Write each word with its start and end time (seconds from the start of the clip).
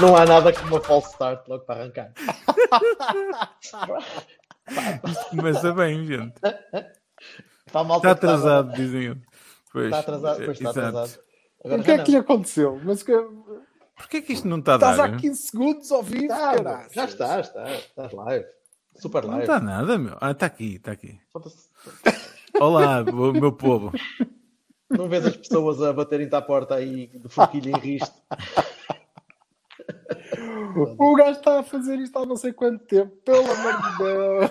Não 0.00 0.16
há 0.16 0.24
nada 0.24 0.52
como 0.52 0.76
uma 0.76 0.80
false 0.80 1.10
start 1.12 1.46
logo 1.48 1.64
para 1.64 1.80
arrancar. 1.82 2.12
Começa 5.30 5.72
bem, 5.74 6.06
gente. 6.06 6.34
Está, 7.66 7.84
malta 7.84 8.08
Está 8.08 8.10
atrasado, 8.12 8.72
dizem. 8.74 9.20
Pois, 9.72 9.86
Está 9.86 9.98
atrasado, 10.00 10.36
pois 10.44 10.58
está 10.58 10.70
exato. 10.70 10.86
atrasado. 10.88 11.20
Agora 11.64 11.80
O 11.80 11.84
que 11.84 11.90
é 11.90 11.98
que 12.02 12.10
lhe 12.10 12.16
aconteceu? 12.16 12.80
Mas 12.82 13.02
que... 13.02 13.12
Porquê 13.96 14.22
que 14.22 14.32
isto 14.32 14.48
não 14.48 14.58
está 14.58 14.72
a 14.72 14.76
estás 14.76 14.96
dar? 14.96 15.14
há 15.14 15.16
15 15.16 15.42
segundos 15.42 15.92
ao 15.92 16.02
vivo, 16.02 16.24
Está, 16.24 16.54
caralho. 16.56 16.88
já 16.92 17.04
está, 17.04 17.40
está. 17.40 17.70
Estás 17.74 18.12
live. 18.12 18.46
Super 18.96 19.22
Não 19.24 19.30
live. 19.30 19.42
está 19.44 19.60
nada, 19.60 19.98
meu. 19.98 20.16
Ah, 20.20 20.30
está 20.30 20.46
aqui, 20.46 20.76
está 20.76 20.92
aqui. 20.92 21.20
Olá, 22.58 23.04
meu 23.04 23.52
povo. 23.52 23.92
Não 24.88 25.08
vês 25.08 25.26
as 25.26 25.36
pessoas 25.36 25.82
a 25.82 25.92
baterem-te 25.92 26.34
à 26.34 26.40
porta 26.42 26.76
aí 26.76 27.08
de 27.08 27.28
forquilha 27.28 27.70
em 27.70 27.78
risto. 27.78 28.14
O 30.98 31.14
gajo 31.16 31.38
está 31.38 31.60
a 31.60 31.62
fazer 31.62 31.98
isto 31.98 32.18
há 32.18 32.26
não 32.26 32.36
sei 32.36 32.52
quanto 32.52 32.84
tempo. 32.84 33.16
Pelo 33.24 33.50
amor 33.50 33.82
de 33.82 33.98
Deus. 33.98 34.50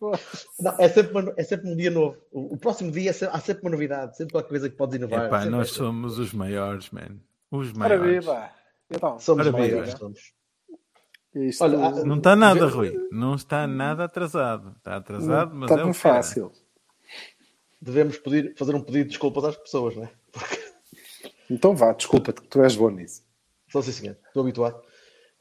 Não, 0.60 0.74
é, 0.78 0.88
sempre 0.88 1.12
uma- 1.12 1.34
é 1.36 1.42
sempre 1.44 1.70
um 1.70 1.76
dia 1.76 1.90
novo. 1.90 2.16
O, 2.32 2.54
o 2.54 2.56
próximo 2.56 2.90
dia 2.90 3.10
é 3.10 3.12
se- 3.12 3.26
há 3.26 3.38
sempre 3.38 3.62
uma 3.62 3.70
novidade, 3.72 4.16
sempre 4.16 4.32
qualquer 4.32 4.48
coisa 4.48 4.70
que 4.70 4.76
podes 4.76 4.96
inovar. 4.96 5.26
Epá, 5.26 5.38
sempre 5.40 5.56
nós 5.56 5.68
é- 5.70 5.72
somos 5.74 6.18
os 6.18 6.32
maiores, 6.32 6.90
man. 6.90 7.18
Os 7.50 7.72
maiores. 7.74 8.24
viva. 8.24 8.50
Então, 8.90 9.18
somos 9.18 9.46
Ora, 9.46 9.52
maiores. 9.56 9.86
viva. 9.88 9.98
somos. 9.98 10.32
isto 11.34 11.62
Olha, 11.64 12.04
Não 12.04 12.16
está 12.16 12.34
nada, 12.34 12.66
Rui. 12.66 12.96
Não 13.12 13.34
está 13.34 13.66
nada 13.66 14.04
atrasado. 14.04 14.74
Está 14.78 14.96
atrasado, 14.96 15.54
mas 15.54 15.70
está 15.70 15.80
é 15.82 15.84
o 15.84 15.88
era. 15.88 15.94
fácil. 15.94 16.52
Devemos 17.80 18.16
pedir, 18.18 18.54
fazer 18.56 18.74
um 18.74 18.80
pedido 18.80 19.04
de 19.04 19.08
desculpas 19.10 19.44
às 19.44 19.56
pessoas, 19.56 19.96
não 19.96 20.04
é? 20.04 20.10
Então 21.50 21.74
vá, 21.76 21.92
desculpa-te 21.92 22.40
que 22.40 22.48
tu 22.48 22.62
és 22.62 22.74
bom 22.76 22.90
nisso. 22.90 23.22
Sou 23.70 23.82
sim, 23.82 23.92
senhor. 23.92 24.16
Estou 24.26 24.42
habituado. 24.42 24.82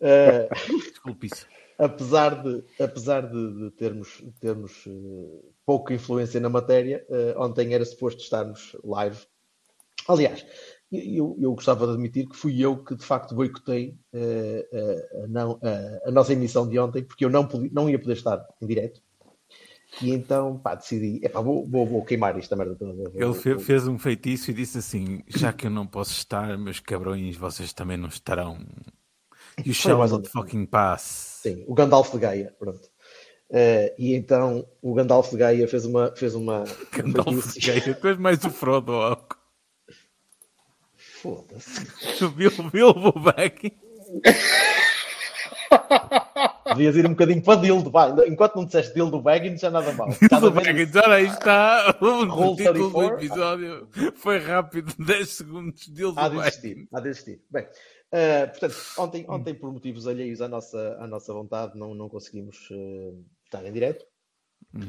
Eh, 0.02 0.50
Desculpe 0.92 1.28
isso. 1.28 1.48
apesar 1.78 2.44
de, 2.44 2.64
apesar 2.80 3.22
de, 3.30 3.54
de 3.66 3.72
termos, 3.72 4.18
de 4.22 4.32
termos 4.40 4.86
eh, 4.88 5.42
pouca 5.66 5.94
influência 5.94 6.40
na 6.40 6.50
matéria, 6.50 7.06
eh, 7.10 7.34
ontem 7.38 7.74
era 7.74 7.86
suposto 7.86 8.22
estarmos 8.22 8.76
live. 8.84 9.18
Aliás, 10.08 10.46
eu, 10.92 11.38
eu 11.40 11.54
gostava 11.54 11.86
de 11.88 11.94
admitir 11.94 12.28
que 12.28 12.36
fui 12.36 12.60
eu 12.62 12.84
que 12.84 12.96
de 12.96 13.06
facto 13.06 13.36
boicotei 13.36 13.98
eh, 14.14 14.68
eh, 14.72 15.24
a, 15.26 15.28
não- 15.28 15.60
a- 15.64 16.10
a 16.10 16.12
nossa 16.12 16.34
emissão 16.34 16.68
de 16.68 16.80
ontem, 16.80 17.04
porque 17.04 17.26
eu 17.26 17.30
não, 17.30 17.48
podia- 17.48 17.70
não 17.74 17.90
ia 17.90 18.00
poder 18.00 18.14
estar 18.14 18.46
em 18.62 18.68
direto. 18.68 19.02
E 20.02 20.12
então, 20.12 20.58
pá, 20.60 20.76
decidi, 20.76 21.20
epá, 21.24 21.42
vou, 21.42 21.68
vou, 21.68 21.86
vou 21.86 22.06
queimar 22.06 22.38
esta 22.38 22.56
merda 22.56 22.76
toda. 22.76 22.92
Ele 23.14 23.26
vou- 23.26 23.34
fe- 23.34 23.58
fez 23.60 23.88
um 23.88 23.98
feitiço 23.98 24.52
e 24.52 24.54
disse 24.54 24.78
assim: 24.78 25.22
Já 25.28 25.52
que 25.52 25.66
eu 25.68 25.72
não 25.72 25.86
posso 25.88 26.12
estar, 26.12 26.58
meus 26.58 26.80
cabrões, 26.80 27.36
vocês 27.36 27.74
também 27.74 27.98
não 27.98 28.08
estarão. 28.08 28.60
You 29.60 29.66
Foi 29.66 29.74
shall 29.74 30.08
not 30.08 30.30
fucking 30.30 30.66
pass. 30.68 31.40
Sim, 31.44 31.64
o 31.68 31.74
Gandalf 31.74 32.12
de 32.14 32.20
Gaia, 32.20 32.56
pronto. 32.60 32.88
Eh, 33.50 33.96
e 33.98 34.14
então 34.14 34.64
o 34.82 34.94
Gandalf 34.94 35.32
de 35.32 35.38
Gaia 35.38 35.68
fez 35.68 35.84
uma. 35.86 36.16
Fez 36.16 36.36
uma 36.36 36.64
Gandalf 36.94 37.54
de 37.58 37.66
Gaia, 37.68 37.82
depois 37.82 38.18
mais 38.18 38.44
o 38.46 38.50
Frodo. 38.52 38.92
ó. 38.94 39.18
Foda-se. 40.96 42.24
O 42.24 42.30
Bil- 42.30 42.52
Bilbo 42.72 43.12
Baggins. 43.20 43.74
Devias 46.70 46.96
ir 46.96 47.06
um 47.06 47.10
bocadinho 47.10 47.42
para 47.42 47.60
Dildo, 47.60 47.90
vai. 47.90 48.12
Enquanto 48.28 48.56
não 48.56 48.66
disseste 48.66 48.94
Dildo 48.94 49.22
Baggins, 49.22 49.60
já 49.60 49.70
nada 49.72 49.92
mal. 49.94 50.08
Bilbo 50.08 50.52
Baggins, 50.52 50.96
olha 50.96 51.16
aí 51.16 51.26
está. 51.26 51.98
O 52.00 52.56
título 52.56 52.90
do 52.90 53.00
34. 53.00 53.16
episódio 53.18 53.90
foi 54.16 54.38
rápido, 54.40 54.94
10 55.04 55.30
segundos. 55.30 55.88
Bilbo 55.88 56.20
Há 56.20 56.30
de 56.30 56.38
existir, 56.38 56.88
há 56.94 57.00
de 57.00 57.10
existir. 57.10 57.42
Bem, 57.50 57.68
eh, 58.12 58.46
portanto, 58.48 58.76
ontem, 58.98 59.26
ontem, 59.28 59.54
por 59.54 59.72
motivos 59.74 60.08
alheios 60.08 60.42
à 60.42 60.48
nossa, 60.48 60.98
à 61.00 61.08
nossa 61.08 61.34
vontade, 61.34 61.78
não, 61.78 61.94
não 61.96 62.08
conseguimos 62.08 62.70
eh, 62.72 63.14
estar 63.46 63.66
em 63.66 63.74
direto. 63.74 64.06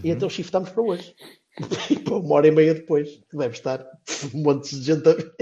E 0.05 0.11
então 0.11 0.29
shiftamos 0.29 0.71
para 0.71 0.83
hoje. 0.83 1.15
E 1.91 1.99
para 1.99 2.15
uma 2.15 2.37
hora 2.37 2.47
e 2.47 2.51
meia 2.53 2.75
depois, 2.75 3.21
que 3.29 3.37
deve 3.37 3.55
estar 3.55 3.85
um 4.33 4.43
monte 4.43 4.71
de 4.77 4.83
gente 4.83 5.07
a 5.09 5.13
ver. 5.13 5.35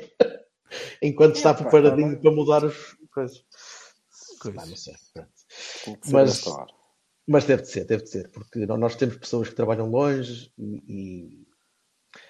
Enquanto 1.03 1.37
está 1.37 1.51
Epá, 1.51 1.63
preparadinho 1.63 2.19
para 2.19 2.31
mudar 2.33 2.65
as 2.65 2.75
coisas. 3.13 3.45
Coisas. 4.39 4.63
Ah, 4.63 4.67
não 4.67 4.77
sei. 4.77 4.95
Mas-. 6.13 6.45
Mas 7.27 7.45
deve 7.45 7.63
de 7.63 7.69
ser, 7.69 7.85
deve 7.85 8.05
de 8.05 8.09
ser, 8.11 8.29
porque 8.31 8.65
nó- 8.65 8.77
nós 8.79 8.97
temos 8.97 9.17
pessoas 9.19 9.49
que 9.51 9.55
trabalham 9.55 9.91
longe 9.91 10.51
e, 10.57 11.45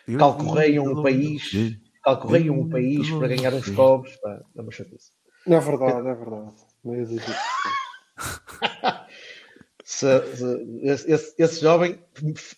e 0.09 0.17
calcorreiam 0.19 0.85
o 0.87 1.03
país, 1.03 1.51
calcorreiam 2.03 2.59
o 2.61 2.69
país 2.69 3.09
para 3.19 3.29
ganhar 3.29 3.55
uns 3.55 3.69
cobres. 3.77 4.17
Pá, 4.17 4.43
é 4.57 4.61
uma 4.61 4.73
chatice. 4.73 5.13
É 5.47 5.59
verdade, 5.61 6.09
é 6.09 6.15
verdade. 6.15 6.53
Meio 6.85 7.07
de- 7.07 7.21
Se- 9.85 10.37
se- 10.37 10.79
esse, 10.83 11.11
esse- 11.13 11.35
esse 11.39 11.61
jovem 11.63 11.99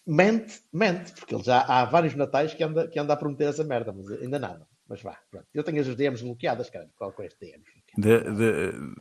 mente, 0.07 0.63
mente, 0.73 1.13
porque 1.13 1.35
ele 1.35 1.45
já 1.45 1.61
há 1.61 1.85
vários 1.85 2.15
natais 2.17 2.53
que 2.55 2.63
anda, 2.65 2.89
que 2.89 2.99
anda 2.99 3.13
a 3.13 3.17
prometer 3.17 3.45
essa 3.45 3.63
merda, 3.63 3.93
mas 3.93 4.11
ainda 4.21 4.39
nada. 4.39 4.67
Mas 4.91 5.01
vá, 5.03 5.17
pronto. 5.31 5.47
Eu 5.55 5.63
tenho 5.63 5.81
as 5.81 5.95
DMs 5.95 6.21
bloqueadas, 6.25 6.69
cara. 6.69 6.91
Qual 6.97 7.13
com 7.13 7.23
este 7.23 7.39
DMs? 7.39 7.65
De, 7.97 8.19
de, 8.19 8.45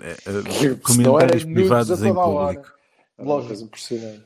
eh, 0.04 0.16
eh, 0.28 0.76
comentários 0.84 1.44
privados 1.44 2.04
em 2.04 2.14
público. 2.14 2.72
É 3.18 3.24
Lógico. 3.24 3.64
impressionante. 3.64 4.26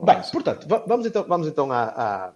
Bem, 0.00 0.22
portanto, 0.32 0.68
va- 0.68 0.84
vamos 0.86 1.04
então, 1.04 1.24
vamos 1.28 1.48
então 1.48 1.72
a, 1.72 1.82
a 2.30 2.34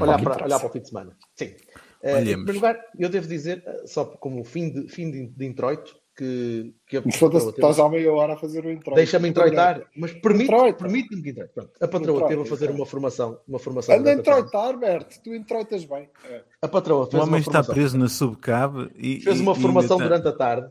olhar, 0.00 0.22
para, 0.22 0.44
olhar 0.44 0.58
para 0.60 0.68
o 0.68 0.72
fim 0.72 0.78
de 0.80 0.88
semana. 0.88 1.16
Sim. 1.36 1.56
Eh, 2.02 2.12
em 2.12 2.14
Olhemos. 2.22 2.44
primeiro 2.44 2.54
lugar, 2.54 2.80
eu 2.98 3.08
devo 3.08 3.26
dizer, 3.26 3.64
só 3.84 4.04
como 4.04 4.44
fim 4.44 4.70
de, 4.70 4.88
fim 4.88 5.10
de, 5.10 5.26
de 5.26 5.44
introito, 5.44 6.00
que, 6.16 6.74
que 6.86 6.96
a 6.98 7.02
patroa 7.02 7.50
estás 7.50 7.78
há 7.80 7.88
meia 7.88 8.12
hora 8.12 8.34
a 8.34 8.36
fazer 8.36 8.64
o 8.64 8.70
introito. 8.70 8.96
Deixa-me 8.96 9.28
introitar, 9.28 9.82
mas 9.96 10.12
permite- 10.12 10.50
permite-me 10.74 11.22
que 11.22 11.30
introite. 11.30 11.52
Pronto, 11.54 11.70
a 11.80 11.88
patroa 11.88 12.16
Introita, 12.16 12.28
teve 12.28 12.42
a 12.42 12.44
fazer 12.44 12.70
uma 12.70 12.84
formação. 12.86 13.40
Uma 13.48 13.58
formação 13.58 13.94
Anda 13.94 14.10
a 14.10 14.14
introitar, 14.14 14.78
Berto. 14.78 15.22
Tu 15.22 15.34
introitas 15.34 15.84
bem. 15.84 16.10
É. 16.24 16.44
A 16.60 16.68
patroa 16.68 17.04
O 17.04 17.06
fez 17.10 17.14
uma 17.14 17.22
homem 17.28 17.40
está 17.40 17.52
formação. 17.52 17.74
preso 17.74 17.98
na 17.98 18.08
subcab 18.08 18.90
e. 18.96 19.20
Fez 19.20 19.38
e- 19.38 19.42
uma 19.42 19.52
e 19.52 19.60
formação 19.60 19.96
está- 19.96 20.08
durante 20.08 20.28
a 20.28 20.32
tarde. 20.32 20.70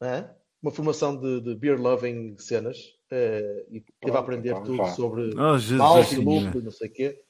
Hã? 0.00 0.30
Uma 0.62 0.70
formação 0.72 1.16
de, 1.16 1.40
de 1.40 1.54
beer 1.54 1.78
loving 1.80 2.36
cenas. 2.38 2.78
eh, 3.10 3.66
e 3.70 3.80
teve 4.00 4.16
a 4.16 4.20
aprender 4.20 4.50
então, 4.52 4.62
tudo 4.62 4.76
vá. 4.78 4.90
sobre 4.92 5.34
Oh, 5.38 5.58
Jesus 5.58 5.78
malte 5.78 6.14
e 6.14 6.20
e 6.22 6.62
não 6.62 6.70
sei 6.70 6.88
o 6.88 6.92
quê. 6.92 7.22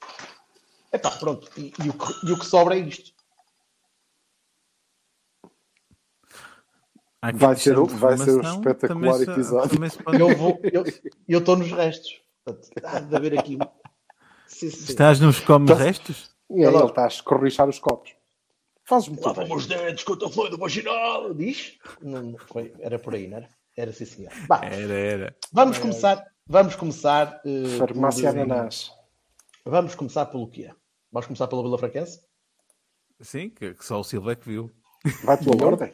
Epá, 0.93 1.11
pronto. 1.11 1.49
E, 1.57 1.73
e 1.83 1.89
o 1.89 1.93
que, 1.93 2.27
e 2.27 2.31
o 2.31 2.39
que 2.39 2.45
sobra 2.45 2.75
é 2.75 2.79
isto. 2.79 3.11
Há 5.43 5.47
aqui 5.47 5.53
Vai 7.33 7.55
ser, 7.55 7.75
vai 7.75 8.17
ser 8.17 8.31
um 8.31 8.41
espetacular 8.41 9.13
se- 9.17 9.23
episódio. 9.31 9.79
pode- 10.03 10.19
Eu 10.21 10.35
vou. 10.37 10.59
Eu 11.27 11.39
estou 11.39 11.55
nos 11.55 11.71
restos. 11.71 12.21
Há 12.83 12.99
de 12.99 13.15
haver 13.15 13.39
aqui. 13.39 13.57
Sim, 14.47 14.69
sim. 14.69 14.91
Estás 14.91 15.19
nos 15.19 15.39
come 15.39 15.65
Estás- 15.65 15.79
restos? 15.85 16.31
E 16.49 16.65
aí 16.65 16.73
ele 16.75 16.85
está 16.85 17.05
a 17.05 17.07
escorrichar 17.07 17.67
os 17.69 17.79
copos. 17.79 18.11
Fazes 18.85 19.07
muito 19.07 19.25
Lava-me 19.25 19.47
bem. 19.47 19.55
os 19.57 19.65
dentes 19.65 20.03
com 20.03 20.13
o 20.13 20.17
teu 20.17 20.29
fluido 20.29 20.57
vaginal. 20.57 21.33
Diz? 21.33 21.77
Não, 22.01 22.35
foi, 22.47 22.73
era 22.79 22.99
por 22.99 23.15
aí, 23.15 23.27
não 23.29 23.37
era? 23.37 23.49
Era 23.77 23.93
sim, 23.93 24.05
senhor. 24.05 24.31
Bah, 24.47 24.59
Era, 24.65 24.93
era. 24.93 25.35
vamos 25.51 25.77
começar. 25.79 26.23
Vamos 26.45 26.75
começar. 26.75 27.41
eh, 27.45 27.77
Farmácia 27.77 28.29
Ananás. 28.29 28.91
Vamos 29.65 29.95
começar 29.95 30.25
pelo 30.25 30.47
quê? 30.49 30.69
Vamos 31.11 31.27
começar 31.27 31.47
pela 31.47 31.63
Vila 31.63 31.77
Franquense? 31.77 32.19
Sim, 33.21 33.49
que, 33.49 33.73
que 33.73 33.85
só 33.85 34.01
o 34.01 34.03
Silva 34.03 34.33
é 34.33 34.35
que 34.35 34.49
viu. 34.49 34.69
Vai 35.23 35.37
pela 35.37 35.65
ordem. 35.65 35.93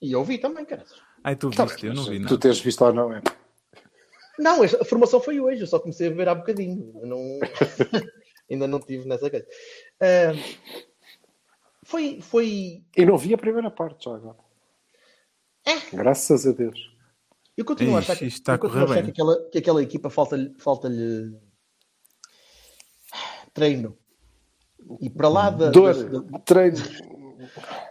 E 0.00 0.12
eu 0.12 0.24
vi 0.24 0.38
também, 0.38 0.64
cara. 0.64 0.84
Ai, 1.22 1.36
tu 1.36 1.50
Tá 1.50 1.64
viste, 1.64 1.84
eu 1.86 1.92
bem, 1.92 1.96
não 2.02 2.10
vi 2.10 2.18
Tu 2.18 2.22
nada. 2.24 2.38
teres 2.38 2.60
visto 2.60 2.82
ou 2.84 2.92
não 2.92 3.12
é? 3.12 3.20
Não, 4.38 4.62
a 4.62 4.84
formação 4.84 5.20
foi 5.20 5.38
hoje, 5.40 5.60
eu 5.60 5.66
só 5.66 5.78
comecei 5.78 6.06
a 6.06 6.10
beber 6.10 6.28
há 6.28 6.34
bocadinho. 6.34 6.92
Eu 7.02 7.06
não... 7.06 7.18
Ainda 8.50 8.66
não 8.66 8.80
tive 8.80 9.06
nessa 9.06 9.28
coisa. 9.30 9.46
Ah, 10.00 10.32
foi, 11.84 12.20
foi. 12.20 12.82
E 12.96 13.04
não 13.06 13.16
vi 13.18 13.34
a 13.34 13.38
primeira 13.38 13.70
parte 13.70 14.04
já 14.06 14.14
agora. 14.16 14.38
Graças 15.92 16.46
a 16.46 16.52
Deus. 16.52 16.90
Eu 17.56 17.64
continuo 17.64 17.96
a 17.96 18.00
Ixi, 18.00 18.10
achar, 18.12 18.18
que, 18.18 18.26
está 18.26 18.52
a 18.52 18.54
eu 18.54 18.58
continuo 18.58 18.84
a 18.84 18.86
correr 18.86 19.02
bem. 19.02 19.12
que, 19.12 19.20
aquela, 19.20 19.50
que 19.50 19.58
aquela 19.58 19.82
equipa 19.82 20.08
falta-lhe 20.10 20.54
falta-lhe 20.58 21.36
treino. 23.52 23.96
E 25.00 25.10
para 25.10 25.28
lá 25.28 25.50
da, 25.50 25.70
Dor, 25.70 25.94
da- 25.94 26.18
da- 26.20 26.38
treino. 26.40 26.76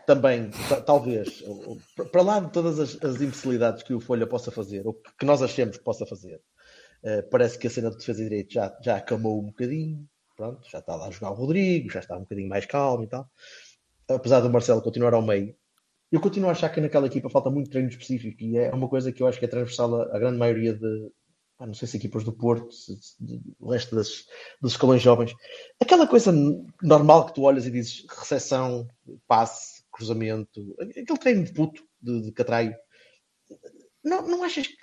Também, 0.05 0.49
ta- 0.67 0.81
talvez, 0.81 1.43
para 2.11 2.21
lá 2.21 2.39
de 2.39 2.51
todas 2.51 2.79
as, 2.79 3.03
as 3.03 3.21
imbecilidades 3.21 3.83
que 3.83 3.93
o 3.93 3.99
Folha 3.99 4.27
possa 4.27 4.51
fazer, 4.51 4.85
ou 4.85 4.93
que 5.17 5.25
nós 5.25 5.41
achemos 5.41 5.77
que 5.77 5.83
possa 5.83 6.05
fazer, 6.05 6.41
eh, 7.03 7.21
parece 7.23 7.57
que 7.57 7.67
a 7.67 7.69
cena 7.69 7.89
de 7.91 7.97
defesa 7.97 8.19
de 8.23 8.29
direito 8.29 8.53
já, 8.53 8.77
já 8.81 8.97
acalmou 8.97 9.39
um 9.41 9.47
bocadinho, 9.47 10.07
pronto, 10.35 10.67
já 10.69 10.79
está 10.79 10.95
lá 10.95 11.07
a 11.07 11.11
jogar 11.11 11.31
o 11.31 11.35
Rodrigo, 11.35 11.91
já 11.91 11.99
está 11.99 12.15
um 12.17 12.21
bocadinho 12.21 12.49
mais 12.49 12.65
calmo 12.65 13.03
e 13.03 13.07
tal. 13.07 13.29
Apesar 14.09 14.39
do 14.39 14.49
Marcelo 14.49 14.81
continuar 14.81 15.13
ao 15.13 15.21
meio, 15.21 15.55
eu 16.11 16.19
continuo 16.19 16.49
a 16.49 16.53
achar 16.53 16.69
que 16.69 16.81
naquela 16.81 17.07
equipa 17.07 17.29
falta 17.29 17.49
muito 17.49 17.69
treino 17.69 17.89
específico 17.89 18.41
e 18.41 18.57
é 18.57 18.73
uma 18.73 18.89
coisa 18.89 19.11
que 19.11 19.21
eu 19.21 19.27
acho 19.27 19.37
que 19.37 19.45
é 19.45 19.47
transversal 19.47 20.01
a, 20.01 20.15
a 20.15 20.19
grande 20.19 20.37
maioria 20.37 20.73
de, 20.73 21.11
pá, 21.59 21.67
não 21.67 21.73
sei 21.73 21.87
se 21.89 21.97
equipas 21.97 22.23
do 22.23 22.31
Porto, 22.31 22.71
se, 22.73 22.95
se- 22.95 23.15
o 23.59 23.71
resto 23.71 23.93
das, 23.95 24.25
dos 24.61 24.71
escalões 24.71 25.01
jovens. 25.01 25.33
Aquela 25.79 26.07
coisa 26.07 26.31
normal 26.81 27.25
que 27.25 27.35
tu 27.35 27.41
olhas 27.43 27.67
e 27.67 27.71
dizes 27.71 28.05
recepção, 28.09 28.87
passe, 29.27 29.83
cruzamento, 29.91 30.75
aquele 30.79 31.19
treino 31.19 31.43
de 31.43 31.51
puto, 31.51 31.83
de, 32.01 32.21
de 32.21 32.31
catraio. 32.31 32.73
Não, 34.03 34.25
não 34.25 34.43
achas 34.43 34.67
que. 34.67 34.77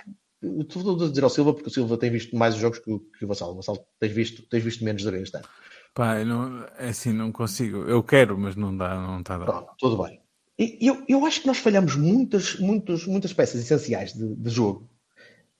Estou 0.60 1.02
a 1.06 1.08
dizer 1.08 1.24
ao 1.24 1.30
Silva, 1.30 1.54
porque 1.54 1.68
o 1.68 1.72
Silva 1.72 1.96
tem 1.96 2.10
visto 2.10 2.36
mais 2.36 2.54
os 2.54 2.60
jogos 2.60 2.78
que 2.78 2.92
o, 2.92 3.00
que 3.00 3.24
o 3.24 3.28
Vassalo. 3.28 3.52
O 3.52 3.56
Vassalo 3.56 3.78
tens 3.98 4.12
visto, 4.12 4.42
tens 4.48 4.62
visto 4.62 4.84
menos 4.84 5.02
de 5.02 5.08
este 5.22 5.38
ano. 5.38 5.46
Pá, 5.94 6.22
não, 6.22 6.62
é 6.76 6.90
assim, 6.90 7.10
não 7.10 7.32
consigo. 7.32 7.78
Eu 7.84 8.02
quero, 8.02 8.38
mas 8.38 8.54
não 8.54 8.76
dá, 8.76 8.94
não 8.94 9.20
está 9.20 9.36
a 9.36 9.38
dar. 9.38 9.46
Pronto, 9.46 9.72
tudo 9.78 10.02
bem. 10.02 10.20
E 10.58 10.86
eu, 10.86 11.02
eu 11.08 11.24
acho 11.24 11.40
que 11.40 11.46
nós 11.46 11.56
falhamos 11.58 11.96
muitas, 11.96 12.58
muitas, 12.60 13.06
muitas 13.06 13.32
peças 13.32 13.62
essenciais 13.62 14.12
de, 14.12 14.34
de 14.36 14.50
jogo. 14.50 14.88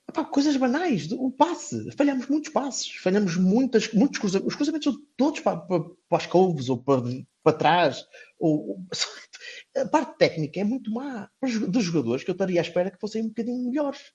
Epá, 0.08 0.24
coisas 0.24 0.56
banais, 0.56 1.10
o 1.12 1.30
passe, 1.32 1.90
falhamos 1.92 2.28
muitos 2.28 2.50
passes, 2.52 2.88
falhamos 2.96 3.36
muitas, 3.36 3.92
muitos 3.92 4.18
cruzamentos. 4.20 4.52
Os 4.52 4.56
cruzamentos 4.56 4.92
são 4.94 5.02
todos 5.16 5.40
para, 5.40 5.58
para, 5.58 5.80
para 6.08 6.18
as 6.18 6.26
couves 6.26 6.68
ou 6.68 6.82
para, 6.82 7.02
para 7.42 7.56
trás. 7.56 8.06
Ou, 8.38 8.78
a 9.76 9.86
parte 9.88 10.16
técnica 10.18 10.60
é 10.60 10.64
muito 10.64 10.90
má 10.92 11.28
dos 11.68 11.84
jogadores 11.84 12.22
que 12.22 12.30
eu 12.30 12.34
estaria 12.34 12.60
à 12.60 12.62
espera 12.62 12.90
que 12.90 13.00
fossem 13.00 13.22
um 13.24 13.28
bocadinho 13.28 13.68
melhores. 13.68 14.12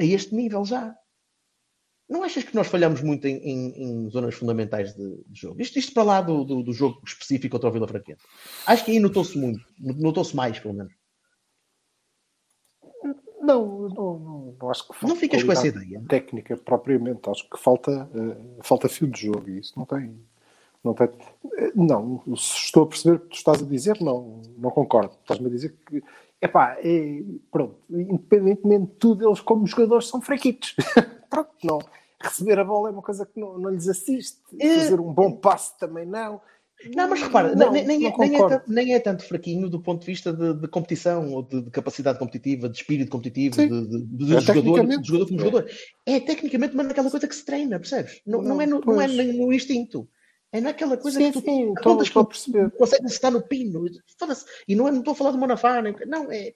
A 0.00 0.04
este 0.04 0.34
nível 0.34 0.64
já. 0.64 0.96
Não 2.08 2.24
achas 2.24 2.42
que 2.42 2.54
nós 2.56 2.66
falhamos 2.66 3.00
muito 3.02 3.24
em, 3.26 3.36
em- 3.36 3.82
em 4.04 4.10
zonas 4.10 4.34
fundamentais 4.34 4.94
de, 4.94 5.24
de 5.26 5.40
jogo? 5.40 5.60
Isto, 5.62 5.78
isto 5.78 5.94
para 5.94 6.02
lá 6.02 6.20
do, 6.20 6.44
do, 6.44 6.62
do 6.62 6.72
jogo 6.72 7.00
específico 7.06 7.52
contra 7.52 7.68
o 7.68 7.72
Vila 7.72 7.86
Franquense. 7.86 8.22
Acho 8.66 8.84
que 8.84 8.90
aí 8.90 8.98
notou-se 8.98 9.38
muito. 9.38 9.64
Notou-se 9.78 10.34
mais, 10.34 10.58
pelo 10.58 10.74
menos. 10.74 10.92
Não, 13.54 13.88
não, 13.88 14.54
não, 14.60 14.70
acho 14.70 14.86
que 14.86 14.94
falta 14.94 15.06
Não 15.08 15.16
ficas 15.16 15.42
com 15.42 15.52
essa 15.52 15.66
ideia? 15.66 16.02
técnica 16.08 16.56
propriamente. 16.56 17.28
Acho 17.28 17.48
que 17.48 17.58
falta, 17.58 18.08
eh, 18.14 18.60
falta 18.62 18.88
fio 18.88 19.08
de 19.08 19.26
jogo 19.26 19.48
e 19.48 19.58
isso 19.58 19.72
não 19.76 19.84
tem. 19.84 20.14
Não, 20.82 20.94
tem, 20.94 21.08
eh, 21.58 21.72
não, 21.74 22.22
se 22.36 22.56
estou 22.56 22.84
a 22.84 22.86
perceber 22.86 23.16
o 23.16 23.20
que 23.20 23.28
tu 23.28 23.36
estás 23.36 23.62
a 23.62 23.66
dizer, 23.66 24.00
não, 24.00 24.40
não 24.56 24.70
concordo. 24.70 25.12
Estás-me 25.20 25.46
a 25.46 25.50
dizer 25.50 25.74
que, 25.86 26.02
epá, 26.40 26.76
é, 26.78 27.22
pronto, 27.50 27.76
independentemente 27.90 28.86
de 28.86 28.92
tudo, 28.92 29.28
eles 29.28 29.40
como 29.40 29.66
jogadores 29.66 30.08
são 30.08 30.20
fraquitos. 30.20 30.74
pronto, 31.28 31.50
não. 31.62 31.78
Receber 32.22 32.58
a 32.58 32.64
bola 32.64 32.88
é 32.88 32.92
uma 32.92 33.02
coisa 33.02 33.26
que 33.26 33.38
não, 33.40 33.58
não 33.58 33.70
lhes 33.70 33.88
assiste. 33.88 34.38
É. 34.58 34.78
Fazer 34.78 35.00
um 35.00 35.12
bom 35.12 35.32
passe 35.32 35.78
também 35.78 36.06
não. 36.06 36.40
Não, 36.94 37.08
mas 37.08 37.20
repara, 37.20 37.54
Não, 37.54 37.72
nem, 37.72 37.84
nem, 37.86 38.00
não 38.00 38.08
é, 38.08 38.28
nem, 38.28 38.42
é 38.42 38.62
nem 38.66 38.94
é 38.94 39.00
tanto 39.00 39.24
fraquinho 39.24 39.68
do 39.68 39.80
ponto 39.80 40.00
de 40.00 40.06
vista 40.06 40.32
de, 40.32 40.54
de 40.54 40.68
competição 40.68 41.30
ou 41.32 41.42
de, 41.42 41.62
de 41.62 41.70
capacidade 41.70 42.18
competitiva, 42.18 42.68
de 42.68 42.76
espírito 42.78 43.10
competitivo, 43.10 43.56
Sim. 43.56 43.68
de, 43.68 44.04
de, 44.06 44.36
É 44.36 44.40
jogador, 44.40 44.76
jogador 45.02 45.26
como 45.28 45.40
É. 45.40 45.44
jogador. 45.44 45.70
É 46.06 46.20
tecnicamente, 46.20 46.74
mas 46.74 46.86
naquela 46.86 47.10
coisa 47.10 47.28
que 47.28 47.34
se 47.34 47.44
treina, 47.44 47.78
percebes? 47.78 48.22
Não, 48.26 48.40
não, 48.40 48.54
Não, 48.56 48.60
é, 48.62 48.66
no, 48.66 48.80
não 48.80 49.00
é 49.00 49.06
no 49.08 49.52
instinto. 49.52 50.08
É 50.52 50.60
naquela 50.60 50.96
coisa 50.96 51.18
Sim, 51.18 51.30
que 51.30 51.40
tu 51.40 51.44
sim, 51.44 51.74
contas 51.82 52.08
estou 52.08 52.22
a 52.22 52.26
perceber. 52.26 52.70
consegues 52.72 53.12
estar 53.12 53.30
no 53.30 53.42
pino. 53.42 53.84
E 54.66 54.74
não, 54.74 54.88
é, 54.88 54.90
não 54.90 54.98
estou 54.98 55.12
a 55.12 55.14
falar 55.16 55.30
de 55.32 55.38
Monafá, 55.38 55.80
nem, 55.82 55.94
não, 56.06 56.32
é 56.32 56.54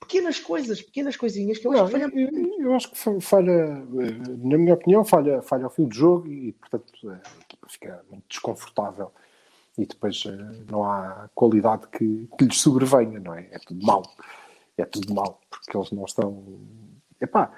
pequenas 0.00 0.40
coisas, 0.40 0.80
pequenas 0.80 1.16
coisinhas 1.16 1.58
que 1.58 1.66
eu 1.66 1.72
acho 1.72 1.82
Não, 1.82 1.86
que 1.86 1.92
falhamos. 1.92 2.16
eu, 2.16 2.58
eu- 2.64 2.74
acho 2.74 2.90
que 2.90 2.98
fa- 2.98 3.20
falha, 3.20 3.50
eh, 3.52 4.38
na 4.38 4.58
minha 4.58 4.74
opinião, 4.74 5.04
falha, 5.04 5.42
falha 5.42 5.64
ao 5.64 5.70
fio 5.70 5.86
de 5.86 5.96
jogo 5.96 6.26
e, 6.26 6.52
portanto, 6.52 6.90
a 7.08 7.16
equipa 7.44 7.68
fica 7.68 8.02
muito 8.10 8.24
desconfortável 8.28 9.12
e 9.78 9.86
depois 9.86 10.22
eh, 10.26 10.64
não 10.70 10.84
há 10.84 11.28
qualidade 11.34 11.86
que, 11.88 12.28
que 12.38 12.44
lhes 12.44 12.60
sobrevenha, 12.60 13.18
não 13.20 13.34
é? 13.34 13.48
É 13.52 13.58
tudo 13.58 13.84
mau. 13.86 14.02
É 14.76 14.84
tudo 14.84 15.14
mau, 15.14 15.40
porque 15.50 15.76
eles 15.76 15.90
não 15.92 16.04
estão. 16.04 16.42
Epá, 17.20 17.52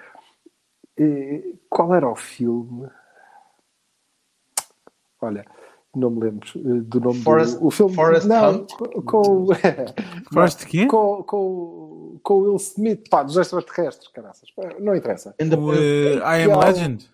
eh, 0.98 1.54
qual 1.68 1.94
era 1.94 2.08
o 2.08 2.16
filme? 2.16 2.88
Olha, 5.20 5.44
não 5.94 6.10
me 6.10 6.20
lembro 6.20 6.48
eh, 6.56 6.80
do 6.84 7.00
nome 7.00 7.22
Forrest- 7.22 7.58
do 7.58 7.66
o 7.66 7.70
filme. 7.70 7.94
Forrest 7.94 8.26
não, 8.26 8.50
Hunt? 8.50 8.72
com, 8.72 9.02
com, 9.02 9.46
Forrest 10.32 10.64
quê? 10.66 10.86
com, 10.90 11.22
com, 11.22 12.18
com 12.22 12.34
o 12.34 12.38
Will 12.42 12.56
Smith, 12.56 13.08
pá, 13.08 13.22
dos 13.22 13.36
extraterrestres, 13.36 14.08
caraças. 14.08 14.48
Não 14.80 14.94
interessa. 14.96 15.34
Eh, 15.38 15.44
I 15.44 16.50
Am 16.50 16.58
Legend. 16.58 17.08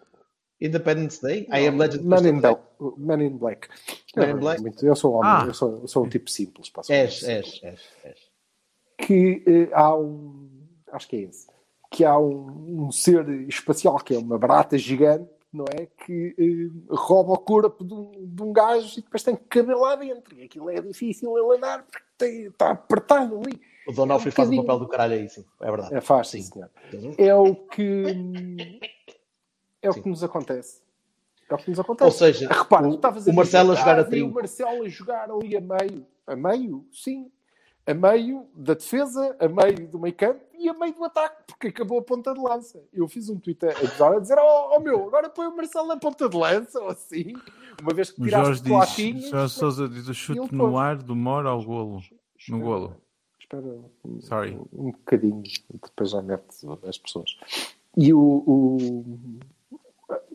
Independence 0.60 1.20
Day, 1.22 1.46
I 1.52 1.68
Am 1.68 1.76
Legend. 1.76 2.08
Day. 2.08 2.32
Black. 2.40 2.60
Man 2.96 3.22
in 3.22 3.36
Black. 3.36 3.68
Man 4.16 4.24
in 4.24 4.32
Não, 4.34 4.40
Black? 4.40 4.60
muito- 4.62 4.86
Eu 4.86 4.94
sou 4.96 5.14
um 5.14 5.16
homem, 5.18 5.30
Ah. 5.30 5.44
eu, 5.46 5.54
sou, 5.54 5.78
eu 5.80 5.88
sou 5.88 6.04
um 6.04 6.08
tipo 6.08 6.30
simples. 6.30 6.70
um 6.76 6.92
És, 6.92 7.14
simples. 7.20 7.24
és, 7.28 7.62
és, 7.64 7.80
és. 8.04 8.18
Que 9.06 9.42
eh, 9.46 9.68
há 9.72 9.94
um. 9.96 10.48
Acho 10.92 11.08
que 11.08 11.16
é 11.16 11.20
esse. 11.20 11.46
Que 11.90 12.04
há 12.04 12.18
um, 12.18 12.86
um 12.86 12.92
ser 12.92 13.28
espacial 13.48 13.96
que 13.98 14.14
é 14.14 14.18
uma 14.18 14.38
barata 14.38 14.76
gigante, 14.76 15.30
não 15.52 15.64
é? 15.78 15.86
Que 15.86 16.34
eh, 16.38 16.94
rouba 16.94 17.32
o 17.32 17.38
corpo 17.38 17.84
de 17.84 17.94
um, 17.94 18.10
de 18.26 18.42
um 18.42 18.52
gajo 18.52 18.98
e 18.98 19.02
depois 19.02 19.22
tem 19.22 19.36
que 19.36 19.44
caber 19.44 19.76
lá 19.76 19.96
dentro. 19.96 20.34
E 20.38 20.42
aquilo 20.44 20.68
é 20.70 20.80
difícil 20.80 21.36
ele 21.38 21.56
andar 21.56 21.84
porque 21.84 22.04
tem- 22.18 22.46
está 22.46 22.70
apertado 22.72 23.36
ali. 23.38 23.60
O 23.86 23.92
Donofrio 23.92 24.28
É 24.28 24.32
um 24.32 24.36
faz 24.36 24.50
o 24.50 24.56
papel 24.56 24.78
do 24.80 24.88
caralho 24.88 25.14
aí, 25.14 25.28
sim. 25.30 25.44
É 25.60 25.70
verdade. 25.70 25.94
É 25.94 26.00
fácil, 26.02 26.42
Sim. 26.42 26.50
senhor. 26.52 26.70
É 27.16 27.34
o 27.34 27.54
que. 27.54 28.78
É 29.80 29.88
o 29.88 29.92
Sim. 29.94 30.02
que 30.02 30.08
nos 30.10 30.22
acontece. 30.24 30.82
É 31.50 31.54
o 31.54 31.58
que 31.58 31.70
nos 31.70 31.80
acontece. 31.80 32.04
Ou 32.06 32.12
seja, 32.12 32.48
Repara, 32.48 32.86
o- 32.88 32.94
o 32.94 33.32
Marcelo 33.34 33.72
a 33.72 33.74
jogar 33.74 33.98
a 33.98 34.04
trinco. 34.04 34.30
O 34.30 34.34
Marcelo 34.34 34.84
a 34.84 34.88
jogar 34.88 35.30
ali 35.30 35.56
a 35.56 35.60
meio. 35.60 36.06
A 36.26 36.36
meio, 36.36 36.86
sim. 36.92 37.30
A 37.86 37.94
meio 37.94 38.46
da 38.54 38.74
defesa, 38.74 39.34
a 39.40 39.48
meio 39.48 39.88
do 39.88 39.98
meio 39.98 40.14
campo 40.14 40.44
e 40.58 40.68
a 40.68 40.74
meio 40.74 40.92
do 40.94 41.04
ataque, 41.04 41.44
porque 41.46 41.68
acabou 41.68 41.98
a 41.98 42.02
ponta 42.02 42.34
de 42.34 42.38
lança. 42.40 42.82
Eu 42.92 43.08
fiz 43.08 43.30
um 43.30 43.38
tweet 43.38 43.64
a 43.64 44.18
dizer: 44.20 44.36
Oh, 44.38 44.76
oh, 44.76 44.80
meu, 44.80 45.06
agora 45.08 45.30
põe 45.30 45.46
o 45.46 45.56
Marcelo 45.56 45.88
na 45.88 45.96
ponta 45.96 46.28
de 46.28 46.36
lança, 46.36 46.78
ou 46.80 46.88
assim. 46.88 47.32
Uma 47.80 47.94
vez 47.94 48.10
que 48.10 48.20
O 48.20 48.24
tiraste 48.26 48.46
Jorge 48.46 48.60
o 48.60 48.64
diz, 48.64 48.72
Platinho. 48.72 49.30
Jorge 49.30 49.54
Sousa 49.54 49.88
diz 49.88 50.06
o 50.06 50.12
chute 50.12 50.38
pôs. 50.40 50.52
no 50.52 50.76
ar 50.76 50.96
do 50.98 51.16
Mora 51.16 51.48
ao 51.48 51.62
golo. 51.64 52.02
No 52.50 52.60
golo. 52.60 52.94
Espera 53.40 53.62
um, 54.04 54.20
Sorry. 54.20 54.58
um 54.74 54.90
bocadinho, 54.90 55.42
depois 55.82 56.10
já 56.10 56.20
mete 56.20 56.44
as 56.86 56.98
pessoas. 56.98 57.38
E 57.96 58.12
o, 58.12 58.20
o- 58.20 59.38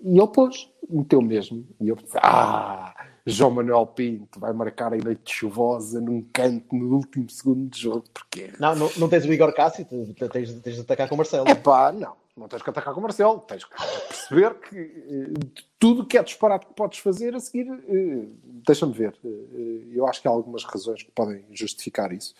e 0.03 0.17
ele 0.17 0.27
pôs, 0.27 0.69
meteu 0.89 1.21
mesmo. 1.21 1.65
E 1.79 1.87
eu 1.87 1.95
pensei, 1.95 2.19
ah, 2.21 2.93
João 3.25 3.51
Manuel 3.51 3.87
Pinto 3.87 4.37
vai 4.39 4.51
marcar 4.51 4.93
a 4.93 4.97
noite 4.97 5.33
chuvosa 5.33 6.01
num 6.01 6.21
canto 6.33 6.75
no 6.75 6.95
último 6.95 7.29
segundo 7.29 7.69
de 7.69 7.81
jogo, 7.81 8.03
porque 8.13 8.51
Não, 8.59 8.75
não, 8.75 8.91
não 8.97 9.07
tens 9.07 9.23
o 9.23 9.31
Igor 9.31 9.53
Cássio, 9.53 9.85
tens, 9.85 10.53
tens 10.59 10.75
de 10.75 10.81
atacar 10.81 11.07
com 11.07 11.15
o 11.15 11.17
Marcelo. 11.17 11.47
é 11.47 11.55
pá, 11.55 11.93
não, 11.93 12.15
não 12.35 12.49
tens 12.49 12.61
que 12.61 12.69
atacar 12.69 12.93
com 12.93 12.99
o 12.99 13.03
Marcelo, 13.03 13.39
tens 13.39 13.63
que 13.63 13.71
perceber 14.07 14.55
que 14.55 14.77
eh, 14.77 15.39
tudo 15.79 16.05
que 16.05 16.17
é 16.17 16.23
disparate 16.23 16.65
que 16.65 16.73
podes 16.73 16.99
fazer 16.99 17.33
a 17.33 17.39
seguir, 17.39 17.71
eh, 17.87 18.27
deixa-me 18.67 18.91
ver. 18.91 19.15
Eh, 19.23 19.93
eu 19.93 20.05
acho 20.05 20.21
que 20.21 20.27
há 20.27 20.31
algumas 20.31 20.65
razões 20.65 21.01
que 21.01 21.11
podem 21.11 21.45
justificar 21.51 22.11
isso, 22.11 22.35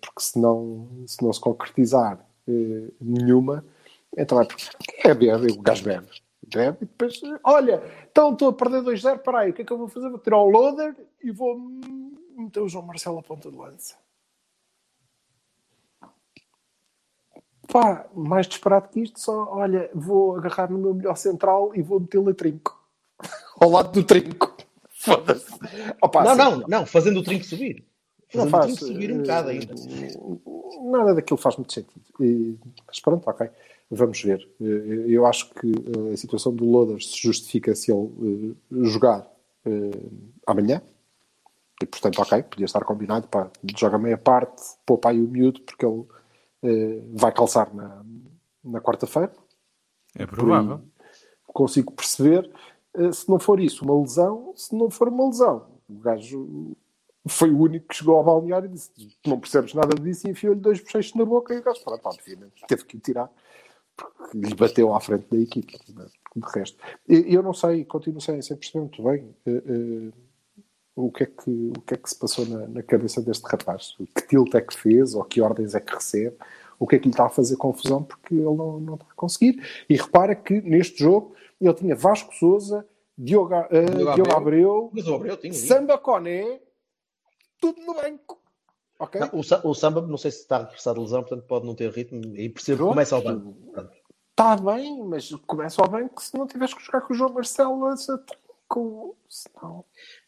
porque 0.00 0.20
se 0.20 0.38
não 0.38 0.86
se, 1.04 1.20
não 1.20 1.32
se 1.32 1.40
concretizar 1.40 2.24
nenhuma, 3.00 3.64
então 4.16 4.40
é 4.40 4.44
porque 4.44 4.64
é 5.02 5.12
bebe, 5.12 5.52
o 5.52 5.60
gajo 5.60 5.84
bebe. 5.84 6.06
Bebe 6.46 6.78
e 6.82 6.86
depois, 6.86 7.20
olha, 7.44 7.82
então 8.10 8.32
estou 8.32 8.48
a 8.48 8.52
perder 8.52 8.82
2-0, 8.82 9.18
para 9.18 9.40
aí, 9.40 9.50
o 9.50 9.54
que 9.54 9.62
é 9.62 9.64
que 9.64 9.72
eu 9.72 9.78
vou 9.78 9.88
fazer? 9.88 10.08
Vou 10.08 10.18
tirar 10.18 10.38
o 10.38 10.48
loader 10.50 10.96
e 11.22 11.30
vou 11.30 11.56
meter 12.36 12.60
o 12.60 12.68
João 12.68 12.84
Marcelo 12.86 13.18
à 13.18 13.22
ponta 13.22 13.50
de 13.50 13.56
lança. 13.56 13.94
Pá, 17.68 18.06
mais 18.14 18.48
disparado 18.48 18.88
que 18.88 19.00
isto, 19.00 19.20
só, 19.20 19.48
olha, 19.52 19.90
vou 19.94 20.36
agarrar 20.36 20.70
no 20.70 20.78
meu 20.78 20.92
melhor 20.94 21.16
central 21.16 21.74
e 21.74 21.82
vou 21.82 22.00
metê-lo 22.00 22.30
a 22.30 22.34
trinco. 22.34 22.76
Ao 23.60 23.70
lado 23.70 23.92
do 23.92 24.02
trinco. 24.04 24.56
Foda-se. 24.90 25.46
Não, 26.20 26.34
não, 26.34 26.58
não, 26.66 26.86
fazendo 26.86 27.20
o 27.20 27.22
trinco 27.22 27.44
subir. 27.44 27.84
Não 28.34 28.42
Fazendo 28.42 28.48
o 28.48 28.50
faz. 28.50 28.64
trinco 28.66 28.80
subir 28.86 29.12
um 29.12 29.18
bocado 29.18 29.48
ainda. 29.50 29.72
eh, 29.74 30.90
Nada 30.90 31.14
daquilo 31.14 31.36
faz 31.38 31.56
muito 31.56 31.72
sentido. 31.72 32.00
Mas 32.86 32.98
pronto, 33.00 33.28
ok. 33.30 33.48
Vamos 33.90 34.22
ver. 34.22 34.48
Eh, 34.60 35.06
Eu 35.08 35.26
acho 35.26 35.50
que 35.50 35.66
eh, 35.68 36.12
a 36.12 36.16
situação 36.16 36.54
do 36.54 36.64
Loader 36.64 37.02
se 37.02 37.20
justifica 37.20 37.74
se 37.74 37.90
ele 37.92 38.56
eh, 38.72 38.84
jogar 38.84 39.28
amanhã. 40.46 40.80
E 41.82 41.86
portanto, 41.86 42.18
ok, 42.22 42.42
podia 42.44 42.64
estar 42.64 42.82
combinado. 42.84 43.28
Pá, 43.28 43.50
joga 43.76 43.98
meia 43.98 44.16
parte, 44.16 44.62
poupa 44.86 45.10
aí 45.10 45.20
o 45.20 45.28
miúdo, 45.28 45.60
porque 45.62 45.84
ele 45.84 46.06
vai 47.12 47.30
calçar 47.32 47.74
na, 47.74 48.02
na 48.64 48.80
quarta-feira. 48.80 49.32
É 50.14 50.24
provável. 50.24 50.80
consigo 51.46 51.92
perceber. 51.92 52.50
se 53.12 53.28
não 53.28 53.38
for 53.38 53.60
isso, 53.60 53.84
uma 53.84 54.00
lesão, 54.00 54.52
se 54.56 54.74
não 54.74 54.90
for 54.90 55.08
uma 55.08 55.26
lesão, 55.26 55.66
o 55.88 55.98
gajo 55.98 56.74
foi 57.28 57.50
o 57.50 57.58
único 57.58 57.88
que 57.88 57.96
chegou 57.96 58.16
ao 58.16 58.24
balneário 58.24 58.66
e 58.66 58.72
disse: 58.72 58.90
Não 59.26 59.38
percebes 59.38 59.74
nada 59.74 59.94
disso, 59.94 60.26
e 60.26 60.30
enfiou-lhe 60.30 60.60
dois 60.60 60.80
bochechos 60.80 61.14
na 61.14 61.24
boca. 61.24 61.54
E 61.54 61.58
o 61.58 61.62
gajo, 61.62 61.82
pronto, 61.84 62.06
obviamente, 62.06 62.64
teve 62.66 62.84
que 62.84 62.96
o 62.96 63.00
tirar 63.00 63.30
porque 63.96 64.38
lhe 64.38 64.54
bateu 64.54 64.94
à 64.94 65.00
frente 65.00 65.26
da 65.30 65.38
equipe. 65.38 65.78
De 66.36 66.46
resto, 66.54 66.78
eu 67.08 67.42
não 67.42 67.52
sei, 67.52 67.84
continuo 67.84 68.20
sem, 68.20 68.40
sem 68.40 68.56
perceber 68.56 68.80
muito 68.80 69.02
bem 69.02 69.34
eh, 69.44 69.62
eh, 69.66 70.12
o, 70.94 71.10
que 71.10 71.24
é 71.24 71.26
que, 71.26 71.72
o 71.76 71.80
que 71.80 71.94
é 71.94 71.96
que 71.96 72.08
se 72.08 72.16
passou 72.16 72.46
na, 72.46 72.68
na 72.68 72.82
cabeça 72.82 73.20
deste 73.20 73.44
rapaz. 73.46 73.96
Que 74.14 74.28
tilt 74.28 74.54
é 74.54 74.60
que 74.60 74.74
fez, 74.74 75.14
ou 75.14 75.24
que 75.24 75.40
ordens 75.40 75.74
é 75.74 75.80
que 75.80 75.92
recebe, 75.92 76.36
o 76.78 76.86
que 76.86 76.96
é 76.96 76.98
que 76.98 77.06
lhe 77.06 77.10
está 77.10 77.26
a 77.26 77.30
fazer 77.30 77.56
confusão, 77.56 78.02
porque 78.02 78.34
ele 78.34 78.44
não, 78.44 78.78
não 78.78 78.94
está 78.94 79.06
a 79.10 79.14
conseguir. 79.14 79.60
E 79.88 79.96
repara 79.96 80.34
que 80.34 80.60
neste 80.62 81.00
jogo 81.00 81.34
ele 81.60 81.74
tinha 81.74 81.96
Vasco 81.96 82.32
Souza, 82.34 82.86
Diogo, 83.18 83.54
eh, 83.54 83.84
Diogo 83.84 84.14
Diogo 84.14 84.32
Abreu. 84.32 84.36
Abreu, 84.36 84.90
Mas 84.94 85.06
o 85.06 85.14
Abreu. 85.14 85.38
Samba 85.52 85.98
Coné, 85.98 86.60
tudo 87.60 87.80
no 87.82 87.94
banco. 87.94 88.39
Ok? 89.00 89.18
Não, 89.20 89.28
o, 89.32 89.70
o 89.70 89.74
Samba, 89.74 90.02
não 90.02 90.16
sei 90.18 90.30
se 90.30 90.40
está 90.42 90.58
a 90.58 90.62
regressar 90.64 90.94
de 90.94 91.00
lesão, 91.00 91.22
portanto 91.22 91.44
pode 91.46 91.66
não 91.66 91.74
ter 91.74 91.90
ritmo 91.90 92.20
e 92.36 92.48
percebo 92.50 92.84
que 92.84 92.88
começa 92.90 93.16
ao 93.16 93.22
banco. 93.22 93.56
Está 94.30 94.56
bem, 94.56 95.02
mas 95.04 95.30
começa 95.46 95.82
ao 95.82 95.88
banco 95.88 96.22
se 96.22 96.36
não 96.36 96.46
tiveres 96.46 96.74
que 96.74 96.84
jogar 96.84 97.00
com 97.00 97.12
o 97.12 97.16
João 97.16 97.32
Marcelo, 97.32 97.80
com... 98.68 99.14
se 99.28 99.48
não. 99.60 99.84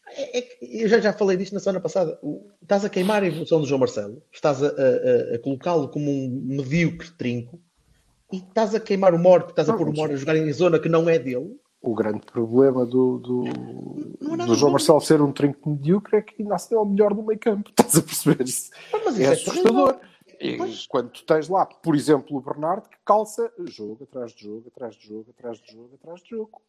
É- 0.09 0.39
é 0.39 0.57
eu 0.61 0.87
já, 0.89 0.99
já 0.99 1.13
falei 1.13 1.37
disto 1.37 1.53
na 1.53 1.59
semana 1.59 1.79
passada. 1.79 2.19
O- 2.21 2.49
Estás 2.61 2.83
a 2.83 2.89
queimar 2.89 3.23
a 3.23 3.27
evolução 3.27 3.59
do 3.61 3.65
João 3.67 3.79
Marcelo, 3.79 4.21
estás 4.31 4.61
a, 4.63 4.67
a- 4.67 5.35
a- 5.35 5.39
colocá-lo 5.39 5.87
como 5.89 6.09
um 6.11 6.29
medíocre 6.43 7.11
trinco 7.11 7.59
e 8.31 8.37
estás 8.37 8.73
a 8.75 8.79
queimar 8.79 9.13
o 9.13 9.19
Mor, 9.19 9.45
estás 9.49 9.69
a 9.69 9.73
pôr 9.73 9.87
o 9.87 9.89
mas- 9.91 9.97
Mor 9.99 10.11
a 10.11 10.15
jogar 10.15 10.35
em 10.35 10.51
zona 10.51 10.79
que 10.79 10.89
não 10.89 11.07
é 11.07 11.17
dele. 11.19 11.57
O 11.83 11.93
grande 11.93 12.21
problema 12.21 12.85
do, 12.85 13.17
do, 13.19 13.43
Não 14.21 14.37
nada 14.37 14.49
do 14.51 14.55
João. 14.55 14.71
Marcelo 14.71 15.01
ser 15.01 15.21
um 15.21 15.33
trinco 15.33 15.69
medíocre 15.69 16.15
é 16.15 16.21
que 16.21 16.41
ainda 16.41 16.55
assim 16.55 16.73
é 16.73 16.77
o 16.77 16.85
melhor 16.85 17.13
do 17.13 17.21
meio 17.21 17.37
campo. 17.37 17.69
Estás 17.77 17.97
a 17.97 18.01
perceber 18.01 18.41
isso? 18.45 18.71
Mas 19.03 19.19
É 19.19 19.33
isso 19.33 19.51
assustador. 19.51 19.99
E 20.39 20.57
Pois. 20.57 20.87
quando 20.87 21.09
tu 21.09 21.25
tens 21.25 21.49
lá, 21.49 21.65
por 21.65 21.93
exemplo, 21.95 22.37
o 22.37 22.41
Bernardo, 22.41 22.87
que 22.89 22.97
calça 23.05 23.51
jogo 23.65 24.05
atrás 24.09 24.31
de 24.33 24.43
jogo, 24.43 24.63
atrás 24.73 24.95
de 24.95 25.05
jogo, 25.07 25.25
atrás 25.37 25.57
de 25.59 25.71
jogo, 25.73 25.89
atrás 26.01 26.21
de 26.23 26.29
jogo. 26.29 26.61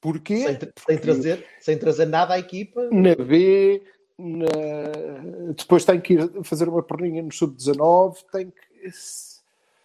Porquê? 0.00 0.36
Sem, 0.46 0.56
tra- 0.58 0.72
sem 0.86 0.96
Porque 0.96 0.98
trazer, 0.98 1.46
sem 1.60 1.78
trazer 1.78 2.06
nada 2.06 2.34
à 2.34 2.38
equipa. 2.38 2.88
Na 2.92 3.14
B, 3.16 3.82
na- 4.18 5.52
depois 5.56 5.84
tem 5.84 6.00
que 6.00 6.14
ir 6.14 6.44
fazer 6.44 6.68
uma 6.68 6.82
perninha 6.82 7.22
no 7.22 7.32
sub-19, 7.32 8.16
tem 8.30 8.50
que. 8.50 8.90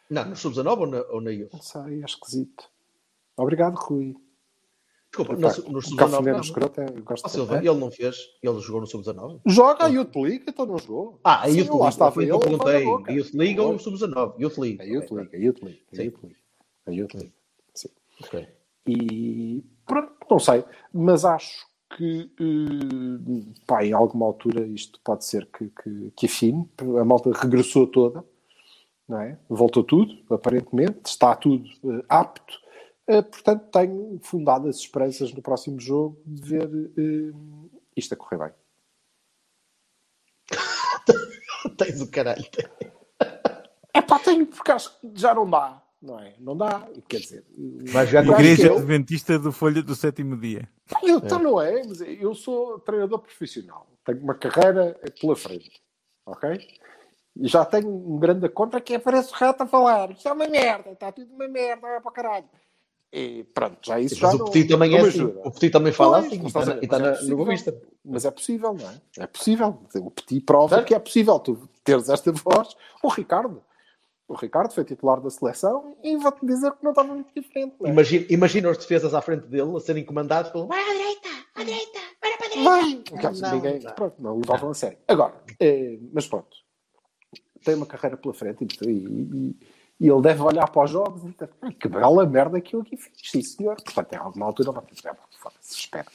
Não, 0.09 0.25
no 0.25 0.35
Sub-19 0.35 0.79
ou 0.79 0.87
na, 0.87 1.01
ou 1.09 1.21
na? 1.21 1.31
Não 1.31 1.61
sei, 1.61 2.01
é 2.01 2.05
esquisito. 2.05 2.65
Obrigado, 3.35 3.75
Rui. 3.75 4.15
Desculpa, 5.15 5.35
Pá, 5.35 5.41
no, 5.67 5.71
no 5.73 5.77
o 5.77 5.81
Sub-19 5.83 5.95
Cafuné 5.97 6.31
não. 6.31 6.37
no 6.39 6.43
escroto 6.43 6.81
é- 6.81 6.85
eu 6.97 7.03
gosto 7.03 7.25
de- 7.25 7.31
Silva, 7.31 7.55
é? 7.55 7.59
ele 7.59 7.75
não 7.79 7.91
fez, 7.91 8.15
ele 8.41 8.59
jogou 8.59 8.81
no 8.81 8.87
Sub-19. 8.87 9.41
Joga 9.45 9.85
a 9.85 9.87
Youth 9.87 10.15
League, 10.15 10.43
então 10.47 10.65
não 10.65 10.77
jogou. 10.79 11.19
Ah, 11.23 11.43
a 11.43 11.45
Youth 11.47 11.67
lá 11.69 11.75
League. 11.75 11.89
estava 11.89 12.19
o 12.19 12.23
que 12.23 12.29
eu 12.31 12.39
perguntei. 12.39 12.83
A 13.07 13.11
Youth 13.11 13.33
League 13.35 13.59
ou 13.59 13.75
o 13.75 13.79
Sub-19? 13.79 14.33
Youth 14.39 14.57
League. 14.57 14.81
A 14.81 14.85
Youth 14.85 15.11
League, 15.11 15.35
a 15.35 15.39
Youth 15.39 15.61
League, 15.61 15.81
a. 15.93 16.01
Youth 16.01 16.23
League. 16.23 16.37
A 16.87 16.91
Youth 16.91 17.13
League. 17.13 17.33
Sim. 17.75 17.89
ok. 18.23 18.47
E 18.87 19.63
pronto, 19.85 20.11
não 20.29 20.39
sei, 20.39 20.63
mas 20.91 21.23
acho 21.23 21.65
que 21.95 22.31
eh, 22.39 23.53
pá, 23.67 23.85
em 23.85 23.93
alguma 23.93 24.25
altura 24.25 24.65
isto 24.65 24.99
pode 25.03 25.23
ser 25.25 25.45
que, 25.45 25.69
que, 25.69 26.11
que 26.15 26.25
afine. 26.25 26.67
A 26.99 27.05
malta 27.05 27.31
regressou 27.31 27.85
toda, 27.85 28.25
não 29.07 29.19
é? 29.21 29.37
Voltou 29.47 29.83
tudo, 29.83 30.11
aparentemente, 30.33 31.01
está 31.05 31.35
tudo 31.35 31.63
eh, 31.85 32.03
apto. 32.09 32.62
Eh, 33.07 33.21
portanto, 33.21 33.69
tenho 33.71 34.19
fundadas 34.23 34.77
esperanças 34.77 35.33
no 35.33 35.41
próximo 35.41 35.79
jogo 35.79 36.21
de 36.25 36.41
ver 36.41 36.69
eh, 36.97 37.33
isto 37.97 38.13
a 38.13 38.17
correr 38.17 38.37
bem. 38.37 38.53
Tens 41.77 42.01
o 42.01 42.09
caralho. 42.09 42.45
É 43.93 44.01
pá, 44.01 44.19
tenho, 44.19 44.45
porque 44.47 44.71
acho 44.71 44.99
que 44.99 45.11
já 45.15 45.33
não 45.35 45.49
dá, 45.49 45.81
não 46.01 46.19
é? 46.19 46.35
Não 46.39 46.55
dá, 46.57 46.87
quer 47.07 47.19
dizer. 47.19 47.45
Vai 47.91 48.07
jogar 48.07 48.23
com 48.23 48.29
eu 48.31 48.33
acho 48.35 48.41
Igreja 48.43 48.63
que 48.63 48.73
eu- 48.73 48.77
Adventista 48.79 49.39
do 49.39 49.51
Folha 49.51 49.81
do 49.83 49.95
Sétimo 49.95 50.37
Dia. 50.39 50.67
Eu, 51.01 51.17
Então 51.17 51.39
não 51.39 51.61
é, 51.61 51.83
mas 51.85 52.01
eu 52.01 52.33
sou 52.33 52.79
treinador 52.79 53.19
profissional. 53.19 53.87
Tenho 54.05 54.19
uma 54.21 54.35
carreira 54.35 54.99
pela 55.19 55.35
frente. 55.35 55.81
Ok? 56.25 56.49
E 57.35 57.47
já 57.47 57.65
tenho 57.65 57.89
um 57.89 58.17
grande 58.17 58.47
contra 58.49 58.79
que 58.81 58.93
é 58.93 58.99
parece 58.99 59.31
o 59.31 59.35
rato 59.35 59.63
a 59.63 59.67
falar. 59.67 60.11
Isto 60.11 60.27
é 60.27 60.31
uma 60.31 60.47
merda, 60.47 60.91
está 60.91 61.11
tudo 61.11 61.33
uma 61.33 61.47
merda, 61.47 61.87
é 61.87 61.99
para 61.99 62.11
caralho. 62.11 62.49
E 63.15 63.43
pronto, 63.53 63.77
já 63.83 63.99
isso 63.99 64.15
já 64.15 64.25
Mas 64.27 64.35
o 64.35 64.37
não, 64.39 64.45
Petit 64.45 64.67
também 64.69 64.89
não 64.89 64.97
é 64.97 65.01
assim. 65.07 65.23
O 65.23 65.51
Petit 65.51 65.69
também 65.71 65.93
fala 65.93 66.21
Pois, 66.21 66.25
assim. 66.33 66.35
E 66.37 66.41
mas 66.41 66.55
está, 66.55 66.77
e 66.81 66.87
mas 66.87 67.21
é 67.21 67.29
no. 67.29 67.37
Boavista. 67.37 67.81
Mas 68.03 68.25
é 68.25 68.31
possível, 68.31 68.73
não 68.73 68.89
é? 68.89 69.01
É 69.19 69.27
possível. 69.27 69.77
O 69.97 70.09
Petit 70.09 70.41
prova 70.41 70.81
que 70.83 70.95
é 70.95 70.99
possível 70.99 71.37
tu 71.39 71.69
teres 71.83 72.09
esta 72.09 72.31
voz. 72.31 72.75
O 73.03 73.09
Ricardo. 73.09 73.61
O 74.27 74.33
Ricardo 74.35 74.73
foi 74.73 74.83
titular 74.83 75.21
da 75.21 75.29
seleção 75.29 75.95
e 76.03 76.17
vou-te 76.17 76.43
dizer 76.43 76.71
que 76.71 76.83
não 76.83 76.89
estava 76.91 77.13
muito 77.13 77.31
diferente. 77.39 77.75
Não 77.79 77.87
é? 77.87 77.91
Imagina, 77.91 78.25
imagina 78.29 78.69
os 78.71 78.77
defesas 78.79 79.13
à 79.13 79.21
frente 79.21 79.45
dele 79.45 79.75
a 79.77 79.79
serem 79.79 80.03
comandados 80.03 80.49
pelo. 80.51 80.65
Vai 80.65 80.81
à 80.81 80.91
direita, 80.93 81.29
à 81.53 81.63
direita, 81.63 81.99
vai 82.19 82.37
para 82.37 82.45
a 82.47 82.49
direita. 82.49 82.69
Vai! 83.11 83.21
Caso 83.21 83.41
Não, 83.43 83.51
ninguém, 83.55 83.79
não. 83.79 83.91
pronto, 83.93 84.15
não 84.23 84.37
levavam 84.39 84.71
a 84.71 84.73
sério. 84.73 84.97
Agora, 85.07 85.35
eh, 85.59 85.99
mas 86.11 86.25
pronto, 86.25 86.47
tem 87.63 87.75
uma 87.75 87.85
carreira 87.85 88.17
pela 88.17 88.33
frente 88.33 88.65
e, 88.81 88.89
e- 88.89 89.55
e 89.99 90.07
ele 90.09 90.21
deve 90.21 90.41
olhar 90.41 90.69
para 90.69 90.83
os 90.83 90.89
jogos 90.91 91.23
e 91.23 91.29
dizer, 91.31 91.49
"Ah, 91.61 91.71
que 91.71 91.87
bela 91.87 92.25
merda 92.25 92.59
que 92.59 92.75
eu 92.75 92.81
aqui 92.81 92.97
fiz, 92.97 93.13
sim 93.23 93.41
senhor. 93.41 93.75
Portanto, 93.75 94.13
em 94.13 94.17
alguma 94.17 94.45
altura 94.47 94.71
vai 94.71 94.83
dizer, 94.91 95.09
"Ah, 95.09 95.17
foda-se, 95.39 95.75
espera. 95.79 96.07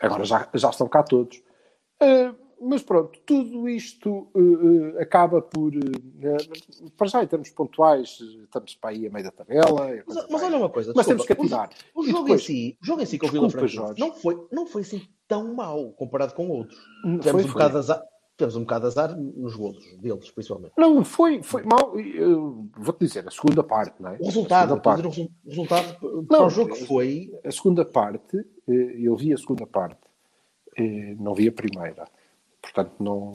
Agora 0.00 0.24
já, 0.24 0.48
já 0.54 0.70
estão 0.70 0.88
cá 0.88 1.02
todos. 1.02 1.42
Eh, 2.00 2.32
mas 2.60 2.82
pronto, 2.82 3.18
tudo 3.26 3.68
isto 3.68 4.28
eh, 4.34 4.98
eh, 4.98 5.02
acaba 5.02 5.40
por. 5.42 5.72
para 6.96 7.06
já, 7.06 7.22
em 7.22 7.26
termos 7.26 7.50
pontuais, 7.50 8.18
estamos 8.44 8.74
para 8.74 8.90
aí 8.90 9.06
a 9.06 9.10
meio 9.10 9.24
da 9.24 9.30
tabela. 9.30 9.88
Mas, 10.06 10.26
mas 10.30 10.42
olha 10.42 10.56
uma 10.58 10.68
coisa, 10.70 10.92
Mas 10.94 11.06
desculpa, 11.06 11.26
temos 11.34 11.48
que 11.50 11.54
atirar. 11.54 11.70
O, 11.94 12.00
o 12.00 12.06
jogo 12.06 12.22
depois- 12.24 12.42
em 12.42 12.44
si, 12.46 12.78
o 12.82 12.86
jogo 12.86 13.02
em 13.02 13.06
si 13.06 13.18
com 13.18 13.26
o 13.26 13.30
Vila 13.30 13.48
Jorge. 13.48 14.00
não 14.00 14.12
foi, 14.14 14.46
não 14.52 14.66
foi 14.66 14.82
assim 14.82 15.02
tão 15.26 15.54
mau 15.54 15.92
comparado 15.92 16.34
com 16.34 16.48
outros. 16.48 16.78
Tivemos, 17.02 17.30
foi, 17.30 17.40
um 17.40 17.42
foi. 17.44 17.52
bocado 17.52 17.78
azar, 17.78 18.02
tivemos 18.36 18.56
um 18.56 18.60
bocado 18.60 18.80
de 18.82 18.86
azar 18.88 19.16
nos 19.16 19.54
golos 19.54 19.84
deles, 19.98 20.30
principalmente. 20.30 20.72
Não, 20.76 21.04
foi, 21.04 21.42
foi 21.42 21.62
mal. 21.62 21.98
eu 21.98 22.68
Vou-te 22.76 23.04
dizer, 23.06 23.26
a 23.26 23.30
segunda 23.30 23.62
parte, 23.62 24.02
não 24.02 24.10
é? 24.10 24.16
O 24.20 24.24
resultado, 24.26 24.74
A 24.74 24.80
parte, 24.80 25.06
o 25.06 25.10
resu- 25.10 25.30
o 25.44 25.48
resultado 25.48 26.24
para 26.26 26.44
o 26.46 26.50
jogo 26.50 26.74
que 26.74 26.84
foi. 26.86 27.32
a 27.44 27.50
segunda 27.50 27.84
parte, 27.84 28.36
eh, 28.68 28.96
eu 28.98 29.16
vi 29.16 29.32
a 29.32 29.36
segunda 29.36 29.66
parte, 29.66 30.00
eh, 30.76 31.14
não 31.18 31.34
vi 31.34 31.48
a 31.48 31.52
primeira. 31.52 32.04
Portanto, 32.60 32.92
não, 32.98 33.32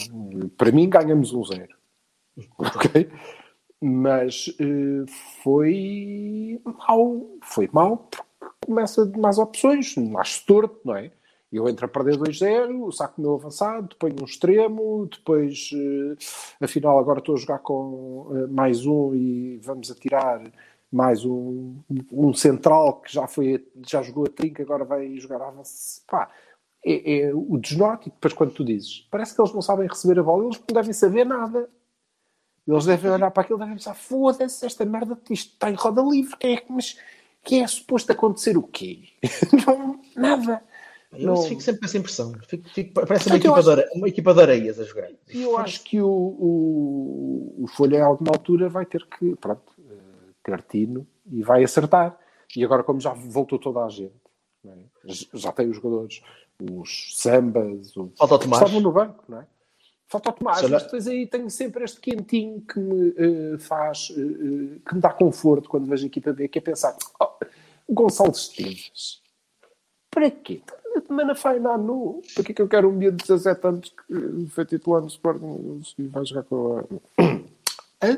para 0.57 0.71
mim 0.71 0.89
ganhamos 0.89 1.33
um 1.33 1.43
zero. 1.43 1.77
Ok? 2.57 3.09
Mas 3.81 4.53
eh, 4.59 5.05
foi 5.43 6.59
mau. 6.87 7.37
Foi 7.43 7.69
mau 7.71 7.97
porque 8.09 8.25
começa 8.65 9.05
de 9.05 9.17
mais 9.19 9.37
opções. 9.37 9.95
Acho 10.17 10.45
torto, 10.45 10.79
não 10.83 10.95
é? 10.95 11.11
Eu 11.51 11.67
entro 11.67 11.85
a 11.85 11.89
perder 11.89 12.15
2-0, 12.15 12.91
saco 12.91 13.19
meu 13.19 13.33
avançado, 13.33 13.95
ponho 13.95 14.15
um 14.21 14.25
extremo, 14.25 15.07
depois, 15.11 15.71
eh, 15.73 16.15
afinal, 16.63 16.99
agora 16.99 17.19
estou 17.19 17.35
a 17.35 17.39
jogar 17.39 17.59
com 17.59 18.29
eh, 18.35 18.47
mais 18.47 18.85
um 18.85 19.15
e 19.15 19.57
vamos 19.57 19.89
atirar 19.89 20.43
mais 20.91 21.25
um, 21.25 21.75
um 22.11 22.33
central 22.33 23.01
que 23.01 23.13
já, 23.13 23.27
foi, 23.27 23.65
já 23.87 24.01
jogou 24.03 24.25
a 24.25 24.29
trinca, 24.29 24.61
agora 24.61 24.83
vai 24.83 25.15
jogar 25.17 25.41
avanço. 25.41 26.03
Pá, 26.07 26.29
é, 26.85 27.19
é 27.19 27.33
o 27.33 27.57
desnorte. 27.57 28.09
E 28.09 28.11
depois, 28.11 28.33
quando 28.33 28.53
tu 28.53 28.63
dizes, 28.63 29.07
parece 29.11 29.35
que 29.35 29.41
eles 29.41 29.53
não 29.53 29.61
sabem 29.61 29.87
receber 29.87 30.19
a 30.19 30.23
bola, 30.23 30.45
eles 30.45 30.59
não 30.59 30.73
devem 30.73 30.93
saber 30.93 31.25
nada. 31.25 31.69
Eles 32.67 32.85
devem 32.85 33.11
olhar 33.11 33.31
para 33.31 33.43
aquilo 33.43 33.59
e 33.59 33.61
devem 33.61 33.75
pensar: 33.75 33.95
foda-se, 33.95 34.65
esta 34.65 34.85
merda 34.85 35.19
isto 35.29 35.53
está 35.53 35.69
em 35.69 35.75
roda 35.75 36.01
livre. 36.01 36.35
É, 36.41 36.63
mas 36.69 36.97
que 37.43 37.59
é 37.59 37.67
suposto 37.67 38.11
acontecer 38.11 38.57
o 38.57 38.63
quê? 38.63 39.09
não, 39.65 39.99
nada. 40.15 40.61
Eu 41.11 41.27
Não. 41.27 41.41
fico 41.41 41.59
sempre 41.61 41.79
com 41.81 41.85
essa 41.87 41.97
impressão. 41.97 42.33
Fico- 42.47 42.69
fico- 42.69 42.93
parece 42.93 43.27
uma 43.27 43.37
equipa, 43.37 43.57
acho- 43.59 43.75
de 43.75 43.83
uma 43.97 44.07
equipa 44.07 44.33
de 44.33 44.41
areias 44.41 44.79
a 44.79 44.83
jogar. 44.83 45.09
E 45.33 45.41
eu 45.41 45.57
acho 45.57 45.83
que 45.83 45.99
o, 45.99 46.07
o, 46.07 47.55
o 47.63 47.67
Folha, 47.67 48.03
a 48.03 48.07
alguma 48.07 48.31
altura, 48.31 48.69
vai 48.69 48.85
ter 48.85 49.05
que 49.07 49.35
pronto, 49.37 49.73
eh, 49.89 49.93
ter 50.43 50.61
tino 50.63 51.07
e 51.31 51.41
vai 51.41 51.63
acertar. 51.63 52.17
E 52.55 52.63
agora, 52.63 52.83
como 52.83 52.99
já 52.99 53.11
voltou 53.13 53.57
toda 53.57 53.83
a 53.83 53.89
gente, 53.89 54.13
é? 54.65 54.71
Já 55.33 55.51
tem 55.51 55.69
os 55.69 55.75
jogadores, 55.77 56.21
os 56.71 57.15
sambas, 57.17 57.95
os 57.95 58.11
Falta 58.17 58.35
o 58.35 58.39
que 58.39 58.45
Tomás. 58.45 58.61
estavam 58.61 58.79
no 58.81 58.91
banco, 58.91 59.23
não 59.27 59.39
é? 59.41 59.47
Falta 60.07 60.29
o 60.29 60.33
Tomás, 60.33 60.57
Se 60.59 60.65
olhar- 60.65 60.73
mas 60.75 60.83
depois 60.83 61.07
aí 61.07 61.25
tenho 61.27 61.49
sempre 61.49 61.83
este 61.83 61.99
quentinho 61.99 62.61
que 62.61 62.79
me 62.79 63.13
eh, 63.17 63.57
faz, 63.59 64.09
eh, 64.11 64.79
que 64.87 64.95
me 64.95 65.01
dá 65.01 65.11
conforto 65.11 65.69
quando 65.69 65.87
vejo 65.87 66.03
a 66.03 66.07
equipa 66.07 66.33
B, 66.33 66.47
que 66.47 66.59
é 66.59 66.61
pensar, 66.61 66.95
oh, 67.19 67.29
Gonçalo 67.91 68.31
Esteves, 68.31 69.21
para 70.11 70.29
quê? 70.31 70.61
Também 71.01 71.25
na 71.25 71.35
Faina 71.35 71.77
nu. 71.77 72.21
Para 72.33 72.43
que 72.43 72.51
é 72.51 72.55
que 72.55 72.61
eu 72.61 72.67
quero 72.67 72.89
um 72.89 72.91
miúdo 72.91 73.17
de 73.17 73.23
17 73.27 73.67
anos 73.67 73.89
que 73.89 74.13
eh, 74.13 74.49
foi 74.49 74.65
titular 74.65 75.01
no 75.01 75.07
Sporting 75.07 75.81
e 75.97 76.07
vai 76.07 76.25
jogar 76.25 76.43
com 76.43 76.77
a... 76.77 76.83
Hã? 78.05 78.17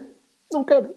Não 0.52 0.64
quero. 0.64 0.94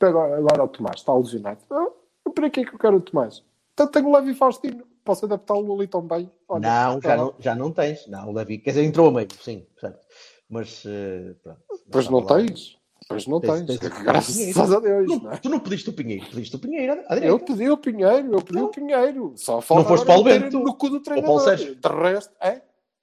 Agora, 0.00 0.36
agora 0.36 0.64
o 0.64 0.68
Tomás 0.68 1.00
está 1.00 1.14
lesionado. 1.14 1.60
Ah, 1.70 1.88
para 2.34 2.50
que 2.50 2.60
é 2.60 2.64
que 2.64 2.74
eu 2.74 2.78
quero 2.78 2.96
o 2.96 3.00
Tomás? 3.00 3.42
Então 3.74 3.86
tenho 3.86 4.08
o 4.08 4.12
Levi 4.16 4.34
Faustino. 4.34 4.84
posso 5.04 5.24
adaptá-lo 5.24 5.74
ali 5.74 5.86
tão 5.86 6.02
bem. 6.02 6.30
Olha, 6.48 6.60
não, 6.60 6.98
está 6.98 7.08
já 7.08 7.16
lá. 7.16 7.22
não, 7.22 7.34
já 7.38 7.54
não 7.54 7.72
tens. 7.72 8.06
Não, 8.06 8.28
o 8.28 8.32
Levi, 8.32 8.58
quer 8.58 8.70
dizer, 8.70 8.84
entrou 8.84 9.08
a 9.08 9.12
meio, 9.12 9.28
sim, 9.40 9.66
certo. 9.80 10.06
Mas 10.48 10.84
eh, 10.86 11.34
pronto. 11.42 11.60
Pois 11.90 12.08
não 12.08 12.24
falar. 12.24 12.40
tens. 12.40 12.77
Pois 13.08 13.26
não 13.26 13.40
Tens- 13.40 13.64
tens. 13.64 13.78
tens- 13.78 13.98
Graças 14.02 14.70
a 14.72 14.80
Deus. 14.80 15.08
Não, 15.08 15.18
não 15.20 15.32
é? 15.32 15.36
Tu 15.38 15.48
não 15.48 15.58
pediste 15.60 15.88
o 15.88 15.92
Pinheiro, 15.92 16.26
pediste 16.26 16.54
o 16.56 16.58
Pinheiro 16.58 16.92
à 17.06 17.14
direita. 17.14 17.26
Eu 17.26 17.38
pedi 17.40 17.70
o 17.70 17.76
Pinheiro, 17.76 18.32
eu 18.34 18.42
pedi 18.42 18.58
o 18.60 18.68
Pinheiro. 18.68 19.32
Só 19.36 19.60
falta 19.60 19.82
Não 19.82 19.88
foste 19.88 20.06
Paulo 20.06 20.24
Bento. 20.24 20.58
no 20.58 20.74
cu 20.74 20.88
do 20.90 20.96
Ou 20.96 21.02
treinador. 21.02 21.28
Paulo 21.36 21.44
Sérgio. 21.44 21.74
De 21.74 21.88
resto, 21.88 22.34
é? 22.40 22.60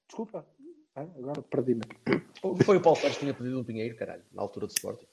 Desculpa. 0.08 0.46
É, 0.96 1.02
agora 1.02 1.42
perdi-me. 1.42 1.82
Foi 2.64 2.78
o 2.78 2.82
Paulo 2.82 2.98
Sérgio 3.00 3.16
que 3.20 3.26
tinha 3.26 3.34
pedido 3.34 3.60
um 3.60 3.64
Pinheiro, 3.64 3.96
caralho, 3.96 4.22
na 4.34 4.42
altura 4.44 4.68
do 4.68 4.72
Sporting. 4.72 5.06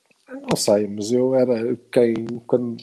Não 0.48 0.56
sei, 0.56 0.86
mas 0.86 1.10
eu 1.10 1.34
era 1.34 1.76
quem, 1.90 2.14
quando 2.46 2.76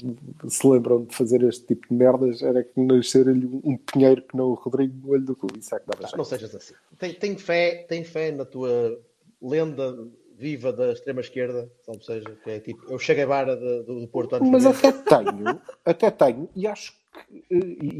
se 0.49 0.67
lembram 0.67 1.05
de 1.05 1.15
fazer 1.15 1.41
este 1.43 1.65
tipo 1.67 1.87
de 1.87 1.95
merdas, 1.95 2.41
era 2.43 2.63
que 2.63 2.79
nascer-lhe 2.79 3.45
um 3.47 3.61
um 3.71 3.77
pinheiro 3.77 4.21
que 4.23 4.35
não 4.35 4.47
o 4.49 4.53
Rodrigo 4.55 4.93
no 5.07 5.13
olho 5.13 5.23
do 5.23 5.35
cu. 5.35 5.47
Isso 5.57 5.73
é 5.73 5.79
que 5.79 5.85
dava 5.87 6.01
Não 6.01 6.09
jeito. 6.09 6.25
sejas 6.25 6.53
assim. 6.55 6.73
Tem, 6.97 7.13
tem 7.13 7.37
fé, 7.37 7.85
tem 7.87 8.03
fé 8.03 8.31
na 8.31 8.43
tua 8.45 8.99
lenda 9.41 9.97
viva 10.39 10.71
da 10.71 10.93
extrema 10.93 11.19
esquerda, 11.19 11.69
ou 11.85 12.01
seja, 12.01 12.33
que 12.43 12.49
é 12.49 12.59
tipo, 12.61 12.89
eu 12.89 12.97
cheguei 12.97 13.25
vara 13.25 13.57
de- 13.57 13.83
do, 13.83 13.99
do 13.99 14.07
Porto 14.07 14.35
antes 14.37 14.49
Mas 14.49 14.63
de 14.63 14.69
até 14.69 14.91
tenho, 14.93 15.61
até 15.83 16.09
tenho, 16.09 16.49
e 16.55 16.65
acho 16.65 16.93
que, 16.93 17.55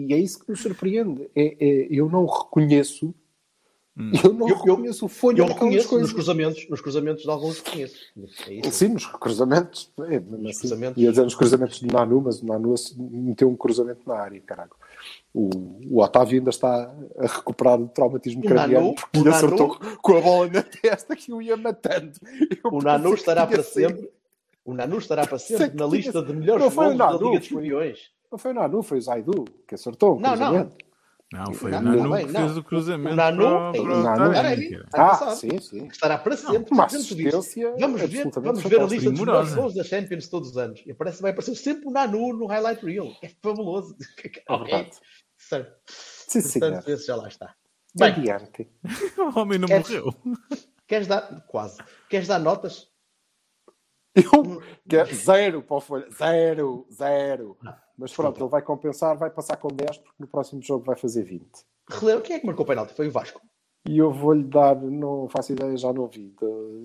e 0.09 0.13
é 0.13 0.17
isso 0.17 0.39
que 0.45 0.49
me 0.51 0.57
surpreende. 0.57 1.29
É, 1.35 1.43
é- 1.59 1.87
eu 1.91 2.09
não 2.09 2.25
reconheço, 2.25 3.13
eu 4.23 4.33
não 4.33 4.47
Eu- 4.47 4.55
eu- 4.55 4.75
reconheço 4.75 5.05
o 5.05 5.09
folho 5.09 5.39
Eu 5.39 5.45
coisas. 5.89 6.07
nos 6.07 6.13
cruzamentos, 6.13 6.69
nos 6.69 6.79
cruzamentos 6.81 7.23
de 7.23 7.29
alguns 7.29 7.59
reconheço. 7.59 7.95
É. 8.47 8.71
Sim, 8.71 8.87
nos 8.89 9.05
cruzamentos. 9.05 9.91
É, 10.09 10.19
Nos 10.19 10.49
assim. 10.51 10.59
cruzamentos. 10.59 11.03
Ia 11.03 11.09
dizer 11.09 11.23
nos 11.23 11.35
cruzamentos 11.35 11.81
do 11.81 11.93
Nanu, 11.93 12.21
mas 12.21 12.41
o 12.41 12.45
Nanu 12.45 12.73
meteu 12.97 13.49
um 13.49 13.55
cruzamento 13.55 14.01
na 14.07 14.15
área, 14.15 14.39
caralho. 14.41 14.71
O, 15.33 15.49
o 15.91 16.01
Otávio 16.01 16.39
ainda 16.39 16.49
está 16.49 16.91
a 17.17 17.27
recuperar 17.27 17.77
do 17.77 17.87
traumatismo 17.87 18.41
craniano 18.41 18.85
Nanu- 18.85 18.95
porque 18.95 19.17
lhe 19.19 19.23
Nanu- 19.25 19.35
acertou 19.35 19.79
com 20.01 20.17
a 20.17 20.21
bola 20.21 20.47
na 20.47 20.63
testa 20.63 21.15
que 21.15 21.31
o 21.33 21.41
ia 21.41 21.57
matando. 21.57 22.13
Eu 22.63 22.71
O 22.71 22.81
Nanu 22.81 23.13
estará 23.13 23.45
para 23.45 23.61
sempre. 23.63 24.09
O 24.65 24.73
Nanu 24.73 24.97
estará 24.97 25.25
para 25.27 25.37
sempre 25.39 25.75
na 25.77 25.85
lista 25.87 26.21
de 26.21 26.33
melhores 26.33 26.73
golos 26.73 26.97
da 26.97 27.05
Nanu. 27.11 27.27
Liga 27.27 27.39
dos 27.39 27.47
Campeões. 27.49 27.99
Não 28.31 28.37
foi 28.37 28.51
o 28.51 28.53
Nanu, 28.53 28.83
foi 28.83 28.97
o 28.97 29.01
Zaidu 29.01 29.45
que 29.67 29.75
acertou 29.75 30.19
Não, 30.19 30.29
não. 30.29 30.37
cruzamento. 30.37 30.69
Não, 30.69 30.88
foi 31.53 31.69
Não, 31.71 31.79
o 31.79 31.81
Nanu 31.83 32.03
não, 32.03 32.11
bem, 32.11 32.25
que 32.25 32.31
não. 32.33 32.41
fez 32.41 32.57
o 32.57 32.63
cruzamento. 32.63 33.13
O 33.13 33.15
Nanu- 33.15 33.43
para- 33.43 33.71
para 33.71 33.95
Nanu- 34.17 34.47
aí. 34.47 34.69
cara. 34.71 34.85
Ah, 34.93 34.97
passado. 35.09 35.35
sim, 35.35 35.59
sim. 35.59 35.87
Estará 35.87 36.17
para 36.17 36.35
sempre. 36.35 36.81
assistência 36.81 37.71
Vamos 37.79 38.01
ver, 38.01 38.29
vamos 38.31 38.63
ver 38.63 38.79
a 38.81 38.83
lista 38.85 39.11
dos 39.11 39.19
melhores 39.19 39.53
gols 39.53 39.75
da 39.75 39.83
Champions 39.83 40.27
todos 40.27 40.49
os 40.49 40.57
anos. 40.57 40.81
E 40.87 40.93
parece 40.93 41.17
que 41.17 41.21
vai 41.21 41.31
aparecer 41.31 41.55
sempre 41.55 41.87
o 41.87 41.91
Nanu 41.91 42.33
no 42.33 42.47
highlight 42.47 42.83
reel. 42.83 43.13
É 43.21 43.29
fabuloso. 43.43 43.95
É 44.49 44.57
verdade. 44.57 44.89
Certo. 45.37 45.71
Sim, 45.87 46.41
senhor. 46.41 46.71
Portanto, 46.71 46.89
esse 46.89 47.05
já 47.07 47.15
lá 47.15 47.27
está. 47.27 47.53
Bem, 47.95 48.07
Adiante. 48.11 48.67
O 49.35 49.39
homem 49.39 49.59
não 49.59 49.67
Queres- 49.67 49.87
morreu. 49.87 50.13
queres 50.87 51.07
dar. 51.07 51.45
Quase. 51.47 51.77
Queres 52.09 52.27
dar 52.27 52.39
notas? 52.39 52.87
Eu, 54.15 54.61
que 54.89 54.97
é 54.97 55.05
zero 55.05 55.61
para 55.61 55.77
o 55.77 55.79
Folha. 55.79 56.07
Zero, 56.11 56.87
zero. 56.91 57.55
Mas 57.99 58.13
pronto, 58.13 58.41
ele 58.41 58.49
vai 58.49 58.61
compensar, 58.61 59.17
vai 59.17 59.29
passar 59.29 59.57
com 59.57 59.67
10, 59.67 59.97
porque 59.97 60.15
no 60.19 60.27
próximo 60.27 60.61
jogo 60.61 60.85
vai 60.85 60.95
fazer 60.95 61.23
20. 61.23 61.45
Relembra, 61.89 62.21
quem 62.23 62.35
é 62.35 62.39
que 62.39 62.45
marcou 62.45 62.63
o 62.63 62.67
penalti? 62.67 62.93
Foi 62.93 63.07
o 63.07 63.11
Vasco. 63.11 63.41
E 63.87 63.97
eu 63.97 64.11
vou-lhe 64.11 64.43
dar, 64.43 64.75
não 64.75 65.27
faço 65.29 65.51
ideia, 65.53 65.75
já 65.77 65.91
não 65.91 66.07
vi. 66.07 66.33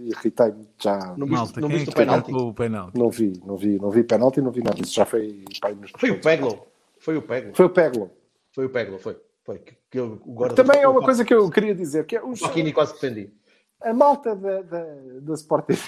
Irritei-me, 0.04 0.68
já 0.80 1.14
Não 1.16 1.26
Malta, 1.26 1.60
não 1.60 1.68
quem 1.68 1.76
é 1.76 1.78
viste 1.80 1.92
que 1.94 2.00
o 2.00 2.04
penalti? 2.06 2.32
o 2.32 2.54
penalti? 2.54 2.98
não 2.98 3.10
vi, 3.10 3.32
não 3.44 3.56
vi, 3.56 3.78
não 3.78 3.90
vi 3.90 4.04
penalti, 4.04 4.40
não 4.40 4.50
vi 4.50 4.62
nada. 4.62 4.80
Isso 4.80 4.94
já 4.94 5.04
foi. 5.04 5.44
Foi 5.98 6.10
o 6.10 6.20
Peglo. 6.20 6.66
Foi 6.98 7.16
o 7.16 7.22
Peglo. 7.22 7.52
Foi 7.54 7.66
o 7.66 7.70
Peglo. 7.70 8.10
Foi 8.52 8.64
o 8.66 8.70
Peglo, 8.70 8.98
foi. 8.98 9.20
Foi. 9.44 9.58
Que, 9.58 9.76
que 9.90 9.98
eu, 9.98 10.20
o 10.24 10.48
Também 10.54 10.80
é 10.80 10.88
uma 10.88 11.00
o 11.00 11.04
coisa 11.04 11.24
que 11.24 11.34
eu 11.34 11.50
queria 11.50 11.74
dizer, 11.74 12.06
que 12.06 12.16
é 12.16 12.24
os, 12.24 12.38
Joaquini 12.38 12.72
quase 12.72 12.94
defendi. 12.94 13.30
a 13.82 13.92
malta 13.92 14.34
da, 14.34 14.62
da, 14.62 14.84
da 15.20 15.34
Sport 15.34 15.66
TV. 15.66 15.80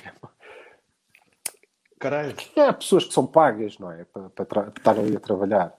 Caralho. 1.98 2.34
É 2.54 2.72
pessoas 2.72 3.04
que 3.04 3.14
são 3.14 3.26
pagas, 3.26 3.78
não 3.78 3.90
é? 3.90 4.04
Para, 4.04 4.44
para, 4.44 4.68
estar 4.68 4.98
ali 4.98 5.16
a 5.16 5.20
trabalhar. 5.20 5.74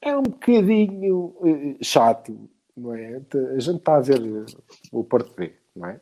É 0.00 0.16
um 0.16 0.22
bocadinho 0.22 1.34
eh, 1.44 1.76
chato, 1.82 2.48
não 2.76 2.94
é? 2.94 3.20
A 3.56 3.58
gente 3.60 3.78
está 3.78 3.96
a 3.96 4.00
ver 4.00 4.20
eh, 4.20 4.46
o 4.90 5.04
Porto 5.04 5.34
B, 5.34 5.52
não 5.76 5.88
é? 5.88 6.00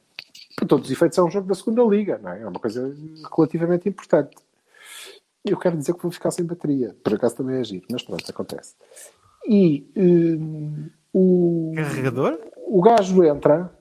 Por 0.56 0.66
todos 0.66 0.86
os 0.86 0.92
efeitos 0.92 1.18
é 1.18 1.22
um 1.22 1.30
jogo 1.30 1.48
da 1.48 1.54
segunda 1.54 1.82
liga, 1.82 2.18
não 2.18 2.30
é? 2.30 2.42
É 2.42 2.46
uma 2.46 2.60
coisa 2.60 2.94
relativamente 3.36 3.88
importante. 3.88 4.36
E 5.44 5.50
eu 5.50 5.58
quero 5.58 5.76
dizer 5.76 5.94
que 5.94 6.02
vou 6.02 6.12
ficar 6.12 6.30
sem 6.30 6.44
bateria. 6.44 6.94
Por 7.02 7.14
acaso 7.14 7.36
também 7.36 7.60
é 7.60 7.64
giro, 7.64 7.86
mas 7.90 8.02
pronto, 8.02 8.28
acontece. 8.28 8.74
E 9.48 9.90
hum, 9.96 10.88
o, 11.12 11.72
Carregador? 11.74 12.38
o 12.66 12.82
gajo 12.82 13.24
entra, 13.24 13.72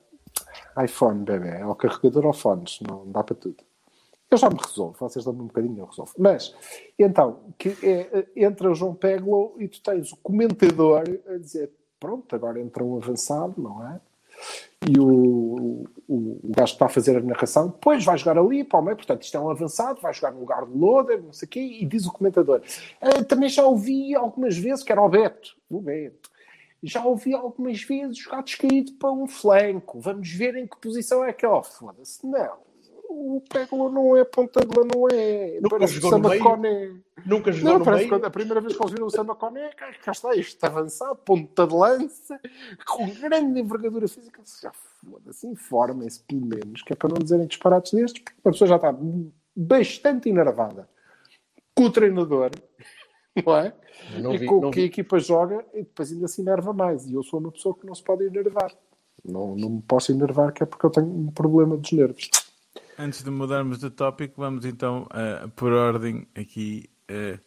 iPhone, 0.82 1.24
bebê, 1.24 1.58
é 1.60 1.66
o 1.66 1.74
carregador 1.74 2.26
ou 2.26 2.32
fones, 2.32 2.80
não 2.80 3.10
dá 3.10 3.22
para 3.22 3.36
tudo. 3.36 3.67
Eu 4.30 4.36
já 4.36 4.50
me 4.50 4.56
resolvo, 4.56 4.94
vocês 4.98 5.24
dão-me 5.24 5.40
um 5.40 5.46
bocadinho, 5.46 5.78
eu 5.78 5.86
resolvo. 5.86 6.12
Mas, 6.18 6.54
então, 6.98 7.40
que 7.56 7.74
é, 7.82 8.26
entra 8.36 8.70
o 8.70 8.74
João 8.74 8.94
Peglo 8.94 9.54
e 9.58 9.66
tu 9.68 9.82
tens 9.82 10.12
o 10.12 10.16
comentador 10.16 11.02
a 11.26 11.38
dizer: 11.38 11.70
pronto, 11.98 12.34
agora 12.36 12.60
entra 12.60 12.84
um 12.84 12.96
avançado, 12.96 13.54
não 13.56 13.86
é? 13.86 14.00
E 14.88 15.00
o, 15.00 15.86
o, 16.06 16.40
o 16.44 16.52
gajo 16.54 16.72
que 16.72 16.76
está 16.76 16.86
a 16.86 16.90
fazer 16.90 17.16
a 17.16 17.20
narração, 17.20 17.68
depois 17.68 18.04
vai 18.04 18.16
jogar 18.16 18.38
ali 18.38 18.62
para 18.62 18.78
o 18.78 18.82
meio, 18.82 18.96
portanto, 18.96 19.22
isto 19.22 19.36
é 19.36 19.40
um 19.40 19.50
avançado, 19.50 20.00
vai 20.00 20.12
jogar 20.12 20.32
no 20.32 20.40
lugar 20.40 20.64
do 20.64 20.78
Loader, 20.78 21.22
não 21.22 21.32
sei 21.32 21.46
o 21.46 21.48
quê, 21.48 21.60
e 21.60 21.86
diz 21.86 22.06
o 22.06 22.12
comentador: 22.12 22.62
"Ah, 23.00 23.24
também 23.24 23.48
já 23.48 23.64
ouvi 23.64 24.14
algumas 24.14 24.56
vezes 24.56 24.84
que 24.84 24.92
era 24.92 25.02
o 25.02 25.08
Beto, 25.08 25.56
o 25.70 25.80
Beto. 25.80 26.30
Já 26.80 27.04
ouvi 27.04 27.34
algumas 27.34 27.82
vezes 27.82 28.18
jogar 28.18 28.42
descaído 28.42 28.92
para 28.92 29.10
um 29.10 29.26
flanco. 29.26 29.98
Vamos 29.98 30.30
ver 30.30 30.54
em 30.54 30.66
que 30.66 30.76
posição 30.76 31.24
é 31.24 31.32
que 31.32 31.44
é. 31.44 31.48
Oh, 31.48 31.62
foda-se. 31.62 32.24
Não. 32.24 32.67
O 33.10 33.40
Peglo 33.48 33.90
não 33.90 34.16
é 34.16 34.24
ponta 34.24 34.60
de 34.60 34.66
lá, 34.78 34.84
não 34.84 35.08
é. 35.10 35.58
Nunca 35.62 35.76
Parece 35.76 35.94
jogou 35.94 36.12
o 36.14 36.18
no 36.18 36.28
meio? 36.28 36.42
Kone. 36.42 37.02
Nunca 37.26 37.52
jogou 37.52 37.72
Não, 37.72 37.78
no 37.78 37.84
parece 37.84 38.08
meio. 38.10 38.24
a 38.26 38.30
primeira 38.30 38.60
vez 38.60 38.76
que 38.76 38.82
eles 38.82 38.92
viram 38.92 39.06
o 39.06 39.10
Sama 39.10 39.34
Kone, 39.34 39.60
cá, 39.76 39.92
cá 40.04 40.12
está 40.12 40.34
este 40.36 40.64
avançado, 40.64 41.16
ponta 41.16 41.66
de 41.66 41.74
lança, 41.74 42.40
com 42.86 43.08
grande 43.14 43.60
envergadura 43.60 44.06
física. 44.08 44.42
Já 44.62 44.72
foda-se, 44.72 45.46
informem-se 45.46 46.22
pelo 46.24 46.44
menos, 46.46 46.82
que 46.82 46.92
é 46.92 46.96
para 46.96 47.08
não 47.08 47.18
dizerem 47.18 47.46
disparates 47.46 47.92
destes, 47.92 48.22
porque 48.22 48.38
a 48.48 48.50
pessoa 48.52 48.68
já 48.68 48.76
está 48.76 48.94
bastante 49.56 50.28
enervada 50.28 50.88
com 51.74 51.84
o 51.84 51.90
treinador, 51.90 52.50
não 53.44 53.56
é? 53.56 53.74
Não 54.20 54.34
e 54.34 54.38
vi, 54.38 54.46
com 54.46 54.60
não 54.60 54.68
o 54.68 54.72
que 54.72 54.80
a 54.80 54.82
vi. 54.82 54.88
equipa 54.88 55.18
joga, 55.18 55.64
e 55.74 55.78
depois 55.78 56.12
ainda 56.12 56.28
se 56.28 56.40
enerva 56.42 56.72
mais. 56.72 57.06
E 57.06 57.14
eu 57.14 57.22
sou 57.22 57.40
uma 57.40 57.50
pessoa 57.50 57.74
que 57.74 57.86
não 57.86 57.94
se 57.94 58.02
pode 58.02 58.24
enervar. 58.24 58.72
Não, 59.24 59.56
não 59.56 59.70
me 59.70 59.82
posso 59.82 60.12
enervar, 60.12 60.52
que 60.52 60.62
é 60.62 60.66
porque 60.66 60.84
eu 60.86 60.90
tenho 60.90 61.06
um 61.08 61.30
problema 61.32 61.76
dos 61.76 61.90
nervos. 61.92 62.30
Antes 62.98 63.22
de 63.22 63.30
mudarmos 63.30 63.78
de 63.78 63.90
tópico, 63.90 64.40
vamos 64.40 64.64
então, 64.64 65.06
eh, 65.14 65.46
por 65.54 65.72
ordem, 65.72 66.26
aqui 66.34 66.90
eh, 67.06 67.38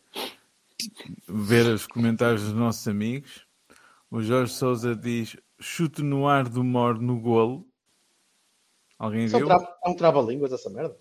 ver 1.27 1.65
os 1.73 1.85
comentários 1.85 2.43
dos 2.43 2.53
nossos 2.53 2.87
amigos. 2.87 3.45
O 4.09 4.21
Jorge 4.21 4.53
Souza 4.53 4.95
diz: 4.95 5.35
chute 5.59 6.01
no 6.01 6.27
ar 6.27 6.47
do 6.47 6.63
Mor 6.63 6.99
no 6.99 7.19
golo. 7.19 7.67
Alguém 8.97 9.25
Isso 9.25 9.35
é 9.35 9.39
um 9.39 9.45
viu? 9.45 9.57
é 9.85 9.89
um 9.89 9.95
trava-línguas 9.95 10.53
essa 10.53 10.69
merda. 10.69 10.97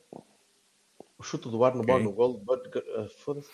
O 1.17 1.23
chute 1.23 1.49
do 1.49 1.63
ar 1.65 1.75
no 1.75 1.83
Ok. 1.83 1.87
bola 1.87 2.03
no 2.05 2.13
golo. 2.13 2.43
uh, 2.43 3.09
Foda-se. 3.19 3.51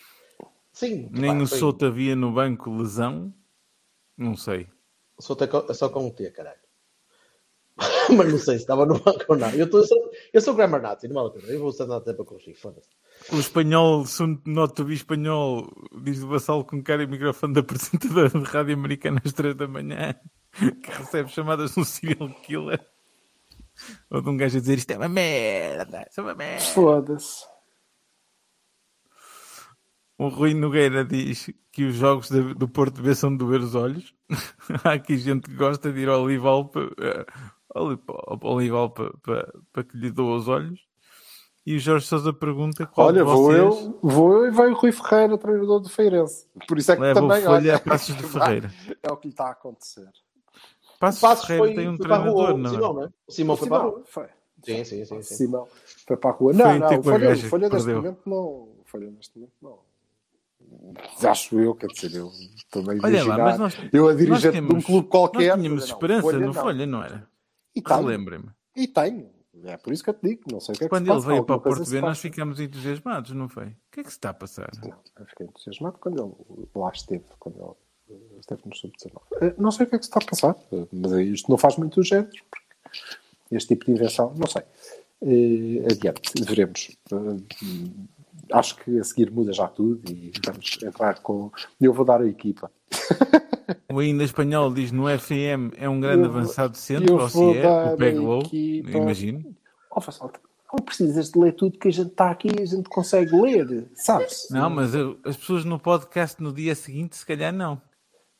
Sim. 0.72 1.08
Nem 1.10 1.36
pá, 1.36 1.42
o 1.42 1.46
Souto 1.46 1.84
havia 1.86 2.14
no 2.16 2.32
banco 2.32 2.70
lesão. 2.70 3.34
Não 4.16 4.36
sei. 4.36 4.68
O 5.18 5.22
Souto 5.22 5.44
é 5.44 5.48
é 5.70 5.74
só 5.74 5.88
com 5.88 6.06
um 6.06 6.10
T, 6.10 6.30
caralho. 6.30 6.65
Mas 8.16 8.32
não 8.32 8.38
sei 8.38 8.56
se 8.56 8.62
estava 8.62 8.84
no 8.86 8.98
banco 9.00 9.24
ou 9.28 9.36
não. 9.36 9.50
Eu, 9.50 9.68
tô, 9.68 9.78
eu, 9.78 9.86
sou, 9.86 10.10
eu 10.32 10.40
sou 10.40 10.54
grammar 10.54 10.82
nazi, 10.82 11.08
não 11.08 11.14
vale 11.14 11.28
a 11.28 11.30
pena. 11.32 11.52
Eu 11.52 11.60
vou 11.60 11.68
usar 11.68 11.86
nada 11.86 12.04
tempo 12.04 12.22
a 12.22 12.24
corrigir, 12.24 12.54
foda-se. 12.56 12.88
O 13.34 13.38
espanhol, 13.40 14.04
son- 14.04 14.40
not 14.44 14.74
to 14.74 14.84
be 14.84 14.94
espanhol, 14.94 15.68
diz 16.02 16.22
o 16.22 16.28
Vassalo 16.28 16.64
com 16.64 16.82
cara 16.82 17.02
e 17.02 17.06
microfone 17.06 17.54
da 17.54 17.60
apresentadora 17.60 18.28
de 18.28 18.42
rádio 18.44 18.74
americana 18.74 19.20
às 19.24 19.32
3 19.32 19.54
da 19.56 19.66
manhã, 19.66 20.14
que 20.52 20.90
recebe 20.90 21.30
chamadas 21.30 21.72
de 21.74 21.80
um 21.80 21.84
serial 21.84 22.28
killer. 22.42 22.84
Ou 24.10 24.22
de 24.22 24.28
um 24.28 24.36
gajo 24.36 24.56
a 24.58 24.60
dizer 24.60 24.78
isto 24.78 24.90
é 24.90 24.96
uma 24.96 25.08
merda, 25.08 26.06
isto 26.08 26.20
é 26.20 26.22
uma 26.24 26.34
merda. 26.34 26.60
Foda-se. 26.64 27.44
O 30.18 30.28
Rui 30.28 30.54
Nogueira 30.54 31.04
diz 31.04 31.50
que 31.70 31.84
os 31.84 31.96
jogos 31.96 32.30
do 32.30 32.66
Porto 32.66 33.02
B 33.02 33.14
são 33.14 33.30
de 33.30 33.36
doer 33.38 33.60
os 33.60 33.74
olhos. 33.74 34.14
Há 34.82 34.92
aqui 34.94 35.18
gente 35.18 35.48
que 35.48 35.54
gosta 35.54 35.92
de 35.92 36.00
ir 36.00 36.08
ao 36.08 36.22
Olival 36.22 36.70
para, 36.70 36.86
eh, 36.98 37.26
ao 37.76 37.98
ao 38.28 38.54
Olival 38.54 38.90
para, 38.90 39.12
para, 39.22 39.54
para 39.72 39.84
que 39.84 39.96
lhe 39.96 40.10
doa 40.10 40.36
os 40.36 40.48
olhos. 40.48 40.80
E 41.64 41.74
o 41.74 41.80
Jorge 41.80 42.06
Sousa 42.06 42.32
pergunta 42.32 42.86
qual 42.86 43.08
Olha, 43.08 43.18
de 43.18 43.24
vou 43.24 43.42
vocês 43.44 43.58
eu, 43.58 43.98
vou 44.00 44.32
eu 44.34 44.46
e 44.46 44.50
vai 44.52 44.70
o 44.70 44.74
Rui 44.74 44.92
Ferreira, 44.92 45.36
treinador 45.36 45.80
do 45.80 45.88
Feirense. 45.88 46.46
Por 46.68 46.78
isso 46.78 46.92
é 46.92 46.94
que 46.96 47.02
leva 47.02 47.20
também, 47.20 47.38
o 47.38 47.42
folha 47.42 47.56
olha, 47.56 47.74
a 47.76 47.80
Passos 47.80 48.16
de 48.16 48.22
Ferreira. 48.28 48.72
é 49.02 49.10
o 49.12 49.16
que 49.16 49.26
lhe 49.26 49.32
está 49.32 49.46
a 49.48 49.50
acontecer. 49.50 50.08
Passos, 51.00 51.20
Passos 51.20 51.44
Ferreira 51.46 51.66
foi, 51.66 51.74
tem 51.74 51.88
um 51.88 51.96
foi 51.96 52.06
para 52.06 52.16
a 52.16 52.20
treinador, 52.20 52.46
rua, 52.46 52.54
o 52.54 52.58
não 52.58 52.70
Simão, 52.70 52.90
é? 52.90 52.94
não 52.94 53.02
é? 53.02 53.08
O 53.26 53.32
Simão 53.32 53.56
foi 53.56 53.68
para 53.68 53.76
a 53.76 53.80
Simão, 53.80 53.92
rua. 53.94 54.02
foi. 54.06 54.26
Sim, 54.62 54.84
sim, 54.84 55.04
sim. 55.04 55.22
sim. 55.22 55.34
Simão 55.34 55.68
foi 56.06 56.16
para 56.16 56.30
a 56.30 56.32
rua. 56.32 56.54
Foi 56.54 56.62
Não, 56.62 56.78
não, 56.78 56.88
ter 56.88 56.98
o 56.98 57.02
com 57.02 57.10
a 57.10 57.12
Folha, 57.12 57.32
o 57.32 57.38
Folha 57.38 57.68
neste 57.68 57.88
momento 57.92 58.20
não. 58.26 58.36
o 58.36 58.82
Folha 58.84 59.10
neste 59.10 59.38
momento 59.38 59.52
não. 59.60 59.78
Acho 61.30 61.58
eu, 61.60 61.74
quer 61.74 61.86
dizer, 61.88 62.16
eu 62.16 62.30
também 62.70 62.98
Olha 63.02 63.24
lá, 63.24 63.38
mas 63.38 63.58
nós, 63.58 63.76
eu 63.92 64.08
a 64.08 64.14
dirigente 64.14 64.60
de 64.60 64.64
um 64.64 64.68
temos, 64.68 64.84
clube 64.84 65.08
qualquer. 65.08 65.48
nós 65.48 65.60
tínhamos 65.60 65.80
não, 65.88 65.94
esperança 65.94 66.22
Folha 66.22 66.38
no 66.38 66.46
não. 66.46 66.54
Folha, 66.54 66.86
não 66.86 67.02
era? 67.02 67.28
E 67.76 67.82
tenho, 67.82 68.00
Relembrem-me. 68.06 68.48
e 68.74 68.88
tenho. 68.88 69.30
É 69.64 69.76
por 69.78 69.92
isso 69.92 70.04
que 70.04 70.10
eu 70.10 70.14
te 70.14 70.26
digo, 70.28 70.42
não 70.52 70.60
sei 70.60 70.74
o 70.74 70.78
que 70.78 70.84
é 70.84 70.86
que 70.86 70.90
Quando 70.90 71.06
se 71.06 71.12
ele 71.12 71.20
veio 71.20 71.44
para 71.44 71.56
o 71.56 71.60
Porto 71.60 71.88
B, 71.90 72.00
nós 72.00 72.18
ficamos 72.18 72.60
entusiasmados, 72.60 73.30
não 73.32 73.48
foi? 73.48 73.68
O 73.68 73.74
que 73.90 74.00
é 74.00 74.02
que 74.02 74.10
se 74.10 74.16
está 74.16 74.30
a 74.30 74.34
passar? 74.34 74.70
Não, 74.82 74.98
eu 75.18 75.26
fiquei 75.26 75.46
entusiasmado 75.46 75.96
quando 75.98 76.22
ele 76.22 76.66
lá 76.74 76.90
esteve, 76.92 77.24
quando 77.38 77.56
ele 78.08 78.16
eh, 78.18 78.38
esteve 78.40 78.62
no 78.66 78.76
Sub-19. 78.76 79.12
Eh, 79.40 79.54
Não 79.56 79.70
sei 79.70 79.86
o 79.86 79.88
que 79.88 79.94
é 79.94 79.98
que 79.98 80.04
se 80.04 80.10
está 80.10 80.20
a 80.22 80.28
passar, 80.28 80.56
eh, 80.72 80.86
mas 80.92 81.12
é 81.12 81.22
isto 81.22 81.50
não 81.50 81.56
faz 81.56 81.76
muito 81.78 82.00
os 82.00 82.06
géneros, 82.08 82.38
porque 82.50 83.56
este 83.56 83.68
tipo 83.68 83.86
de 83.86 83.92
invenção, 83.92 84.34
não 84.36 84.46
sei. 84.46 84.62
Eh, 85.22 85.86
adiante, 85.90 86.32
veremos. 86.44 86.94
Eh, 87.10 88.52
acho 88.52 88.76
que 88.76 88.98
a 89.00 89.04
seguir 89.04 89.30
muda 89.30 89.54
já 89.54 89.66
tudo 89.68 90.02
e 90.12 90.32
vamos 90.44 90.78
entrar 90.82 91.20
com. 91.20 91.50
Eu 91.80 91.94
vou 91.94 92.04
dar 92.04 92.20
a 92.20 92.26
equipa. 92.28 92.70
O 93.92 93.98
ainda 93.98 94.24
espanhol 94.24 94.72
diz 94.72 94.92
no 94.92 95.04
FM 95.06 95.72
é 95.76 95.88
um 95.88 96.00
grande 96.00 96.24
Eu 96.24 96.30
avançado 96.30 96.76
centro, 96.76 97.14
ou 97.20 97.28
se 97.28 97.38
é, 97.58 97.92
o 97.92 97.96
Peg 97.96 98.16
a 98.18 98.20
Low, 98.20 98.40
equipa. 98.42 98.90
imagino. 98.90 99.56
Ó, 99.90 100.00
Vassal, 100.00 100.30
não 100.72 100.84
precisas 100.84 101.30
de 101.30 101.38
ler 101.38 101.52
tudo 101.52 101.78
que 101.78 101.88
a 101.88 101.92
gente 101.92 102.10
está 102.10 102.30
aqui 102.30 102.48
e 102.58 102.62
a 102.62 102.66
gente 102.66 102.88
consegue 102.88 103.34
ler, 103.40 103.88
sabes? 103.94 104.48
Não, 104.50 104.68
mas 104.68 104.94
eu- 104.94 105.18
as 105.24 105.36
pessoas 105.36 105.64
no 105.64 105.78
podcast 105.78 106.40
no 106.42 106.52
dia 106.52 106.74
seguinte, 106.74 107.16
se 107.16 107.24
calhar 107.26 107.52
não. 107.52 107.80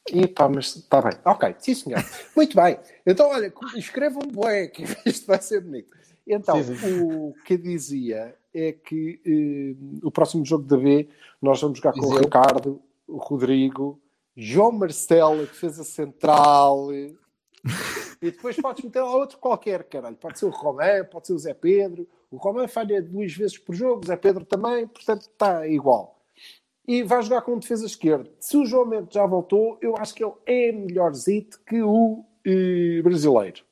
Epá, 0.09 0.49
mas 0.49 0.77
está 0.77 1.01
bem. 1.03 1.13
Ok, 1.25 1.55
sim 1.59 1.75
senhor. 1.75 2.05
Muito 2.37 2.55
bem. 2.55 2.79
Então, 3.05 3.29
olha, 3.31 3.53
escrevam 3.75 4.21
um 4.25 4.31
bué, 4.31 4.69
que 4.69 4.85
isto 5.07 5.27
vai 5.27 5.41
ser 5.41 5.61
bonito. 5.63 5.89
Então, 6.29 6.63
Sim, 6.63 7.01
o 7.03 7.35
que 7.45 7.55
eu 7.55 7.59
dizia 7.59 8.35
é 8.53 8.73
que 8.73 9.21
eh, 9.25 9.99
o 10.05 10.11
próximo 10.11 10.45
jogo 10.45 10.65
da 10.65 10.77
B 10.77 11.09
nós 11.41 11.61
vamos 11.61 11.79
jogar 11.79 11.93
com 11.93 12.05
o. 12.07 12.19
Ricardo, 12.19 12.83
o 13.07 13.17
Rodrigo, 13.17 14.01
João 14.37 14.73
Marcelo, 14.73 15.47
que 15.47 15.57
fez 15.57 15.79
a 15.81 15.85
central, 15.85 16.93
e 16.93 17.17
depois 18.21 18.57
podes 18.57 18.85
meter 18.85 19.01
outro 19.01 19.39
qualquer, 19.39 19.85
caralho. 19.85 20.17
Pode 20.17 20.39
ser 20.39 20.47
o 20.47 20.51
Romão, 20.51 21.05
pode 21.11 21.27
ser 21.27 21.33
o 21.33 21.39
Zé 21.39 21.55
Pedro. 21.55 22.07
O 22.31 22.37
Romão 22.37 22.69
falha 22.69 23.01
duas 23.01 23.33
vezes 23.33 23.57
por 23.57 23.75
jogo, 23.75 24.03
o 24.05 24.07
Zé 24.07 24.17
Pedro 24.17 24.45
também, 24.45 24.87
portanto 24.87 25.23
está 25.23 25.67
igual 25.67 26.17
e 26.87 27.03
vai 27.03 27.21
jogar 27.23 27.43
com 27.43 27.59
defesa 27.59 27.85
esquerda. 27.85 28.31
Se 28.39 28.57
o 28.57 28.65
João 28.65 28.87
Mendes 28.87 29.15
já 29.15 29.27
voltou, 29.27 29.77
eu 29.83 29.97
acho 29.97 30.15
que 30.15 30.25
ele 30.25 30.35
é 30.47 30.73
melhorzito 30.73 31.61
que 31.67 31.83
o 31.83 32.25
eh, 32.45 33.03
brasileiro. 33.03 33.65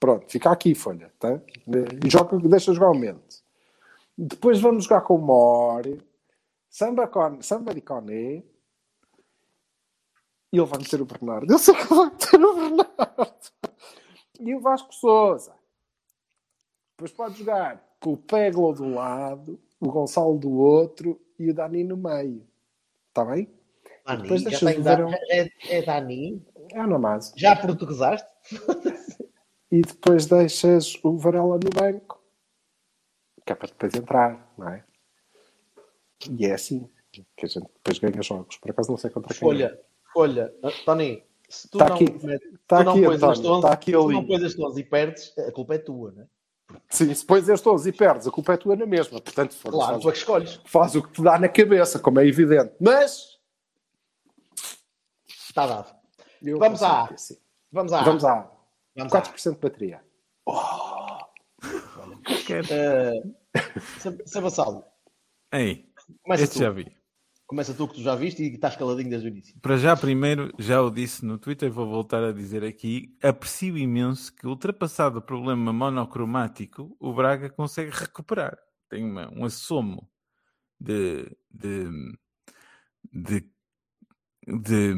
Pronto, 0.00 0.26
fica 0.30 0.50
aqui, 0.50 0.74
Folha. 0.74 1.12
Tá? 1.18 1.40
Joga, 2.06 2.38
deixa 2.48 2.72
jogar 2.72 2.90
o 2.90 2.98
Mendes. 2.98 3.44
Depois 4.16 4.60
vamos 4.60 4.84
jogar 4.84 5.02
com 5.02 5.16
o 5.16 5.18
Mori, 5.18 6.00
Samba, 6.70 7.10
Samba 7.40 7.74
de 7.74 7.80
Coné, 7.80 8.42
ele 10.56 10.64
vai 10.66 10.78
meter 10.78 11.00
o 11.00 11.04
Bernardo. 11.04 11.52
Eu 11.52 11.58
sei 11.58 11.74
que 11.74 11.80
ele 11.82 11.88
vai 11.94 12.06
meter 12.10 12.40
o 12.44 12.54
Bernardo. 12.54 13.38
E 14.40 14.54
o 14.54 14.60
Vasco 14.60 14.94
Souza. 14.94 15.54
Depois 16.96 17.12
pode 17.12 17.38
jogar 17.38 17.84
com 18.00 18.12
o 18.12 18.16
Peglo 18.16 18.72
do 18.72 18.88
lado, 18.88 19.60
o 19.80 19.90
Gonçalo 19.90 20.38
do 20.38 20.50
outro 20.52 21.20
e 21.38 21.50
o 21.50 21.54
Dani 21.54 21.84
no 21.84 21.96
meio. 21.96 22.46
Está 23.08 23.24
bem? 23.24 23.48
Dani, 24.06 24.22
Depois 24.22 24.42
já 24.42 24.48
deixas 24.50 24.74
tem 24.74 24.82
Dani, 24.82 25.02
um- 25.04 25.12
é, 25.14 25.50
é 25.68 25.82
Dani. 25.82 26.46
É 26.72 26.82
no 26.86 26.98
mais. 26.98 27.32
Já 27.36 27.54
portuguesaste? 27.56 28.28
E 29.70 29.82
depois 29.82 30.24
deixas 30.24 30.94
o 31.04 31.18
Varela 31.18 31.58
no 31.62 31.68
banco. 31.78 32.24
Que 33.44 33.52
é 33.52 33.54
para 33.54 33.68
depois 33.68 33.94
entrar, 33.94 34.50
não 34.56 34.66
é? 34.70 34.82
E 36.30 36.46
é 36.46 36.54
assim 36.54 36.88
que 37.12 37.22
a 37.42 37.46
gente 37.46 37.66
depois 37.74 37.98
ganha 37.98 38.22
jogos. 38.22 38.56
Por 38.56 38.70
acaso 38.70 38.90
não 38.90 38.96
sei 38.96 39.10
contra 39.10 39.34
quem. 39.34 39.62
é. 39.62 39.78
Ah, 40.62 40.70
Tony, 40.84 41.24
se 41.48 41.68
tu 41.68 41.78
Tá 41.78 41.88
não, 41.88 41.94
aqui. 41.96 42.06
Tá 42.66 42.78
tu 42.78 42.84
não 42.84 42.92
aqui, 42.92 43.02
pões 43.04 43.16
António, 43.22 43.32
este 43.32 43.46
11, 43.46 43.62
tá 43.62 43.72
aqui 43.72 43.90
se 43.90 43.92
tu 43.96 44.04
ali. 44.04 44.14
não 44.14 44.26
pões 44.26 44.42
este 44.42 44.62
11 44.64 44.80
e 44.80 44.84
perdes, 44.84 45.38
a 45.38 45.52
culpa 45.52 45.74
é 45.74 45.78
tua, 45.78 46.12
não 46.12 46.22
é? 46.22 46.26
Sim, 46.90 47.14
se 47.14 47.24
pões 47.24 47.48
estes 47.48 47.66
11 47.66 47.88
e 47.88 47.92
perdes, 47.92 48.26
a 48.26 48.30
culpa 48.30 48.52
é 48.52 48.56
tua 48.58 48.76
na 48.76 48.84
mesma. 48.84 49.20
Portanto, 49.22 49.54
foda-se, 49.54 49.78
Claro, 49.78 49.92
faz, 49.94 50.02
tu 50.02 50.08
é 50.08 50.12
que 50.12 50.18
escolhes. 50.18 50.60
faz 50.66 50.94
o 50.96 51.02
que 51.02 51.12
te 51.12 51.22
dá 51.22 51.38
na 51.38 51.48
cabeça, 51.48 51.98
como 51.98 52.20
é 52.20 52.26
evidente. 52.26 52.74
Mas. 52.78 53.38
Está 55.26 55.66
dado. 55.66 55.94
eu 56.42 56.58
Vamos 56.58 56.82
à- 56.82 57.08
que 57.08 57.18
sim. 57.20 57.38
Vamos 57.72 57.92
à. 57.92 58.02
Vamos 58.02 58.24
à. 58.24 58.50
4% 58.96 59.54
de 59.54 59.60
bateria. 59.60 60.02
Uh, 62.50 63.34
Sam- 64.00 64.18
Sam 64.26 64.40
Vassalo, 64.42 64.84
Ei, 65.52 65.88
este 66.30 66.58
já 66.58 66.70
vi. 66.70 66.94
Começa 67.48 67.72
tu 67.72 67.88
que 67.88 67.94
tu 67.94 68.02
já 68.02 68.14
viste 68.14 68.42
e 68.42 68.54
estás 68.54 68.76
caladinho 68.76 69.08
desde 69.08 69.26
o 69.26 69.30
início. 69.30 69.58
Para 69.62 69.78
já, 69.78 69.96
primeiro, 69.96 70.52
já 70.58 70.82
o 70.82 70.90
disse 70.90 71.24
no 71.24 71.38
Twitter, 71.38 71.72
vou 71.72 71.88
voltar 71.88 72.22
a 72.22 72.30
dizer 72.30 72.62
aqui. 72.62 73.16
Aprecio 73.22 73.78
imenso 73.78 74.34
que, 74.36 74.46
ultrapassado 74.46 75.18
o 75.18 75.22
problema 75.22 75.72
monocromático, 75.72 76.94
o 77.00 77.10
Braga 77.10 77.48
consegue 77.48 77.90
recuperar. 77.90 78.58
Tem 78.90 79.02
uma, 79.02 79.32
um 79.32 79.46
assomo 79.46 80.10
de, 80.78 81.24
de, 81.50 81.86
de, 83.10 83.50
de 84.46 84.92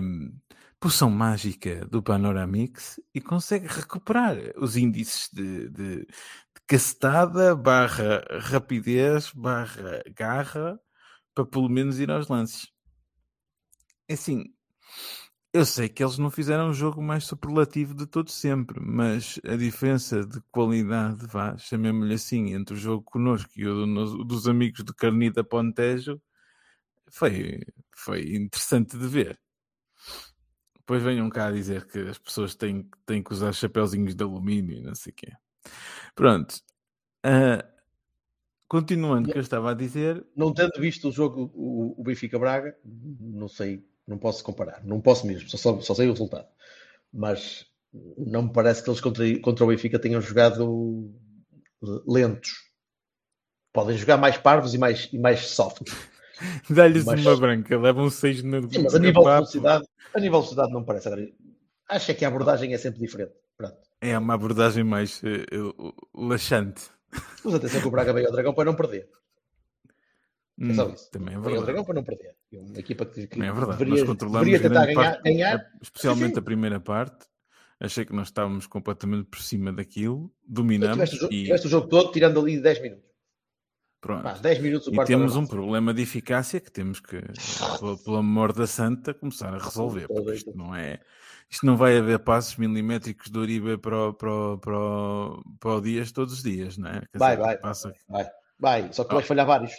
hum, 0.00 0.40
poção 0.80 1.10
mágica 1.10 1.84
do 1.84 2.02
Panoramix 2.02 2.98
e 3.14 3.20
consegue 3.20 3.66
recuperar 3.66 4.38
os 4.56 4.74
índices 4.74 5.28
de, 5.30 5.68
de, 5.68 6.06
de 6.06 7.54
barra 7.62 8.24
rapidez 8.40 9.30
barra 9.34 10.02
garra 10.16 10.80
para 11.44 11.50
pelo 11.50 11.68
menos 11.68 11.98
ir 12.00 12.10
aos 12.10 12.28
lances. 12.28 12.68
É 14.08 14.14
Assim, 14.14 14.52
eu 15.52 15.64
sei 15.66 15.88
que 15.88 16.02
eles 16.02 16.18
não 16.18 16.30
fizeram 16.30 16.70
o 16.70 16.74
jogo 16.74 17.02
mais 17.02 17.24
superlativo 17.24 17.94
de 17.94 18.06
todo 18.06 18.30
sempre, 18.30 18.78
mas 18.80 19.40
a 19.44 19.56
diferença 19.56 20.24
de 20.24 20.40
qualidade, 20.52 21.26
vá, 21.26 21.56
chamemos-lhe 21.58 22.14
assim, 22.14 22.52
entre 22.54 22.74
o 22.74 22.78
jogo 22.78 23.02
connosco 23.04 23.50
e 23.56 23.66
o 23.66 23.84
do- 23.86 24.24
dos 24.24 24.46
amigos 24.48 24.84
do 24.84 24.94
Carnita 24.94 25.42
Pontejo 25.42 26.20
foi, 27.12 27.60
foi 27.96 28.36
interessante 28.36 28.98
de 28.98 29.08
ver. 29.08 29.40
Depois 30.78 31.02
venham 31.02 31.28
cá 31.30 31.50
dizer 31.52 31.86
que 31.86 31.98
as 32.00 32.18
pessoas 32.18 32.54
têm, 32.54 32.88
têm 33.06 33.22
que 33.22 33.32
usar 33.32 33.52
chapéuzinhos 33.52 34.14
de 34.14 34.24
alumínio 34.24 34.78
e 34.78 34.82
não 34.82 34.94
sei 34.94 35.12
o 35.12 35.14
quê. 35.14 35.32
Pronto. 36.14 36.56
Ah, 37.24 37.64
continuando 38.70 39.28
o 39.28 39.32
que 39.32 39.36
eu 39.36 39.42
estava 39.42 39.72
a 39.72 39.74
dizer, 39.74 40.24
Não 40.36 40.54
tendo 40.54 40.70
visto 40.78 41.08
o 41.08 41.12
jogo, 41.12 41.50
o, 41.52 42.00
o 42.00 42.04
Benfica-Braga, 42.04 42.76
não 43.18 43.48
sei, 43.48 43.84
não 44.06 44.16
posso 44.16 44.44
comparar. 44.44 44.80
Não 44.84 45.00
posso 45.00 45.26
mesmo, 45.26 45.50
só, 45.50 45.80
só, 45.80 45.92
sei 45.92 46.06
o 46.06 46.12
resultado. 46.12 46.46
Mas 47.12 47.66
não 48.16 48.44
me 48.44 48.52
parece 48.52 48.84
que 48.84 48.88
eles 48.88 49.00
contra, 49.00 49.40
contra 49.40 49.64
o 49.64 49.66
Benfica 49.66 49.98
tenham 49.98 50.20
jogado 50.20 51.12
lentos. 52.06 52.70
Podem 53.72 53.98
jogar 53.98 54.16
mais 54.16 54.38
parvos 54.38 54.72
e 54.72 54.78
mais, 54.78 55.08
e 55.12 55.18
mais 55.18 55.48
soft. 55.48 55.82
dá-lhes 56.70 57.04
Mas- 57.04 57.26
uma 57.26 57.36
branca, 57.36 57.76
levam 57.76 58.08
seis 58.08 58.40
na 58.44 58.62
Sim, 58.62 58.84
mas 58.84 58.94
a 58.94 59.00
nível 59.00 59.22
de 59.22 59.28
velocidade, 59.30 59.84
a 60.14 60.20
nível 60.20 60.38
de 60.38 60.46
velocidade 60.46 60.72
não 60.72 60.80
me 60.80 60.86
parece. 60.86 61.08
Agora, 61.08 61.28
acho 61.88 62.10
é 62.12 62.14
que 62.14 62.24
a 62.24 62.28
abordagem 62.28 62.72
é 62.72 62.78
sempre 62.78 63.00
diferente. 63.00 63.32
Pronto. 63.58 63.78
É 64.00 64.16
uma 64.16 64.34
abordagem 64.34 64.84
mais 64.84 65.20
eh, 65.24 65.44
eh, 65.50 65.92
laxante. 66.14 66.88
Mas 67.44 67.54
atenção 67.54 67.80
que 67.80 67.88
o 67.88 67.90
Braga 67.90 68.12
veio 68.12 68.26
ao 68.26 68.32
Dragão 68.32 68.54
para 68.54 68.64
não 68.64 68.74
perder. 68.74 69.08
É 70.62 70.74
só 70.74 70.86
Hum, 70.88 70.92
isso. 70.92 71.10
também 71.10 71.34
é 71.34 71.38
Veio 71.38 71.58
ao 71.58 71.64
verdade. 71.64 71.64
Dragão 71.66 71.84
para 71.84 71.94
não 71.94 72.04
perder. 72.04 72.36
É 72.52 72.58
Uma 72.58 72.78
equipa 72.78 73.06
que, 73.06 73.26
que 73.26 73.40
é 73.40 73.52
verdade. 73.52 73.78
deveria, 73.78 74.04
deveria 74.04 74.60
tentar 74.60 74.86
ganhar, 74.86 74.94
parte, 74.94 75.22
ganhar. 75.22 75.58
eh, 75.58 75.70
especialmente 75.80 76.38
a 76.38 76.42
primeira 76.42 76.78
parte. 76.78 77.26
Achei 77.78 78.04
que 78.04 78.12
nós 78.12 78.26
estávamos 78.28 78.66
completamente 78.66 79.24
por 79.24 79.40
cima 79.40 79.72
daquilo, 79.72 80.30
dominamos 80.46 80.96
tiveste, 80.96 81.16
o 81.16 81.18
jogo, 81.20 81.32
e 81.32 81.44
tiveste 81.44 81.66
o 81.66 81.70
jogo 81.70 81.88
todo 81.88 82.12
tirando 82.12 82.38
ali 82.38 82.60
10 82.60 82.82
minutos. 82.82 83.09
Pronto. 84.00 84.22
Pá, 84.22 84.32
10 84.34 84.60
minutos 84.60 84.88
o 84.88 84.92
E 84.92 84.94
quarto 84.94 85.08
temos 85.08 85.36
um 85.36 85.46
problema 85.46 85.92
de 85.92 86.02
eficácia 86.02 86.60
que 86.60 86.70
temos 86.70 87.00
que, 87.00 87.20
pelo, 88.04 88.16
amor 88.16 88.52
da 88.52 88.66
santa, 88.66 89.14
começar 89.14 89.54
a 89.54 89.58
resolver. 89.58 90.06
Porque 90.08 90.32
isto 90.32 90.56
não 90.56 90.74
é. 90.74 91.00
Isto 91.48 91.66
não 91.66 91.76
vai 91.76 91.98
haver 91.98 92.20
passos 92.20 92.56
milimétricos 92.56 93.28
do 93.28 93.40
Uribe 93.40 93.76
para 93.76 94.08
o, 94.08 94.14
para, 94.14 94.32
o, 94.32 94.58
para, 94.58 94.78
o, 94.78 95.42
para 95.58 95.70
o 95.70 95.80
Dias 95.80 96.12
todos 96.12 96.34
os 96.34 96.42
dias, 96.42 96.78
não 96.78 96.90
é? 96.90 97.00
Quer 97.12 97.18
Vai, 97.18 97.36
dizer, 97.36 97.46
vai. 97.46 97.58
Passa, 97.58 97.92
Vai, 98.08 98.30
vai. 98.58 98.92
Só 98.92 99.04
que 99.04 99.14
vai 99.14 99.22
falhar 99.22 99.46
vários. 99.46 99.72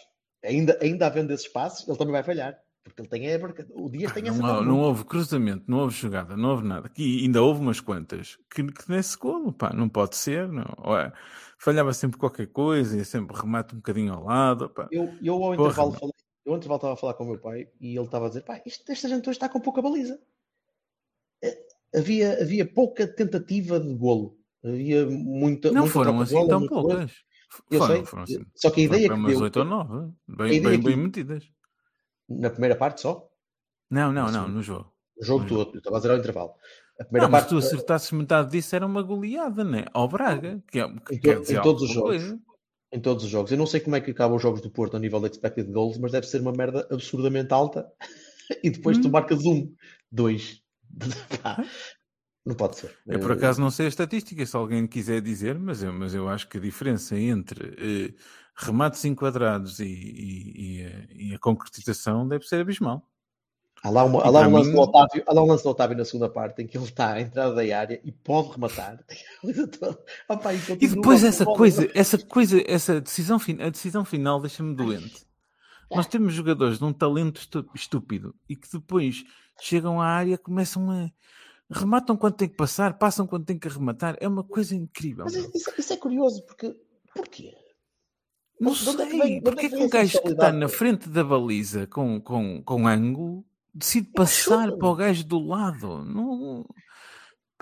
Ainda, 0.43 0.77
ainda 0.81 1.07
havendo 1.07 1.31
esses 1.31 1.47
passos, 1.47 1.87
ele 1.87 1.97
também 1.97 2.13
vai 2.13 2.23
falhar. 2.23 2.57
Porque 2.83 3.01
ele 3.01 3.09
tem 3.09 3.33
a 3.33 3.39
O 3.75 3.89
Dias 3.89 4.11
tem 4.11 4.27
essa. 4.27 4.41
não, 4.41 4.63
não 4.63 4.79
houve 4.79 5.05
cruzamento, 5.05 5.65
não 5.67 5.79
houve 5.79 5.95
jogada, 5.95 6.35
não 6.35 6.49
houve 6.49 6.67
nada. 6.67 6.87
Aqui 6.87 7.23
ainda 7.23 7.41
houve 7.41 7.61
umas 7.61 7.79
quantas 7.79 8.37
que, 8.49 8.63
que 8.63 8.89
nesse 8.89 9.17
golo, 9.17 9.53
pá, 9.53 9.71
não 9.71 9.87
pode 9.87 10.15
ser. 10.15 10.47
Não. 10.47 10.65
Ou 10.77 10.97
é, 10.97 11.13
falhava 11.63 11.93
sempre 11.93 12.17
qualquer 12.17 12.47
coisa, 12.47 12.97
ia 12.97 13.05
sempre 13.05 13.37
remate 13.37 13.73
um 13.75 13.77
bocadinho 13.77 14.13
ao 14.13 14.23
lado. 14.23 14.69
Pá. 14.69 14.87
Eu, 14.91 15.13
eu 15.21 15.43
ao 15.43 15.53
intervalo 15.53 15.91
falei, 15.91 16.13
eu 16.45 16.53
ao 16.53 16.57
intervalo 16.57 16.77
estava 16.77 16.93
a 16.93 16.97
falar 16.97 17.13
com 17.13 17.23
o 17.23 17.27
meu 17.27 17.39
pai 17.39 17.69
e 17.79 17.95
ele 17.95 18.05
estava 18.05 18.25
a 18.25 18.29
dizer: 18.29 18.41
pá, 18.41 18.61
isto, 18.65 18.91
esta 18.91 19.07
gente 19.07 19.29
hoje 19.29 19.37
está 19.37 19.47
com 19.47 19.59
pouca 19.59 19.81
baliza. 19.81 20.19
Eh, 21.43 21.71
Havia, 21.93 22.41
havia 22.41 22.65
pouca 22.65 23.05
tentativa 23.05 23.79
de 23.79 23.93
golo. 23.93 24.37
Havia 24.63 25.05
muita. 25.05 25.71
não 25.71 25.81
muita 25.81 25.93
foram 25.93 26.21
assim 26.21 26.47
tão 26.47 26.65
poucas. 26.65 27.11
Eu 27.69 27.79
Foram, 27.79 27.95
sei. 27.95 28.05
foram 28.05 28.23
assim. 28.23 28.45
Só 28.55 28.71
que 28.71 28.85
a 28.85 28.87
Foram 28.87 28.95
ideia 28.97 29.07
para 29.07 29.15
que 29.15 29.19
umas 29.19 29.33
deu. 29.33 29.43
8 29.43 29.59
ou 29.59 29.65
9, 29.65 29.93
A 29.93 30.35
bem, 30.37 30.61
bem, 30.61 30.81
bem 30.81 30.95
metidas. 30.95 31.43
Na 32.29 32.49
primeira 32.49 32.77
parte 32.77 33.01
só? 33.01 33.29
Não, 33.89 34.13
não, 34.13 34.31
não, 34.31 34.47
no 34.47 34.63
jogo. 34.63 34.89
O 35.17 35.23
jogo 35.25 35.43
No 35.43 35.49
todo, 35.49 35.71
eu 35.73 35.79
estava 35.79 35.97
a 35.97 35.99
dizer 35.99 36.11
ao 36.13 36.17
intervalo. 36.17 36.53
A 37.01 37.05
primeira 37.05 37.25
Não, 37.25 37.31
mas 37.31 37.41
parte 37.41 37.49
tu 37.49 37.57
acertasses 37.57 38.11
metade 38.11 38.51
disso 38.51 38.75
era 38.75 38.85
uma 38.85 39.01
goleada, 39.01 39.63
né? 39.63 39.85
Ao 39.93 40.07
Braga, 40.07 40.63
que, 40.71 40.79
é, 40.79 40.87
que 40.87 41.15
em, 41.15 41.19
to- 41.19 41.51
em 41.51 41.61
todos 41.61 41.81
os 41.83 41.89
jogos. 41.91 42.09
coisa. 42.17 42.39
Em 42.93 42.99
todos 42.99 43.23
os 43.23 43.29
jogos. 43.29 43.51
Eu 43.51 43.57
não 43.57 43.65
sei 43.65 43.79
como 43.79 43.95
é 43.95 44.01
que 44.01 44.11
acabam 44.11 44.35
os 44.35 44.41
jogos 44.43 44.61
do 44.61 44.69
Porto 44.69 44.97
a 44.97 44.99
nível 44.99 45.19
de 45.21 45.27
expected 45.27 45.71
goals, 45.71 45.97
mas 45.97 46.11
deve 46.11 46.27
ser 46.27 46.41
uma 46.41 46.51
merda 46.51 46.87
absurdamente 46.91 47.53
alta. 47.53 47.91
E 48.63 48.69
depois 48.69 48.97
tu 48.97 49.07
Hum. 49.07 49.11
marcas 49.11 49.45
um, 49.45 49.73
dois. 50.11 50.61
Não 52.45 52.53
pode 52.55 52.75
ser. 52.75 52.97
Eu 53.07 53.19
por 53.19 53.31
acaso 53.31 53.61
não 53.61 53.69
sei 53.71 53.85
a 53.85 53.89
estatística, 53.89 54.45
se 54.45 54.55
alguém 54.57 54.85
quiser 54.87 55.21
dizer, 55.21 55.57
mas 55.57 55.81
eu, 55.83 55.93
mas 55.93 56.13
eu 56.13 56.27
acho 56.27 56.49
que 56.49 56.57
a 56.57 56.61
diferença 56.61 57.17
entre 57.17 57.75
eh, 57.77 58.13
remates 58.57 59.05
enquadrados 59.05 59.79
e, 59.79 59.85
e- 59.85 60.79
e 60.81 60.85
a, 60.85 61.07
e 61.31 61.35
a 61.35 61.39
concretização 61.39 62.27
deve 62.27 62.45
ser 62.45 62.61
abismal. 62.61 63.07
Há 63.83 63.89
lá, 63.89 64.03
uma- 64.03 64.21
há 64.23 64.29
lá 64.29 64.47
um 64.47 64.51
lance 64.53 64.69
mim- 64.69 64.75
do 64.75 64.81
Otávio, 64.81 65.23
há 65.25 65.33
lá 65.33 65.41
um 65.43 65.47
lance 65.47 65.63
do 65.63 65.69
Otávio 65.69 65.97
na 65.97 66.05
segunda 66.05 66.29
parte 66.29 66.61
em 66.61 66.67
que 66.67 66.77
ele 66.77 66.83
está 66.85 67.13
à 67.13 67.21
entrada 67.21 67.55
da 67.55 67.61
área 67.77 67.99
e 68.03 68.11
pode 68.11 68.51
rematar. 68.51 69.03
Opa, 70.29 70.53
E 70.53 70.87
depois 70.87 71.23
essa 71.23 71.45
coisa, 71.45 71.89
essa 71.95 72.17
coisa, 72.17 72.61
essa 72.67 73.01
decisão, 73.01 73.37
a 73.59 73.69
decisão 73.69 74.05
final 74.05 74.39
deixa-me 74.39 74.75
doente. 74.75 75.25
Nós 75.89 76.07
temos 76.07 76.33
jogadores 76.33 76.77
de 76.77 76.85
um 76.85 76.93
talento 76.93 77.41
estúpido 77.75 78.33
e 78.47 78.55
que 78.55 78.67
depois 78.71 79.23
chegam 79.59 79.99
à 79.99 80.05
área, 80.07 80.37
começam 80.37 80.89
a 80.89 81.09
rematam 81.73 82.15
quando 82.17 82.35
tem 82.35 82.49
que 82.49 82.55
passar, 82.55 82.97
passam 82.97 83.25
quando 83.25 83.45
tem 83.45 83.57
que 83.57 83.67
arrematar. 83.67 84.15
É 84.19 84.27
uma 84.27 84.43
coisa 84.43 84.75
incrível. 84.75 85.23
Mas 85.25 85.35
isso, 85.35 85.71
isso 85.77 85.93
é 85.93 85.97
curioso, 85.97 86.45
porque 86.45 86.75
porquê? 87.15 87.53
Não 88.59 88.71
é 88.73 88.75
que 88.75 88.83
sei, 88.83 88.95
vem- 88.95 89.19
de 89.19 89.23
onde 89.25 89.41
porque 89.41 89.61
é 89.61 89.65
é 89.65 89.69
que 89.69 89.69
que 89.69 89.75
vem 89.77 89.85
um 89.85 89.89
gajo 89.89 90.21
que 90.21 90.27
está 90.29 90.51
na 90.51 90.67
frente 90.69 91.09
da 91.09 91.23
baliza 91.23 91.87
com, 91.87 92.21
com, 92.21 92.61
com 92.63 92.87
ângulo 92.87 93.43
decide 93.73 94.09
passar 94.13 94.71
para 94.73 94.87
o 94.87 94.95
gajo 94.95 95.23
do 95.25 95.39
lado? 95.39 96.03
Não, 96.03 96.65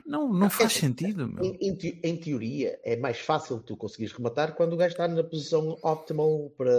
não, 0.06 0.34
não 0.34 0.50
faz 0.50 0.76
é- 0.76 0.80
sentido, 0.80 1.28
meu. 1.28 1.43
Em, 1.43 1.58
em 1.62 2.00
em 2.04 2.17
teoria, 2.17 2.80
é 2.84 2.95
mais 2.98 3.19
fácil 3.19 3.60
tu 3.60 3.78
conseguires 3.78 4.12
rematar 4.15 4.56
quando 4.56 4.74
o 4.74 4.78
gajo 4.78 4.93
está 4.93 5.08
na 5.08 5.24
posição 5.24 5.78
optimal 5.84 6.52
para 6.58 6.72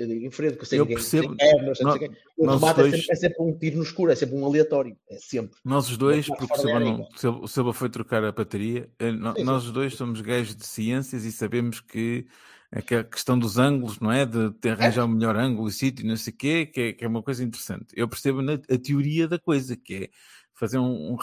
em 0.00 0.30
frente, 0.30 0.58
Eu 0.72 0.86
percebo. 0.86 1.28
sem 1.28 1.36
pernas, 1.36 1.78
sem 1.78 1.86
Nó- 1.86 1.92
não 1.92 1.98
sei 1.98 2.08
o 2.38 2.46
nós 2.46 2.60
remate 2.60 2.80
é, 2.80 2.82
dois- 2.82 2.94
sempre, 2.96 3.12
é 3.12 3.16
sempre 3.16 3.42
um 3.42 3.58
tiro 3.58 3.76
no 3.78 3.82
escuro, 3.82 4.12
é 4.12 4.14
sempre 4.14 4.36
um 4.36 4.44
aleatório. 4.44 4.96
É 5.10 5.16
sempre. 5.18 5.58
Nós 5.64 5.90
os 5.90 5.96
dois, 5.96 6.26
porque 6.26 6.44
o 6.44 6.78
não, 6.80 7.08
o 7.42 7.48
Silva 7.48 7.72
foi 7.72 7.88
trocar 7.88 8.22
a 8.22 8.30
bateria, 8.30 8.88
eh, 9.00 9.10
nós 9.10 9.64
os 9.64 9.72
dois 9.72 9.94
somos 9.94 10.20
gajos 10.20 10.54
de 10.54 10.64
ciências 10.66 11.24
e 11.24 11.32
sabemos 11.32 11.80
que 11.80 12.26
aquela 12.70 13.04
questão 13.04 13.38
dos 13.38 13.58
ângulos, 13.58 14.00
não 14.00 14.10
é? 14.12 14.26
De, 14.26 14.50
de 14.50 14.68
arranjar 14.68 15.04
o 15.04 15.08
melhor 15.08 15.36
ângulo 15.36 15.68
e 15.68 15.72
sítio, 15.72 16.06
não 16.06 16.16
sei 16.16 16.32
o 16.32 16.36
quê, 16.36 16.66
que 16.66 16.80
é, 16.80 16.92
que 16.92 17.04
é 17.04 17.08
uma 17.08 17.22
coisa 17.22 17.42
interessante. 17.44 17.86
Eu 17.94 18.08
percebo 18.08 18.42
na, 18.42 18.54
a 18.54 18.78
teoria 18.78 19.28
da 19.28 19.38
coisa, 19.38 19.76
que 19.76 19.94
é 19.94 20.08
fazer 20.54 20.78
um, 20.78 21.12
um, 21.12 21.16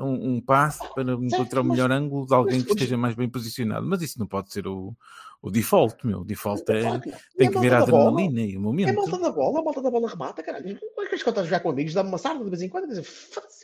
um, 0.00 0.34
um 0.34 0.40
passe 0.40 0.80
para 0.94 1.12
encontrar 1.14 1.62
o 1.62 1.64
melhor 1.64 1.90
ângulo 1.90 2.26
de 2.26 2.34
alguém 2.34 2.62
que 2.62 2.70
esteja 2.72 2.96
mais 2.98 3.14
bem 3.14 3.28
posicionado. 3.28 3.86
Mas 3.86 4.02
isso 4.02 4.18
não 4.18 4.26
pode 4.26 4.52
ser 4.52 4.66
o, 4.66 4.94
o 5.40 5.50
default, 5.50 6.06
meu. 6.06 6.20
O 6.20 6.24
default 6.24 6.62
é. 6.70 7.00
Que 7.00 7.10
Tem 7.36 7.48
a 7.48 7.50
que 7.50 7.54
malta 7.54 7.60
vir 7.60 7.72
a 7.72 7.78
adrenalina 7.80 8.40
e 8.42 8.50
o 8.50 8.52
É 8.52 8.56
a 8.56 8.60
momento. 8.60 8.94
malta 8.94 9.18
da 9.18 9.32
bola, 9.32 9.60
a 9.60 9.62
malta 9.62 9.82
da 9.82 9.90
bola 9.90 10.08
remata, 10.08 10.42
caralho. 10.42 10.78
Quando 10.94 11.12
estás 11.14 11.38
a 11.38 11.44
jogar 11.44 11.60
com 11.60 11.70
amigos, 11.70 11.94
dá-me 11.94 12.10
uma 12.10 12.18
sarda 12.18 12.44
de 12.44 12.50
vez 12.50 12.60
em 12.60 12.68
quando, 12.68 12.84
quer 12.88 13.00
dizer, 13.00 13.06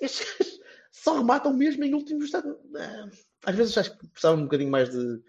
só 0.90 1.18
rematam 1.18 1.52
mesmo 1.52 1.84
em 1.84 1.94
último 1.94 2.22
instante. 2.22 2.48
Ah, 2.76 3.08
Às 3.44 3.54
vezes 3.54 3.76
acho 3.76 3.98
que 3.98 4.06
precisava 4.08 4.38
um 4.40 4.44
bocadinho 4.44 4.70
mais 4.70 4.88
de, 4.88 5.22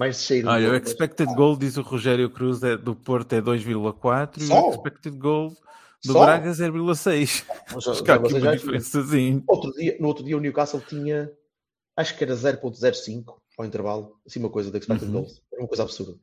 mais 0.00 0.16
de 0.16 0.22
cheiro. 0.22 0.48
Olha, 0.48 0.68
o 0.70 0.72
Mas- 0.72 0.88
expected 0.88 1.34
goal, 1.34 1.56
diz 1.56 1.76
o 1.76 1.82
Rogério 1.82 2.30
Cruz, 2.30 2.62
é, 2.62 2.74
do 2.76 2.96
Porto 2.96 3.34
é 3.34 3.40
2,4 3.42 4.40
e 4.42 4.50
o 4.50 4.70
expected 4.70 5.14
goal 5.18 5.50
do 6.02 6.12
Só? 6.14 6.24
Braga 6.24 6.48
é 6.48 6.52
0,6. 6.54 7.44
Mas 7.74 7.84
já- 7.84 7.92
Acho 7.92 8.02
que 8.02 8.10
há 8.10 8.14
aqui 8.14 8.32
uma 8.32 8.40
já- 8.40 8.54
diferença 8.54 9.00
assim. 9.00 9.44
Outro 9.46 9.70
dia, 9.74 9.96
no 10.00 10.08
outro 10.08 10.24
dia 10.24 10.36
o 10.36 10.40
Newcastle 10.40 10.80
tinha, 10.80 11.30
acho 11.96 12.16
que 12.16 12.24
era 12.24 12.34
0.05 12.34 13.40
ao 13.58 13.66
intervalo, 13.66 14.16
assim 14.26 14.40
uma 14.40 14.48
coisa 14.48 14.70
de 14.70 14.78
expected 14.78 15.06
Uhum. 15.08 15.20
goals. 15.20 15.42
Era 15.52 15.60
uma 15.62 15.68
coisa 15.68 15.82
absurda. 15.82 16.18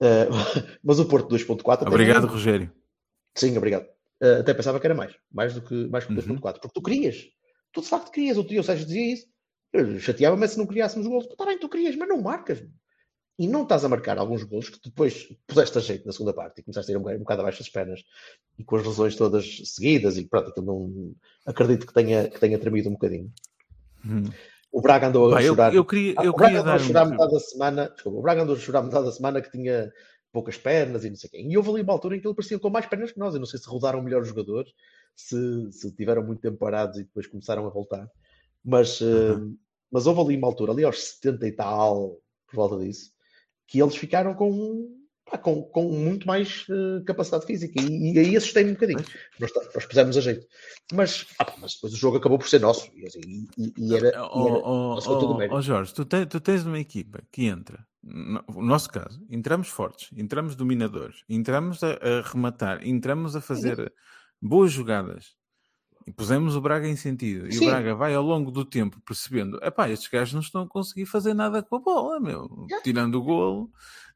Ah, 0.00 0.28
mas 0.84 1.00
o 1.00 1.06
Porto 1.06 1.28
2.4 1.28 1.82
até 1.82 1.94
Obrigado, 1.94 2.22
nem- 2.22 2.30
Rogério. 2.32 2.72
Sim, 3.34 3.56
obrigado. 3.58 3.86
Ah, 4.22 4.38
até 4.40 4.54
pensava 4.54 4.78
que 4.78 4.86
era 4.86 4.94
mais, 4.94 5.12
mais 5.32 5.52
do 5.52 5.60
que, 5.60 5.74
mais 5.88 6.04
que 6.04 6.10
Uhum. 6.12 6.16
2.4, 6.16 6.60
porque 6.60 6.72
tu 6.74 6.82
querias. 6.82 7.24
Tu 7.72 7.80
de 7.80 7.88
facto 7.88 8.12
querias. 8.12 8.36
Outro 8.36 8.50
dia 8.52 8.60
o 8.60 8.64
Sérgio 8.64 8.86
dizia 8.86 9.12
isso. 9.14 9.26
Chateava-me 10.00 10.46
se 10.48 10.56
não 10.56 10.64
criássemos 10.66 11.06
gols. 11.08 11.26
Está 11.26 11.44
bem, 11.44 11.58
tu 11.58 11.68
querias, 11.68 11.94
mas 11.96 12.08
não 12.08 12.22
marcas. 12.22 12.62
E 13.38 13.46
não 13.46 13.64
estás 13.64 13.84
a 13.84 13.88
marcar 13.88 14.16
alguns 14.16 14.42
gols 14.44 14.70
que 14.70 14.78
depois 14.82 15.28
puseste 15.46 15.76
a 15.76 15.80
jeito 15.80 16.06
na 16.06 16.12
segunda 16.12 16.32
parte 16.32 16.60
e 16.60 16.62
começaste 16.62 16.90
a 16.90 16.94
ir 16.94 16.96
um, 16.96 17.00
bocado- 17.02 17.16
um 17.18 17.22
bocado 17.22 17.40
abaixo 17.42 17.58
das 17.58 17.68
pernas 17.68 18.00
e 18.58 18.64
com 18.64 18.76
as 18.76 18.86
lesões 18.86 19.14
todas 19.14 19.60
seguidas 19.66 20.16
e 20.16 20.24
pronto, 20.26 20.48
aquilo 20.50 20.64
não 20.66 21.14
acredito 21.44 21.86
que 21.86 21.92
tenha, 21.92 22.28
que 22.30 22.40
tenha 22.40 22.58
tremido 22.58 22.88
um 22.88 22.92
bocadinho. 22.92 23.30
Uhum. 24.04 24.24
O 24.72 24.80
Braga 24.80 25.08
andou 25.08 25.28
a 25.30 25.34
Pá, 25.36 25.42
eu, 25.42 25.48
chorar. 25.54 25.74
eu 25.74 25.84
queria, 25.84 26.14
Ah, 26.16 26.24
eu 26.24 26.30
o 26.32 26.34
Braga 26.36 26.48
queria 26.48 26.60
andou 26.62 26.74
a 26.74 26.78
chorar 26.78 27.06
um... 27.06 27.10
metade 27.10 27.32
da 27.32 27.40
semana. 27.40 27.88
Desculpa, 27.90 28.18
o 28.18 28.22
Braga 28.22 28.42
andou 28.42 28.56
a 28.56 28.58
chorar 28.58 28.82
metade 28.82 29.04
da 29.06 29.12
semana 29.12 29.40
que 29.42 29.50
tinha 29.50 29.92
poucas 30.32 30.56
pernas 30.58 31.04
e 31.04 31.10
não 31.10 31.16
sei 31.16 31.30
quem. 31.30 31.50
E 31.50 31.56
houve 31.56 31.70
ali 31.70 31.82
uma 31.82 31.92
altura 31.92 32.16
em 32.16 32.20
que 32.20 32.26
ele 32.26 32.34
parecia 32.34 32.58
com 32.58 32.70
mais 32.70 32.86
pernas 32.86 33.12
que 33.12 33.18
nós. 33.18 33.34
Eu 33.34 33.40
não 33.40 33.46
sei 33.46 33.58
se 33.60 33.68
rodaram 33.68 34.02
melhor 34.02 34.22
os 34.22 34.28
jogadores, 34.28 34.70
se, 35.14 35.36
se 35.72 35.90
tiveram 35.92 36.22
muito 36.22 36.40
tempo 36.40 36.56
parados 36.58 36.98
e 36.98 37.04
depois 37.04 37.26
começaram 37.26 37.66
a 37.66 37.70
voltar. 37.70 38.10
Mas, 38.64 39.00
eh, 39.00 39.36
mas 39.90 40.06
houve 40.06 40.20
ali 40.20 40.36
uma 40.36 40.46
altura, 40.48 40.72
ali 40.72 40.84
aos 40.84 41.00
70 41.02 41.46
e 41.46 41.52
tal, 41.52 42.18
por 42.48 42.56
volta 42.56 42.78
disso, 42.84 43.12
que 43.66 43.80
eles 43.82 43.96
ficaram 43.96 44.34
com, 44.34 44.88
pá, 45.24 45.36
com, 45.38 45.62
com 45.62 45.88
muito 45.90 46.26
mais 46.26 46.66
eh, 46.70 47.02
capacidade 47.04 47.46
física. 47.46 47.80
E, 47.80 48.12
e 48.14 48.18
aí 48.18 48.36
assustei-me 48.36 48.70
um 48.70 48.74
bocadinho. 48.74 49.04
Nós, 49.40 49.52
tá- 49.52 49.68
nós 49.74 49.86
pusemos 49.86 50.16
a 50.16 50.20
jeito. 50.20 50.46
Mas, 50.92 51.26
ah, 51.38 51.44
pá, 51.44 51.54
mas 51.60 51.74
depois 51.74 51.92
o 51.92 51.96
jogo 51.96 52.16
acabou 52.18 52.38
por 52.38 52.48
ser 52.48 52.60
nosso. 52.60 52.90
E, 52.94 53.06
assim, 53.06 53.20
e- 53.58 53.72
e- 53.76 53.94
era, 53.96 54.08
era, 54.08 54.18
Oh, 54.28 54.62
oh, 54.64 54.98
oh, 55.50 55.54
oh, 55.56 55.60
Jorge, 55.62 55.92
tu, 55.94 56.04
te- 56.04 56.26
tu 56.26 56.40
tens 56.40 56.64
uma 56.64 56.78
equipa 56.78 57.22
que 57.32 57.44
entra, 57.46 57.84
no 58.02 58.42
no 58.48 58.62
nosso 58.62 58.88
caso, 58.88 59.20
entramos 59.28 59.68
fortes, 59.68 60.10
entramos 60.16 60.54
dominadores, 60.54 61.24
entramos 61.28 61.82
a, 61.82 61.92
a 61.94 62.20
rematar, 62.22 62.86
entramos 62.86 63.34
a 63.34 63.40
fazer 63.40 63.92
boas 64.40 64.70
jogadas 64.70 65.34
e 66.06 66.12
pusemos 66.12 66.54
o 66.54 66.60
Braga 66.60 66.86
em 66.88 66.96
sentido. 66.96 67.48
E 67.48 67.52
Sim. 67.52 67.66
o 67.66 67.70
Braga 67.70 67.94
vai 67.94 68.14
ao 68.14 68.22
longo 68.22 68.50
do 68.50 68.64
tempo 68.64 69.00
percebendo: 69.00 69.58
epá, 69.62 69.90
estes 69.90 70.08
gajos 70.08 70.34
não 70.34 70.40
estão 70.40 70.62
a 70.62 70.68
conseguir 70.68 71.06
fazer 71.06 71.34
nada 71.34 71.62
com 71.62 71.76
a 71.76 71.80
bola, 71.80 72.20
meu. 72.20 72.66
Tirando 72.84 73.16
o 73.16 73.22
golo, 73.22 73.70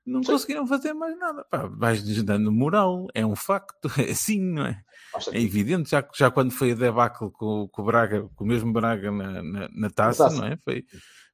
não 0.06 0.22
Sim. 0.22 0.32
conseguiram 0.32 0.66
fazer 0.66 0.92
mais 0.92 1.18
nada. 1.18 1.44
Pá, 1.50 1.66
vais-lhes 1.66 2.22
dando 2.22 2.52
moral, 2.52 3.06
é 3.14 3.26
um 3.26 3.34
facto, 3.36 3.88
é 4.00 4.10
assim, 4.12 4.40
não 4.40 4.66
é? 4.66 4.80
Basta- 5.12 5.36
É 5.36 5.40
evidente, 5.40 5.90
já, 5.90 6.08
já 6.14 6.30
quando 6.30 6.52
foi 6.52 6.70
a 6.70 6.74
debacle 6.76 7.30
com, 7.32 7.66
com 7.68 7.82
o 7.82 7.84
Braga, 7.84 8.28
com 8.36 8.44
o 8.44 8.46
mesmo 8.46 8.72
Braga 8.72 9.10
na, 9.10 9.42
na, 9.42 9.68
na 9.72 9.90
taça, 9.90 10.24
taça. 10.24 10.36
não 10.36 10.46
é? 10.46 10.56
Foi, 10.64 10.84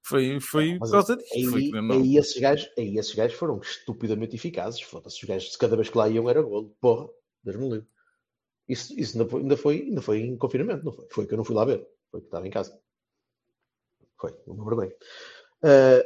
foi, 0.03 0.41
foi 0.41 0.79
por 0.79 0.91
causa 0.91 1.17
disso. 1.17 1.35
aí, 1.35 1.45
foi 1.45 1.71
não- 1.83 1.97
aí 1.97 2.17
esses 2.17 2.41
gajos, 2.41 2.71
aí 2.79 2.97
esses 2.97 3.15
gajos 3.15 3.37
foram 3.37 3.61
estupidamente 3.61 4.35
eficazes. 4.35 4.81
Foda-se, 4.81 5.19
os 5.23 5.29
gajos, 5.29 5.55
cada 5.57 5.77
vez 5.77 5.91
que 5.91 5.99
lá 5.99 6.09
iam 6.09 6.31
era 6.31 6.41
golo. 6.41 6.75
Porra, 6.81 7.07
Deus 7.45 7.57
me 7.59 7.69
livre. 7.69 7.87
Isso, 8.69 8.99
isso 8.99 9.17
ainda, 9.17 9.31
foi, 9.31 9.41
ainda, 9.43 9.57
foi, 9.57 9.83
ainda 9.83 10.03
foi 10.03 10.21
em 10.21 10.37
confinamento, 10.37 10.85
não 10.85 10.93
foi? 10.93 11.07
Foi 11.11 11.27
que 11.27 11.35
eu 11.35 11.37
não 11.37 11.45
fui 11.45 11.55
lá 11.55 11.65
ver. 11.65 11.87
Foi 12.11 12.21
que 12.21 12.27
estava 12.27 12.47
em 12.47 12.51
casa. 12.51 12.79
Foi, 14.21 14.35
uma 14.47 14.65
vergonha. 14.65 14.93
Ah, 15.63 16.03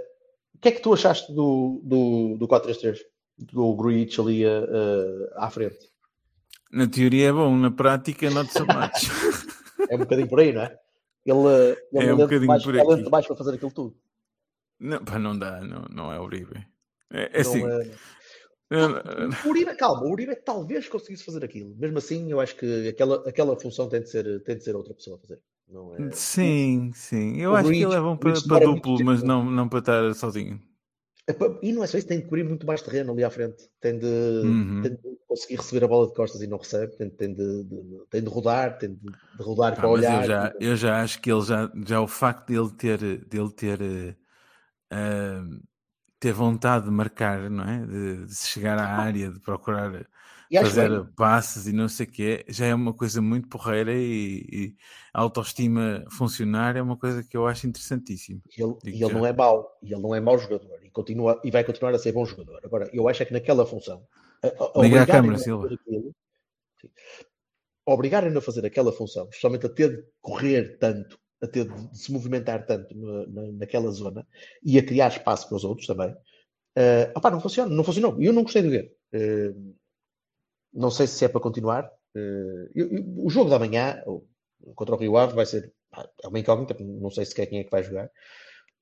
o 0.54 0.58
que 0.58 0.68
é 0.68 0.72
que 0.72 0.82
tu 0.82 0.92
achaste 0.92 1.32
do, 1.32 1.80
do, 1.82 2.36
do 2.36 2.48
4-3-3? 2.48 2.98
Do 3.38 3.74
Gruitch 3.74 4.18
ali 4.18 4.44
ah, 4.44 4.66
ah, 5.36 5.46
à 5.46 5.50
frente? 5.50 5.90
Na 6.70 6.86
teoria 6.86 7.28
é 7.28 7.32
bom, 7.32 7.56
na 7.56 7.70
prática 7.70 8.30
not 8.30 8.52
so 8.52 8.66
much. 8.66 9.08
É 9.88 9.96
um 9.96 10.00
bocadinho 10.00 10.28
por 10.28 10.40
aí, 10.40 10.52
não 10.52 10.62
é? 10.62 10.78
Ele, 11.24 11.38
ele 11.92 12.10
É 12.10 12.14
um 12.14 12.18
bocadinho 12.18 12.46
mais, 12.46 12.62
por 12.62 12.74
lento 12.74 13.04
demais 13.04 13.26
para 13.26 13.36
fazer 13.36 13.54
aquilo 13.54 13.72
tudo. 13.72 13.96
não, 14.78 15.04
pá, 15.04 15.18
não 15.18 15.38
dá, 15.38 15.60
não, 15.62 15.82
não 15.90 16.12
é 16.12 16.20
Uribe. 16.20 16.66
É, 17.10 17.40
é 17.40 17.42
Não 17.42 17.50
assim. 17.50 17.66
é- 17.66 17.90
O 19.42 19.48
Uribe, 19.50 19.74
calma, 19.76 20.02
o 20.06 20.10
Uribe 20.12 20.36
talvez 20.36 20.88
conseguisse 20.88 21.24
fazer 21.24 21.44
aquilo. 21.44 21.74
Mesmo 21.76 21.98
assim, 21.98 22.30
eu 22.30 22.40
acho 22.40 22.56
que 22.56 22.88
aquela, 22.88 23.28
aquela 23.28 23.58
função 23.58 23.88
tem 23.88 24.00
de, 24.02 24.08
ser, 24.10 24.42
tem 24.44 24.56
de 24.56 24.64
ser 24.64 24.76
outra 24.76 24.94
pessoa 24.94 25.16
a 25.16 25.20
fazer. 25.20 25.42
Não 25.68 25.94
é... 25.96 26.00
Sim, 26.12 26.92
sim. 26.94 27.36
Eu 27.40 27.54
O 27.54 27.56
acho 27.56 27.72
que 27.74 27.82
ele 27.84 27.94
é 27.94 28.00
bom 28.00 28.16
o 28.16 28.16
para, 28.16 28.40
para 28.42 28.58
duplo, 28.58 29.00
mas 29.00 29.22
não, 29.22 29.44
não 29.50 29.68
para 29.68 29.78
estar 29.80 30.14
sozinho. 30.14 30.60
É 31.28 31.32
E 31.66 31.72
não 31.72 31.84
é 31.84 31.86
só 31.86 31.96
isso, 31.98 32.06
tem 32.08 32.18
de 32.18 32.24
cobrir 32.24 32.44
muito 32.44 32.66
mais 32.66 32.82
terreno 32.82 33.12
ali 33.12 33.22
à 33.24 33.30
frente. 33.30 33.68
Tem 33.80 33.98
de, 33.98 34.06
Uhum. 34.42 34.80
tem 34.80 34.92
de 34.94 35.18
conseguir 35.28 35.56
receber 35.56 35.84
a 35.84 35.88
bola 35.88 36.06
de 36.08 36.14
costas 36.14 36.42
e 36.42 36.46
não 36.46 36.58
recebe. 36.58 36.96
Tem, 36.96 37.10
tem 37.10 37.34
de, 37.34 37.64
de- 37.64 38.06
tem 38.10 38.22
de 38.22 38.28
rodar, 38.28 38.78
tem 38.78 38.94
de, 38.94 39.10
de 39.32 39.42
rodar 39.42 39.76
Pá, 39.76 39.80
para 39.80 39.88
olhar. 39.88 40.22
eu 40.22 40.22
já, 40.22 40.54
eu 40.60 40.76
já 40.76 41.02
acho 41.02 41.20
que 41.20 41.30
ele 41.30 41.42
já, 41.42 41.70
já 41.86 42.00
o 42.00 42.08
facto 42.08 42.46
dele 42.48 42.70
ter, 42.76 43.24
dele 43.26 43.50
ter, 43.52 43.80
eh, 43.82 44.16
ah, 44.90 45.42
ter 46.20 46.32
vontade 46.32 46.84
de 46.84 46.90
marcar, 46.90 47.48
não 47.48 47.64
é? 47.64 47.86
De, 47.86 48.26
de 48.26 48.34
chegar 48.36 48.78
à 48.78 48.86
área, 48.86 49.30
de 49.30 49.40
procurar 49.40 50.06
E 50.50 50.58
acho 50.58 50.70
fazer 50.70 50.90
bem. 50.90 51.12
passes 51.16 51.66
e 51.66 51.72
não 51.72 51.88
sei 51.88 52.06
o 52.06 52.10
quê, 52.10 52.44
já 52.46 52.66
é 52.66 52.74
uma 52.74 52.92
coisa 52.92 53.22
muito 53.22 53.48
porreira 53.48 53.92
e, 53.94 54.46
e 54.52 54.76
a 55.14 55.22
autoestima 55.22 56.04
funcionar 56.10 56.76
é 56.76 56.82
uma 56.82 56.96
coisa 56.96 57.24
que 57.24 57.34
eu 57.34 57.46
acho 57.46 57.66
interessantíssima. 57.66 58.40
E 58.56 58.62
ele, 58.62 58.74
e 58.84 59.02
ele 59.02 59.14
não 59.14 59.24
é 59.24 59.32
mau, 59.32 59.78
e 59.82 59.92
ele 59.94 60.02
não 60.02 60.14
é 60.14 60.20
mau 60.20 60.38
jogador, 60.38 60.78
e, 60.84 60.90
continua, 60.90 61.40
e 61.42 61.50
vai 61.50 61.64
continuar 61.64 61.94
a 61.94 61.98
ser 61.98 62.12
bom 62.12 62.26
jogador. 62.26 62.60
Agora, 62.62 62.90
eu 62.92 63.08
acho 63.08 63.22
é 63.22 63.26
que 63.26 63.32
naquela 63.32 63.64
função, 63.64 64.06
a, 64.42 64.82
Liga 64.82 65.06
câmara, 65.06 65.36
a 65.36 65.38
Silva. 65.38 65.66
aquilo, 65.72 66.14
sim, 66.80 66.90
obrigarem-no 67.86 68.38
a 68.38 68.42
fazer 68.42 68.64
aquela 68.66 68.92
função, 68.92 69.24
especialmente 69.24 69.66
a 69.66 69.70
ter 69.70 69.96
de 69.96 70.04
correr 70.20 70.76
tanto, 70.78 71.18
a 71.42 71.46
ter 71.46 71.66
de 71.68 71.98
se 71.98 72.12
movimentar 72.12 72.66
tanto 72.66 72.94
na, 72.96 73.26
na- 73.26 73.52
naquela 73.52 73.90
zona 73.90 74.26
e 74.64 74.78
a 74.78 74.84
criar 74.86 75.08
espaço 75.08 75.48
para 75.48 75.56
os 75.56 75.64
outros 75.64 75.86
também, 75.86 76.14
eh, 76.76 77.12
opá, 77.16 77.30
não 77.30 77.40
funciona, 77.40 77.74
não 77.74 77.84
funcionou. 77.84 78.20
Eu 78.22 78.32
não 78.32 78.44
gostei 78.44 78.62
de 78.62 78.70
ver. 78.70 78.92
Eh, 79.12 79.52
não 80.72 80.90
sei 80.90 81.06
se 81.06 81.24
é 81.24 81.28
para 81.28 81.40
continuar. 81.40 81.90
Eh, 82.14 82.70
eu- 82.74 82.88
eu- 82.92 83.04
o 83.26 83.30
jogo 83.30 83.50
da 83.50 83.58
manhã, 83.58 84.02
contra 84.74 84.94
o 84.94 84.98
Rio 84.98 85.16
Ave, 85.16 85.34
vai 85.34 85.46
ser 85.46 85.72
pá, 85.90 86.08
é 86.22 86.28
uma 86.28 86.38
incógnita, 86.38 86.74
não 86.80 87.10
sei 87.10 87.24
sequer 87.24 87.46
quem 87.46 87.60
é 87.60 87.64
que 87.64 87.70
vai 87.70 87.82
jogar. 87.82 88.10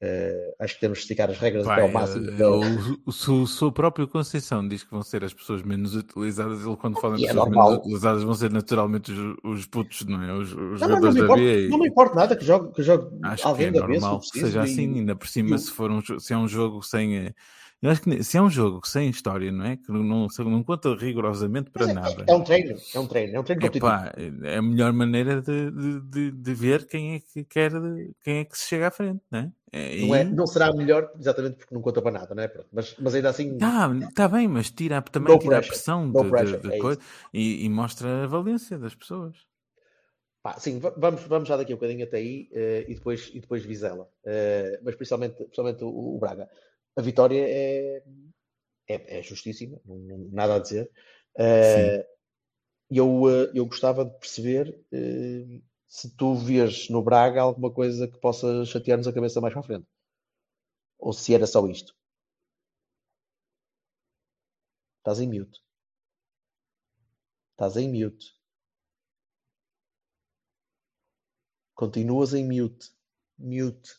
Eh, 0.00 0.54
acho 0.60 0.74
que 0.74 0.80
temos 0.80 0.98
de 0.98 1.02
esticar 1.02 1.28
as 1.28 1.38
regras 1.38 1.66
até 1.66 1.74
Pai, 1.74 1.82
ao 1.82 1.88
máximo. 1.88 2.30
eh, 2.30 2.46
o, 2.46 3.00
o, 3.06 3.12
se 3.12 3.30
o- 3.32 3.46
se 3.48 3.64
o 3.64 3.72
próprio 3.72 4.06
Conceição 4.06 4.66
diz 4.68 4.84
que 4.84 4.90
vão 4.92 5.02
ser 5.02 5.24
as 5.24 5.34
pessoas 5.34 5.60
menos 5.62 5.96
utilizadas, 5.96 6.64
ele 6.64 6.76
quando 6.76 7.00
fala 7.00 7.16
em 7.16 7.20
E 7.20 7.24
é 7.24 7.28
pessoas 7.28 7.46
normal. 7.48 7.70
menos 7.70 7.80
utilizadas 7.84 8.22
vão 8.22 8.34
ser 8.34 8.50
naturalmente 8.52 9.10
os, 9.10 9.36
os 9.42 9.66
putos, 9.66 10.04
não 10.06 10.22
é? 10.22 10.32
Os, 10.32 10.52
os 10.52 10.80
Não, 10.80 10.88
não, 10.88 11.00
não, 11.00 11.12
me 11.12 11.20
importa, 11.20 11.42
e- 11.42 11.68
não 11.68 11.78
me 11.80 11.88
importa 11.88 12.14
nada 12.14 12.36
que 12.36 12.44
jogue, 12.44 12.72
que 12.72 12.82
jogue 12.82 13.08
Acho 13.24 13.42
que 13.42 13.48
alguém 13.48 13.66
é 13.66 13.70
da 13.72 13.80
se 13.80 13.86
normal 13.88 14.20
for 14.22 14.30
que 14.30 14.38
seja 14.38 14.60
e- 14.60 14.62
assim, 14.62 14.94
ainda 14.98 15.16
por 15.16 15.26
cima, 15.26 15.50
eu- 15.50 15.58
se, 15.58 15.70
for 15.72 15.90
um, 15.90 16.00
se 16.20 16.32
é 16.32 16.36
um 16.36 16.46
jogo 16.46 16.80
sem. 16.80 17.34
Eu 17.80 17.90
acho 17.90 18.02
que 18.02 18.24
se 18.24 18.36
é 18.36 18.42
um 18.42 18.50
jogo 18.50 18.86
sem 18.86 19.08
história, 19.08 19.52
não 19.52 19.64
é? 19.64 19.76
Que 19.76 19.90
não, 19.92 20.02
não, 20.02 20.64
conta 20.64 20.94
rigorosamente 20.96 21.70
para 21.70 21.86
é- 21.86 21.92
nada. 21.94 22.24
É 22.26 22.34
um 22.34 22.42
treino, 22.42 22.76
é 22.92 22.98
um 22.98 23.06
treino, 23.06 23.36
é 23.36 23.40
um 23.40 23.44
treino 23.44 23.62
competitivo. 23.62 23.92
Epá, 23.92 24.12
é 24.44 24.56
a 24.56 24.62
melhor 24.62 24.92
maneira 24.92 25.40
de, 25.40 25.70
de, 26.00 26.30
de, 26.32 26.54
ver 26.54 26.86
quem 26.86 27.14
é 27.14 27.20
que 27.20 27.44
quer, 27.44 27.70
quem 28.22 28.38
é 28.38 28.44
que 28.44 28.58
se 28.58 28.66
chega 28.68 28.88
à 28.88 28.90
frente, 28.90 29.22
não 29.30 29.38
é? 29.40 29.52
É, 29.72 30.00
Não, 30.00 30.14
é, 30.14 30.24
não 30.24 30.46
será 30.46 30.72
melhor, 30.72 31.12
exatamente 31.18 31.56
porque 31.56 31.74
não 31.74 31.82
conta 31.82 32.00
para 32.02 32.10
nada, 32.12 32.34
não 32.34 32.42
é? 32.42 32.52
Mas, 32.72 32.96
mas 32.98 33.14
ainda 33.14 33.30
assim, 33.30 33.58
Tá, 33.58 33.88
tá 34.14 34.28
bem, 34.28 34.48
mas 34.48 34.70
tira, 34.70 35.02
também 35.02 35.34
No 35.34 35.38
tira 35.38 35.58
a 35.58 35.60
pressure. 35.60 35.74
pressão 35.74 36.12
de- 36.12 36.30
pressure, 36.30 36.62
de 36.62 36.68
é 36.74 36.78
coisa 36.78 37.00
e, 37.32 37.64
e 37.64 37.68
mostra 37.68 38.24
a 38.24 38.26
valência 38.26 38.78
das 38.78 38.94
pessoas. 38.94 39.36
pá, 40.42 40.58
sim, 40.58 40.78
va- 40.78 40.94
vamos, 40.96 41.22
vamos 41.24 41.48
já 41.48 41.56
daqui 41.56 41.72
a 41.72 41.74
um 41.74 41.78
bocadinho 41.78 42.04
até 42.04 42.18
aí 42.18 42.48
eh, 42.52 42.84
e, 42.88 42.94
depois, 42.94 43.30
e 43.34 43.40
depois 43.40 43.64
Vizela. 43.64 44.08
Eh, 44.24 44.80
mas 44.82 44.94
principalmente, 44.94 45.36
principalmente 45.36 45.84
o, 45.84 45.88
o 46.16 46.18
Braga. 46.18 46.48
A 46.98 47.00
vitória 47.00 47.40
é, 47.40 48.02
é, 48.88 49.18
é 49.18 49.22
justíssima, 49.22 49.80
nada 50.32 50.56
a 50.56 50.58
dizer. 50.58 50.90
E 52.90 52.96
eu, 52.98 53.28
eh, 53.30 53.52
eu 53.54 53.66
gostava 53.66 54.04
de 54.04 54.18
perceber 54.18 54.84
eh, 54.92 55.60
se 55.86 56.10
tu 56.16 56.34
vês 56.34 56.88
no 56.88 57.02
Braga 57.02 57.40
alguma 57.42 57.72
coisa 57.72 58.08
que 58.08 58.18
possa 58.18 58.64
chatear-nos 58.64 59.06
a 59.06 59.12
cabeça 59.12 59.40
mais 59.40 59.54
para 59.54 59.60
a 59.60 59.64
frente. 59.64 59.86
Ou 60.98 61.12
se 61.12 61.34
era 61.34 61.46
só 61.46 61.66
isto. 61.68 61.94
Estás 64.98 65.20
em 65.20 65.28
mute. 65.28 65.60
Estás 67.52 67.76
em 67.76 67.88
mute. 67.88 68.34
Continuas 71.74 72.34
em 72.34 72.44
mute. 72.44 72.90
Mute. 73.38 73.90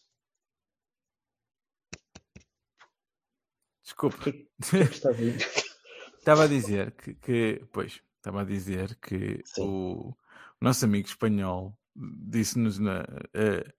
Desculpa. 3.89 4.17
Estava 6.19 6.43
a 6.43 6.47
dizer 6.47 6.91
que, 6.91 7.13
que- 7.15 7.65
pois, 7.71 8.01
estava 8.17 8.41
a 8.41 8.45
dizer 8.45 8.95
que 9.01 9.41
Sim. 9.45 9.63
o, 9.63 10.17
nosso 10.61 10.85
amigo 10.85 11.07
espanhol 11.07 11.75
disse-nos 11.95 12.79
eh, 13.33 13.73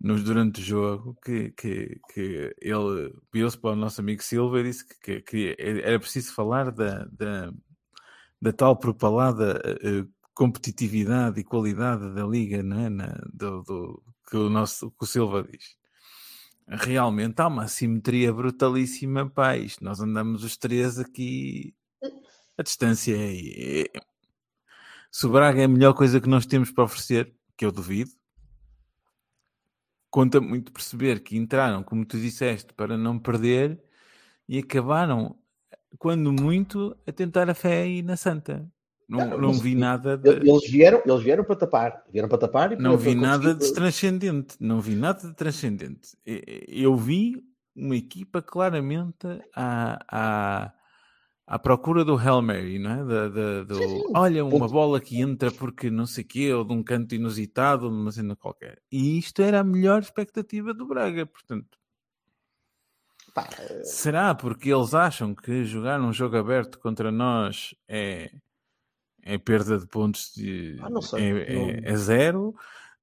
nos 0.00 0.22
durante 0.22 0.60
o 0.60 0.64
jogo 0.64 1.16
que, 1.24 1.50
que, 1.52 1.98
que 2.12 2.54
ele 2.60 3.12
virou-se 3.32 3.58
para 3.58 3.70
o 3.70 3.76
nosso 3.76 4.00
amigo 4.00 4.22
Silva 4.22 4.60
e 4.60 4.64
disse 4.64 4.86
que, 5.00 5.22
que- 5.22 5.56
era 5.58 5.98
preciso 5.98 6.32
falar 6.34 6.70
da, 6.70 7.04
da, 7.06 7.52
da 8.40 8.52
tal 8.52 8.76
propalada 8.76 9.60
eh, 9.82 10.04
competitividade 10.34 11.40
e 11.40 11.44
qualidade 11.44 12.14
da 12.14 12.24
liga, 12.24 12.62
não 12.62 12.78
é? 12.78 12.88
Na- 12.90 13.18
do, 13.32 13.62
do- 13.62 14.02
que, 14.30 14.36
o 14.36 14.48
nosso, 14.50 14.90
que 14.90 15.04
o 15.04 15.06
Silva 15.06 15.42
diz. 15.42 15.76
Realmente 16.70 17.40
há 17.40 17.46
uma 17.46 17.66
simetria 17.66 18.32
brutalíssima, 18.32 19.28
pá, 19.28 19.56
isto 19.56 19.82
nós 19.82 20.00
andamos 20.00 20.44
os 20.44 20.56
três 20.56 20.98
aqui 20.98 21.74
a 22.58 22.62
distância 22.62 23.16
é, 23.16 23.82
é- 23.82 24.00
se 25.10 25.26
o 25.26 25.30
Braga 25.30 25.60
é 25.62 25.64
a 25.64 25.68
melhor 25.68 25.94
coisa 25.94 26.20
que 26.20 26.28
nós 26.28 26.44
temos 26.44 26.70
para 26.70 26.84
oferecer, 26.84 27.34
que 27.56 27.64
eu 27.64 27.72
duvido, 27.72 28.10
conta 30.10 30.40
muito 30.40 30.72
perceber 30.72 31.20
que 31.20 31.36
entraram, 31.36 31.82
como 31.82 32.04
tu 32.04 32.18
disseste, 32.18 32.74
para 32.74 32.96
não 32.96 33.18
perder 33.18 33.82
e 34.48 34.58
acabaram, 34.58 35.38
quando 35.98 36.32
muito, 36.32 36.96
a 37.06 37.12
tentar 37.12 37.48
a 37.50 37.54
fé 37.54 37.82
aí 37.82 38.02
na 38.02 38.16
Santa. 38.16 38.70
Não, 39.08 39.18
Não, 39.26 39.38
não 39.38 39.52
vi 39.54 39.74
nada 39.74 40.18
de, 40.18 40.28
Eles 40.28 40.70
vieram, 40.70 41.02
eles 41.06 41.22
vieram 41.22 41.42
para 41.42 41.56
tapar. 41.56 42.04
Vieram 42.12 42.28
para 42.28 42.38
tapar 42.38 42.72
e 42.72 42.76
não 42.76 42.90
para- 42.90 42.96
vi 43.10 43.12
para 43.18 43.20
nada 43.28 43.54
de 43.54 43.72
transcendente. 43.72 44.54
Não 44.60 44.80
vi 44.82 44.94
nada 44.94 45.26
de 45.28 45.34
transcendente. 45.34 46.10
Eu 46.26 46.94
vi 46.94 47.42
uma 47.74 47.96
equipa 47.96 48.42
claramente 48.42 49.26
à, 49.54 49.98
à, 50.10 50.72
à 51.46 51.58
procura 51.58 52.04
do 52.04 52.18
Hail 52.18 52.42
Mary, 52.42 52.78
não 52.78 52.90
é? 52.90 52.96
Da- 53.06 53.28
da- 53.28 53.64
do, 53.64 53.74
Sim, 53.76 53.88
sim. 53.88 54.12
olha, 54.14 54.44
uma 54.44 54.58
Ponto. 54.58 54.72
bola 54.72 55.00
que 55.00 55.18
entra 55.18 55.50
porque 55.50 55.88
não 55.90 56.04
sei 56.04 56.24
o 56.24 56.26
quê, 56.28 56.52
ou 56.52 56.62
de 56.62 56.74
um 56.74 56.82
canto 56.82 57.14
inusitado, 57.14 57.86
ou 57.86 57.90
de 57.90 57.96
uma 57.96 58.12
cena 58.12 58.36
qualquer. 58.36 58.78
E 58.92 59.16
isto 59.18 59.40
era 59.40 59.60
a 59.60 59.64
melhor 59.64 60.02
expectativa 60.02 60.74
do 60.74 60.86
Braga, 60.86 61.24
portanto. 61.24 61.78
Pá, 63.32 63.48
eh, 63.58 63.84
Será 63.84 64.34
porque 64.34 64.70
eles 64.70 64.92
acham 64.92 65.34
que 65.34 65.64
jogar 65.64 65.98
um 66.00 66.12
jogo 66.12 66.36
aberto 66.36 66.78
contra 66.78 67.10
nós 67.10 67.74
é, 67.88 68.30
é 69.34 69.38
perda 69.38 69.78
de 69.78 69.86
pontos 69.86 70.32
de, 70.34 70.78
Ah, 70.80 70.88
não 70.90 71.02
sei. 71.02 71.22
é, 71.22 71.38
é- 71.38 71.80
é 71.92 71.96
zero? 71.96 72.54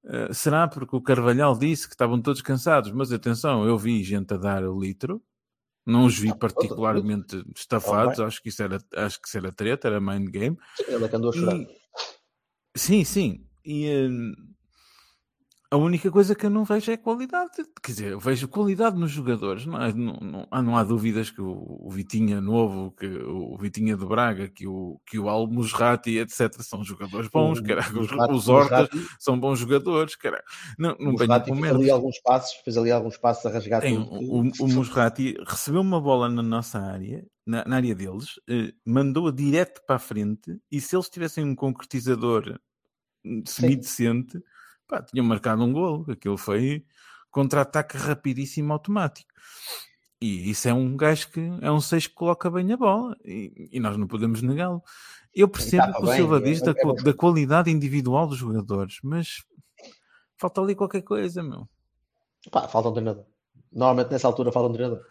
Uh, 0.04 0.32
será 0.32 0.68
porque 0.68 0.94
o 0.94 1.00
Carvalhal 1.00 1.58
disse 1.58 1.86
que 1.88 1.94
estavam 1.94 2.20
todos 2.20 2.40
cansados? 2.42 2.90
Mas 2.92 3.12
atenção, 3.12 3.64
eu 3.66 3.76
vi 3.78 4.02
gente 4.04 4.32
a 4.34 4.36
dar 4.36 4.62
o 4.64 4.78
litro, 4.78 5.22
não 5.84 6.04
os 6.04 6.18
vi 6.18 6.30
Ah, 6.30 6.34
particularmente 6.36 7.44
estafados, 7.56 8.20
acho 8.20 8.42
que 8.42 8.48
isso 8.48 8.62
era, 8.62 8.78
acho 8.94 9.20
que 9.20 9.26
isso 9.28 9.36
era 9.38 9.50
treta, 9.52 9.88
era 9.88 10.00
mind 10.00 10.28
game. 10.30 10.56
ele 10.86 11.04
é 11.04 11.08
que 11.08 11.16
andou 11.16 11.30
a 11.30 11.32
chorar. 11.32 11.54
E- 11.56 11.68
Sim, 12.76 13.04
sim. 13.04 13.46
E 13.64 13.88
hum, 14.08 14.34
a 15.70 15.76
única 15.76 16.10
coisa 16.10 16.34
que 16.34 16.46
eu 16.46 16.50
não 16.50 16.64
vejo 16.64 16.92
é 16.92 16.96
qualidade. 16.96 17.50
Quer 17.82 17.92
dizer, 17.92 18.12
eu 18.12 18.20
vejo 18.20 18.46
qualidade 18.46 18.96
nos 18.98 19.10
jogadores. 19.10 19.66
Não, 19.66 19.76
há- 19.76 19.92
não, 19.92 20.14
não, 20.20 20.62
não 20.62 20.76
há 20.76 20.84
dúvidas 20.84 21.30
que 21.30 21.40
o, 21.42 21.78
o 21.80 21.90
Vitinha 21.90 22.40
novo, 22.40 22.92
que 22.92 23.06
o 23.06 23.56
Vitinha 23.58 23.96
de 23.96 24.06
Braga, 24.06 24.48
que 24.48 24.66
o, 24.66 25.00
que 25.06 25.18
o 25.18 25.28
Almusrati, 25.28 26.18
etc., 26.18 26.52
são 26.62 26.84
jogadores 26.84 27.28
bons. 27.28 27.58
O- 27.58 27.62
Caraca, 27.64 27.90
o 27.98 28.00
os, 28.02 28.10
Musrati- 28.10 28.32
os 28.34 28.48
o 28.48 28.52
Hortas 28.52 28.88
Musrati- 28.92 29.16
são 29.18 29.40
bons 29.40 29.58
jogadores. 29.58 30.14
Caraca. 30.16 30.44
Não, 30.78 30.96
não 31.00 31.08
o 31.10 31.12
Musrati 31.12 31.52
fez 31.54 31.74
ali 31.74 31.90
alguns 31.90 32.20
passos, 32.20 32.52
fez 32.64 32.76
ali 32.76 32.90
alguns 32.92 33.16
passos 33.16 33.46
a 33.46 33.50
rasgar 33.50 33.80
Tem, 33.82 33.96
tudo. 34.02 34.20
o, 34.20 34.40
o 34.64 34.68
Musrati 34.68 35.36
recebeu 35.46 35.80
uma 35.80 36.00
bola 36.00 36.28
na 36.28 36.42
nossa 36.42 36.78
área, 36.78 37.26
na, 37.44 37.64
na 37.64 37.76
área 37.76 37.94
deles, 37.94 38.40
eh, 38.48 38.72
mandou-a 38.84 39.32
direto 39.32 39.80
para 39.86 39.96
a 39.96 39.98
frente 40.00 40.58
e 40.70 40.80
se 40.80 40.94
eles 40.96 41.08
tivessem 41.08 41.44
um 41.44 41.54
concretizador 41.54 42.58
hum, 43.24 43.42
semidecente, 43.46 44.40
pá, 44.86 45.02
tinham 45.02 45.24
marcado 45.24 45.62
um 45.62 45.72
golo. 45.72 46.10
Aquilo 46.10 46.36
foi 46.36 46.84
contra-ataque 47.30 47.96
rapidíssimo 47.96 48.72
automático. 48.72 49.30
E 50.20 50.50
isso 50.50 50.68
é 50.68 50.72
um 50.72 50.96
gajo 50.96 51.30
que 51.30 51.40
é 51.60 51.70
um 51.70 51.80
6 51.80 52.06
que 52.06 52.14
coloca 52.14 52.50
bem 52.50 52.72
a 52.72 52.76
bola 52.76 53.14
e, 53.24 53.68
e 53.72 53.80
nós 53.80 53.96
não 53.98 54.06
podemos 54.06 54.40
negá-lo. 54.40 54.82
Eu 55.34 55.46
percebo 55.46 55.84
o 55.90 55.94
que 55.94 56.02
o 56.04 56.12
Silva 56.14 56.38
é- 56.38 56.40
diz 56.40 56.62
da, 56.62 56.70
é 56.70 57.02
da 57.02 57.12
qualidade 57.12 57.70
individual 57.70 58.26
dos 58.26 58.38
jogadores, 58.38 58.96
mas 59.02 59.44
falta 60.38 60.62
ali 60.62 60.74
qualquer 60.74 61.02
coisa, 61.02 61.42
meu. 61.42 61.68
Pá, 62.50 62.66
falta 62.66 62.88
um 62.88 62.92
treinador. 62.94 63.26
Normalmente 63.70 64.10
nessa 64.10 64.26
altura 64.26 64.50
falta 64.50 64.70
um 64.70 64.72
treinador. 64.72 65.04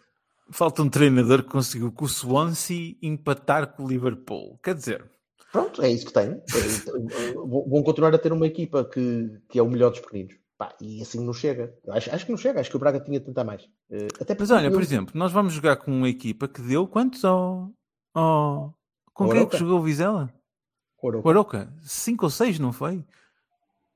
Falta 0.49 0.81
um 0.81 0.89
treinador 0.89 1.43
que 1.43 1.49
conseguiu 1.49 1.91
com 1.91 2.05
o 2.05 2.09
Swansea 2.09 2.95
empatar 3.01 3.75
com 3.75 3.83
o 3.83 3.87
Liverpool. 3.87 4.59
Quer 4.63 4.73
dizer, 4.73 5.11
Pronto, 5.51 5.81
é 5.81 5.89
isso 5.89 6.05
que 6.05 6.13
tem. 6.13 6.31
É, 6.31 7.33
vão 7.33 7.81
continuar 7.83 8.13
a 8.13 8.17
ter 8.17 8.33
uma 8.33 8.45
equipa 8.47 8.83
que, 8.83 9.39
que 9.49 9.57
é 9.59 9.61
o 9.61 9.69
melhor 9.69 9.91
dos 9.91 9.99
pequeninos. 10.01 10.35
Pá, 10.57 10.73
e 10.79 11.01
assim 11.01 11.23
não 11.23 11.33
chega. 11.33 11.77
Acho, 11.89 12.13
acho 12.13 12.25
que 12.25 12.31
não 12.31 12.37
chega. 12.37 12.59
Acho 12.61 12.69
que 12.69 12.75
o 12.75 12.79
Braga 12.79 12.99
tinha 12.99 13.19
de 13.19 13.25
tentar 13.25 13.43
mais. 13.43 13.69
Eh, 13.89 14.07
Até 14.19 14.35
mas 14.39 14.51
olha, 14.51 14.67
eu- 14.67 14.71
por 14.71 14.81
exemplo, 14.81 15.13
nós 15.17 15.31
vamos 15.31 15.53
jogar 15.53 15.75
com 15.77 15.91
uma 15.91 16.09
equipa 16.09 16.47
que 16.47 16.61
deu 16.61 16.87
quantos 16.87 17.23
ao. 17.25 17.71
ao... 18.13 18.73
Com 19.13 19.25
O 19.25 19.31
quem 19.31 19.41
é 19.41 19.45
que 19.45 19.57
jogou 19.57 19.79
o 19.79 19.83
Vizela? 19.83 20.33
O 21.01 21.29
Arouca? 21.29 21.71
5 21.83 22.25
ou 22.25 22.29
6, 22.29 22.57
não 22.59 22.73
foi? 22.73 23.03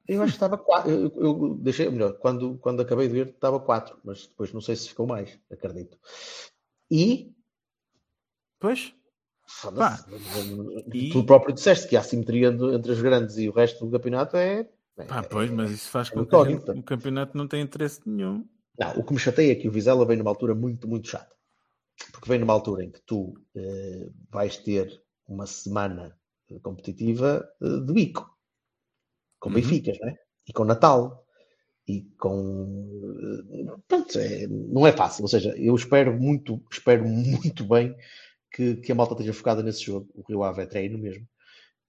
Eu 0.07 0.21
acho 0.21 0.31
que 0.33 0.37
estava 0.37 0.57
4. 0.57 0.89
Eu, 0.91 1.11
eu 1.17 1.55
deixei, 1.59 1.89
melhor, 1.89 2.13
quando, 2.13 2.57
quando 2.57 2.81
acabei 2.81 3.07
de 3.07 3.13
ver, 3.13 3.27
estava 3.29 3.59
4, 3.59 3.97
mas 4.03 4.27
depois 4.27 4.51
não 4.53 4.61
sei 4.61 4.75
se 4.75 4.89
ficou 4.89 5.05
mais, 5.07 5.37
acredito. 5.51 5.97
E, 6.91 7.33
Pois. 8.59 8.93
Foda-se, 9.49 10.05
e- 10.93 11.09
tu 11.09 11.23
próprio 11.25 11.53
disseste 11.53 11.87
que 11.87 11.95
a 11.97 11.99
assimetria 11.99 12.51
do- 12.51 12.73
entre 12.73 12.91
os 12.91 13.01
grandes 13.01 13.37
e 13.37 13.49
o 13.49 13.51
resto 13.51 13.85
do 13.85 13.91
campeonato 13.91 14.37
é. 14.37 14.67
é- 14.97 15.03
Pá, 15.05 15.23
pois, 15.23 15.49
mas 15.49 15.71
isso 15.71 15.89
faz 15.89 16.07
é 16.07 16.11
com 16.11 16.25
que 16.25 16.35
o 16.35 16.83
campeonato 16.83 17.37
não 17.37 17.47
tenha 17.47 17.63
interesse 17.63 18.01
nenhum. 18.05 18.45
Não, 18.77 18.91
o 18.97 19.03
que 19.03 19.13
me 19.13 19.19
chateia 19.19 19.51
é 19.51 19.55
que 19.55 19.67
o 19.67 19.71
Vizela 19.71 20.05
vem 20.05 20.17
numa 20.17 20.29
altura 20.31 20.55
muito, 20.55 20.87
muito 20.87 21.09
chata. 21.09 21.35
Porque 22.11 22.29
vem 22.29 22.39
numa 22.39 22.53
altura 22.53 22.83
em 22.85 22.91
que 22.91 23.01
tu 23.01 23.33
eh, 23.55 24.09
vais 24.31 24.55
ter 24.57 25.01
uma 25.27 25.45
semana 25.45 26.17
eh, 26.49 26.59
competitiva 26.61 27.45
eh, 27.61 27.79
de 27.85 27.91
bico. 27.93 28.29
com 29.39 29.49
Uhum. 29.49 29.55
Benficas, 29.55 29.97
não 29.99 30.07
é? 30.09 30.17
E 30.47 30.53
com 30.53 30.63
Natal. 30.63 31.25
E 31.87 32.03
com. 32.17 33.81
Pronto, 33.87 34.17
é- 34.19 34.47
não 34.47 34.85
é 34.87 34.91
fácil. 34.91 35.23
Ou 35.23 35.27
seja, 35.27 35.53
eu 35.57 35.75
espero 35.75 36.13
muito, 36.19 36.61
espero 36.71 37.03
muito 37.07 37.65
bem 37.65 37.95
que, 38.51 38.75
que 38.77 38.91
a 38.91 38.95
malta 38.95 39.13
esteja 39.13 39.33
focada 39.33 39.61
nesse 39.63 39.83
jogo. 39.83 40.07
O 40.15 40.23
Rio 40.27 40.43
Ave 40.43 40.61
é 40.61 40.65
treino 40.65 40.97
mesmo. 40.97 41.25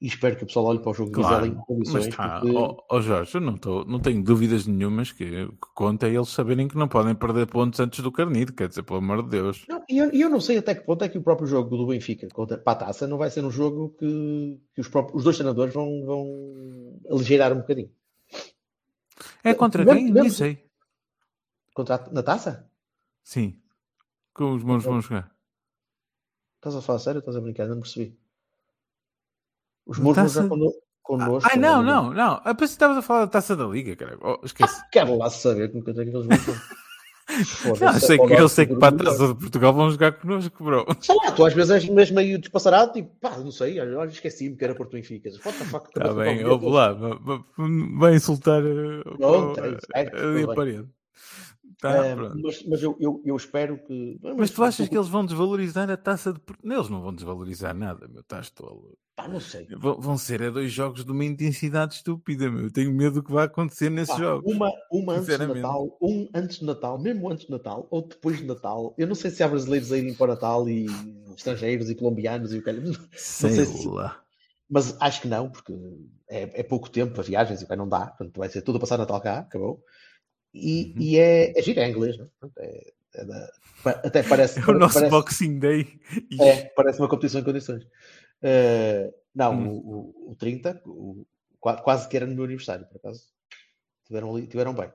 E 0.01 0.07
espero 0.07 0.35
que 0.35 0.45
o 0.45 0.47
pessoal 0.47 0.65
olhe 0.65 0.79
para 0.79 0.91
o 0.93 0.95
jogo 0.95 1.15
Vizela 1.15 1.47
em 1.47 1.51
Claro, 1.53 1.67
condições. 1.67 2.07
mas 2.07 2.17
tá, 2.17 2.41
porque- 2.41 2.57
ó 2.57 2.75
ó 2.91 3.01
Jorge, 3.03 3.35
eu 3.35 3.41
não, 3.43 3.59
tô, 3.59 3.85
não 3.85 4.01
tenho 4.01 4.23
dúvidas 4.25 4.67
nenhumas 4.67 5.13
que, 5.13 5.27
que 5.27 5.59
conta 5.75 6.09
é 6.09 6.15
eles 6.15 6.31
saberem 6.31 6.67
que 6.67 6.75
não 6.79 6.89
podem 6.89 7.15
perder 7.15 7.47
pontos 7.47 7.79
antes 7.81 8.01
do 8.03 8.11
Carnido, 8.11 8.55
quer 8.55 8.69
dizer, 8.69 8.83
pelo 8.83 8.99
amor 9.01 9.23
de 9.25 9.29
Deus. 9.29 9.67
E 9.91 9.99
eu, 9.99 10.11
eu 10.11 10.31
não 10.31 10.41
sei 10.41 10.57
até 10.57 10.75
que 10.75 10.87
ponto 10.87 11.05
é 11.05 11.09
que 11.11 11.19
o 11.19 11.23
próprio 11.23 11.47
jogo 11.47 11.77
do 11.77 11.87
Benfica 11.87 12.27
contra 12.33 12.57
para 12.57 12.73
a 12.73 12.87
taça 12.87 13.07
não 13.07 13.19
vai 13.19 13.29
ser 13.29 13.45
um 13.45 13.51
jogo 13.51 13.95
que, 13.99 14.59
que 14.75 14.81
os, 14.81 14.89
próprios, 14.89 15.19
os 15.19 15.25
dois 15.25 15.37
treinadores 15.37 15.75
vão, 15.75 16.03
vão 16.07 16.99
aligeirar 17.11 17.53
um 17.53 17.59
bocadinho. 17.61 17.91
É 19.45 19.53
contra 19.53 19.85
Mesmo- 19.85 20.01
quem? 20.01 20.11
Nem 20.13 20.31
sei. 20.31 20.65
Contra 21.75 21.97
a- 21.97 22.11
na 22.11 22.23
taça? 22.23 22.71
Sim. 23.23 23.61
Com 24.33 24.55
os 24.55 24.63
bons 24.63 24.83
vão 24.83 25.03
jogar. 25.03 25.31
Estás 26.61 26.77
a 26.77 26.83
falar 26.83 26.99
sério 26.99 27.19
ou 27.19 27.21
estás 27.21 27.37
a 27.37 27.41
brincar? 27.41 27.67
Não 27.67 27.81
percebi. 27.81 28.15
Os 29.87 29.99
muros 29.99 30.17
vão 30.17 30.29
jogar 30.29 30.49
cono- 30.49 30.73
connosco. 31.03 31.49
Ai, 31.51 31.57
não, 31.59 31.83
não, 31.83 32.13
não. 32.13 32.35
Eu 32.45 32.55
pensei 32.55 32.57
que 32.57 32.65
estavas 32.65 32.99
a 32.99 33.03
falar 33.03 33.21
da 33.21 33.29
taça 33.29 33.57
da 33.57 33.65
Liga, 33.65 33.97
cara. 33.97 34.19
Oh, 34.21 34.39
esquece. 34.45 34.83
Quero 34.93 35.17
lá 35.17 35.31
saber 35.31 35.73
com 35.73 35.83
quanto 35.83 36.01
é 36.01 36.05
que 36.05 36.11
eles 36.11 36.27
vão 36.27 36.37
Não, 37.31 37.93
eu 37.93 38.01
sei 38.01 38.19
é 38.19 38.21
o 38.21 38.27
que, 38.27 38.33
eu 38.35 38.49
sei 38.49 38.67
que 38.67 38.75
para 38.75 38.89
a 38.89 38.99
taça 39.05 39.29
de 39.29 39.35
Portugal 39.37 39.73
vão 39.73 39.89
jogar 39.91 40.13
connosco, 40.13 40.65
bro. 40.65 40.85
Sei 41.01 41.15
lá, 41.15 41.31
tu 41.31 41.45
às 41.47 41.55
vezes 41.55 41.71
és 41.71 41.89
mesmo 41.89 42.17
meio 42.17 42.39
despassarado, 42.41 42.93
tipo, 42.93 43.09
pá, 43.21 43.39
não 43.39 43.53
sei, 43.53 43.79
olha, 43.81 44.09
esqueci-me 44.11 44.57
que 44.57 44.65
era 44.65 44.75
Porto 44.75 44.91
Benfica. 44.93 45.31
What 45.47 45.57
the 45.59 45.65
fuck? 45.65 45.93
Tá 45.93 46.13
bem, 46.13 46.45
ouve 46.45 46.69
lá. 46.69 46.93
va- 46.93 47.15
va- 47.23 47.45
Vai 47.99 48.17
insultar 48.17 48.61
uh, 48.65 49.17
Pronto, 49.17 49.61
o- 49.61 49.65
é 49.95 50.03
é, 50.03 50.43
a 50.43 50.55
parede. 50.55 50.89
Tá, 51.81 52.15
pronto. 52.15 52.39
mas 52.43 52.63
mas 52.67 52.83
eu, 52.83 52.97
eu, 53.01 53.23
eu 53.25 53.37
espero 53.37 53.79
que. 53.87 54.19
Mas 54.37 54.51
tu 54.51 54.63
achas 54.63 54.89
que 54.89 54.97
eles 54.97 55.09
vão 55.09 55.25
desvalorizar 55.25 55.91
a 55.91 55.97
taça 55.97 56.33
de 56.33 56.41
Portugal? 56.41 56.79
Eles 56.79 56.91
não 56.91 57.01
vão 57.01 57.15
desvalorizar 57.15 57.75
nada, 57.75 58.07
meu. 58.09 58.21
Estás 58.21 58.51
tolo. 58.51 58.99
Pá, 59.17 59.27
não 59.27 59.41
sei. 59.41 59.67
Vão 59.79 60.01
vão 60.01 60.17
ser 60.19 60.43
a 60.43 60.51
dois 60.51 60.71
jogos 60.73 61.05
de 61.05 61.11
uma 61.11 61.25
intensidade 61.25 61.95
estúpida, 61.95 62.51
meu. 62.51 62.65
Eu 62.65 62.73
tenho 62.73 62.93
medo 62.93 63.15
do 63.15 63.23
que 63.23 63.33
vai 63.33 63.47
acontecer 63.47 63.91
nesses 63.91 64.15
Pá, 64.15 64.21
jogos. 64.21 64.53
Uma, 64.55 64.71
uma 64.93 65.15
antes 65.15 65.27
de. 65.39 65.47
Natal, 65.47 65.97
um 66.03 66.29
antes 66.35 66.59
de 66.59 66.65
Natal, 66.67 66.99
mesmo 66.99 67.31
antes 67.31 67.47
de 67.47 67.51
Natal, 67.53 67.89
ou 67.91 68.03
depois 68.07 68.39
de 68.39 68.45
Natal. 68.45 68.95
Eu 68.99 69.07
não 69.07 69.15
sei 69.15 69.31
se 69.31 69.43
há 69.43 69.49
brasileiros 69.49 69.91
aí 69.93 70.15
para 70.15 70.25
o 70.25 70.29
Natal 70.29 70.69
e 70.69 70.87
estrangeiros 71.37 71.89
e 71.91 71.95
colombianos 71.95 72.53
e 72.53 72.59
o 72.59 72.63
que 72.63 72.73
Não 72.73 72.93
Sei 73.13 73.51
sei 73.51 73.65
se- 73.65 73.89
lá. 73.89 74.21
Mas 74.69 74.97
acho 75.01 75.23
que 75.23 75.29
não, 75.29 75.51
porque 75.51 75.73
é, 76.29 76.61
é 76.61 76.63
pouco 76.63 76.89
tempo 76.89 77.13
para 77.15 77.25
viagens 77.25 77.61
e 77.61 77.67
vai 77.67 77.77
não 77.77 77.89
dá. 77.89 78.07
Portanto, 78.07 78.39
vai 78.39 78.49
ser 78.49 78.63
tudo 78.63 78.77
a 78.77 78.81
passar 78.81 78.99
Natal 78.99 79.21
cá, 79.21 79.39
acabou. 79.41 79.83
E, 80.53 80.93
Uhum. 80.97 81.03
e 81.03 81.19
é, 81.19 81.59
é 81.59 81.63
giro, 81.63 81.81
é 81.81 81.89
inglês, 81.89 82.19
não 82.19 82.27
é? 82.59 82.67
É- 82.67 82.93
é 83.15 83.25
da- 83.25 83.53
até 84.05 84.23
parece. 84.23 84.59
É 84.69 84.71
o 84.71 84.79
nosso 84.79 84.95
parece, 84.95 85.11
Boxing 85.11 85.59
Day. 85.59 86.01
É, 86.41 86.65
parece 86.77 86.99
uma 87.01 87.09
competição 87.09 87.41
em 87.41 87.45
condições. 87.45 87.87
Eh, 88.43 89.13
não, 89.35 89.53
Hum. 89.55 89.69
o, 89.69 90.27
o, 90.29 90.31
o 90.33 90.37
30, 90.37 90.81
o- 90.87 91.27
qua- 91.61 91.81
quase 91.81 92.09
que 92.09 92.17
era 92.17 92.27
no 92.27 92.35
meu 92.35 92.45
aniversário, 92.45 92.87
por 92.87 92.97
acaso. 92.97 93.25
Tiveram, 94.07 94.47
tiveram 94.47 94.75
bem. 94.75 94.91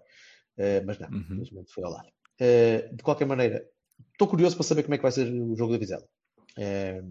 Eh, 0.57 0.81
mas 0.85 0.97
não, 0.99 1.09
Uhum. 1.09 1.19
infelizmente 1.19 1.71
foi 1.73 1.83
ao 1.83 1.91
lado. 1.91 2.09
Eh, 2.39 2.89
de 2.93 3.03
qualquer 3.03 3.25
maneira, 3.25 3.65
estou 4.11 4.27
curioso 4.27 4.55
para 4.55 4.65
saber 4.65 4.83
como 4.83 4.95
é 4.95 4.97
que 4.97 5.03
vai 5.03 5.11
ser 5.11 5.27
o 5.31 5.55
jogo 5.55 5.73
da 5.73 5.79
Vizela. 5.79 6.05
Eh, 6.57 7.01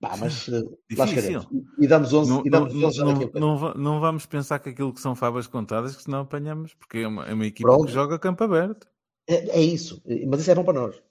pá, 0.00 0.16
mas 0.16 0.48
eh, 0.48 0.62
lá 0.96 1.06
chegaremos. 1.06 1.46
E, 1.78 1.86
damos 1.86 2.12
11, 2.12 2.30
Não, 2.30 2.46
e 2.46 2.50
damos 2.50 2.74
não- 2.74 2.88
11 2.88 2.96
já 2.96 3.04
não- 3.04 3.30
não 3.34 3.74
não 3.74 4.00
vamos 4.00 4.26
pensar 4.26 4.58
que 4.58 4.68
aquilo 4.70 4.92
que 4.92 5.00
são 5.00 5.14
favas 5.14 5.46
contadas, 5.46 5.96
que 5.96 6.02
senão 6.02 6.20
apanhamos, 6.20 6.74
porque 6.74 6.98
é 6.98 7.08
uma, 7.08 7.24
é 7.26 7.34
uma 7.34 7.46
equipa 7.46 7.68
Pronto. 7.68 7.86
que 7.86 7.92
joga 7.92 8.18
campo 8.18 8.44
aberto. 8.44 8.86
É, 9.26 9.58
é 9.58 9.60
isso, 9.62 10.02
mas 10.26 10.40
isso 10.40 10.50
é 10.50 10.54
bom 10.54 10.64
para 10.64 10.80
nós. 10.80 11.02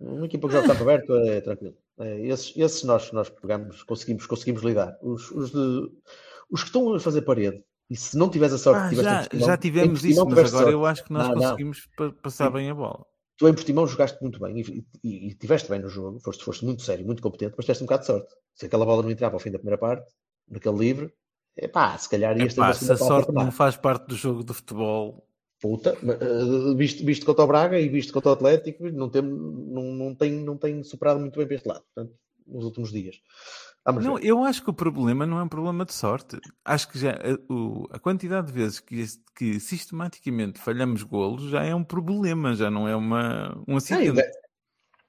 Uma 0.00 0.26
equipa 0.26 0.48
que 0.48 0.54
joga 0.54 0.68
campo 0.68 0.82
aberto 0.82 1.14
é 1.16 1.40
tranquilo. 1.40 1.74
É, 1.98 2.26
esses, 2.26 2.52
esses 2.56 2.82
nós, 2.84 3.12
nós 3.12 3.28
pegamos, 3.30 3.82
conseguimos, 3.84 4.26
conseguimos 4.26 4.62
lidar. 4.62 4.96
Os, 5.02 5.30
os, 5.30 5.50
de- 5.52 5.90
os 6.50 6.60
que 6.62 6.66
estão 6.68 6.94
a 6.94 7.00
fazer 7.00 7.22
parede, 7.22 7.62
e 7.88 7.96
se 7.96 8.16
não 8.16 8.28
tiveres 8.28 8.54
a 8.54 8.58
sorte 8.58 8.80
Ah, 8.80 8.88
que 8.88 8.96
tiveste 8.96 9.38
já, 9.38 9.46
já 9.46 9.54
em 9.54 9.58
tivemos 9.58 10.04
isso, 10.04 10.24
mas 10.24 10.32
agora 10.32 10.48
sorte. 10.48 10.72
eu 10.72 10.86
acho 10.86 11.04
que 11.04 11.12
nós 11.12 11.28
Não, 11.28 11.34
não. 11.34 11.42
conseguimos 11.42 11.88
pa- 11.96 12.12
passar 12.22 12.50
bem 12.50 12.70
a 12.70 12.74
bola. 12.74 13.04
Tu 13.36 13.48
em 13.48 13.54
Portimão 13.54 13.86
jogaste 13.86 14.20
muito 14.22 14.38
bem 14.38 14.60
e, 14.60 14.86
e, 15.02 15.28
e 15.28 15.34
tiveste 15.34 15.68
bem 15.68 15.80
no 15.80 15.88
jogo, 15.88 16.20
foste, 16.20 16.44
foste 16.44 16.64
muito 16.64 16.82
sério, 16.82 17.04
muito 17.04 17.22
competente, 17.22 17.54
mas 17.56 17.66
tiveste 17.66 17.82
um 17.82 17.86
bocado 17.86 18.02
de 18.02 18.06
sorte. 18.06 18.34
Se 18.54 18.66
aquela 18.66 18.84
bola 18.84 19.02
não 19.02 19.10
entrava 19.10 19.34
ao 19.34 19.40
fim 19.40 19.50
da 19.50 19.58
primeira 19.58 19.78
parte, 19.78 20.12
naquele 20.48 20.78
livre, 20.78 21.12
epá, 21.56 21.98
se 21.98 22.08
calhar 22.08 22.38
ias 22.38 22.54
ter 22.54 22.60
Epá, 22.60 22.68
uma 22.68 22.74
se 22.74 22.92
a 22.92 22.96
sorte 22.96 23.32
não 23.32 23.50
faz 23.50 23.76
parte 23.76 24.06
do 24.06 24.14
jogo 24.14 24.44
de 24.44 24.54
futebol, 24.54 25.26
Puta, 25.64 25.96
eh, 25.96 26.74
visto, 26.76 27.02
visto 27.06 27.24
contra 27.24 27.42
o 27.42 27.46
Braga 27.46 27.80
e 27.80 27.88
visto 27.88 28.12
contra 28.12 28.28
o 28.28 28.34
Atlético, 28.34 28.86
não 28.90 29.08
tem, 29.08 29.22
não, 29.22 29.82
não, 29.82 30.14
tem, 30.14 30.32
não 30.32 30.58
tem 30.58 30.82
superado 30.84 31.18
muito 31.18 31.38
bem 31.38 31.46
para 31.46 31.56
este 31.56 31.66
lado, 31.66 31.82
portanto, 31.94 32.14
nos 32.46 32.66
últimos 32.66 32.92
dias. 32.92 33.16
Vamos 33.84 34.04
Não, 34.04 34.14
ver. 34.14 34.24
eu 34.24 34.42
acho 34.42 34.62
que 34.62 34.70
o 34.70 34.74
problema 34.74 35.26
não 35.26 35.38
é 35.38 35.42
um 35.42 35.48
problema 35.48 35.84
de 35.84 35.92
sorte. 35.92 36.38
Acho 36.64 36.88
que 36.88 36.98
já 36.98 37.10
a, 37.12 37.52
o- 37.52 37.86
a 37.90 37.98
quantidade 37.98 38.46
de 38.46 38.52
vezes 38.52 38.80
que, 38.80 39.04
que 39.36 39.60
sistematicamente 39.60 40.58
falhamos 40.58 41.02
golos 41.02 41.50
já 41.50 41.62
é 41.62 41.74
um 41.74 41.84
problema, 41.84 42.54
já 42.54 42.70
não 42.70 42.88
é 42.88 42.96
uma, 42.96 43.54
um 43.68 43.74
Ah, 43.74 43.76
acidente. 43.76 44.12
gajo, 44.12 44.28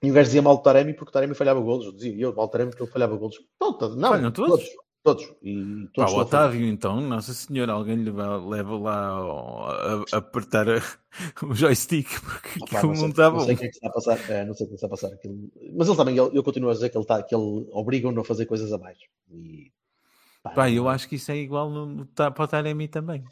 e 0.03 0.11
o 0.11 0.13
gajo 0.13 0.25
dizia 0.27 0.41
mal 0.41 0.57
Taremi 0.61 0.93
porque 0.93 1.09
o 1.09 1.13
Taremi 1.13 1.33
falhava 1.33 1.61
golos. 1.61 1.85
Eu 1.85 1.93
dizia 1.93 2.15
eu 2.19 2.35
mal 2.35 2.49
Taremi 2.49 2.71
porque 2.71 2.83
ele 2.83 2.91
falhava 2.91 3.15
golos. 3.15 3.37
Não, 3.61 3.71
não 3.95 4.09
Falham 4.09 4.31
todos? 4.31 4.59
todos. 4.59 4.84
Todos. 5.05 5.23
E 5.43 5.85
Pá, 5.85 5.91
todos 5.93 6.13
o 6.13 6.19
a 6.19 6.25
falhar. 6.25 6.45
Otávio, 6.47 6.65
então, 6.65 6.99
Nossa 6.99 7.31
Senhora, 7.31 7.73
alguém 7.73 7.95
lhe 7.97 8.09
leva 8.11 8.75
lá 8.75 9.09
a, 9.11 10.03
a 10.15 10.17
apertar 10.17 10.67
a- 10.67 10.81
o 11.45 11.53
joystick 11.53 12.09
porque 12.21 12.59
Opa, 12.63 12.77
aquilo 12.79 12.81
não, 12.81 12.87
não 12.93 12.95
sei, 13.01 13.09
está 13.11 13.29
não 13.29 13.37
bom. 13.37 13.45
sei 13.45 13.53
o 13.53 13.57
que 13.59 13.65
é 13.65 13.69
que 13.69 13.75
está 13.75 13.87
a 13.87 13.91
passar. 13.91 14.31
É, 14.31 14.45
não 14.45 14.53
sei 14.55 14.65
o 14.65 14.69
que 14.69 14.73
está 14.75 14.87
a 14.87 14.89
passar. 14.89 15.07
Aquilo. 15.13 15.51
Mas 15.77 15.87
ele 15.87 15.95
também, 15.97 16.17
ele- 16.17 16.35
eu 16.35 16.43
continuo 16.43 16.71
a 16.71 16.73
dizer 16.73 16.89
que 16.89 16.97
ele, 16.97 17.03
está, 17.03 17.21
que 17.21 17.35
ele 17.35 17.67
obriga-o 17.71 18.19
a 18.19 18.25
fazer 18.25 18.47
coisas 18.47 18.73
a 18.73 18.79
mais. 18.79 18.97
E, 19.31 19.71
pá, 20.41 20.49
Pá, 20.49 20.71
eu 20.71 20.89
acho 20.89 21.07
que 21.07 21.17
isso 21.17 21.31
é 21.31 21.37
igual 21.37 21.69
no, 21.69 21.85
no, 21.85 22.05
para 22.07 22.43
o 22.43 22.47
Taremi 22.47 22.87
também. 22.87 23.23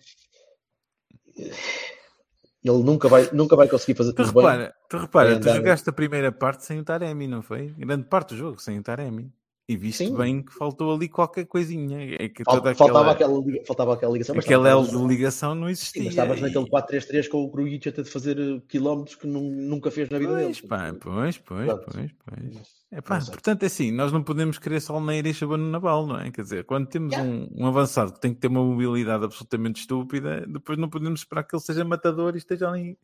Ele 2.64 2.84
nunca 2.84 3.10
vai, 3.10 3.30
nunca 3.34 3.56
vai 3.56 3.68
conseguir 3.68 3.98
fazer 3.98 4.14
Tu 4.14 4.18
tudo 4.24 4.34
bem. 4.34 4.44
repara, 4.44 4.76
tu, 4.90 4.98
repara, 4.98 5.40
tu 5.40 5.50
jogaste 5.50 5.90
a 5.90 5.94
primeira 5.94 6.32
parte 6.32 6.64
sem 6.64 6.80
o 6.80 6.84
Taremi, 6.84 7.28
não 7.28 7.42
foi? 7.42 7.70
Grande 7.78 8.06
parte 8.06 8.30
do 8.30 8.38
jogo 8.38 8.62
sem 8.62 8.78
o 8.80 8.84
Taremi. 8.84 9.34
E 9.68 9.78
viste 9.78 10.06
Sim. 10.08 10.18
bem 10.18 10.42
que 10.44 10.54
faltou 10.54 10.94
ali 10.94 11.08
qualquer 11.08 11.46
coisinha. 11.46 12.18
É 12.20 12.28
que 12.28 12.44
Fal- 12.44 12.56
toda 12.56 12.76
faltava, 12.76 13.12
aquela, 13.12 13.40
aquela, 13.40 13.66
faltava 13.66 13.94
aquela 13.94 14.12
ligação. 14.12 14.36
mas 14.36 14.44
aquela 14.44 14.70
L 14.70 14.86
de 14.86 14.98
ligação 15.08 15.56
não 15.56 15.68
Sim, 15.68 15.72
existia. 15.72 16.04
mas 16.04 16.10
estavas 16.12 16.40
E- 16.40 16.42
naquele 16.42 16.66
4-3-3 16.70 17.30
com 17.30 17.38
o 17.46 17.50
Grujic 17.50 17.88
a 17.88 17.92
ter 17.94 18.04
de 18.04 18.10
fazer 18.10 18.38
eh, 18.38 18.62
quilómetros 18.68 19.16
que 19.16 19.26
nun- 19.26 19.56
nunca 19.70 19.90
fez 19.90 20.10
na 20.10 20.20
vida 20.20 20.34
Pois, 20.34 20.58
dele. 20.58 20.68
pá, 20.68 20.94
pois, 21.00 21.38
pois, 21.38 21.66
Pronto. 21.66 21.86
pois, 21.94 22.12
pois. 22.26 22.84
É 22.92 23.00
pá, 23.00 23.22
sei. 23.22 23.32
portanto, 23.32 23.64
é 23.64 23.68
assim, 23.68 23.90
nós 23.94 24.12
não 24.12 24.22
podemos 24.22 24.60
querer 24.60 24.82
só 24.82 25.00
Neira 25.00 25.30
e 25.30 25.34
Chabano 25.34 25.72
Naval, 25.72 26.08
não 26.08 26.20
é? 26.20 26.30
Quer 26.30 26.42
dizer, 26.42 26.66
quando 26.66 26.88
temos 26.88 27.14
Yeah. 27.14 27.32
um, 27.32 27.64
um 27.64 27.66
avançado 27.66 28.12
que 28.14 28.20
tem 28.20 28.34
que 28.34 28.42
ter 28.42 28.48
uma 28.50 28.62
mobilidade 28.64 29.24
absolutamente 29.24 29.80
estúpida, 29.80 30.46
depois 30.46 30.78
não 30.78 30.90
podemos 30.90 31.22
esperar 31.22 31.44
que 31.44 31.56
ele 31.56 31.64
seja 31.64 31.86
matador 31.86 32.36
e 32.36 32.38
esteja 32.38 32.70
ali. 32.70 32.98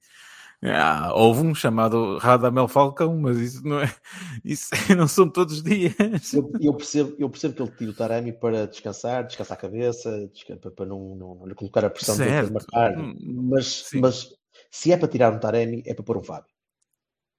Ah, 0.62 1.14
houve 1.14 1.41
um 1.41 1.55
chamado 1.55 2.18
Radamel 2.18 2.68
Falcão, 2.68 3.18
mas 3.18 3.38
isso 3.38 3.66
não 3.66 3.80
é. 3.80 3.95
Isso 4.43 4.70
não 4.97 5.07
são 5.07 5.30
todos 5.30 5.57
os 5.57 5.64
dias. 5.64 5.93
Eu, 6.34 6.51
eu 6.60 6.74
percebo, 6.74 7.16
eu 7.18 7.30
percebo 7.30 7.55
que 7.55 7.62
ele 7.64 7.72
tira 7.72 7.91
o 7.91 7.93
Taremi 7.93 8.34
para 8.34 8.68
descansar, 8.68 9.26
descansar 9.26 9.57
a 9.57 9.62
cabeça, 9.62 10.30
para, 10.76 10.86
não, 10.86 11.16
não, 11.16 11.36
não 11.36 11.47
lhe 11.47 11.55
colocar 11.55 11.86
a 11.86 11.89
pressão 11.89 12.16
de 12.16 12.24
Certo. 12.24 12.47
que 12.47 12.53
marcar. 12.53 12.97
Hum, 12.97 13.16
Mas, 13.49 13.68
sim. 13.86 14.01
mas 14.01 14.28
se 14.70 14.91
é 14.91 14.97
para 14.97 15.07
tirar 15.07 15.34
um 15.34 15.39
Taremi, 15.39 15.82
é 15.86 15.93
para 15.93 16.03
pôr 16.03 16.18
um 16.18 16.24
Fábio. 16.24 16.53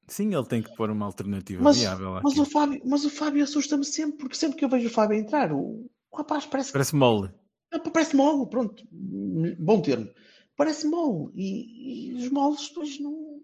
Sim, 0.08 0.34
ele 0.34 0.46
tem 0.46 0.62
que 0.62 0.74
pôr 0.74 0.90
uma 0.90 1.06
alternativa 1.06 1.62
Mas, 1.62 1.78
viável 1.78 2.18
mas, 2.22 2.36
o 2.36 2.44
Fábio 2.44 2.80
mas 2.84 3.04
o 3.04 3.10
Fábio 3.10 3.44
assusta-me 3.44 3.84
sempre, 3.84 4.18
porque 4.18 4.34
sempre 4.34 4.58
que 4.58 4.64
eu 4.64 4.68
vejo 4.68 4.88
o 4.88 4.90
Fábio 4.90 5.16
entrar, 5.16 5.52
o, 5.52 5.88
o 6.10 6.16
rapaz 6.16 6.46
parece, 6.46 6.72
Parece 6.72 6.96
mole. 6.96 7.30
Ah, 7.72 7.78
parece 7.78 8.16
mole, 8.16 8.48
pronto, 8.48 8.82
bom 8.90 9.80
termo. 9.80 10.08
Parece 10.60 10.86
mole. 10.86 11.32
E, 11.34 12.10
e 12.10 12.14
os 12.22 12.30
moles 12.30 12.68
depois 12.68 13.00
não, 13.00 13.40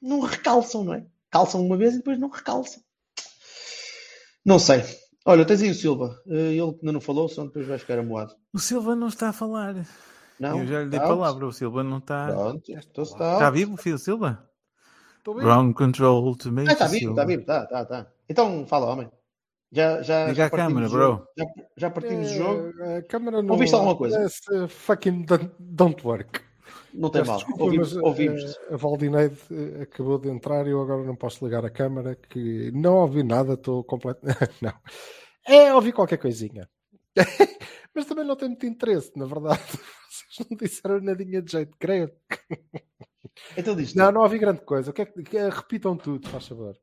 não 0.00 0.20
recalçam, 0.20 0.84
não 0.84 0.94
é? 0.94 1.04
Calçam 1.28 1.66
uma 1.66 1.76
vez 1.76 1.94
e 1.94 1.96
depois 1.96 2.16
não 2.16 2.28
recalçam. 2.28 2.80
Não 4.46 4.56
sei. 4.60 4.84
Olha, 5.26 5.44
tens 5.44 5.62
aí 5.62 5.70
o 5.70 5.74
Silva. 5.74 6.16
Eh, 6.28 6.54
Ele 6.54 6.72
que 6.74 6.78
ainda 6.82 6.92
não 6.92 7.00
falou, 7.00 7.28
senão 7.28 7.48
depois 7.48 7.66
vai 7.66 7.76
ficar 7.76 7.98
amoado. 7.98 8.36
O 8.52 8.60
Silva 8.60 8.94
não 8.94 9.08
está 9.08 9.30
a 9.30 9.32
falar. 9.32 9.84
Não? 10.38 10.60
Eu 10.60 10.66
já 10.68 10.82
lhe 10.84 10.90
dei 10.90 11.00
palavra. 11.00 11.44
O 11.44 11.52
Silva 11.52 11.82
não 11.82 11.98
está. 11.98 12.28
Pronto, 12.28 12.62
então 12.70 13.02
está. 13.02 13.32
Está 13.32 13.50
vivo, 13.50 13.76
filho 13.76 13.98
Silva? 13.98 14.48
Estou. 15.18 15.34
Ground 15.34 15.74
control 15.74 16.36
to 16.36 16.52
make 16.52 16.70
Ah, 16.70 16.74
está 16.74 16.86
vivo, 16.86 17.10
está 17.10 17.24
vivo, 17.24 17.40
está, 17.40 17.64
está, 17.64 17.82
está. 17.82 18.06
Então 18.28 18.64
fala, 18.68 18.86
homem. 18.86 19.10
Já, 19.72 20.02
já, 20.02 20.22
Liga 20.26 20.34
já 20.34 20.46
a 20.46 20.50
partimos 20.50 20.72
câmera, 20.72 20.88
bro. 20.88 21.00
jogo. 21.00 21.26
Já, 21.36 21.44
já 21.76 21.90
partimos 21.90 22.28
do 22.30 22.34
jogo. 22.36 22.72
Eh, 22.80 22.96
A 22.98 23.02
câmera 23.02 23.42
não. 23.42 23.54
Ouviste 23.54 23.74
alguma 23.74 23.96
coisa? 23.96 24.22
Esse 24.24 24.68
fucking 24.68 25.26
don't 25.58 26.06
work. 26.06 26.48
Não 26.92 27.10
tem 27.10 27.20
Peço 27.22 27.30
mal. 27.30 27.38
desculpa, 27.38 27.64
Ouvimos, 27.64 27.94
mas, 27.94 28.02
ouvimos. 28.04 28.42
eh, 28.56 28.74
a 28.74 28.76
Valdineide 28.76 29.36
eh, 29.50 29.82
acabou 29.82 30.18
de 30.18 30.28
entrar 30.28 30.66
e 30.66 30.70
eu 30.70 30.80
agora 30.82 31.04
não 31.04 31.14
posso 31.16 31.44
ligar 31.44 31.64
a 31.64 31.70
câmara 31.70 32.14
que 32.16 32.70
não 32.72 32.96
ouvi 32.96 33.22
nada, 33.22 33.54
estou 33.54 33.84
completo. 33.84 34.20
não. 34.60 34.72
É, 35.46 35.74
ouvi 35.74 35.92
qualquer 35.92 36.18
coisinha. 36.18 36.68
mas 37.94 38.06
também 38.06 38.24
não 38.24 38.36
tem 38.36 38.48
muito 38.48 38.66
interesse, 38.66 39.12
na 39.16 39.26
verdade. 39.26 39.60
Vocês 40.10 40.48
não 40.50 40.56
disseram 40.56 41.00
nadinha 41.00 41.40
de 41.42 41.52
jeito, 41.52 41.76
creio. 41.78 42.10
Então 43.56 43.74
diz 43.76 43.94
Não, 43.94 44.10
não 44.12 44.22
ouvi 44.22 44.38
grande 44.38 44.60
coisa. 44.62 44.90
O 44.90 44.94
que 44.94 45.02
é 45.02 45.06
que, 45.06 45.22
que- 45.22 45.48
repitam 45.48 45.96
tudo, 45.96 46.28
faz 46.28 46.46
favor. 46.48 46.76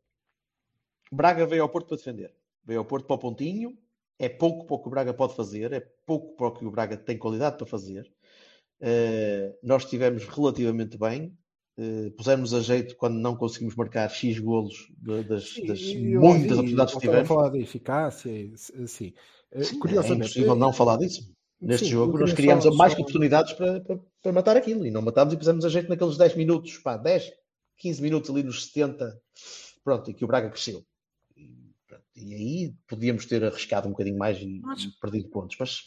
Braga 1.11 1.45
veio 1.45 1.63
ao 1.63 1.69
Porto 1.69 1.87
para 1.87 1.97
defender. 1.97 2.33
Veio 2.65 2.79
ao 2.79 2.85
Porto 2.85 3.05
para 3.05 3.15
o 3.15 3.19
pontinho. 3.19 3.77
É 4.19 4.27
pouco 4.27 4.65
para 4.65 4.75
o 4.75 4.79
que 4.79 4.87
o 4.87 4.91
Braga 4.91 5.13
pode 5.13 5.35
fazer. 5.35 5.71
É 5.73 5.79
pouco 6.05 6.35
para 6.35 6.47
o 6.47 6.51
que 6.51 6.65
o 6.65 6.71
Braga 6.71 6.97
tem 6.97 7.17
qualidade 7.17 7.57
para 7.57 7.67
fazer. 7.67 8.11
Eh, 8.79 9.55
nós 9.63 9.83
estivemos 9.83 10.25
relativamente 10.25 10.97
bem. 10.97 11.35
Eh, 11.79 12.11
pusemos 12.17 12.53
a 12.53 12.59
jeito 12.59 12.95
quando 12.95 13.15
não 13.19 13.35
conseguimos 13.35 13.75
marcar 13.75 14.09
X 14.09 14.39
golos 14.39 14.73
de- 14.97 15.23
das, 15.23 15.55
das 15.67 15.79
E 15.79 16.05
muitas 16.17 16.57
oportunidades 16.57 16.93
que 16.95 16.99
tivemos. 17.01 17.27
falar 17.27 17.49
da 17.49 17.57
eficácia, 17.59 18.31
assim. 18.83 19.13
Eh, 19.51 19.63
Sim, 19.63 19.75
é 19.75 19.79
Curiosamente, 19.79 20.25
impossível 20.25 20.55
não 20.55 20.73
falar 20.73 20.97
disso. 20.97 21.31
Neste 21.59 21.85
Sim, 21.85 21.91
jogo, 21.91 22.17
nós 22.19 22.33
criámos 22.33 22.63
só- 22.65 22.73
mais 22.73 22.93
só- 22.93 22.99
oportunidades 22.99 23.53
para, 23.53 23.81
para, 23.81 23.99
para 24.21 24.31
matar 24.31 24.57
aquilo 24.57 24.85
e 24.85 24.91
não 24.91 25.01
matámos 25.01 25.33
e 25.33 25.37
pusemos 25.37 25.65
a 25.65 25.69
jeito 25.69 25.89
naqueles 25.89 26.15
10 26.17 26.35
minutos, 26.35 26.77
pá, 26.77 26.97
10, 26.97 27.31
15 27.77 27.99
minutos 28.01 28.29
ali 28.29 28.43
nos 28.43 28.65
70, 28.65 29.19
pronto, 29.83 30.09
e 30.11 30.13
que 30.13 30.23
o 30.23 30.27
Braga 30.27 30.49
cresceu. 30.51 30.83
E, 31.35 31.49
pronto, 31.87 32.03
e 32.15 32.33
aí 32.35 32.75
podíamos 32.87 33.25
ter 33.25 33.43
arriscado 33.43 33.87
um 33.87 33.91
bocadinho 33.91 34.17
mais 34.19 34.37
e, 34.39 34.57
e 34.57 34.91
perdido 35.01 35.29
pontos, 35.29 35.57
mas 35.59 35.81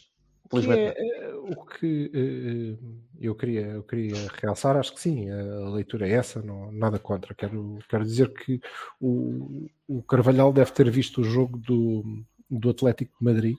felizmente 0.51 0.99
é, 0.99 1.25
eh, 1.25 1.33
o 1.33 1.65
que 1.65 2.11
eh, 2.13 2.77
eu, 3.19 3.33
queria, 3.35 3.61
eu 3.61 3.83
queria 3.83 4.15
realçar, 4.41 4.77
acho 4.77 4.93
que 4.93 5.01
sim, 5.01 5.29
a 5.29 5.69
leitura 5.69 6.07
é 6.07 6.11
essa, 6.11 6.41
não, 6.41 6.71
nada 6.71 6.99
contra. 6.99 7.33
Quero, 7.33 7.79
quero 7.89 8.03
dizer 8.03 8.33
que 8.33 8.61
o, 8.99 9.67
o 9.87 10.03
Carvalhal 10.03 10.53
deve 10.53 10.71
ter 10.71 10.89
visto 10.89 11.21
o 11.21 11.23
jogo 11.23 11.57
do, 11.57 12.03
do 12.49 12.69
Atlético 12.69 13.17
de 13.17 13.25
Madrid 13.25 13.57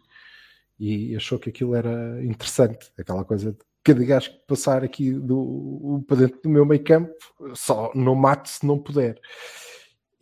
e 0.79 1.17
achou 1.17 1.39
que 1.39 1.51
aquilo 1.51 1.75
era 1.75 2.25
interessante, 2.25 2.91
aquela 2.99 3.25
coisa 3.25 3.53
de 3.53 3.59
cada 3.85 4.05
gajo 4.05 4.31
que 4.31 4.47
passar 4.47 4.85
aqui 4.85 5.13
do, 5.13 6.05
para 6.07 6.19
dentro 6.19 6.41
do 6.43 6.49
meu 6.49 6.65
meio 6.65 6.83
campo, 6.85 7.13
só 7.55 7.91
não 7.95 8.15
mate 8.15 8.49
se 8.51 8.67
não 8.67 8.79
puder. 8.79 9.19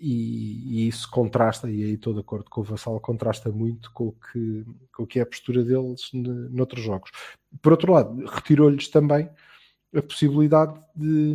E, 0.02 0.84
e 0.84 0.88
isso 0.88 1.10
contrasta, 1.10 1.70
e 1.70 1.82
aí 1.84 1.92
estou 1.92 2.14
de 2.14 2.20
acordo 2.20 2.48
com 2.48 2.62
o 2.62 2.64
Vassal, 2.64 2.98
contrasta 3.00 3.50
muito 3.52 3.92
com 3.92 4.08
o 4.08 4.12
que, 4.12 4.64
com 4.94 5.02
o 5.02 5.06
que 5.06 5.18
é 5.18 5.22
a 5.22 5.26
postura 5.26 5.62
deles 5.62 6.08
ne- 6.14 6.48
noutros 6.50 6.82
jogos. 6.82 7.10
Por 7.60 7.72
outro 7.72 7.92
lado, 7.92 8.24
retirou-lhes 8.26 8.88
também 8.88 9.28
a 9.94 10.02
possibilidade 10.02 10.80
de, 10.96 11.34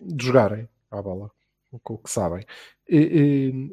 de 0.00 0.24
jogarem 0.26 0.68
à 0.90 1.00
bola, 1.00 1.30
com 1.82 1.94
o 1.94 1.98
que 1.98 2.10
sabem. 2.10 2.44
E, 2.88 2.98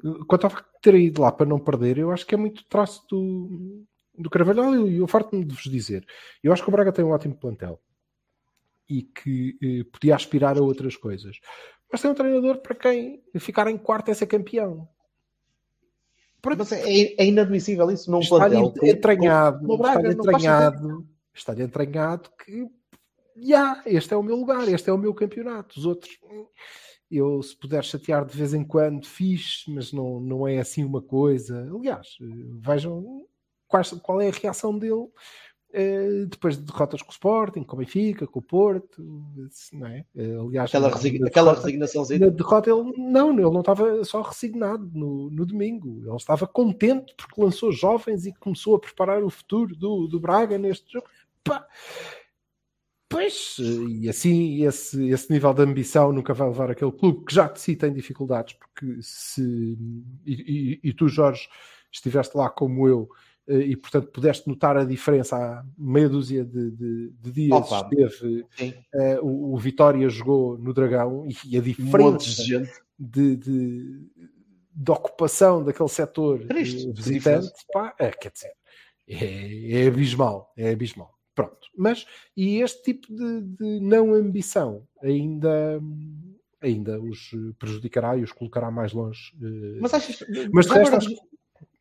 e, 0.03 0.25
quanto 0.27 0.47
a 0.47 0.65
ter 0.81 0.95
ido 0.95 1.21
lá 1.21 1.31
para 1.31 1.45
não 1.45 1.59
perder, 1.59 1.97
eu 1.97 2.11
acho 2.11 2.25
que 2.25 2.35
é 2.35 2.37
muito 2.37 2.63
traço 2.65 3.05
do, 3.09 3.83
do 4.17 4.29
Carvalhal, 4.29 4.87
e 4.87 4.97
eu 4.97 5.07
farto-me 5.07 5.43
de 5.43 5.53
vos 5.55 5.63
dizer. 5.63 6.05
Eu 6.43 6.53
acho 6.53 6.63
que 6.63 6.69
o 6.69 6.71
Braga 6.71 6.93
tem 6.93 7.03
um 7.03 7.11
ótimo 7.11 7.35
plantel 7.35 7.81
e 8.89 9.01
que 9.03 9.57
eh, 9.61 9.83
podia 9.91 10.15
aspirar 10.15 10.57
a 10.57 10.61
outras 10.61 10.95
coisas. 10.95 11.37
Mas 11.91 12.01
tem 12.01 12.11
um 12.11 12.15
treinador 12.15 12.57
para 12.59 12.75
quem 12.75 13.23
ficar 13.39 13.67
em 13.69 13.77
quarto 13.77 14.09
é 14.09 14.13
ser 14.13 14.27
campeão. 14.27 14.87
mas 16.57 16.71
é, 16.71 16.81
é 17.17 17.25
inadmissível 17.25 17.89
isso 17.91 18.09
num 18.11 18.19
Está-lhe 18.19 18.55
plantel. 18.57 18.87
entranhado, 18.89 19.65
com- 19.67 19.77
Braga, 19.77 20.01
sentido. 20.11 20.21
entranhado, 20.21 21.07
está-lhe 21.33 21.63
entranhado 21.63 22.29
que 22.43 22.67
já, 23.37 23.81
este 23.85 24.13
é 24.13 24.17
o 24.17 24.23
meu 24.23 24.35
lugar, 24.35 24.67
este 24.67 24.89
é 24.89 24.93
o 24.93 24.97
meu 24.97 25.13
campeonato. 25.13 25.77
Os 25.79 25.85
outros, 25.85 26.17
eu 27.11 27.41
se 27.43 27.55
puder 27.55 27.83
chatear 27.83 28.25
de 28.25 28.35
vez 28.37 28.53
em 28.53 28.63
quando, 28.63 29.05
fiz, 29.05 29.63
mas 29.67 29.91
não, 29.93 30.19
não 30.19 30.47
é 30.47 30.57
assim 30.59 30.83
uma 30.83 31.01
coisa. 31.01 31.69
Aliás, 31.73 32.17
vejam 32.61 33.25
quais- 33.67 33.91
qual 34.01 34.21
é 34.21 34.27
a 34.29 34.31
reação 34.31 34.77
dele 34.77 35.07
depois 36.29 36.57
de 36.57 36.63
derrotas 36.63 37.01
com 37.01 37.09
o 37.09 37.11
Sporting, 37.11 37.63
com 37.63 37.75
o 37.75 37.79
Benfica, 37.79 38.25
com 38.25 38.39
o 38.39 38.41
Porto, 38.41 39.01
não 39.73 39.87
é? 39.87 40.05
Eh, 40.15 40.35
Aliás, 40.39 40.69
Aquela, 40.69 40.89
na- 40.89 40.95
resign- 40.95 41.19
na 41.19 41.27
aquela 41.27 41.49
derrota- 41.51 41.65
resignaçãozinha. 41.67 42.19
na 42.19 42.29
derrota 42.29 42.69
ele 42.71 42.93
não, 42.97 43.31
ele 43.31 43.41
não 43.51 43.59
estava 43.59 44.03
só 44.03 44.21
resignado 44.21 44.89
no, 44.93 45.29
no 45.29 45.45
domingo, 45.45 46.01
ele 46.05 46.15
estava 46.15 46.47
contente 46.47 47.13
porque 47.15 47.41
lançou 47.41 47.71
jovens 47.71 48.25
e 48.25 48.33
começou 48.33 48.75
a 48.75 48.79
preparar 48.79 49.23
o 49.23 49.29
futuro 49.29 49.75
do, 49.75 50.07
do 50.07 50.19
Braga 50.19 50.57
neste 50.57 50.91
jogo. 50.93 51.05
Pá. 51.43 51.67
Pois, 53.09 53.55
e 53.59 54.09
assim 54.09 54.65
esse, 54.65 55.09
esse 55.09 55.31
nível 55.31 55.53
de 55.53 55.61
ambição 55.61 56.11
nunca 56.11 56.33
vai 56.33 56.47
levar 56.49 56.69
aquele 56.71 56.91
clube 56.91 57.23
que 57.25 57.33
já 57.33 57.47
de 57.47 57.59
si 57.61 57.73
tem 57.75 57.93
dificuldades, 57.93 58.53
porque 58.57 58.97
se 59.01 59.77
e, 60.25 60.33
e- 60.83 60.89
e 60.89 60.93
tu, 60.93 61.07
Jorge, 61.07 61.47
estiveste 61.89 62.35
lá 62.35 62.49
como 62.49 62.85
eu 62.85 63.09
eh, 63.09 63.15
e 63.47 63.75
portanto 63.77 64.07
pudeste 64.11 64.47
notar 64.47 64.75
a 64.77 64.83
diferença 64.83 65.35
há 65.37 65.65
meia 65.77 66.09
dúzia 66.09 66.43
de, 66.43 66.71
de- 66.71 67.09
de 67.11 67.31
dias 67.31 67.71
Opa, 67.71 67.87
esteve 67.91 68.45
eh, 68.93 69.19
o, 69.21 69.53
o 69.53 69.57
Vitória 69.57 70.09
jogou 70.09 70.57
no 70.57 70.73
Dragão 70.73 71.25
e 71.45 71.57
a 71.57 71.61
Montes 71.61 71.65
de 71.65 71.73
diferença 71.83 72.43
gente. 72.43 72.71
de, 72.99 73.35
de, 73.37 74.01
de 74.73 74.91
ocupação 74.91 75.63
daquele 75.63 75.89
setor 75.89 76.45
Triste, 76.45 76.89
eh, 76.89 76.91
visitante, 76.93 77.51
pá, 77.73 77.95
é, 77.99 78.11
quer 78.11 78.31
dizer, 78.31 78.51
é, 79.07 79.83
é 79.83 79.87
abismal, 79.87 80.51
é 80.57 80.71
abismal. 80.71 81.13
Pronto. 81.33 81.67
Mas, 81.77 82.05
e 82.35 82.61
este 82.61 82.81
tipo 82.83 83.07
de, 83.13 83.41
não 83.79 84.11
ambição 84.13 84.87
ainda, 85.03 85.79
ainda 86.59 86.99
os 86.99 87.29
prejudicará 87.59 88.17
e 88.17 88.23
os 88.23 88.31
colocará 88.31 88.71
mais 88.71 88.91
longe. 88.91 89.31
eh, 89.41 89.77
Mas 89.79 89.93
achas. 89.93 90.23
Mas 90.51 90.65
de 90.65 91.15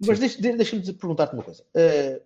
mas 0.06 0.18
deixa- 0.18 0.40
de- 0.40 0.56
deixa-me 0.56 0.80
dizer- 0.82 0.94
perguntar-te 0.94 1.34
uma 1.34 1.42
coisa. 1.42 1.64
Eh, 1.74 2.20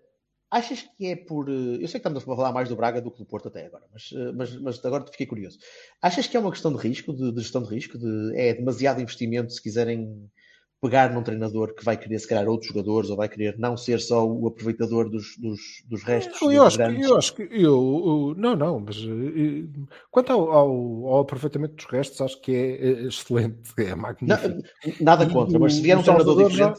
achas 0.51 0.83
que 0.83 1.07
é 1.07 1.17
por. 1.17 1.49
eh, 1.49 1.53
eu 1.81 1.87
sei 1.89 1.99
que 2.01 2.09
estamos 2.09 2.23
a 2.23 2.27
falar 2.37 2.53
mais 2.53 2.69
do 2.69 2.77
Braga 2.77 3.01
do 3.01 3.11
que 3.11 3.19
do 3.19 3.27
Porto 3.27 3.49
até 3.49 3.67
agora, 3.67 3.85
mas, 3.93 4.11
eh, 4.15 4.33
mas, 4.33 4.57
mas 4.61 4.85
agora 4.85 5.05
fiquei 5.11 5.27
curioso. 5.27 5.59
Achas 6.03 6.27
que 6.27 6.37
é 6.37 6.41
uma 6.41 6.51
questão 6.51 6.73
de 6.73 6.79
risco, 6.79 7.13
de, 7.13 7.33
de 7.33 7.41
gestão 7.41 7.63
de 7.63 7.69
risco? 7.69 7.99
De, 7.99 8.33
é 8.37 8.55
demasiado 8.55 9.01
investimento 9.01 9.53
se 9.53 9.63
quiserem 9.63 10.29
pegar 10.83 11.13
num 11.13 11.23
treinador 11.23 11.75
que 11.75 11.85
vai 11.85 11.95
querer, 11.95 12.19
se 12.19 12.27
calhar, 12.27 12.49
outros 12.49 12.69
jogadores 12.69 13.11
ou 13.11 13.17
vai 13.17 13.29
querer 13.29 13.59
não 13.59 13.77
ser 13.77 14.01
só 14.01 14.27
o 14.27 14.47
aproveitador 14.47 15.11
dos, 15.11 15.37
dos, 15.37 15.61
dos 15.87 16.03
restos? 16.03 16.41
Eu, 16.41 16.65
acho 16.65 16.79
que, 16.79 16.83
eu 17.05 17.17
acho 17.19 17.35
que 17.35 17.43
eu, 17.43 17.49
eu- 17.61 18.35
não, 18.39 18.57
não, 18.57 18.81
mas 18.81 18.97
eh, 18.97 19.69
quanto 20.11 20.33
ao, 20.33 20.51
ao, 20.51 21.07
ao 21.07 21.19
aproveitamento 21.21 21.75
dos 21.75 21.85
restos, 21.85 22.19
acho 22.23 22.41
que 22.41 22.51
é 22.53 23.03
excelente, 23.03 23.71
é 23.77 23.95
magnífico. 23.95 24.63
Nada 25.03 25.25
E 25.25 25.31
contra, 25.31 25.59
mas 25.59 25.75
se 25.75 25.83
vier 25.83 25.99
um 25.99 26.03
treinador 26.03 26.49
já- 26.51 26.75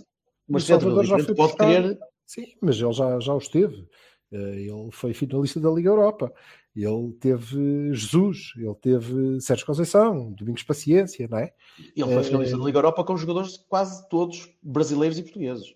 o 0.48 0.54
mas 0.54 0.64
um 0.64 0.68
Salvador 0.68 1.06
já 1.06 1.20
foi 1.20 1.36
pode 1.36 1.58
querer. 1.58 2.00
Sim, 2.26 2.46
mas 2.62 2.80
ele 2.80 2.94
já, 2.94 3.20
já 3.20 3.34
o 3.34 3.38
esteve. 3.38 3.88
Eh, 4.32 4.62
Ele 4.62 4.90
foi 4.92 5.14
finalista 5.14 5.60
da 5.60 5.70
Liga 5.70 5.90
Europa. 5.90 6.34
Ele 6.74 7.12
teve 7.20 7.94
Jesus, 7.94 8.54
ele 8.56 8.76
teve 8.76 9.42
Sérgio 9.42 9.66
Conceição, 9.66 10.32
Domingos 10.32 10.64
Paciência, 10.64 11.28
não 11.30 11.38
é? 11.40 11.52
Ele 11.96 12.06
foi 12.08 12.20
Eh, 12.20 12.24
finalista 12.24 12.58
da 12.58 12.64
Liga 12.64 12.78
Europa 12.78 13.04
com 13.04 13.18
jogadores 13.18 13.58
quase 13.68 14.08
todos 14.08 14.50
brasileiros 14.64 15.18
e 15.20 15.24
portugueses. 15.24 15.76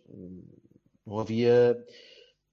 Não 1.05 1.19
havia, 1.19 1.77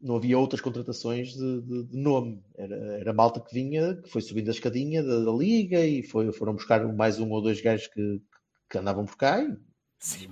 não 0.00 0.16
havia 0.16 0.38
outras 0.38 0.60
contratações 0.60 1.32
de, 1.34 1.60
de- 1.62 1.84
de 1.84 1.96
nome. 1.96 2.42
Era, 2.56 2.74
era 2.98 3.12
malta 3.14 3.40
que 3.40 3.54
vinha, 3.54 3.94
que 3.96 4.10
foi 4.10 4.20
subindo 4.20 4.48
a 4.48 4.52
escadinha 4.52 5.02
da, 5.02 5.20
da 5.20 5.30
Liga 5.32 5.86
e 5.86 6.02
foi, 6.02 6.32
foram 6.32 6.54
buscar 6.54 6.84
mais 6.92 7.20
um 7.20 7.30
ou 7.30 7.40
dois 7.40 7.60
gajos 7.60 7.86
que, 7.86 8.20
que 8.68 8.78
andavam 8.78 9.04
por 9.04 9.16
cá. 9.16 9.40
e- 9.42 9.56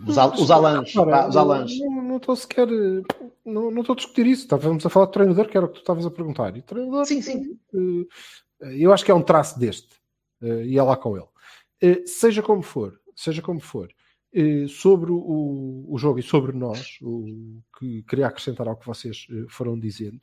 os, 0.06 0.18
al, 0.18 0.32
os 0.34 0.50
alãs. 0.50 0.92
Não 1.78 2.16
estou 2.16 2.34
sequer. 2.36 2.68
eh, 2.68 3.02
Não 3.44 3.80
estou 3.80 3.92
a 3.94 3.96
discutir 3.96 4.26
isso. 4.26 4.42
Estávamos 4.42 4.84
a 4.84 4.90
falar 4.90 5.06
de 5.06 5.12
treinador, 5.12 5.48
que 5.48 5.56
era 5.56 5.66
o 5.66 5.68
que 5.68 5.74
tu 5.76 5.80
estavas 5.80 6.04
a 6.04 6.10
perguntar. 6.10 6.56
E 6.56 6.62
treinador, 6.62 7.06
Sim, 7.06 7.22
sim. 7.22 7.58
eh, 7.74 8.06
eu 8.82 8.92
acho 8.92 9.04
que 9.04 9.10
é 9.10 9.14
um 9.14 9.22
traço 9.22 9.58
deste. 9.58 9.96
eh, 10.42 10.66
E 10.66 10.78
é 10.78 10.82
lá 10.82 10.96
com 10.96 11.16
ele. 11.16 11.26
Eh, 11.80 12.02
Seja 12.06 12.42
como 12.42 12.62
for, 12.62 13.00
seja 13.14 13.40
como 13.42 13.60
for, 13.60 13.88
eh, 14.32 14.66
sobre 14.68 15.10
o, 15.12 15.84
o 15.88 15.98
jogo 15.98 16.18
e 16.18 16.22
sobre 16.22 16.52
nós, 16.52 16.98
o 17.02 17.60
que 17.78 18.02
queria 18.02 18.26
acrescentar 18.26 18.66
ao 18.68 18.76
que 18.76 18.86
vocês 18.86 19.26
eh, 19.30 19.46
foram 19.48 19.78
dizendo, 19.78 20.20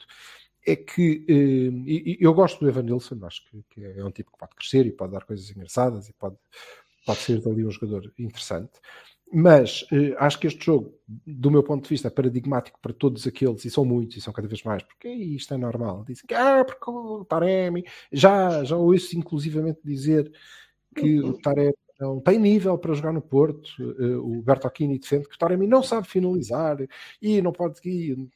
é 0.66 0.76
que 0.76 1.26
eh, 1.30 2.18
eu 2.20 2.34
gosto 2.34 2.60
do 2.60 2.68
Evan 2.70 2.84
Nilsson, 2.84 3.18
acho 3.24 3.44
que, 3.46 3.64
que 3.70 3.84
é 3.86 4.04
um 4.04 4.12
tipo 4.12 4.32
que 4.32 4.38
pode 4.38 4.56
crescer 4.56 4.86
e 4.86 4.92
pode 4.92 5.14
dar 5.14 5.24
coisas 5.26 5.50
engraçadas 5.50 6.10
e 6.10 6.14
pode, 6.14 6.36
pode 7.06 7.20
ser 7.20 7.42
dali 7.42 7.66
um 7.66 7.72
jogador 7.72 8.12
interessante. 8.20 8.74
Mas 9.34 9.86
eh, 9.92 10.16
acho 10.18 10.40
que 10.40 10.48
este 10.48 10.66
jogo, 10.66 10.94
do 11.26 11.52
meu 11.52 11.62
ponto 11.62 11.84
de 11.84 11.90
vista, 11.90 12.08
é 12.08 12.12
paradigmático 12.12 12.80
para 12.82 12.94
todos 12.94 13.28
aqueles, 13.28 13.66
e 13.66 13.70
são 13.70 13.84
muitos, 13.84 14.16
e 14.18 14.22
são 14.22 14.32
cada 14.34 14.48
vez 14.48 14.64
mais, 14.64 14.84
porque 14.84 15.10
isto 15.10 15.54
é 15.54 15.58
normal. 15.58 16.06
Dizem 16.08 16.26
que, 16.26 16.34
ah, 16.34 16.64
porque 16.64 16.90
o 16.90 17.26
Taremi, 17.26 17.84
já, 18.12 18.64
já 18.64 18.78
ouço 18.78 19.18
inclusivamente 19.18 19.80
dizer 19.84 20.32
que 20.96 21.20
o 21.20 21.34
Taremi 21.40 21.74
não 22.00 22.20
tem 22.22 22.40
nível 22.40 22.78
para 22.78 22.94
jogar 22.94 23.12
no 23.12 23.22
Porto. 23.22 23.70
Eh, 24.00 24.16
o 24.18 24.42
Bertocchini 24.42 24.98
defende 25.00 25.28
que 25.28 25.36
o 25.36 25.38
Taremi 25.38 25.68
não 25.68 25.84
sabe 25.84 26.08
finalizar 26.08 26.78
e 27.22 27.42
não 27.42 27.52
pode. 27.52 27.80
e- 27.86 28.30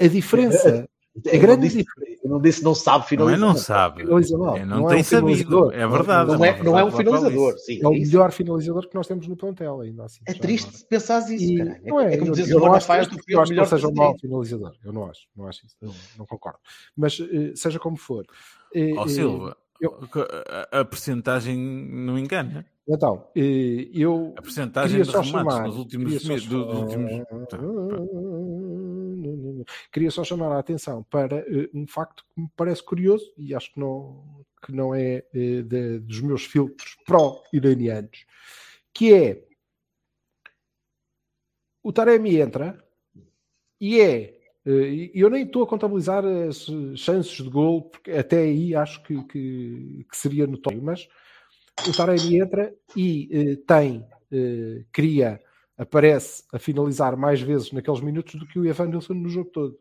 A 0.00 0.06
diferença, 0.08 0.88
a 1.26 1.28
Eu 1.34 1.40
grande 1.40 1.68
diferença. 1.68 2.11
Eu 2.22 2.30
não 2.30 2.40
disse 2.40 2.62
não 2.62 2.72
sabe 2.74 2.98
Não 2.98 3.04
é 3.04 3.08
finalizar. 3.08 3.40
não 3.40 3.56
sabe. 3.56 4.02
Finaliza 4.02 4.38
mal. 4.38 4.56
É, 4.56 4.64
não, 4.64 4.80
Não 4.80 4.86
é 4.86 4.90
tem 4.92 5.00
um 5.00 5.04
sabido. 5.04 5.26
finalizador. 5.38 5.74
É 5.74 5.86
verdade. 5.88 6.30
Não 6.30 6.44
é, 6.44 6.62
não 6.62 6.78
é 6.78 6.84
um 6.84 6.88
uma 6.88 6.96
verdade 6.96 7.18
finalizador. 7.18 7.58
Sim, 7.58 7.80
É 7.82 7.88
o 7.88 7.92
é 7.94 7.98
melhor 7.98 8.30
finalizador 8.32 8.88
que 8.88 8.94
nós 8.94 9.06
temos 9.08 9.26
no 9.26 9.36
plantel, 9.36 9.80
ainda 9.80 10.04
assim. 10.04 10.20
É 10.28 10.32
triste 10.34 10.68
agora. 10.68 10.84
pensares 10.88 11.28
isso, 11.30 11.44
E- 11.52 11.56
caralho. 11.58 11.80
não 11.84 12.00
é, 12.00 12.14
é 12.14 12.16
como 12.18 12.30
eu, 12.30 12.34
dizes 12.34 12.50
eu 12.50 12.56
o 12.56 12.60
não 12.60 12.66
Ana 12.68 12.76
acho, 12.76 12.86
Faz 12.86 13.08
eu 13.28 13.40
acho 13.40 13.52
que 13.54 13.66
seja 13.66 13.88
um 13.88 13.92
mau 13.94 14.16
finalizador. 14.18 14.72
Eu 14.84 14.92
não 14.92 15.10
acho, 15.10 15.20
não 15.36 15.48
acho 15.48 15.66
isso. 15.66 15.76
Não, 15.82 15.92
não 16.18 16.26
concordo. 16.26 16.58
Mas 16.96 17.18
eh, 17.20 17.52
seja 17.56 17.78
como 17.80 17.96
for. 17.96 18.24
eh, 18.74 18.92
Ó 18.96 19.04
eh, 19.04 19.08
Silva, 19.08 19.56
eu- 19.80 19.98
a, 20.70 20.84
percentagem 20.84 21.56
não 21.58 22.16
engana. 22.16 22.64
Então, 22.88 23.26
eu 23.34 24.32
A 24.36 24.42
percentagem 24.42 25.02
de 25.02 25.10
remates 25.10 25.66
nos 25.66 25.76
últimos 25.76 26.22
dos 26.24 26.50
últimos... 26.78 27.10
Queria 29.92 30.10
só 30.10 30.24
chamar 30.24 30.52
a 30.54 30.58
atenção 30.58 31.02
para 31.04 31.36
eh, 31.38 31.68
um 31.74 31.86
facto 31.86 32.24
que 32.34 32.40
me 32.40 32.48
parece 32.56 32.82
curioso 32.82 33.32
e 33.36 33.54
acho 33.54 33.72
que 33.72 33.80
não, 33.80 34.44
que 34.64 34.72
não 34.72 34.94
é 34.94 35.24
eh, 35.34 35.62
de- 35.62 35.98
dos 36.00 36.20
meus 36.20 36.44
filtros 36.44 36.96
pró-iranianos, 37.06 38.24
que 38.94 39.12
é 39.12 39.44
o 41.82 41.92
Taremi 41.92 42.36
entra 42.40 42.82
e 43.80 44.00
é. 44.00 44.38
eh, 44.66 45.10
eu 45.14 45.28
nem 45.28 45.44
estou 45.44 45.64
a 45.64 45.66
contabilizar 45.66 46.24
as 46.24 46.66
chances 46.96 47.42
de 47.42 47.50
gol, 47.50 47.82
porque 47.82 48.12
até 48.12 48.38
aí 48.38 48.74
acho 48.74 49.02
que, 49.02 49.22
que, 49.24 50.06
que 50.08 50.16
seria 50.16 50.46
notório, 50.46 50.82
mas 50.82 51.08
o 51.88 51.96
Taremi 51.96 52.38
entra 52.40 52.72
e 52.96 53.56
tem, 53.66 54.06
cria, 54.92 55.40
aparece 55.82 56.44
a 56.52 56.58
finalizar 56.58 57.16
mais 57.16 57.40
vezes 57.40 57.72
naqueles 57.72 58.00
minutos 58.00 58.34
do 58.34 58.46
que 58.46 58.58
o 58.58 58.66
Evan 58.66 58.86
Nilsson 58.86 59.14
no 59.14 59.28
jogo 59.28 59.50
todo. 59.50 59.78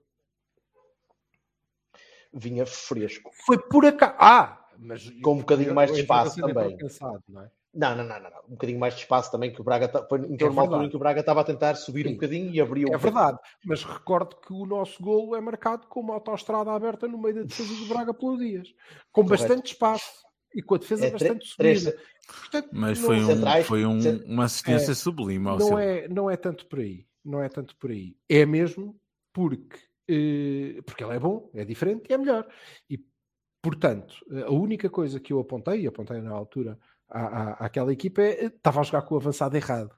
Vinha 2.34 2.66
fresco. 2.66 3.32
Foi 3.46 3.58
por 3.58 3.86
acaso. 3.86 4.16
Ah! 4.18 4.58
Mas 4.80 5.10
Com 5.22 5.34
um 5.34 5.38
bocadinho 5.40 5.76
mais 5.76 5.92
de 5.94 6.02
espaço 6.02 6.40
entrou 6.40 6.54
também. 6.54 6.78
cansado, 6.78 7.24
não 7.30 7.42
é? 7.44 7.52
Não, 7.74 7.96
não, 7.96 8.04
não, 8.04 8.20
não. 8.20 8.30
Um 8.48 8.52
bocadinho 8.52 8.80
mais 8.80 8.96
de 8.96 9.02
espaço 9.02 9.32
também 9.32 9.54
que 9.54 9.62
o 9.62 9.64
Braga 9.64 9.88
foi 10.10 10.20
entrou 10.20 10.50
numa 10.50 10.64
altura 10.64 10.80
verdade. 10.80 10.86
em 10.86 10.90
que 10.90 10.96
o 10.96 11.00
Braga 11.00 11.20
estava 11.22 11.42
a 11.42 11.44
tentar 11.44 11.76
subir 11.76 12.06
um 12.08 12.14
bocadinho 12.14 12.54
e 12.54 12.60
abriu 12.60 12.90
um 12.90 12.94
É 12.94 12.98
verdade, 12.98 13.38
mas 13.66 13.84
recordo 13.84 14.36
que 14.38 14.52
o 14.52 14.66
nosso 14.66 15.02
golo 15.02 15.36
é 15.36 15.42
marcado 15.42 15.88
com 15.88 16.02
uma 16.02 16.16
autoestrada 16.16 16.72
aberta 16.72 17.08
no 17.08 17.18
meio 17.18 17.36
da 17.36 17.44
defesa 17.44 17.74
do 17.74 17.86
Braga 17.86 18.14
pelos 18.14 18.40
dias, 18.40 18.74
com 19.12 19.24
bastante 19.24 19.72
espaço 19.74 20.24
e 20.54 20.62
com 20.62 20.76
a 20.76 20.78
defesa 20.78 21.06
É, 21.08 21.12
bastante 21.12 21.48
subida. 21.48 21.96
Portanto, 22.28 22.70
Mas 22.72 23.00
foi, 23.00 23.20
um, 23.20 23.28
Centrais, 23.28 23.66
foi 23.68 23.86
um- 23.86 24.24
uma 24.26 24.46
assistência 24.46 24.92
É, 24.92 24.96
sublime 24.96 25.48
ao 25.48 25.58
não 25.58 25.78
é, 25.80 26.08
não 26.08 26.30
é 26.30 26.38
tanto 26.38 26.66
por 26.68 26.80
aí. 26.80 27.06
Não 27.24 27.42
é 27.42 27.50
tanto 27.50 27.76
por 27.76 27.92
aí. 27.92 28.16
É 28.28 28.46
mesmo 28.46 29.00
porque, 29.34 29.78
eh, 30.08 30.82
porque 30.86 31.04
ele 31.04 31.16
é 31.16 31.20
bom, 31.20 31.50
é 31.54 31.64
diferente 31.66 32.08
e 32.10 32.14
é 32.14 32.18
melhor. 32.18 32.48
E, 32.90 33.04
portanto, 33.62 34.16
a 34.46 34.52
única 34.52 34.90
coisa 34.90 35.20
que 35.20 35.32
eu 35.34 35.40
apontei, 35.40 35.82
e 35.82 35.88
apontei 35.88 36.20
na 36.22 36.32
altura 36.32 36.80
à, 37.10 37.22
à- 37.22 37.66
àquela 37.66 37.92
equipa, 37.94 38.22
é 38.22 38.46
eh, 38.46 38.48
estava 38.48 38.80
a 38.80 38.84
jogar 38.84 39.02
com 39.04 39.16
o 39.16 39.18
avançado 39.18 39.56
errado. 39.56 39.96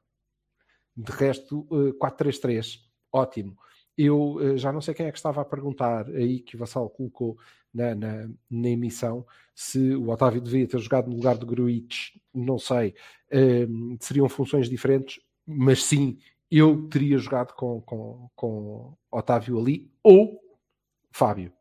De 0.96 1.12
resto, 1.12 1.68
eh, 1.72 1.94
4-3-3, 2.00 2.80
ótimo. 3.12 3.58
Eu 3.98 4.38
eh, 4.42 4.58
já 4.58 4.72
não 4.72 4.82
sei 4.82 4.94
quem 4.94 5.06
é 5.08 5.12
que 5.12 5.18
estava 5.18 5.42
a 5.42 5.46
perguntar 5.46 6.08
aí 6.10 6.40
que 6.42 6.56
o 6.56 6.60
Vassal 6.60 6.90
colocou 6.90 7.38
na, 7.74 7.96
na, 7.96 8.30
na 8.50 8.70
emissão 8.70 9.26
se 9.56 9.96
o 9.96 10.10
Otávio 10.10 10.42
devia 10.42 10.68
ter 10.68 10.80
jogado 10.80 11.10
no 11.10 11.16
lugar 11.16 11.38
do 11.38 11.46
Gruitch, 11.46 12.16
não 12.34 12.58
sei. 12.58 12.96
Eh, 13.30 13.68
seriam 14.00 14.28
funções 14.28 14.70
diferentes, 14.70 15.20
mas 15.46 15.84
sim, 15.84 16.18
eu 16.50 16.88
teria 16.88 17.18
jogado 17.18 17.54
com, 17.54 17.82
com, 17.82 18.30
com 18.36 18.98
Otávio 19.12 19.60
ali 19.60 19.92
ou 20.02 20.40
Fábio. 21.12 21.54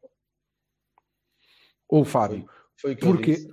Ou 1.88 2.04
Fábio. 2.04 2.48
Foi 2.76 2.92
eu 2.92 2.96
Porque. 2.96 3.46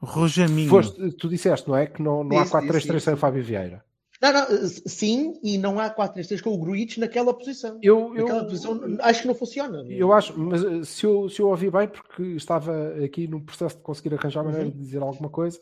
Rojaminho. 0.00 0.70
foste, 0.70 1.12
tu 1.16 1.28
disseste, 1.28 1.68
não 1.68 1.76
é? 1.76 1.86
Que 1.86 2.00
não, 2.00 2.22
não 2.22 2.38
há 2.38 2.44
Disse, 2.44 2.60
disse, 2.60 2.88
4-3-3 2.88 3.00
sem. 3.00 3.16
Fábio 3.16 3.42
Vieira. 3.42 3.84
Não, 4.22 4.32
não, 4.32 4.46
sim, 4.86 5.34
e 5.42 5.58
não 5.58 5.80
há 5.80 5.90
4-3-3 5.90 6.40
com 6.40 6.50
o 6.50 6.58
Gruitch 6.58 6.96
naquela 6.98 7.34
posição. 7.34 7.78
Eu, 7.82 8.14
eu, 8.14 8.24
Naquela 8.26 8.44
posição 8.44 8.80
acho 9.00 9.22
que 9.22 9.26
não 9.28 9.34
funciona. 9.34 9.84
eu 9.90 10.12
acho, 10.12 10.38
mas 10.38 10.62
eh, 10.64 10.84
se 10.84 11.04
eu, 11.04 11.28
se 11.28 11.40
eu 11.40 11.48
ouvi 11.48 11.68
bem, 11.70 11.88
porque 11.88 12.22
estava 12.36 12.72
aqui 13.04 13.26
no 13.26 13.40
processo 13.44 13.76
de 13.76 13.82
conseguir 13.82 14.14
arranjar 14.14 14.44
maneira 14.44 14.66
Uhum. 14.66 14.70
de 14.72 14.78
dizer 14.78 15.02
alguma 15.02 15.28
coisa, 15.28 15.58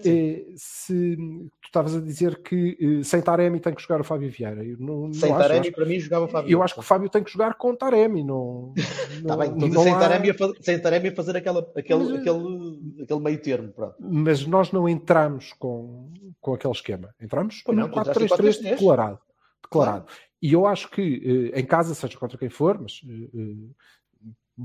Sim. 0.00 0.10
eh, 0.10 0.44
se 0.56 1.16
tu 1.16 1.66
estavas 1.66 1.94
a 1.96 2.00
dizer 2.00 2.42
que 2.42 2.76
eh, 3.00 3.04
sem 3.04 3.20
Taremi 3.20 3.60
tem 3.60 3.74
que 3.74 3.82
jogar 3.82 4.00
o 4.00 4.04
Fábio 4.04 4.30
Vieira. 4.30 4.64
Eu 4.64 4.78
não, 4.78 5.06
não 5.08 5.12
Sem 5.12 5.30
eu 5.30 5.36
Taremi, 5.36 5.60
acho- 5.60 5.72
para 5.72 5.84
mim, 5.86 5.98
jogava 6.00 6.24
o 6.24 6.28
Fábio. 6.28 6.50
Eu 6.50 6.62
acho 6.62 6.74
que 6.74 6.80
o 6.80 6.82
Fábio 6.82 7.08
tem 7.08 7.22
que 7.22 7.30
jogar 7.32 7.54
com 7.54 7.74
Taremi, 7.74 8.22
não. 8.24 8.72
Está 8.76 8.88
não- 9.36 9.38
bem, 9.38 9.50
não- 9.50 9.58
mas 9.58 9.72
não 9.72 9.82
sem, 9.82 9.92
há- 9.92 9.98
Taremi 9.98 10.30
a 10.30 10.34
sem 10.62 10.80
Taremi 10.80 11.08
a 11.08 11.14
fazer 11.14 11.36
aquela, 11.36 11.60
aquele, 11.76 12.04
Mas, 12.04 12.10
eh, 12.12 12.16
aquele, 12.20 13.02
aquele 13.02 13.20
meio 13.20 13.42
termo. 13.42 13.72
Pronto. 13.72 13.94
Mas 14.00 14.46
nós 14.46 14.72
não 14.72 14.88
entramos 14.88 15.52
com, 15.58 16.12
com 16.40 16.54
aquele 16.54 16.72
esquema. 16.72 17.14
Entramos 17.20 17.62
não, 17.68 17.86
entraste 17.88 18.22
em 18.24 18.26
4-3-3 18.28 18.58
4-3-3. 18.58 18.62
declarado. 18.70 19.18
declarado. 19.62 20.06
E 20.40 20.52
eu 20.52 20.66
acho 20.66 20.88
que 20.90 21.50
em 21.52 21.64
casa, 21.66 21.92
seja 21.96 22.16
contra 22.16 22.38
quem 22.38 22.48
for, 22.48 22.80
mas 22.80 23.00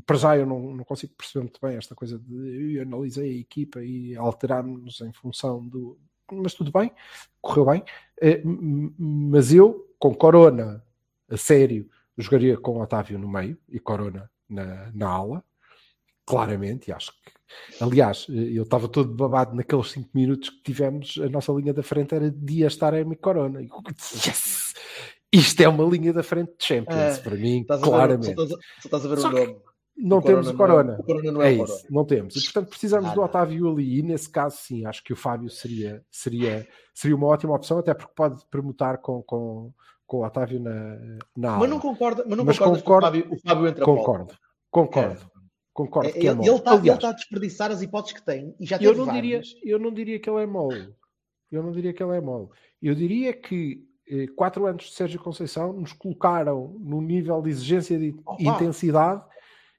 para 0.02 0.18
já 0.18 0.38
eu 0.38 0.46
não, 0.46 0.76
não 0.76 0.84
consigo 0.84 1.14
perceber 1.16 1.44
muito 1.44 1.60
bem 1.62 1.78
esta 1.78 1.94
coisa 1.96 2.18
de 2.20 2.76
eu 2.76 2.82
analisei 2.84 3.30
a 3.38 3.39
equipa 3.39 3.84
e 3.84 4.16
alterámos-nos 4.16 5.02
em 5.02 5.14
função 5.14 5.66
do. 5.68 5.98
Mas 6.32 6.54
tudo 6.54 6.72
bem, 6.72 6.91
correu 7.41 7.66
bem. 7.66 7.84
Eh, 8.22 8.41
mas 8.98 9.54
eu, 9.54 9.94
com 10.00 10.14
Corona 10.16 10.84
a 11.30 11.38
sério, 11.38 11.89
jogaria 12.18 12.58
com 12.58 12.82
Otávio 12.82 13.20
no 13.20 13.28
meio 13.28 13.58
e 13.70 13.80
Corona 13.80 14.30
na, 14.50 14.91
na 14.94 15.10
ala, 15.10 15.44
claramente, 16.26 16.89
e 16.89 16.94
acho 16.94 17.12
que. 17.12 17.32
Aliás, 17.84 18.26
eh, 18.30 18.58
eu 18.58 18.64
estava 18.64 18.88
todo 18.88 19.14
babado 19.14 19.56
naqueles 19.56 19.91
5 19.91 20.10
minutos 20.14 20.50
que 20.50 20.64
tivemos, 20.64 21.20
a 21.24 21.30
nossa 21.30 21.52
linha 21.52 21.74
da 21.74 21.84
frente 21.84 22.16
era 22.16 22.32
Dias, 22.32 22.76
Taremi 22.78 23.14
e 23.14 23.18
Corona. 23.18 23.62
E 23.62 23.70
yes! 24.26 24.74
Isto 25.32 25.62
é 25.62 25.68
uma 25.68 25.84
linha 25.84 26.14
da 26.14 26.22
frente 26.24 26.52
de 26.58 26.66
Champions, 26.66 27.18
Ah, 27.18 27.22
para 27.24 27.36
mim, 27.36 27.66
a 27.68 27.76
ver, 27.76 27.84
claramente. 27.84 28.36
só 28.36 28.44
estás 28.44 28.52
a, 28.52 28.56
só 28.56 28.86
estás 28.86 29.06
a 29.06 29.08
ver 29.08 29.18
o 29.18 29.22
nome. 29.22 29.62
Não 29.96 30.18
O 30.18 30.22
temos 30.22 30.48
o 30.50 30.56
Corona 30.56 30.84
Corona. 30.84 30.91
não 30.94 30.94
é- 30.96 31.00
o 31.00 31.04
Corona 31.04 31.32
não 31.32 31.41
é 31.41 31.48
é 31.56 31.60
o 31.60 31.64
isso, 31.64 31.74
Corona. 31.74 31.88
não 31.91 32.06
temos. 32.06 32.36
E 32.36 32.44
portanto 32.44 32.70
precisamos 32.70 33.10
Ah, 33.12 33.14
do. 33.14 33.22
Otávio 33.22 33.70
ali. 33.72 34.00
E 34.00 34.02
nesse 34.04 34.30
caso, 34.30 34.58
sim, 34.58 34.86
acho 34.86 35.04
que 35.04 35.14
o 35.14 35.16
Fábio 35.16 35.50
seria, 35.50 36.04
seria, 36.12 36.68
seria 36.94 37.16
uma 37.16 37.28
ótima 37.28 37.56
opção, 37.56 37.78
até 37.78 37.94
porque 37.94 38.12
pode 38.16 38.44
permutar 38.48 38.98
com, 38.98 39.22
com, 39.24 39.72
com 40.08 40.18
o 40.18 40.26
Otávio 40.26 40.60
na, 40.60 40.98
na 41.38 41.58
Mas 41.58 41.70
não 41.70 41.80
concorda, 41.80 42.24
mas 42.28 42.38
não 42.38 42.44
Mas 42.46 42.58
concordo- 42.58 42.82
que 42.84 42.89
o 42.91 43.02
Fábio, 43.02 43.28
o 43.32 43.39
Fábio 43.39 43.68
entra 43.68 43.86
Concordo, 43.86 44.34
concordo, 44.72 45.32
concordo. 45.72 46.10
É, 46.10 46.12
que 46.14 46.28
é 46.28 46.32
ele, 46.32 46.41
ele 46.41 46.56
está 46.56 46.72
Aliás, 46.74 47.04
a 47.04 47.12
desperdiçar 47.12 47.72
as 47.72 47.82
hipóteses 47.82 48.20
que 48.20 48.26
tem 48.26 48.56
e 48.60 48.66
já 48.66 48.78
eu 48.78 48.96
não, 48.96 49.12
diria, 49.14 49.41
eu 49.64 49.78
não 49.80 49.94
diria 49.94 50.20
que 50.20 50.30
ele 50.30 50.41
é 50.41 50.46
mole. 50.48 50.89
Eu 51.52 51.62
não 51.62 51.72
diria 51.72 51.94
que 51.94 52.02
ele 52.02 52.18
é 52.18 52.22
mole. 52.22 52.48
Eu 52.82 52.96
diria 52.96 53.32
que 53.32 53.86
eh, 54.10 54.26
quatro 54.36 54.66
anos 54.66 54.86
de 54.86 54.94
Sérgio 54.94 55.20
Conceição 55.22 55.72
nos 55.72 55.94
colocaram 55.94 56.76
num 56.80 57.00
nível 57.00 57.39
de 57.44 57.52
exigência 57.52 57.98
de 57.98 58.16
Opa! 58.26 58.41
intensidade 58.41 59.24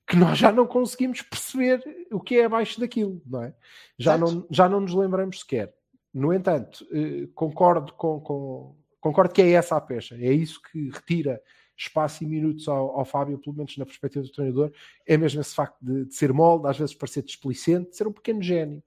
que 0.07 0.17
nós 0.17 0.39
já 0.39 0.53
não 0.53 0.67
conseguimos 0.67 1.23
perceber 1.23 1.83
o 2.13 2.21
que 2.21 2.37
é 2.37 2.45
abaixo 2.45 2.79
daquilo, 2.81 3.23
não 3.27 3.43
é? 3.43 3.55
Já 3.99 4.19
Certo. 4.19 4.35
não, 4.35 4.47
já 4.51 4.69
não 4.69 4.81
nos 4.81 4.95
lembramos 4.95 5.41
sequer. 5.41 5.75
No 6.13 6.33
entanto, 6.33 6.87
eh, 6.93 7.29
concordo 7.35 7.93
com, 7.95 8.21
com- 8.21 8.77
concordo 9.01 9.33
que 9.35 9.43
é 9.43 9.51
essa 9.53 9.77
a 9.77 9.81
pecha. 9.81 10.15
É 10.17 10.33
isso 10.33 10.61
que 10.71 10.91
retira 10.91 11.41
espaço 11.77 12.23
e 12.23 12.27
minutos 12.27 12.69
ao, 12.69 12.99
ao 13.01 13.05
Fábio, 13.05 13.39
pelo 13.39 13.57
menos 13.57 13.77
na 13.77 13.85
perspectiva 13.85 14.25
do 14.25 14.31
treinador, 14.31 14.73
é 15.07 15.17
mesmo 15.17 15.41
esse 15.41 15.55
facto 15.55 15.77
de, 15.83 16.05
de 16.05 16.15
ser 16.15 16.33
molde, 16.33 16.69
às 16.69 16.79
vezes 16.79 16.95
parecer 16.95 17.23
displicente, 17.23 17.91
de 17.91 17.97
ser 17.97 18.07
um 18.07 18.13
pequeno 18.13 18.41
gênio. 18.43 18.83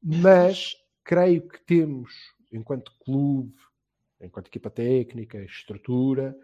Mas 0.00 0.76
creio 1.02 1.48
que 1.48 1.60
temos, 1.64 2.12
enquanto 2.52 2.92
clube, 3.04 3.54
enquanto 4.20 4.46
equipa 4.46 4.70
técnica, 4.70 5.42
estrutura, 5.42 6.36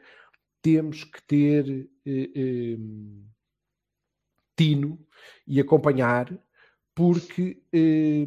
temos 0.61 1.05
que 1.05 1.23
ter 1.23 1.89
eh, 2.05 2.31
eh, 2.35 2.77
tino 4.59 4.99
e 5.47 5.59
acompanhar, 5.61 6.37
porque 6.95 7.63
eh, 7.73 8.27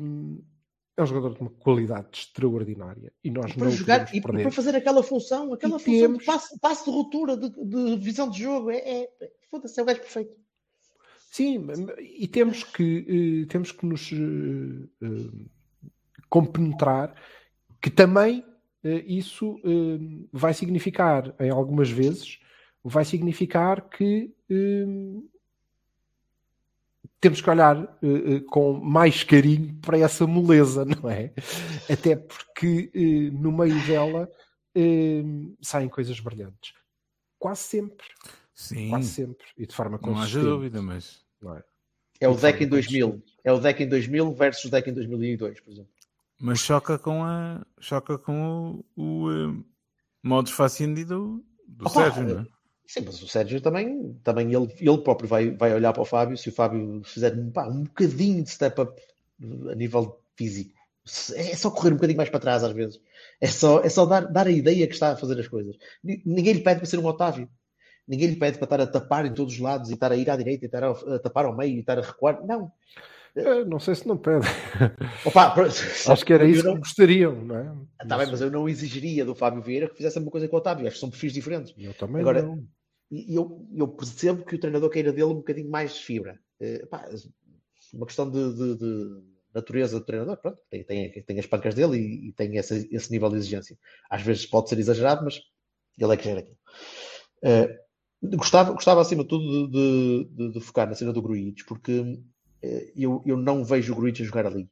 é 0.98 1.04
um 1.04 1.06
jogador 1.06 1.34
de 1.36 1.42
uma 1.42 1.50
qualidade 1.52 2.08
extraordinária 2.14 3.12
e 3.24 3.30
nós 3.30 3.54
para 3.54 3.66
não 3.66 3.72
jogar 3.72 4.06
podemos 4.06 4.14
e 4.14 4.22
para 4.42 4.52
fazer 4.52 4.76
aquela 4.76 5.04
função, 5.04 5.54
aquela 5.54 5.76
E 5.76 5.80
função 5.80 6.00
temos- 6.02 6.20
de 6.20 6.26
passe, 6.26 6.60
passe 6.60 6.86
de 6.86 6.92
ruptura, 6.92 7.36
de, 7.38 7.50
de 7.50 7.98
visão 7.98 8.30
de 8.30 8.40
jogo, 8.42 8.72
é, 8.72 8.78
é, 8.78 9.04
é- 9.22 9.32
foda-se, 9.50 9.80
é 9.80 9.84
o 9.84 9.86
gajo 9.86 10.00
perfeito. 10.00 10.34
Sim, 11.32 11.66
e 12.00 12.28
temos 12.28 12.64
que, 12.64 13.44
eh, 13.44 13.46
temos 13.48 13.72
que 13.72 13.86
nos 13.86 14.12
eh, 14.12 14.88
eh, 15.02 15.30
compenetrar 16.30 17.14
que 17.82 17.90
também 17.90 18.46
isso 19.06 19.60
vai 20.34 20.56
significar, 20.56 21.36
em 21.40 21.52
algumas 21.52 21.90
vezes, 21.92 22.40
vai 22.84 23.06
significar 23.06 23.88
que 23.90 24.34
temos 27.22 27.40
que 27.40 27.50
olhar 27.50 27.78
eh, 28.02 28.42
com 28.50 28.74
mais 28.74 29.24
carinho 29.24 29.76
para 29.76 30.00
essa 30.00 30.26
moleza, 30.26 30.84
não 30.86 31.10
é? 31.10 31.32
Até 31.90 32.16
porque 32.16 32.92
eh, 32.94 33.32
no 33.32 33.52
meio 33.52 33.80
dela 33.86 34.30
eh, 34.76 35.24
saem 35.62 35.88
coisas 35.88 36.20
brilhantes. 36.20 36.74
Quase 37.38 37.62
sempre. 37.62 38.08
Sim, 38.54 38.90
Quase 38.90 39.08
sempre. 39.08 39.46
E 39.58 39.66
de 39.66 39.74
forma 39.74 40.00
não 40.02 40.14
haja 40.14 40.20
consistente. 40.20 40.46
dúvida, 40.46 40.82
mas 40.82 41.24
não 41.42 41.56
é? 41.56 41.64
É 42.20 42.28
o 42.28 42.36
deck 42.36 42.64
em 42.64 42.68
2000. 42.68 43.24
É 43.44 43.52
o 43.52 43.60
deck 43.60 43.82
em 43.84 43.88
2000 43.90 44.34
versus 44.34 44.66
o 44.66 44.70
deck 44.70 44.90
em 44.90 44.94
2002, 44.94 45.60
por 45.60 45.72
exemplo. 45.72 45.92
Mas 46.40 46.60
choca 46.60 46.98
com 46.98 47.24
a. 47.24 47.66
choca 47.80 48.18
com 48.18 48.84
o, 48.96 49.24
o 49.26 49.32
eh, 49.32 49.64
modus 50.24 50.52
faciendi 50.52 51.06
do, 51.06 51.44
do 51.68 51.88
Opa, 51.88 52.12
Sérgio, 52.12 52.24
não 52.24 52.42
é? 52.42 52.48
Sim, 52.94 53.04
mas 53.06 53.22
o 53.24 53.28
Sérgio 53.28 53.62
também, 53.62 54.14
também 54.24 54.54
ele, 54.54 54.68
ele 54.80 54.98
próprio 54.98 55.28
vai, 55.30 55.50
vai 55.52 55.74
olhar 55.74 55.94
para 55.94 56.02
o 56.02 56.06
Fábio. 56.06 56.38
Se 56.38 56.50
o 56.50 56.52
Fábio 56.52 57.02
fizer 57.06 57.32
pá, 57.54 57.66
um 57.68 57.84
bocadinho 57.84 58.44
de 58.44 58.50
step 58.50 58.82
up 58.82 59.02
a 59.72 59.76
nível 59.76 60.20
físico, 60.36 60.74
se- 61.06 61.34
é 61.38 61.56
só 61.56 61.72
correr 61.72 61.92
um 61.92 61.96
bocadinho 61.96 62.18
mais 62.18 62.30
para 62.30 62.40
trás 62.42 62.64
às 62.66 62.74
vezes. 62.74 63.00
É 63.40 63.48
só, 63.48 63.80
é 63.80 63.88
só 63.88 64.06
dar, 64.06 64.22
dar 64.30 64.46
a 64.48 64.52
ideia 64.52 64.86
que 64.88 64.94
está 64.94 65.12
a 65.14 65.16
fazer 65.16 65.40
as 65.40 65.48
coisas. 65.48 65.78
Ni- 66.04 66.22
Ninguém 66.26 66.54
lhe 66.56 66.62
pede 66.62 66.80
para 66.82 66.86
ser 66.90 66.98
um 67.00 67.06
Otávio. 67.06 67.48
Ninguém 68.06 68.28
lhe 68.28 68.36
pede 68.36 68.58
para 68.58 68.66
estar 68.66 68.82
a 68.82 68.88
tapar 68.88 69.26
em 69.26 69.34
todos 69.34 69.54
os 69.54 69.60
lados 69.62 69.90
e 69.90 69.94
estar 69.94 70.12
a 70.12 70.18
ir 70.18 70.30
à 70.30 70.36
direita 70.36 70.66
e 70.66 70.68
estar 70.68 70.84
a, 70.84 70.90
a 70.92 71.20
tapar 71.20 71.46
ao 71.46 71.56
meio 71.56 71.78
e 71.78 71.80
estar 71.80 71.98
a 71.98 72.02
recuar. 72.02 72.46
Não. 72.46 72.70
Eh, 73.34 73.64
Não 73.64 73.80
sei 73.80 73.96
se 73.96 74.06
não 74.06 74.18
pede. 74.18 74.46
Opa, 75.26 75.56
Acho 76.08 76.26
que 76.26 76.34
era 76.34 76.44
eu 76.44 76.50
isso 76.50 76.66
não- 76.66 76.74
que 76.74 76.80
gostariam, 76.82 77.34
não 77.46 77.56
é? 77.56 78.06
Tá 78.06 78.18
bem, 78.18 78.28
mas 78.30 78.42
eu 78.42 78.52
não 78.52 78.68
exigiria 78.68 79.24
do 79.24 79.34
Fábio 79.34 79.62
Vieira 79.62 79.88
que 79.88 79.96
fizesse 79.96 80.18
a 80.18 80.20
mesma 80.20 80.32
coisa 80.32 80.48
que 80.48 80.54
o 80.54 80.58
Otávio. 80.58 80.86
Acho 80.88 80.96
que 80.96 81.00
são 81.00 81.10
perfis 81.10 81.32
diferentes. 81.32 81.74
Eu 81.78 81.94
também 81.94 82.20
Agora, 82.22 82.42
não. 82.44 82.62
E 83.12 83.36
eu, 83.36 83.68
eu 83.76 83.88
percebo 83.90 84.46
que 84.46 84.56
o 84.56 84.60
treinador 84.60 84.90
queira 84.90 85.12
dele 85.12 85.26
um 85.26 85.36
bocadinho 85.36 85.70
mais 85.70 85.94
de 85.96 86.02
fibra. 86.02 86.40
Eh, 86.62 86.86
pá, 86.88 87.08
uma 87.94 88.06
questão 88.06 88.30
de, 88.30 88.54
de- 88.56 88.78
de 88.78 89.22
natureza 89.54 90.00
do 90.00 90.06
treinador, 90.06 90.38
pronto, 90.38 90.60
tem, 90.70 90.84
tem, 90.86 91.12
tem 91.24 91.40
as 91.40 91.46
pancas 91.46 91.76
dele 91.76 91.98
e, 91.98 92.30
e 92.30 92.34
tem 92.34 92.56
esse, 92.58 93.12
nível 93.12 93.30
de 93.30 93.38
exigência. 93.38 93.78
Às 94.10 94.22
vezes 94.22 94.46
pode 94.46 94.70
ser 94.70 94.80
exagerado, 94.80 95.26
mas 95.26 95.42
ele 96.00 96.14
é 96.14 96.18
que 96.18 96.24
gera 96.24 96.40
aquilo. 96.40 96.58
Eh, 97.44 97.80
gostava, 98.24 98.74
gostava, 98.74 99.02
acima 99.02 99.24
de 99.24 99.30
tudo, 99.30 99.70
de, 99.70 100.26
de- 100.36 100.52
de- 100.54 100.62
focar 100.62 100.88
na 100.90 100.96
cena 100.96 101.14
do 101.14 101.22
Gruitch, 101.22 101.66
porque 101.68 102.20
eh, 102.64 102.94
eu, 102.96 103.24
eu 103.26 103.38
não 103.38 103.66
vejo 103.66 103.94
o 103.94 103.96
Gruitch 103.98 104.22
a 104.22 104.26
jogar 104.26 104.46
ali. 104.48 104.70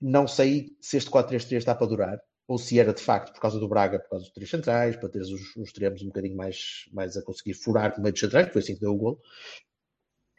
Não 0.00 0.26
sei 0.26 0.76
se 0.80 0.96
este 0.96 1.10
4-3-3 1.10 1.62
está 1.62 1.74
para 1.74 1.86
durar, 1.86 2.18
ou 2.50 2.58
se 2.58 2.80
era 2.80 2.92
de 2.92 3.00
facto 3.00 3.32
por 3.32 3.40
causa 3.40 3.60
do 3.60 3.68
Braga, 3.68 4.00
por 4.00 4.10
causa 4.10 4.24
dos 4.24 4.34
três 4.34 4.50
centrais, 4.50 4.96
para 4.96 5.08
teres 5.08 5.28
os, 5.28 5.54
os 5.54 5.68
extremos 5.68 6.02
um 6.02 6.06
bocadinho 6.06 6.36
mais, 6.36 6.88
mais 6.92 7.16
a 7.16 7.22
conseguir 7.22 7.54
furar 7.54 7.94
no 7.96 8.02
meio 8.02 8.12
dos 8.12 8.20
centrais, 8.20 8.46
que 8.48 8.52
foi 8.52 8.60
assim 8.60 8.74
que 8.74 8.80
deu 8.80 8.92
o 8.92 8.96
gol. 8.96 9.20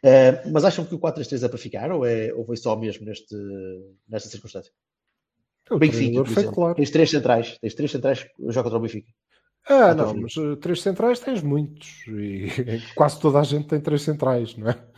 Eh, 0.03 0.45
mas 0.49 0.65
acham 0.65 0.83
que 0.83 0.93
o 0.93 0.99
4-3-3 0.99 1.45
é 1.45 1.47
para 1.47 1.57
ficar, 1.57 1.89
ou, 1.89 2.05
é, 2.05 2.33
ou 2.33 2.45
foi 2.45 2.57
só 2.57 2.75
mesmo 2.75 3.05
neste, 3.05 3.33
nesta 4.09 4.27
circunstância? 4.27 4.73
O 5.69 5.77
Benfica, 5.79 6.25
foi 6.25 6.43
claro. 6.51 6.75
Tens 6.75 6.91
três 6.91 7.09
centrais, 7.09 7.57
tens 7.59 7.75
três 7.75 7.91
centrais 7.91 8.23
que 8.23 8.29
jogam 8.39 8.63
contra 8.63 8.77
o 8.77 8.81
Benfica. 8.81 9.09
Ah, 9.69 9.95
não, 9.95 10.13
mas 10.15 10.35
eh, 10.35 10.57
três 10.57 10.81
centrais 10.81 11.17
tens 11.21 11.41
muitos. 11.41 12.05
E 12.09 12.47
quase 12.93 13.21
toda 13.21 13.39
a 13.39 13.43
gente 13.43 13.69
tem 13.69 13.79
três 13.79 14.01
centrais, 14.01 14.57
não 14.57 14.69
é? 14.69 14.90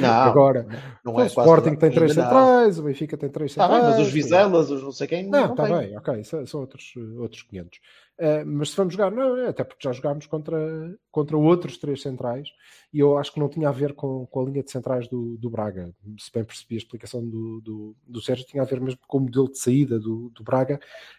Não, 0.00 0.08
Agora, 0.08 0.66
não 1.04 1.14
o 1.14 1.20
é 1.20 1.28
quase 1.28 1.40
Sporting 1.40 1.76
tem 1.76 1.90
três 1.90 2.10
ainda 2.10 2.22
não. 2.22 2.28
centrais, 2.30 2.78
o 2.78 2.82
Benfica 2.82 3.16
tem 3.16 3.28
três 3.30 3.50
Está 3.52 3.64
centrais. 3.64 3.82
bem, 3.84 3.92
mas 3.98 4.06
os. 4.06 4.12
Vizelas, 4.12 4.70
os 4.70 4.82
não 4.82 4.92
sei 4.92 5.06
quem, 5.06 5.24
Não, 5.28 5.46
não 5.46 5.50
está 5.52 5.62
bem, 5.64 5.96
ok, 5.96 6.24
são, 6.24 6.46
são 6.46 6.60
outros, 6.60 6.92
outros 7.18 7.42
500. 7.42 7.80
Eh, 8.18 8.44
mas 8.44 8.70
se 8.70 8.76
vamos 8.76 8.92
jogar, 8.92 9.10
não, 9.10 9.36
é 9.38 9.48
até 9.48 9.64
porque 9.64 9.82
já 9.88 9.92
jogámos 9.92 10.26
contra, 10.26 10.94
contra 11.10 11.36
outros 11.36 11.78
três 11.78 12.02
centrais 12.02 12.48
e 12.92 13.00
eu 13.00 13.16
acho 13.16 13.32
que 13.32 13.40
não 13.40 13.48
tinha 13.48 13.68
a 13.68 13.72
ver 13.72 13.94
com, 13.94 14.26
com 14.26 14.40
a 14.40 14.44
linha 14.44 14.62
de 14.62 14.70
centrais 14.70 15.08
do, 15.08 15.36
do 15.38 15.48
Braga. 15.48 15.90
Se 16.18 16.30
bem 16.32 16.44
percebi 16.44 16.74
a 16.74 16.78
explicação 16.78 17.26
do, 17.26 17.60
do, 17.62 17.96
do 18.06 18.20
Sérgio, 18.20 18.46
tinha 18.46 18.62
a 18.62 18.66
ver 18.66 18.80
mesmo 18.80 19.00
com 19.08 19.16
o 19.16 19.20
modelo 19.22 19.50
de 19.50 19.58
saída 19.58 19.98
do, 19.98 20.30
do 20.34 20.44
Braga, 20.44 20.78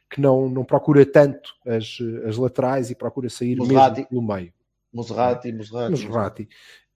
que 0.09 0.21
não, 0.21 0.47
não 0.47 0.63
procura 0.63 1.03
tanto 1.05 1.49
as, 1.65 1.97
as 2.27 2.37
laterais 2.37 2.91
e 2.91 2.95
procura 2.95 3.27
sair 3.27 3.57
Musrati. 3.57 3.95
mesmo 4.01 4.09
pelo 4.09 4.21
meio. 4.21 4.53
Monserrate, 4.93 5.51
Monserrate. 5.51 5.91
Musrati. 6.05 6.49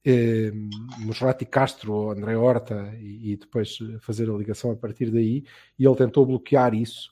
Eh, 0.05 0.51
Musrati 0.99 1.45
Castro 1.45 1.93
ou 1.93 2.11
André 2.11 2.35
Horta 2.37 2.93
e, 2.97 3.33
e 3.33 3.35
depois 3.35 3.77
eh, 3.81 3.97
fazer 3.99 4.29
a 4.29 4.33
ligação 4.33 4.71
a 4.71 4.75
partir 4.75 5.11
daí 5.11 5.43
e 5.77 5.85
ele 5.85 5.95
tentou 5.95 6.25
bloquear 6.25 6.73
isso 6.73 7.11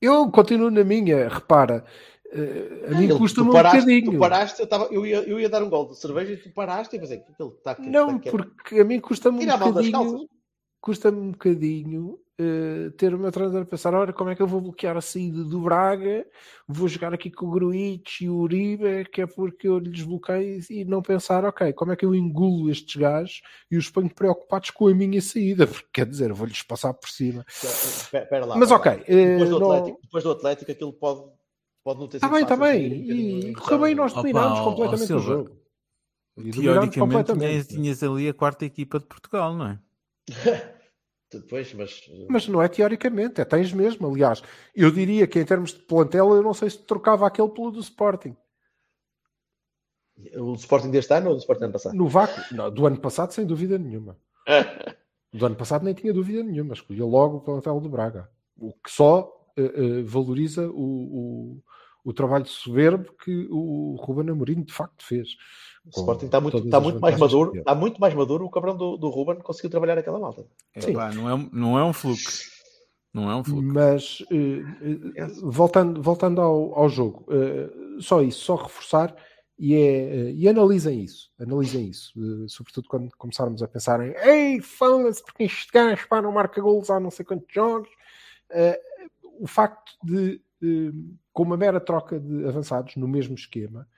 eu 0.00 0.30
continuo 0.30 0.70
na 0.70 0.84
minha 0.84 1.28
repara 1.28 1.84
eh, 2.32 2.86
a 2.88 2.98
mim 2.98 3.08
custa-me 3.18 3.50
um 3.50 3.52
bocadinho 3.52 4.12
Tu 4.12 4.18
paraste, 4.18 4.60
eu, 4.60 4.66
tava, 4.66 4.84
eu, 4.86 5.04
ia, 5.04 5.18
eu 5.28 5.38
ia 5.38 5.48
dar 5.48 5.62
um 5.62 5.68
gol 5.68 5.88
de 5.88 5.98
cerveja 5.98 6.32
e 6.32 6.36
tu 6.38 6.50
paraste 6.50 6.96
e 6.96 6.98
pensei, 6.98 7.22
ele 7.38 7.48
está 7.50 7.72
aqui. 7.72 7.88
não, 7.90 8.16
está 8.16 8.16
aqui. 8.16 8.30
porque 8.30 8.80
a 8.80 8.84
mim 8.84 9.00
custa-me 9.00 9.44
um 9.44 9.58
bocadinho. 9.58 10.28
Custa-me 10.86 11.18
um 11.18 11.32
bocadinho 11.32 12.16
eh, 12.38 12.90
ter 12.96 13.12
o 13.12 13.18
meu 13.18 13.32
treinador 13.32 13.62
a 13.62 13.66
pensar, 13.66 13.92
ora, 13.92 14.12
como 14.12 14.30
é 14.30 14.36
que 14.36 14.40
eu 14.42 14.46
vou 14.46 14.60
bloquear 14.60 14.96
a 14.96 15.00
saída 15.00 15.42
do 15.42 15.60
Braga? 15.62 16.24
Vou 16.68 16.86
jogar 16.86 17.12
aqui 17.12 17.28
com 17.28 17.46
o 17.46 17.50
Gruitch 17.50 18.20
e 18.20 18.28
o 18.28 18.36
Uribe, 18.36 19.04
que 19.10 19.20
é 19.20 19.26
porque 19.26 19.66
eu 19.66 19.80
lhe 19.80 19.90
desbloqueio 19.90 20.60
e 20.70 20.84
não 20.84 21.02
pensar, 21.02 21.44
ok, 21.44 21.72
como 21.72 21.90
é 21.90 21.96
que 21.96 22.04
eu 22.04 22.14
engulo 22.14 22.70
estes 22.70 22.94
gajos 22.94 23.42
e 23.68 23.76
os 23.76 23.90
ponho 23.90 24.08
preocupados 24.14 24.70
com 24.70 24.86
a 24.86 24.94
minha 24.94 25.20
saída? 25.20 25.66
Porque 25.66 25.88
quer 25.92 26.06
dizer, 26.06 26.32
vou-lhes 26.32 26.62
passar 26.62 26.94
por 26.94 27.08
cima. 27.08 27.44
Espera 27.48 28.22
espera 28.22 28.44
lá. 28.46 28.56
Mas 28.56 28.70
espera 28.70 28.92
ok, 28.92 28.92
lá. 28.92 29.04
eh, 29.08 29.30
Depois 29.32 29.50
do, 29.50 29.58
não- 29.58 29.70
Atlético, 29.72 29.98
depois 30.04 30.22
do 30.24 30.30
Atlético, 30.30 30.70
aquilo 30.70 30.92
pode, 30.92 31.20
pode 31.82 31.98
não 31.98 32.06
ter 32.06 32.18
Está 32.18 32.28
sido 32.28 32.34
bem, 32.34 32.42
está 32.44 32.56
bem. 32.56 32.72
sair 32.72 32.94
um 32.94 33.00
bocadinho 33.00 33.48
E 33.50 33.54
correu 33.56 33.78
bem, 33.80 33.94
nós 33.96 34.12
dominámos 34.14 34.60
ó, 34.60 34.64
completamente 34.64 35.12
o 35.12 35.18
jogo. 35.18 35.56
E 36.36 36.50
Teoricamente 36.52 36.98
completamente. 37.00 37.66
tinhas, 37.66 37.66
tinhas 37.66 38.02
ali 38.04 38.28
a 38.28 38.34
quarta 38.34 38.64
equipa 38.64 39.00
de 39.00 39.06
Portugal, 39.06 39.52
não 39.56 39.66
é? 39.68 39.78
Depois, 41.32 41.72
mas. 41.74 42.10
Mas 42.28 42.48
não 42.48 42.62
é 42.62 42.68
teoricamente, 42.68 43.40
é 43.40 43.44
tens 43.44 43.72
mesmo. 43.72 44.06
Aliás, 44.08 44.42
eu 44.74 44.90
diria 44.90 45.26
que 45.26 45.40
em 45.40 45.44
termos 45.44 45.72
de 45.72 45.80
plantel, 45.80 46.34
eu 46.34 46.42
não 46.42 46.54
sei 46.54 46.70
se 46.70 46.78
trocava 46.78 47.26
aquele 47.26 47.48
pelo 47.48 47.72
do 47.72 47.80
Sporting. 47.80 48.36
O 50.36 50.54
Sporting 50.54 50.90
deste 50.90 51.12
ano 51.12 51.30
ou 51.30 51.34
do 51.34 51.40
Sporting 51.40 51.60
do 51.60 51.64
ano 51.64 51.72
passado? 51.72 51.96
No 51.96 52.08
vácuo, 52.08 52.40
não, 52.54 52.70
do 52.70 52.86
ano 52.86 52.98
passado, 52.98 53.32
sem 53.32 53.44
dúvida 53.44 53.76
nenhuma. 53.76 54.16
Do 55.32 55.44
ano 55.44 55.56
passado 55.56 55.84
nem 55.84 55.92
tinha 55.92 56.14
dúvida 56.14 56.42
nenhuma, 56.42 56.72
escolhia 56.72 57.04
logo 57.04 57.38
o 57.38 57.40
plantel 57.40 57.80
do 57.80 57.88
Braga. 57.88 58.30
O 58.56 58.72
que 58.72 58.90
só 58.90 59.30
eh, 59.56 59.62
eh, 59.74 60.02
valoriza 60.02 60.66
o, 60.70 60.72
o, 60.72 61.62
o 62.04 62.12
trabalho 62.12 62.46
soberbo 62.46 63.12
que 63.22 63.46
o 63.50 63.96
Ruben 64.00 64.30
Amorim 64.30 64.62
de 64.62 64.72
facto 64.72 65.04
fez. 65.04 65.36
O 65.86 66.00
Sporting 66.00 66.26
está 66.26 66.40
muito, 66.40 66.52
todas 66.52 66.66
está 66.66 66.78
as 66.78 66.82
muito 66.82 67.00
mais 67.00 67.18
maduro. 67.18 67.56
Está 67.56 67.74
muito 67.74 68.00
mais 68.00 68.14
maduro. 68.14 68.44
O 68.44 68.50
cabrão 68.50 68.76
do, 68.76 68.96
do 68.96 69.08
Ruben 69.08 69.36
conseguiu 69.36 69.70
trabalhar 69.70 69.96
aquela 69.96 70.18
malta. 70.18 70.44
Sim. 70.78 70.90
Epá, 70.90 71.12
não, 71.12 71.30
é, 71.30 71.48
não 71.52 71.78
é 71.78 71.84
um 71.84 71.92
fluxo. 71.92 72.50
Não 73.14 73.30
é 73.30 73.36
um 73.36 73.44
fluxo. 73.44 73.62
Mas 73.62 74.24
eh, 74.30 75.14
eh, 75.14 75.26
voltando, 75.42 76.02
voltando 76.02 76.40
ao, 76.40 76.76
ao 76.76 76.88
jogo, 76.88 77.24
eh, 77.30 77.70
só 78.00 78.20
isso, 78.20 78.40
só 78.40 78.56
reforçar 78.56 79.14
e, 79.58 79.74
é, 79.74 80.32
e 80.32 80.46
analisem 80.48 81.02
isso, 81.02 81.30
analisem 81.40 81.88
isso, 81.88 82.12
sobretudo 82.46 82.88
quando 82.88 83.10
começarmos 83.16 83.62
a 83.62 83.68
pensar 83.68 84.06
em 84.06 84.14
ei, 84.22 84.60
fala-se 84.60 85.24
porque 85.24 85.44
este 85.44 85.72
gajo 85.72 86.06
pá, 86.08 86.20
não 86.20 86.30
marca 86.30 86.60
golos 86.60 86.90
há 86.90 87.00
não 87.00 87.10
sei 87.10 87.24
quantos 87.24 87.46
jogos. 87.54 87.88
O 89.38 89.46
facto 89.46 89.92
de, 90.04 90.42
com 91.32 91.42
uma 91.42 91.56
mera 91.56 91.80
troca 91.80 92.20
de 92.20 92.46
avançados 92.46 92.96
no 92.96 93.08
mesmo 93.08 93.34
esquema, 93.34 93.88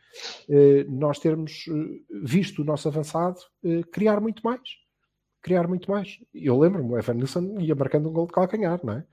nós 0.88 1.18
termos 1.18 1.64
eh, 1.68 2.00
visto 2.22 2.62
o 2.62 2.64
nosso 2.64 2.88
avançado 2.88 3.38
eh, 3.64 3.82
criar 3.92 4.20
muito 4.20 4.42
mais 4.42 4.60
criar 5.42 5.66
muito 5.66 5.90
mais. 5.90 6.18
Eu 6.34 6.58
lembro-me, 6.58 6.90
o 6.90 6.98
Evan 6.98 7.14
Nilsson 7.14 7.56
ia 7.60 7.74
marcando 7.74 8.08
um 8.08 8.12
gol 8.12 8.26
de 8.26 8.32
calcanhar, 8.32 8.80
não 8.84 8.94
é? 8.94 9.04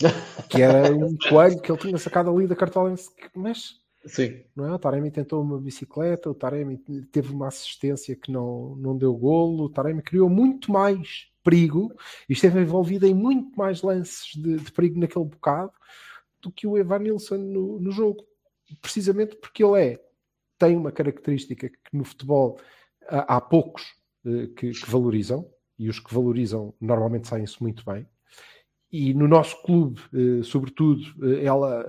Que 0.50 0.62
era 0.62 0.94
um 0.94 1.16
coelho 1.28 1.60
que 1.60 1.70
ele 1.70 1.80
tinha 1.80 1.98
sacado 1.98 2.30
ali 2.30 2.46
da 2.46 2.56
cartolense. 2.56 3.10
Mas, 3.34 3.80
Sim. 4.04 4.42
não 4.54 4.66
é? 4.66 4.72
O 4.72 4.78
Taremi 4.78 5.10
tentou 5.10 5.42
uma 5.42 5.60
bicicleta, 5.60 6.30
o 6.30 6.34
Taremi 6.34 6.78
teve 7.10 7.32
uma 7.32 7.48
assistência 7.48 8.16
que 8.16 8.30
não, 8.30 8.76
não 8.76 8.96
deu 8.96 9.14
golo, 9.14 9.64
o 9.64 9.70
Taremi 9.70 10.02
criou 10.02 10.28
muito 10.28 10.70
mais 10.70 11.28
perigo 11.42 11.92
e 12.28 12.32
esteve 12.32 12.60
envolvido 12.60 13.06
em 13.06 13.14
muito 13.14 13.56
mais 13.56 13.82
lances 13.82 14.32
de, 14.34 14.56
de 14.56 14.72
perigo 14.72 14.98
naquele 14.98 15.24
bocado 15.24 15.72
do 16.42 16.50
que 16.50 16.66
o 16.66 16.76
Evan 16.76 16.98
Nilsson 16.98 17.36
no, 17.36 17.80
no 17.80 17.90
jogo. 17.90 18.24
Precisamente 18.82 19.36
porque 19.36 19.62
ele 19.62 19.80
é, 19.80 20.05
tem 20.58 20.76
uma 20.76 20.92
característica 20.92 21.68
que 21.68 21.96
no 21.96 22.04
futebol 22.04 22.58
há, 23.08 23.36
há 23.36 23.40
poucos 23.40 23.94
eh, 24.24 24.48
que, 24.56 24.70
que 24.70 24.90
valorizam, 24.90 25.50
e 25.78 25.88
os 25.88 26.00
que 26.00 26.14
valorizam 26.14 26.74
normalmente 26.80 27.28
saem-se 27.28 27.62
muito 27.62 27.84
bem. 27.84 28.06
E 28.90 29.12
no 29.12 29.28
nosso 29.28 29.62
clube, 29.62 30.00
eh, 30.14 30.42
sobretudo, 30.42 31.02
eh, 31.22 31.44
ela 31.44 31.84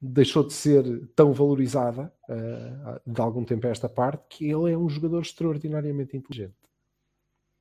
deixou 0.00 0.44
de 0.44 0.52
ser 0.52 0.84
tão 1.14 1.32
valorizada 1.32 2.12
eh, 2.28 3.00
de 3.06 3.20
algum 3.20 3.44
tempo 3.44 3.66
a 3.66 3.70
esta 3.70 3.88
parte, 3.88 4.24
que 4.28 4.44
ele 4.44 4.72
é 4.72 4.78
um 4.78 4.88
jogador 4.88 5.22
extraordinariamente 5.22 6.16
inteligente. 6.16 6.54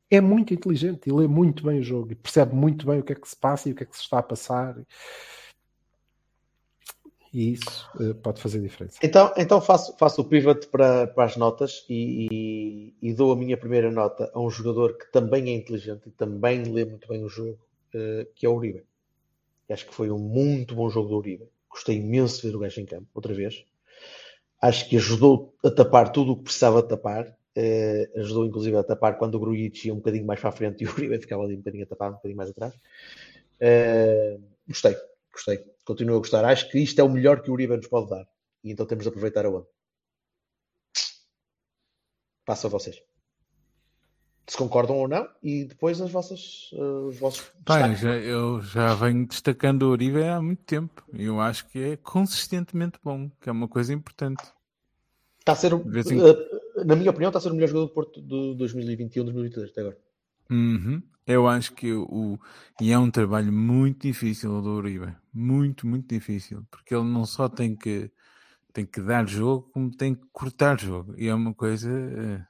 É 0.10 0.22
muito 0.22 0.54
inteligente, 0.54 1.10
ele 1.10 1.22
lê 1.22 1.28
muito 1.28 1.64
bem 1.64 1.80
o 1.80 1.84
jogo 1.84 2.12
e 2.12 2.16
percebe 2.16 2.54
muito 2.54 2.86
bem 2.86 3.00
o 3.00 3.04
que 3.04 3.14
é 3.14 3.16
que 3.16 3.28
se 3.28 3.36
passa 3.36 3.70
e 3.70 3.72
o 3.72 3.76
que 3.76 3.84
é 3.84 3.86
que 3.86 3.96
se 3.96 4.04
está 4.04 4.20
a 4.20 4.24
passar. 4.24 4.76
E 7.40 7.42
isso 7.56 7.76
eh, 8.00 8.14
pode 8.26 8.42
fazer 8.42 8.62
diferença. 8.62 8.98
Então, 9.04 9.34
então 9.38 9.60
faço, 9.62 9.96
faço 9.98 10.22
o 10.22 10.26
pivot 10.26 10.68
para, 10.68 11.08
para 11.08 11.26
as 11.26 11.36
notas 11.36 11.86
e, 11.90 12.28
e- 12.32 12.94
e 13.10 13.14
dou 13.14 13.32
a 13.34 13.36
minha 13.36 13.58
primeira 13.58 13.92
nota 13.92 14.32
a 14.34 14.40
um 14.40 14.50
jogador 14.50 14.98
que 14.98 15.12
também 15.12 15.50
é 15.50 15.54
inteligente 15.56 16.08
e 16.08 16.12
também 16.12 16.64
lê 16.64 16.86
muito 16.86 17.08
bem 17.08 17.24
o 17.24 17.30
jogo, 17.30 17.60
eh, 17.94 18.28
que 18.36 18.46
é 18.46 18.50
o 18.50 18.56
Uribe. 18.56 18.84
Acho 19.70 19.88
que 19.88 19.96
foi 19.96 20.12
um 20.12 20.20
muito 20.20 20.76
bom 20.76 20.90
jogo 20.90 21.10
do 21.10 21.18
Uribe. 21.18 21.48
Gostei 21.70 21.98
imenso 21.98 22.42
de 22.42 22.50
ver 22.50 22.56
o 22.58 22.60
gajo 22.60 22.82
em 22.82 22.86
campo, 22.88 23.08
outra 23.16 23.34
vez. 23.34 23.66
Acho 24.62 24.90
que 24.90 24.98
ajudou 24.98 25.56
a 25.66 25.72
tapar 25.72 26.12
tudo 26.12 26.34
o 26.34 26.38
que 26.38 26.44
precisava 26.46 26.84
tapar. 26.84 27.36
Eh, 27.56 28.10
ajudou 28.18 28.46
inclusive 28.46 28.78
a 28.78 28.84
tapar 28.84 29.18
quando 29.20 29.36
o 29.36 29.40
Grujic 29.40 29.88
ia 29.88 29.94
um 29.94 29.98
bocadinho 29.98 30.26
mais 30.28 30.40
para 30.42 30.50
a 30.50 30.54
frente 30.54 30.84
e 30.84 30.88
o 30.88 30.92
Uribe 30.92 31.20
ficava 31.22 31.44
ali 31.44 31.56
um 31.56 31.60
bocadinho 31.60 31.86
a 31.86 31.88
tapar, 31.88 32.12
um 32.12 32.16
bocadinho 32.16 32.38
mais 32.38 32.50
atrás. 32.52 32.74
Gostei, 34.68 34.96
gostei. 35.32 35.75
Continuo 35.86 36.16
a 36.16 36.20
gostar. 36.20 36.44
Acho 36.44 36.70
que 36.70 36.80
isto 36.80 37.00
é 37.00 37.04
o 37.04 37.10
melhor 37.10 37.42
que 37.42 37.50
o 37.50 37.54
Uribe 37.54 37.78
nos 37.78 37.88
pode 37.88 38.10
dar. 38.10 38.28
E 38.64 38.72
então 38.72 38.86
temos 38.86 39.04
de 39.04 39.10
aproveitar 39.10 39.46
a 39.46 39.50
onda. 39.50 39.68
Passo 42.44 42.68
a 42.68 42.70
vocês. 42.70 43.02
Se 44.48 44.58
concordam 44.58 44.98
ou 44.98 45.08
não, 45.08 45.28
e 45.42 45.66
depois 45.66 46.00
as 46.02 46.12
vossas, 46.12 46.70
eh, 46.74 47.08
os 47.08 47.18
vossos 47.18 47.52
destaques. 47.56 48.00
já, 48.00 48.16
eu 48.16 48.62
já 48.62 48.94
venho 48.94 49.28
destacando 49.28 49.84
o 49.84 49.90
Uribe 49.90 50.24
há 50.24 50.40
muito 50.40 50.64
tempo. 50.64 51.04
E 51.14 51.24
eu 51.24 51.40
acho 51.40 51.68
que 51.68 51.80
é 51.80 51.98
consistentemente 51.98 53.00
bom, 53.04 53.30
que 53.42 53.50
é 53.50 53.52
uma 53.52 53.68
coisa 53.68 53.92
importante. 53.92 54.44
Está 55.40 55.54
a 55.54 55.56
ser, 55.56 55.74
eh, 55.74 56.84
na 56.86 56.96
minha 56.96 57.10
opinião, 57.10 57.30
está 57.30 57.40
a 57.40 57.42
ser 57.42 57.50
o 57.50 57.56
melhor 57.56 57.68
jogador 57.68 57.88
do 57.88 57.94
Porto 57.94 58.22
de 58.22 58.56
2021-2022 58.56 59.70
até 59.72 59.82
agora. 59.82 59.98
Uhum. 60.50 61.02
Eu 61.26 61.48
acho 61.48 61.74
que 61.74 61.92
o. 61.94 62.40
E 62.80 62.92
é 62.92 63.00
um 63.00 63.10
trabalho 63.10 63.52
muito 63.52 64.04
difícil 64.08 64.52
o 64.54 64.62
do 64.62 64.70
Uribe. 64.76 65.16
Muito, 65.34 65.88
muito 65.88 66.08
difícil. 66.08 66.66
Porque 66.70 66.94
ele 66.96 67.04
não 67.06 67.26
só 67.26 67.50
tem 67.50 67.76
que, 67.76 68.12
tem 68.74 68.86
que 68.86 69.02
dar 69.02 69.28
jogo, 69.28 69.70
como 69.74 69.92
tem 69.96 70.16
que 70.16 70.26
cortar 70.34 70.80
jogo. 70.80 71.16
E 71.18 71.28
é 71.28 71.36
uma 71.36 71.54
coisa. 71.54 71.90
eh, 71.92 72.46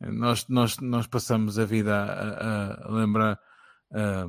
Nós, 0.00 0.46
nós, 0.48 0.78
nós 0.78 1.06
passamos 1.06 1.58
a 1.58 1.64
vida 1.64 1.94
a, 1.94 2.74
a- 2.74 2.86
a 2.88 2.90
lembrar. 2.92 3.38
ah, 3.92 4.28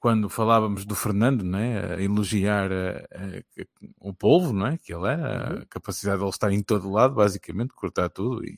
quando 0.00 0.28
falávamos 0.30 0.84
do 0.86 0.94
Fernando, 0.96 1.44
né, 1.44 1.94
a 1.96 2.02
elogiar 2.02 2.70
a- 2.72 2.98
a- 3.16 3.64
o 4.00 4.14
polvo, 4.14 4.52
não 4.52 4.66
é? 4.68 4.78
Que 4.78 4.94
ele 4.94 5.06
era, 5.08 5.62
a 5.62 5.66
capacidade 5.66 6.18
de 6.18 6.24
ele 6.24 6.30
estar 6.30 6.52
em 6.52 6.62
todo 6.62 6.90
lado, 6.90 7.14
basicamente, 7.16 7.74
cortar 7.74 8.10
tudo. 8.10 8.44
E, 8.46 8.56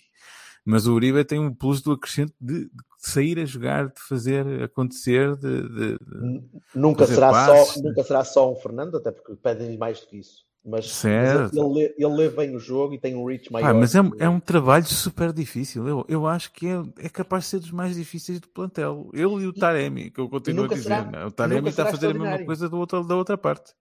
mas 0.66 0.86
o 0.88 0.94
Uribe 0.94 1.24
tem 1.24 1.38
um 1.40 1.54
plus 1.54 1.82
do 1.82 1.92
acrescento 1.92 2.34
de, 2.40 2.66
de 2.66 2.84
sair 2.98 3.38
a 3.38 3.44
jogar, 3.44 3.88
de 3.88 4.00
fazer 4.00 4.62
acontecer, 4.62 5.36
de, 5.36 5.62
de- 5.68 5.98
de- 5.98 6.40
Nunca 6.74 7.06
será, 7.06 7.30
passes, 7.30 7.74
só, 7.74 7.82
nunca 7.82 8.02
será 8.02 8.24
só 8.24 8.52
um 8.52 8.56
Fernando, 8.56 8.96
até 8.96 9.10
porque 9.10 9.34
pedem-lhe 9.36 9.76
mais 9.78 10.00
do 10.00 10.06
que 10.06 10.18
isso. 10.18 10.44
Mas, 10.68 10.84
mas 10.86 10.92
Certo. 10.94 11.56
ele, 11.56 11.74
lê, 11.74 11.94
ele 11.96 12.14
lê 12.16 12.28
bem 12.28 12.56
o 12.56 12.58
jogo 12.58 12.92
e 12.92 12.98
tem 12.98 13.14
um 13.14 13.24
reach 13.24 13.52
maior. 13.52 13.68
Pá, 13.68 13.72
mas 13.74 13.94
é, 13.94 14.00
um- 14.02 14.10
é 14.18 14.28
um 14.28 14.40
trabalho 14.40 14.84
super 14.84 15.32
difícil. 15.32 15.86
Eu, 15.86 16.04
eu 16.08 16.26
acho 16.26 16.52
que 16.52 16.66
é, 16.66 16.82
é 16.98 17.08
capaz 17.08 17.44
de 17.44 17.50
ser 17.50 17.60
dos 17.60 17.70
mais 17.70 17.94
difíceis 17.94 18.40
do 18.40 18.48
plantel. 18.48 19.08
Ele 19.12 19.44
e 19.44 19.46
o 19.46 19.52
Taremi, 19.52 20.10
que 20.10 20.18
eu 20.20 20.28
continuo 20.28 20.64
a 20.64 20.68
dizer. 20.68 20.82
será- 20.82 21.04
né? 21.04 21.24
O 21.24 21.30
Taremi 21.30 21.68
está 21.68 21.84
a 21.84 21.90
fazer 21.92 22.08
a 22.10 22.14
mesma 22.14 22.44
coisa 22.44 22.68
do 22.68 22.78
outro, 22.78 23.04
da 23.04 23.14
outra 23.14 23.38
parte. 23.38 23.72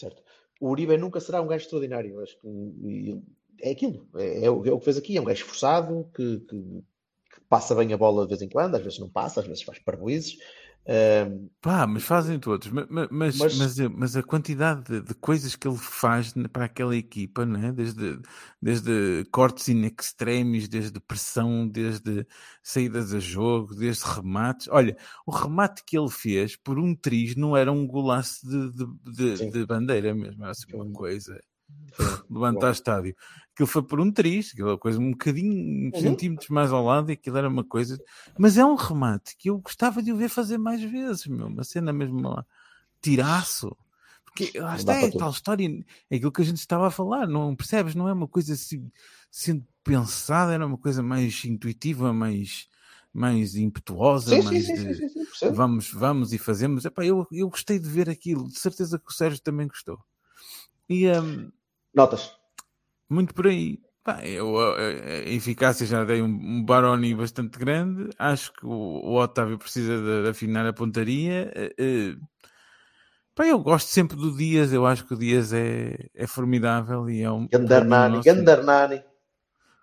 Certo. 0.00 0.22
O 0.60 0.70
Uribe 0.70 0.96
nunca 0.96 1.18
será 1.18 1.42
um 1.42 1.46
gajo 1.48 1.64
extraordinário. 1.64 2.20
Acho 2.20 2.38
que 2.40 3.20
é 3.60 3.70
aquilo. 3.72 4.06
É, 4.16 4.44
é 4.44 4.50
o, 4.50 4.64
é 4.64 4.70
o 4.72 4.78
que 4.78 4.84
fez 4.84 4.96
aqui. 4.96 5.16
É 5.16 5.20
um 5.20 5.24
gajo 5.24 5.40
esforçado 5.42 6.08
que- 6.14 6.38
que 6.48 6.84
passa 7.48 7.74
bem 7.74 7.92
a 7.92 7.96
bola 7.98 8.24
de 8.24 8.30
vez 8.30 8.42
em 8.42 8.48
quando, 8.48 8.74
às 8.76 8.82
vezes 8.82 8.98
não 8.98 9.08
passa, 9.10 9.40
às 9.40 9.46
vezes 9.46 9.62
faz 9.62 9.78
parboizes. 9.78 10.36
Ahm, 10.88 11.48
Pá, 11.60 11.86
mas 11.88 12.04
fazem 12.04 12.38
todos. 12.38 12.68
Ma- 12.68 12.86
ma- 12.88 13.08
Mas, 13.10 13.50
mas, 13.50 13.76
Mas- 13.76 13.76
mas, 13.78 14.16
a 14.16 14.22
quantidade 14.22 14.84
de, 14.84 15.00
de 15.02 15.14
coisas 15.14 15.56
que 15.56 15.66
ele 15.66 15.76
faz 15.76 16.32
para 16.52 16.66
aquela 16.66 16.94
equipa, 16.96 17.44
né? 17.44 17.72
desde, 17.72 18.20
desde 18.62 19.24
cortes 19.32 19.68
in 19.68 19.84
extremis, 19.84 20.68
desde 20.68 21.00
pressão, 21.00 21.66
desde 21.68 22.24
saídas 22.62 23.12
a 23.12 23.18
jogo, 23.18 23.74
desde 23.74 24.04
remates. 24.04 24.68
Olha, 24.68 24.96
o 25.26 25.32
remate 25.32 25.82
que 25.84 25.98
ele 25.98 26.08
fez 26.10 26.54
por 26.56 26.78
um 26.78 26.94
triz 26.94 27.34
não 27.34 27.56
era 27.56 27.72
um 27.72 27.84
golaço 27.86 28.46
de, 28.48 28.70
de, 29.04 29.50
de- 29.50 29.66
bandeira 29.66 30.14
mesmo, 30.14 30.42
era 30.44 30.52
assim 30.52 30.72
uma 30.72 30.84
um- 30.84 30.92
coisa. 30.92 31.40
Levantar 32.30 32.72
estádio. 32.72 33.14
Aquilo 33.52 33.66
foi 33.66 33.82
por 33.82 34.00
um 34.00 34.10
triz, 34.12 34.52
aquela 34.52 34.78
coisa 34.78 34.98
um 35.00 35.10
bocadinho, 35.12 35.88
uns 35.90 35.96
Uhum. 35.96 36.00
centímetros 36.00 36.48
mais 36.50 36.72
ao 36.72 36.84
lado, 36.84 37.10
e 37.10 37.14
aquilo 37.14 37.38
era 37.38 37.48
uma 37.48 37.64
coisa. 37.64 38.00
Mas 38.36 38.56
é 38.56 38.64
um 38.64 38.74
remate 38.76 39.36
que 39.36 39.50
eu 39.50 39.58
gostava 39.58 40.02
de 40.02 40.12
o 40.12 40.16
ver 40.16 40.28
fazer 40.28 40.58
mais 40.58 40.82
vezes, 40.82 41.26
meu. 41.26 41.46
Uma 41.48 41.64
cena 41.64 41.92
mesmo 41.92 42.20
lá. 42.28 42.44
Tiraço. 43.02 43.76
Porque 44.24 44.58
lá 44.60 44.76
está, 44.76 44.94
é 44.94 45.10
tal 45.10 45.30
história, 45.30 45.66
é 46.10 46.16
aquilo 46.16 46.32
que 46.32 46.42
a 46.42 46.44
gente 46.44 46.58
estava 46.58 46.86
a 46.88 46.90
falar, 46.90 47.26
não 47.26 47.56
percebes? 47.56 47.94
Não 47.94 48.08
é 48.08 48.12
uma 48.12 48.28
coisa 48.28 48.54
assim, 48.54 48.90
sendo 49.30 49.66
pensada, 49.82 50.52
era 50.54 50.66
uma 50.66 50.78
coisa 50.78 51.02
mais 51.02 51.44
intuitiva, 51.44 52.12
mais, 52.12 52.68
mais 53.12 53.56
impetuosa, 53.56 54.36
Sim, 54.36 54.42
mais 54.42 54.64
sim, 54.66 54.76
sim, 54.76 55.52
vamos, 55.54 55.90
vamos 55.92 56.32
e 56.32 56.38
fazemos. 56.38 56.84
Epá, 56.84 57.04
eu, 57.04 57.26
eu 57.32 57.48
gostei 57.48 57.78
de 57.78 57.88
ver 57.88 58.08
aquilo, 58.10 58.48
de 58.48 58.58
certeza 58.58 58.98
que 58.98 59.10
o 59.10 59.12
Sérgio 59.14 59.40
também 59.42 59.66
gostou. 59.66 59.98
E 60.88 61.08
hum, 61.10 61.50
Notas. 61.94 62.32
muito 63.08 63.34
por 63.34 63.46
aí. 63.46 63.78
Pá, 64.04 64.24
eu, 64.24 64.58
a, 64.58 64.76
a 64.78 65.28
eficácia 65.28 65.84
já 65.86 66.02
dei 66.02 66.22
um, 66.22 66.26
um 66.26 66.64
Baroni 66.64 67.14
bastante 67.14 67.58
grande. 67.58 68.08
Acho 68.18 68.52
que 68.54 68.64
o, 68.64 68.70
o 68.70 69.20
Otávio 69.20 69.58
precisa 69.58 69.98
de, 69.98 70.22
de 70.22 70.28
afinar 70.30 70.66
a 70.66 70.72
pontaria. 70.72 71.52
Eh, 71.54 72.14
pá, 73.34 73.46
eu 73.46 73.58
gosto 73.58 73.88
sempre 73.88 74.16
do 74.16 74.34
Dias. 74.34 74.72
Eu 74.72 74.86
acho 74.86 75.04
que 75.04 75.12
o 75.12 75.18
Dias 75.18 75.52
é, 75.52 75.94
é 76.14 76.26
formidável 76.26 77.10
e 77.10 77.22
é 77.22 77.30
um 77.30 77.46
Gandernani. 77.48 78.16
nosso, 78.16 78.24
Gandernani. 78.24 79.04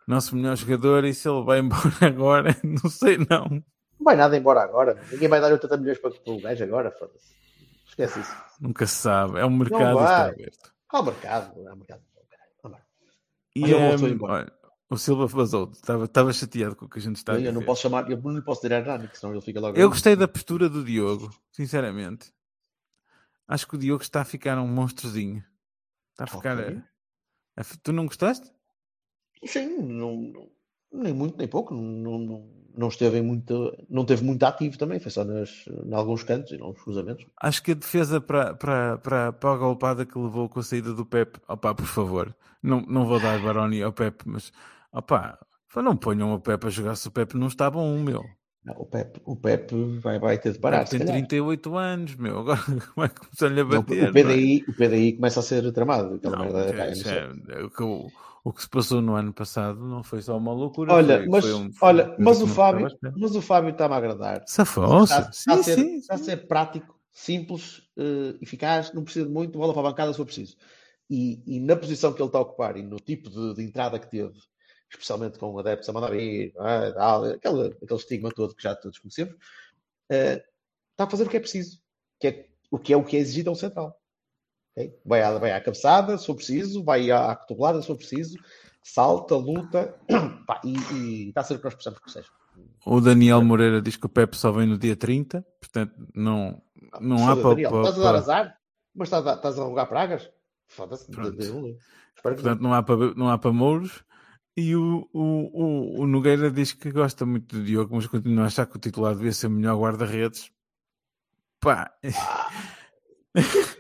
nosso 0.08 0.36
melhor 0.36 0.56
jogador. 0.56 1.06
E 1.06 1.14
se 1.14 1.30
ele 1.30 1.43
vai 1.43 1.60
embora 1.60 1.84
agora, 2.01 2.56
não 2.64 2.89
sei 2.89 3.18
não. 3.18 3.45
Não 3.47 3.64
vai 4.03 4.16
nada 4.16 4.36
embora 4.36 4.62
agora. 4.62 4.99
Ninguém 5.12 5.28
vai 5.28 5.39
dar 5.39 5.51
80 5.51 5.78
milhões 5.78 5.99
para 5.99 6.12
o 6.26 6.41
gajo 6.41 6.64
agora. 6.64 6.89
Foda-se. 6.89 7.36
Esquece 7.88 8.22
isso. 8.22 8.36
Nunca 8.60 8.88
se 8.88 8.95
sabe. 8.95 9.39
É 9.39 9.45
um 9.45 9.56
mercado 9.56 9.95
vai. 9.99 10.03
está 10.03 10.26
aberto. 10.30 10.75
Há 10.90 11.02
mercado. 11.04 11.68
Há 11.68 11.76
mercado. 11.76 12.04
E 13.56 13.64
Olha, 13.64 13.72
eu 13.72 13.78
hum, 13.80 13.90
volto 13.98 14.08
embora. 14.14 14.34
olha, 14.34 14.54
o 14.90 14.98
Silva 14.98 15.28
vazou. 15.28 15.72
Estava, 15.72 16.06
estava 16.06 16.34
chateado 16.34 16.76
com 16.76 16.86
o 16.86 16.90
que 16.90 17.00
a 17.00 17.02
gente 17.02 17.16
está 17.16 17.34
a 17.34 17.36
Eu 17.40 17.46
não 17.54 17.54
dizer. 17.54 17.66
posso 17.66 17.82
chamar, 17.84 18.10
eu 18.12 18.18
não 18.22 18.42
posso 18.42 18.62
tirar 18.62 19.08
que 19.08 19.18
senão 19.18 19.34
ele 19.34 19.42
fica 19.42 19.60
logo. 19.62 19.78
Eu 19.78 19.90
gostei 19.90 20.16
da 20.16 20.28
postura 20.28 20.68
do 20.70 20.84
Diogo, 20.84 21.34
sinceramente. 21.52 22.34
Acho 23.48 23.68
que 23.68 23.76
o 23.76 23.78
Diogo 23.80 24.04
está 24.04 24.22
a 24.22 24.26
ficar 24.26 24.58
um 24.60 24.68
monstrozinho. 24.68 25.44
Está 26.12 26.26
a 26.26 26.28
ficar. 26.28 26.58
Ok. 26.60 26.78
a- 27.56 27.62
a- 27.62 27.78
Tu 27.82 27.94
não 27.94 28.06
gostaste? 28.06 28.52
Sim, 29.46 29.78
não, 29.84 30.16
não- 30.18 30.52
nem 30.92 31.14
muito 31.14 31.38
nem 31.38 31.48
pouco. 31.48 31.74
Não, 31.74 32.18
não, 32.20 32.64
não 32.78 32.88
esteve 32.90 33.22
muito, 33.22 33.76
não 33.90 34.06
teve 34.06 34.24
muito 34.24 34.44
ativo 34.44 34.78
também. 34.78 35.00
Foi 35.00 35.12
só 35.12 35.24
nas, 35.24 35.66
em 35.68 35.94
alguns 35.94 36.24
cantos 36.24 36.52
e 36.52 36.58
nos 36.58 36.82
cruzamentos. 36.82 37.26
Acho 37.42 37.64
que 37.64 37.72
a 37.72 37.76
defesa 37.76 38.20
para, 38.22 38.54
para, 38.54 38.98
para, 38.98 39.34
para 39.34 39.54
a 39.54 39.58
golpada 39.58 40.06
que 40.06 40.18
levou 40.18 40.50
com 40.50 40.60
a 40.60 40.64
saída 40.64 40.94
do 40.94 41.06
Pepe, 41.06 41.40
opá, 41.48 41.74
por 41.74 41.86
favor, 41.86 42.36
não, 42.62 42.82
não 42.82 43.06
vou 43.06 43.20
dar 43.20 43.40
Baroni 43.40 43.82
ao 43.82 43.94
Pepe, 43.94 44.24
mas 44.28 44.52
opá, 44.92 45.38
não 45.76 45.96
ponham 45.96 46.34
o 46.34 46.40
Pepe 46.40 46.68
a 46.68 46.70
jogar 46.70 46.96
se 46.96 47.08
o 47.08 47.12
Pepe 47.12 47.38
não 47.38 47.48
está 47.48 47.70
bom, 47.70 47.98
meu. 48.00 48.24
Não, 48.64 48.74
o 48.78 48.86
Pepe, 48.86 49.22
o 49.26 49.36
Pepe 49.36 49.76
vai, 50.00 50.18
vai 50.18 50.40
ter 50.40 50.54
de 50.54 50.60
parar. 50.60 50.86
Tem 50.86 51.00
calhar. 51.00 51.14
38 51.16 51.78
anos, 51.78 52.16
meu. 52.16 52.40
Agora 52.40 52.60
como 52.96 53.06
é 53.06 53.10
que 53.10 53.20
começam-lhe 53.20 53.62
a 53.62 53.64
Não, 53.64 53.70
bater? 53.70 54.10
o, 54.10 54.14
PDI, 54.14 54.66
o 54.68 54.74
PDI 54.74 55.14
começa 55.14 55.40
a 55.40 55.44
ser 55.44 55.72
tramado. 55.72 56.20
Não, 56.24 56.40
merda, 56.40 56.60
é, 56.62 56.88
não 56.88 56.96
sei. 56.96 57.12
é- 57.14 57.62
é 57.62 57.64
o, 58.46 58.54
que, 58.54 58.62
se 58.62 58.70
passou 58.70 59.02
no 59.02 59.16
ano 59.16 59.34
passado 59.34 59.80
não 59.84 60.04
foi 60.04 60.22
só 60.22 60.38
uma 60.38 60.54
loucura. 60.54 60.93
Olha, 60.93 61.18
foi- 61.18 61.28
mas, 61.28 61.43
foi 61.46 61.54
um- 61.54 61.74
foi 61.74 61.88
olha, 61.89 62.16
mas 62.20 62.41
o 62.41 62.48
Fábio, 62.48 62.88
mas 63.18 63.36
o 63.36 63.41
Fábio 63.41 63.72
está-me 63.72 63.96
a 63.96 63.98
agradar. 63.98 64.43
Safou-se. 64.48 65.12
Está, 65.14 65.30
está 65.30 65.54
a 65.56 65.64
ser, 65.64 65.76
sim. 65.76 65.98
está 65.98 66.14
a 66.14 66.18
ser 66.20 66.48
prático, 66.48 66.98
simples, 67.12 67.82
eh, 67.98 68.38
eficaz, 68.41 68.93
não 68.93 69.04
precisa 69.04 69.26
de 69.26 69.32
muito, 69.32 69.58
bola 69.58 69.74
para 69.74 69.88
a 69.88 69.91
bancada 69.91 70.12
se 70.14 70.18
for 70.18 70.26
preciso. 70.26 70.56
E, 71.10 71.41
e 71.46 71.60
na 71.60 71.76
posição 71.76 72.14
que 72.14 72.22
ele 72.22 72.30
está 72.30 72.38
a 72.38 72.41
ocupar 72.43 72.78
e 72.78 72.84
no 72.84 72.98
tipo 72.98 73.30
de, 73.30 73.56
de 73.56 73.64
entrada 73.64 73.98
que 74.00 74.10
teve, 74.10 74.34
especialmente 74.91 75.38
com 75.39 75.58
adeptos 75.58 75.89
a 75.89 75.93
mandar 75.93 76.12
vir, 76.12 76.54
ah, 76.58 77.32
aquele, 77.34 77.68
aquele 77.82 78.00
estigma 78.00 78.32
todo 78.32 78.56
que 78.56 78.64
já 78.64 78.76
todos 78.76 79.00
conhecemos, 79.00 79.36
eh, 80.10 80.43
está 80.91 81.06
a 81.06 81.10
fazer 81.10 81.26
o 81.26 81.30
que 81.30 81.38
é 81.38 81.39
preciso, 81.39 81.80
que 82.20 82.28
é, 82.28 82.48
o 82.70 82.78
que 82.78 82.93
é 82.93 82.98
o 82.98 83.04
que 83.04 83.18
é 83.18 83.20
exigido 83.20 83.50
a 83.50 83.54
um 83.54 83.56
central. 83.56 84.00
Ok? 84.76 85.00
Vai, 85.06 85.22
à, 85.22 85.38
vai 85.38 85.52
à 85.52 85.62
cabeçada, 85.62 86.18
se 86.18 86.26
for 86.26 86.36
preciso, 86.36 86.84
vai 86.84 87.10
à, 87.12 87.32
à 87.32 87.36
cotovelada, 87.36 87.82
se 87.82 87.88
for 87.88 87.98
preciso, 87.98 88.38
salta, 88.84 89.36
luta, 89.36 89.96
pá, 90.46 90.62
e, 90.64 90.76
e 90.94 91.30
está 91.30 91.42
a 91.42 91.44
ser 91.44 91.56
o 91.56 91.58
que 91.58 91.64
nós 91.66 91.74
precisamos 91.74 92.00
que 92.00 92.12
seja. 92.12 92.30
O 92.86 93.02
Daniel 93.02 93.42
Moreira 93.42 93.82
diz 93.82 93.98
que 93.98 94.06
o 94.06 94.10
Pepe 94.10 94.38
só 94.38 94.52
vem 94.52 94.68
no 94.68 94.78
dia 94.78 94.96
30, 94.96 95.46
portanto 95.60 95.94
não, 96.14 96.62
não 97.02 97.30
há 97.30 97.36
para. 97.36 97.50
Daniel, 97.50 97.72
para- 97.72 97.82
estás 97.82 98.00
a 98.00 98.04
dar 98.04 98.10
para- 98.10 98.18
azar? 98.20 98.58
Mas 98.94 99.08
estás 99.08 99.28
a, 99.28 99.34
estás 99.34 99.60
a 99.60 99.62
alugar 99.62 99.88
pragas? 99.88 100.30
Foda-se. 100.68 101.12
Portanto, 102.24 102.62
não 102.62 102.74
há 102.74 102.82
para, 102.82 103.14
não 103.16 103.30
há 103.30 103.38
para 103.38 103.52
Mouros. 103.52 104.04
E 104.58 104.74
o, 104.74 105.06
o, 105.12 106.02
o, 106.02 106.08
Nogueira 106.08 106.50
diz 106.50 106.72
que 106.72 106.90
gosta 106.90 107.26
muito 107.26 107.58
do 107.58 107.64
Diogo, 107.66 107.94
mas 107.94 108.08
continua 108.08 108.46
a 108.46 108.48
achar 108.48 108.66
que 108.66 108.78
o 108.78 108.80
titular 108.80 109.14
devia 109.14 109.34
ser 109.34 109.48
o 109.48 109.52
melhor 109.52 109.78
guarda-redes. 109.78 110.50
Pá, 111.60 111.92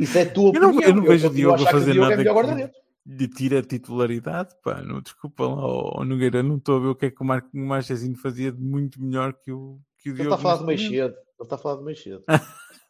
Isso 0.00 0.18
é 0.18 0.24
tua 0.24 0.52
Eu 0.54 0.60
não- 0.60 0.68
opinião. 0.70 0.88
eu 0.90 0.94
não 0.96 1.02
vejo 1.02 1.26
o 1.26 1.30
continuo 1.30 1.54
Diogo 1.56 1.68
a 1.68 1.72
fazer 1.72 1.90
o 1.90 1.92
Diogo 1.94 2.42
nada 2.42 2.62
é 2.62 2.68
que- 2.68 2.80
lhe 3.06 3.28
tira 3.28 3.58
a 3.58 3.62
titularidade. 3.62 4.54
Pá, 4.62 4.82
não 4.82 5.00
desculpa 5.00 5.44
lá, 5.46 5.54
ó 5.66 6.04
Nogueira, 6.04 6.42
não 6.42 6.56
estou 6.56 6.76
a 6.76 6.80
ver 6.80 6.86
o 6.88 6.94
que 6.94 7.06
é 7.06 7.10
que 7.10 7.22
o 7.22 7.24
Marco 7.24 7.48
o 7.54 7.58
Marchezinho 7.66 8.16
fazia 8.16 8.50
de 8.52 8.60
muito 8.60 9.00
melhor 9.02 9.32
que 9.34 9.52
o, 9.52 9.78
que 9.98 10.10
o 10.10 10.12
Ele 10.12 10.22
Diogo. 10.22 10.34
está 10.34 10.36
a 10.36 10.38
falar 10.38 10.54
de 10.56 10.60
momento. 10.62 10.80
cedo. 10.80 11.14
Ele 11.14 11.42
está 11.42 11.54
a 11.54 11.58
falar 11.58 11.76
de 11.76 11.84
meio 11.84 11.96
cedo. 11.96 12.24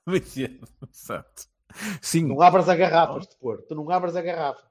Meio 0.07 0.25
cedo, 0.25 0.67
Exato. 0.93 1.43
Sim, 2.03 2.25
Não 2.27 2.41
abras 2.43 2.69
a 2.69 2.75
garrafa, 2.75 3.21
de 3.21 3.29
pôr. 3.39 3.63
Tu 3.69 3.75
não 3.77 3.89
abras 3.91 4.17
a 4.17 4.23
garrafa. 4.23 4.63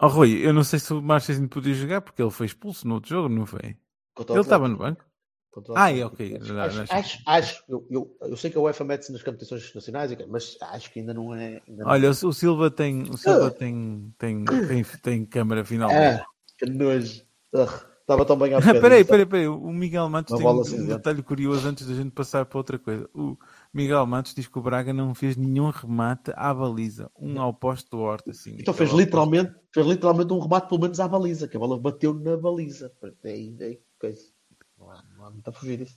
Oh, 0.00 0.06
Rui, 0.08 0.44
eu 0.44 0.52
não 0.52 0.64
sei 0.64 0.78
se 0.78 0.92
o 0.92 1.00
Marchesino 1.02 1.48
podia 1.48 1.74
jogar 1.74 2.00
porque 2.00 2.20
ele 2.22 2.30
foi 2.30 2.46
expulso 2.46 2.86
no 2.86 2.94
outro 2.94 3.10
jogo, 3.10 3.28
não 3.28 3.46
foi? 3.46 3.76
O 4.18 4.22
Ele 4.32 4.40
estava 4.40 4.66
no 4.68 4.76
banco? 4.76 5.04
Ah, 5.74 5.90
é, 5.92 6.04
ok. 6.04 6.36
Acho, 6.36 6.58
acho, 6.58 6.92
acho, 6.92 7.22
acho- 7.26 7.64
eu, 7.68 7.86
eu, 7.90 8.16
eu 8.22 8.36
sei 8.36 8.50
que 8.50 8.58
a 8.58 8.60
UEFA 8.60 8.84
mete-se 8.84 9.12
nas 9.12 9.22
competições 9.22 9.74
nacionais, 9.74 10.12
ok, 10.12 10.26
mas 10.28 10.56
acho 10.60 10.92
que 10.92 11.00
ainda 11.00 11.14
não 11.14 11.34
é. 11.34 11.60
ainda 11.68 11.84
Olha, 11.86 12.08
o 12.08 12.28
o 12.28 12.32
Silva 12.32 12.70
tem, 12.70 13.02
o 13.02 13.16
Silva 13.16 13.50
tem, 13.50 14.12
tem, 14.18 14.44
tem, 14.44 14.84
tem 15.02 15.26
câmara 15.26 15.64
finalmente. 15.64 16.20
Ah, 16.20 16.26
que 16.58 16.66
nojo. 16.66 17.22
Ugh, 17.54 17.88
Estava 18.08 18.24
tão 18.24 18.38
bem 18.38 18.54
à 18.54 18.56
bocadinho. 18.58 18.80
peraí, 18.80 19.04
peraí, 19.04 19.26
peraí. 19.26 19.48
O 19.48 19.70
Miguel 19.70 20.08
Matos 20.08 20.32
tem 20.34 20.46
um, 20.46 20.50
um 20.50 20.86
detalhe 20.86 21.22
curioso 21.22 21.68
antes 21.68 21.86
da 21.86 21.94
gente 21.94 22.10
passar 22.10 22.46
para 22.46 22.56
outra 22.56 22.78
coisa. 22.78 23.06
O 23.12 23.36
Miguel 23.72 24.06
Matos 24.06 24.34
diz 24.34 24.48
que 24.48 24.58
o 24.58 24.62
Braga 24.62 24.94
não 24.94 25.14
fez 25.14 25.36
nenhum 25.36 25.68
remate 25.68 26.32
à 26.34 26.54
baliza. 26.54 27.10
Um 27.20 27.38
ao 27.38 27.52
posto 27.52 27.90
do 27.90 27.98
Horta, 28.02 28.30
assim. 28.30 28.56
Então 28.58 28.72
fez 28.72 28.88
Aquela 28.88 29.04
literalmente, 29.04 29.54
fez 29.74 29.86
literalmente 29.86 30.32
um 30.32 30.40
remate 30.40 30.68
pelo 30.68 30.80
menos 30.80 30.98
à 31.00 31.06
baliza, 31.06 31.46
que 31.48 31.56
a 31.58 31.60
bola 31.60 31.78
bateu 31.78 32.14
na 32.14 32.34
baliza. 32.38 32.90
É, 33.24 33.38
é, 33.60 33.78
coisa. 34.00 34.22
Não, 35.28 35.30
há, 35.30 35.30
há 35.30 35.32
muito 35.32 35.48
a 35.48 35.52
fugir 35.52 35.78
disso. 35.78 35.94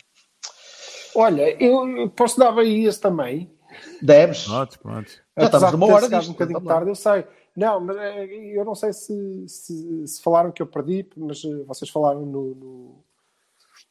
Olha, 1.15 1.61
eu 1.63 2.09
posso 2.11 2.39
dar 2.39 2.51
bem 2.53 2.85
esse 2.85 2.99
também. 2.99 3.51
Deves. 4.01 4.45
Podes, 4.47 4.77
podes. 4.77 5.21
Já 5.37 5.45
estamos 5.45 5.71
numa 5.71 5.85
hora 5.87 6.09
disto, 6.09 6.29
um 6.29 6.33
bocadinho 6.33 6.59
lá. 6.63 6.73
tarde, 6.73 6.91
eu 6.91 6.95
sei. 6.95 7.25
Não, 7.55 7.81
mas 7.81 7.97
eh, 7.97 8.25
eu 8.57 8.63
não 8.63 8.75
sei 8.75 8.93
se, 8.93 9.45
se, 9.47 10.07
se 10.07 10.21
falaram 10.21 10.51
que 10.51 10.61
eu 10.61 10.67
perdi, 10.67 11.05
mas 11.17 11.43
eh, 11.43 11.63
vocês 11.65 11.89
falaram 11.89 12.25
no, 12.25 12.55
no 12.55 13.03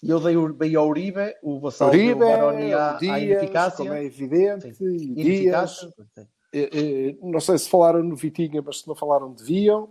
E 0.02 0.08
eu 0.10 0.18
dei, 0.18 0.34
o- 0.36 0.52
dei 0.52 0.74
ao 0.76 0.88
Uribe, 0.88 1.34
o 1.42 1.60
Vassal 1.60 1.90
deu 1.90 2.00
Uribe, 2.00 2.14
o 2.14 2.18
Baroni 2.26 2.72
à, 2.72 2.78
o 2.78 2.80
à 2.94 2.98
Dias, 2.98 3.22
ineficácia. 3.22 3.76
como 3.78 3.92
é 3.92 4.04
evidente, 4.04 4.74
Sim. 4.74 5.14
e 5.16 5.20
o 5.20 5.24
Dias. 5.24 5.88
Eh, 6.52 7.16
Não 7.22 7.38
sei 7.40 7.58
se 7.58 7.68
falaram 7.68 8.02
no 8.02 8.16
Vitinha, 8.16 8.62
mas 8.62 8.80
se 8.80 8.88
não 8.88 8.94
falaram, 8.94 9.30
deviam. 9.32 9.90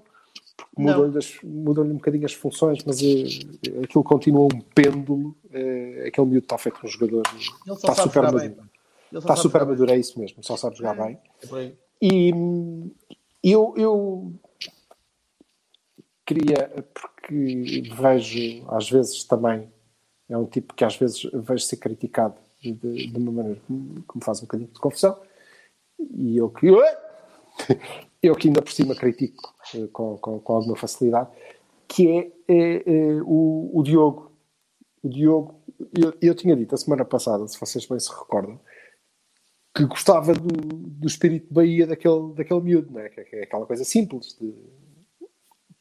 Porque 0.59 0.81
mudam-lhe 0.81 1.19
mudam-lhe 1.43 1.91
um 1.91 1.95
bocadinho 1.95 2.25
as 2.25 2.33
funções, 2.33 2.83
mas 2.85 3.01
eh, 3.01 3.83
aquilo 3.83 4.03
continua 4.03 4.45
um 4.45 4.61
pêndulo. 4.75 5.35
eh, 5.51 6.05
aquele 6.07 6.27
miúdo 6.27 6.45
está 6.45 6.57
feito 6.57 6.79
um 6.83 6.87
jogador. 6.87 7.23
Ele 7.33 7.43
só 7.65 7.73
Está 7.73 7.95
sabe 7.95 8.09
super 8.09 8.13
jogar 8.13 8.31
maduro. 8.33 8.55
bem. 8.55 8.69
Está 9.11 9.35
sabe 9.35 9.39
super 9.39 9.59
jogar 9.59 9.65
bem. 9.65 9.73
maduro, 9.73 9.91
é 9.91 9.97
isso 9.97 10.19
mesmo, 10.19 10.43
só 10.43 10.57
sabe 10.57 10.75
jogar 10.77 10.95
bem. 10.95 11.17
É 11.43 11.47
por 11.47 11.57
aí. 11.59 11.75
E 12.01 12.31
eu, 13.43 13.73
eu 13.77 14.33
queria, 16.25 16.85
porque 16.93 17.83
vejo 17.95 18.65
às 18.69 18.89
vezes 18.89 19.23
também, 19.23 19.71
é 20.29 20.37
um 20.37 20.45
tipo 20.45 20.73
que 20.73 20.83
às 20.85 20.95
vezes 20.95 21.23
vejo 21.33 21.63
ser 21.63 21.77
criticado 21.77 22.35
de, 22.61 22.71
de 22.73 23.17
uma 23.17 23.31
maneira 23.31 23.59
que 23.65 23.71
me 23.73 24.01
que 24.03 24.17
me 24.17 24.23
faz 24.23 24.39
um 24.39 24.41
bocadinho 24.43 24.69
de 24.71 24.79
confusão, 24.79 25.17
e 25.99 26.37
eu 26.37 26.49
que, 26.49 26.67
eu 28.21 28.35
que 28.35 28.47
ainda 28.47 28.61
por 28.61 28.71
cima 28.71 28.95
critico 28.95 29.53
eh, 29.75 29.87
com, 29.93 30.17
com, 30.17 30.39
com 30.39 30.53
alguma 30.53 30.75
facilidade, 30.75 31.29
que 31.87 32.07
é, 32.09 32.31
eh, 32.47 32.83
eh, 32.85 33.21
o, 33.23 33.71
o 33.73 33.83
Diogo. 33.83 34.31
O 35.01 35.09
Diogo, 35.09 35.61
eu, 35.97 36.13
eu 36.21 36.35
tinha 36.35 36.55
dito 36.55 36.75
a 36.75 36.77
semana 36.77 37.05
passada, 37.05 37.47
se 37.47 37.59
vocês 37.59 37.85
bem 37.85 37.99
se 37.99 38.09
recordam, 38.09 38.59
que 39.73 39.85
gostava 39.85 40.33
do, 40.33 40.47
do 40.47 41.07
espírito 41.07 41.47
de 41.47 41.53
Bahia 41.53 41.87
daquele, 41.87 42.33
daquele 42.33 42.59
miúdo, 42.61 42.91
não 42.91 42.99
é? 42.99 43.07
Que, 43.09 43.21
é- 43.21 43.23
que 43.23 43.35
é 43.37 43.43
aquela 43.43 43.65
coisa 43.65 43.85
simples 43.85 44.35
de, 44.39 44.53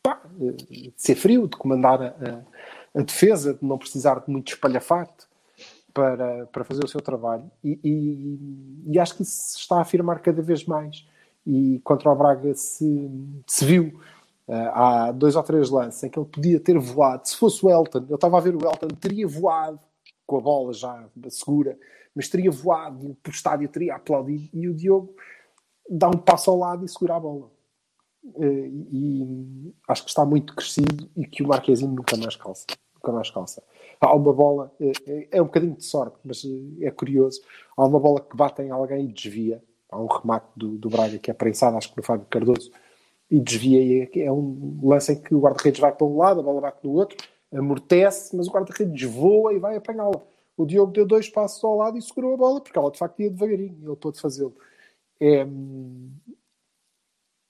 pá, 0.03 0.23
de 0.39 0.93
ser 0.97 1.17
frio, 1.17 1.49
de 1.49 1.57
comandar 1.57 2.01
a- 2.03 2.45
a 2.95 3.03
defesa, 3.03 3.55
de 3.55 3.65
não 3.65 3.77
precisar 3.79 4.21
de 4.21 4.31
muito 4.31 4.53
espalhafato 4.53 5.27
para, 5.93 6.47
para 6.47 6.65
fazer 6.65 6.85
o 6.85 6.89
seu 6.89 7.01
trabalho. 7.01 7.51
E, 7.65 7.79
e- 7.83 8.93
e 8.93 8.99
acho 9.01 9.17
que 9.17 9.23
isso 9.23 9.33
se 9.53 9.59
está 9.59 9.79
a 9.79 9.83
afirmar 9.83 10.21
cada 10.21 10.41
vez 10.43 10.65
mais. 10.65 11.05
E 11.47 11.81
contra 11.85 12.11
o 12.11 12.17
Braga 12.17 12.53
se, 12.55 13.11
se 13.47 13.65
viu. 13.65 13.99
ah, 14.49 15.07
há 15.09 15.13
dois 15.13 15.37
ou 15.37 15.43
três 15.43 15.71
lances 15.71 16.03
em 16.05 16.11
que 16.11 16.19
ele 16.19 16.29
podia 16.29 16.61
ter 16.61 16.79
voado. 16.79 17.27
Se 17.29 17.37
fosse 17.37 17.65
o 17.65 17.71
Elton, 17.71 18.05
eu 18.09 18.15
estava 18.17 18.37
a 18.39 18.41
ver 18.41 18.55
o 18.55 18.65
Elton, 18.67 18.89
teria 19.01 19.27
voado 19.27 19.79
com 20.27 20.37
a 20.39 20.41
bola 20.41 20.73
já 20.75 21.09
segura, 21.31 21.79
mas 22.15 22.29
teria 22.29 22.51
voado 22.51 23.07
e 23.25 23.29
o 23.29 23.31
estádio 23.31 23.69
teria 23.69 23.95
aplaudido. 23.97 24.49
E 24.53 24.69
o 24.69 24.75
Diogo 24.75 25.15
dá 25.89 26.09
um 26.09 26.19
passo 26.19 26.51
ao 26.51 26.59
lado 26.59 26.85
e 26.85 26.89
segura 26.89 27.17
a 27.17 27.21
bola. 27.21 27.51
Eh, 28.37 28.69
e 28.93 29.75
acho 29.89 30.03
que 30.05 30.11
está 30.11 30.25
muito 30.25 30.55
crescido 30.55 31.09
e 31.17 31.25
que 31.27 31.43
o 31.43 31.49
Marquezinho 31.49 31.93
nunca 31.93 32.17
mais 32.17 32.37
calça. 32.37 32.67
Nunca 32.97 33.13
mais 33.13 33.31
calça. 33.31 33.63
Há 34.01 34.15
uma 34.15 34.33
bola, 34.33 34.71
eh, 34.81 35.29
é- 35.31 35.41
um 35.41 35.47
bocadinho 35.47 35.77
de 35.77 35.85
sorte, 35.85 36.19
mas 36.25 36.43
é 36.81 36.91
curioso. 36.91 37.41
Há 37.77 37.85
uma 37.87 37.99
bola 37.99 38.21
que 38.21 38.37
bate 38.37 38.61
em 38.63 38.71
alguém 38.71 39.07
e 39.09 39.13
desvia. 39.13 39.63
Há 39.91 39.99
um 39.99 40.07
remate 40.07 40.47
do, 40.57 40.77
do 40.77 40.89
Braga 40.89 41.19
que 41.19 41.31
é 41.31 41.35
prensado, 41.35 41.77
acho 41.77 41.91
que 41.91 41.97
no 41.97 42.03
Fábio 42.03 42.27
Cardoso, 42.29 42.71
e 43.31 43.41
desvia. 43.41 43.81
E 43.81 44.11
é, 44.15 44.27
é 44.27 44.33
um 44.33 44.81
lance 44.83 45.13
em 45.13 45.21
que 45.21 45.35
o 45.35 45.41
guarda-redes 45.41 45.81
vai 45.81 45.93
para 45.93 46.07
um 46.07 46.17
lado, 46.17 46.41
a 46.41 46.43
bola 46.43 46.61
bate 46.61 46.87
no 46.87 46.93
outro, 46.93 47.17
amortece, 47.53 48.37
mas 48.37 48.49
o 48.49 48.51
guarda-redes 48.51 49.03
voa 49.11 49.53
e 49.53 49.59
vai 49.59 49.77
apanhá-la. 49.77 50.21
O 50.57 50.67
Diogo 50.67 50.93
deu 50.93 51.07
dois 51.07 51.29
passos 51.29 51.63
ao 51.63 51.77
lado 51.77 51.97
e 51.97 52.03
segurou 52.03 52.35
a 52.35 52.37
bola, 52.37 52.61
porque 52.61 52.79
ela 52.79 52.91
de 52.91 52.99
facto 52.99 53.21
ia 53.21 53.31
devagarinho, 53.31 53.79
ele 53.83 53.97
pôde 53.97 54.21
fazê-lo. 54.21 54.55
É, 55.21 55.47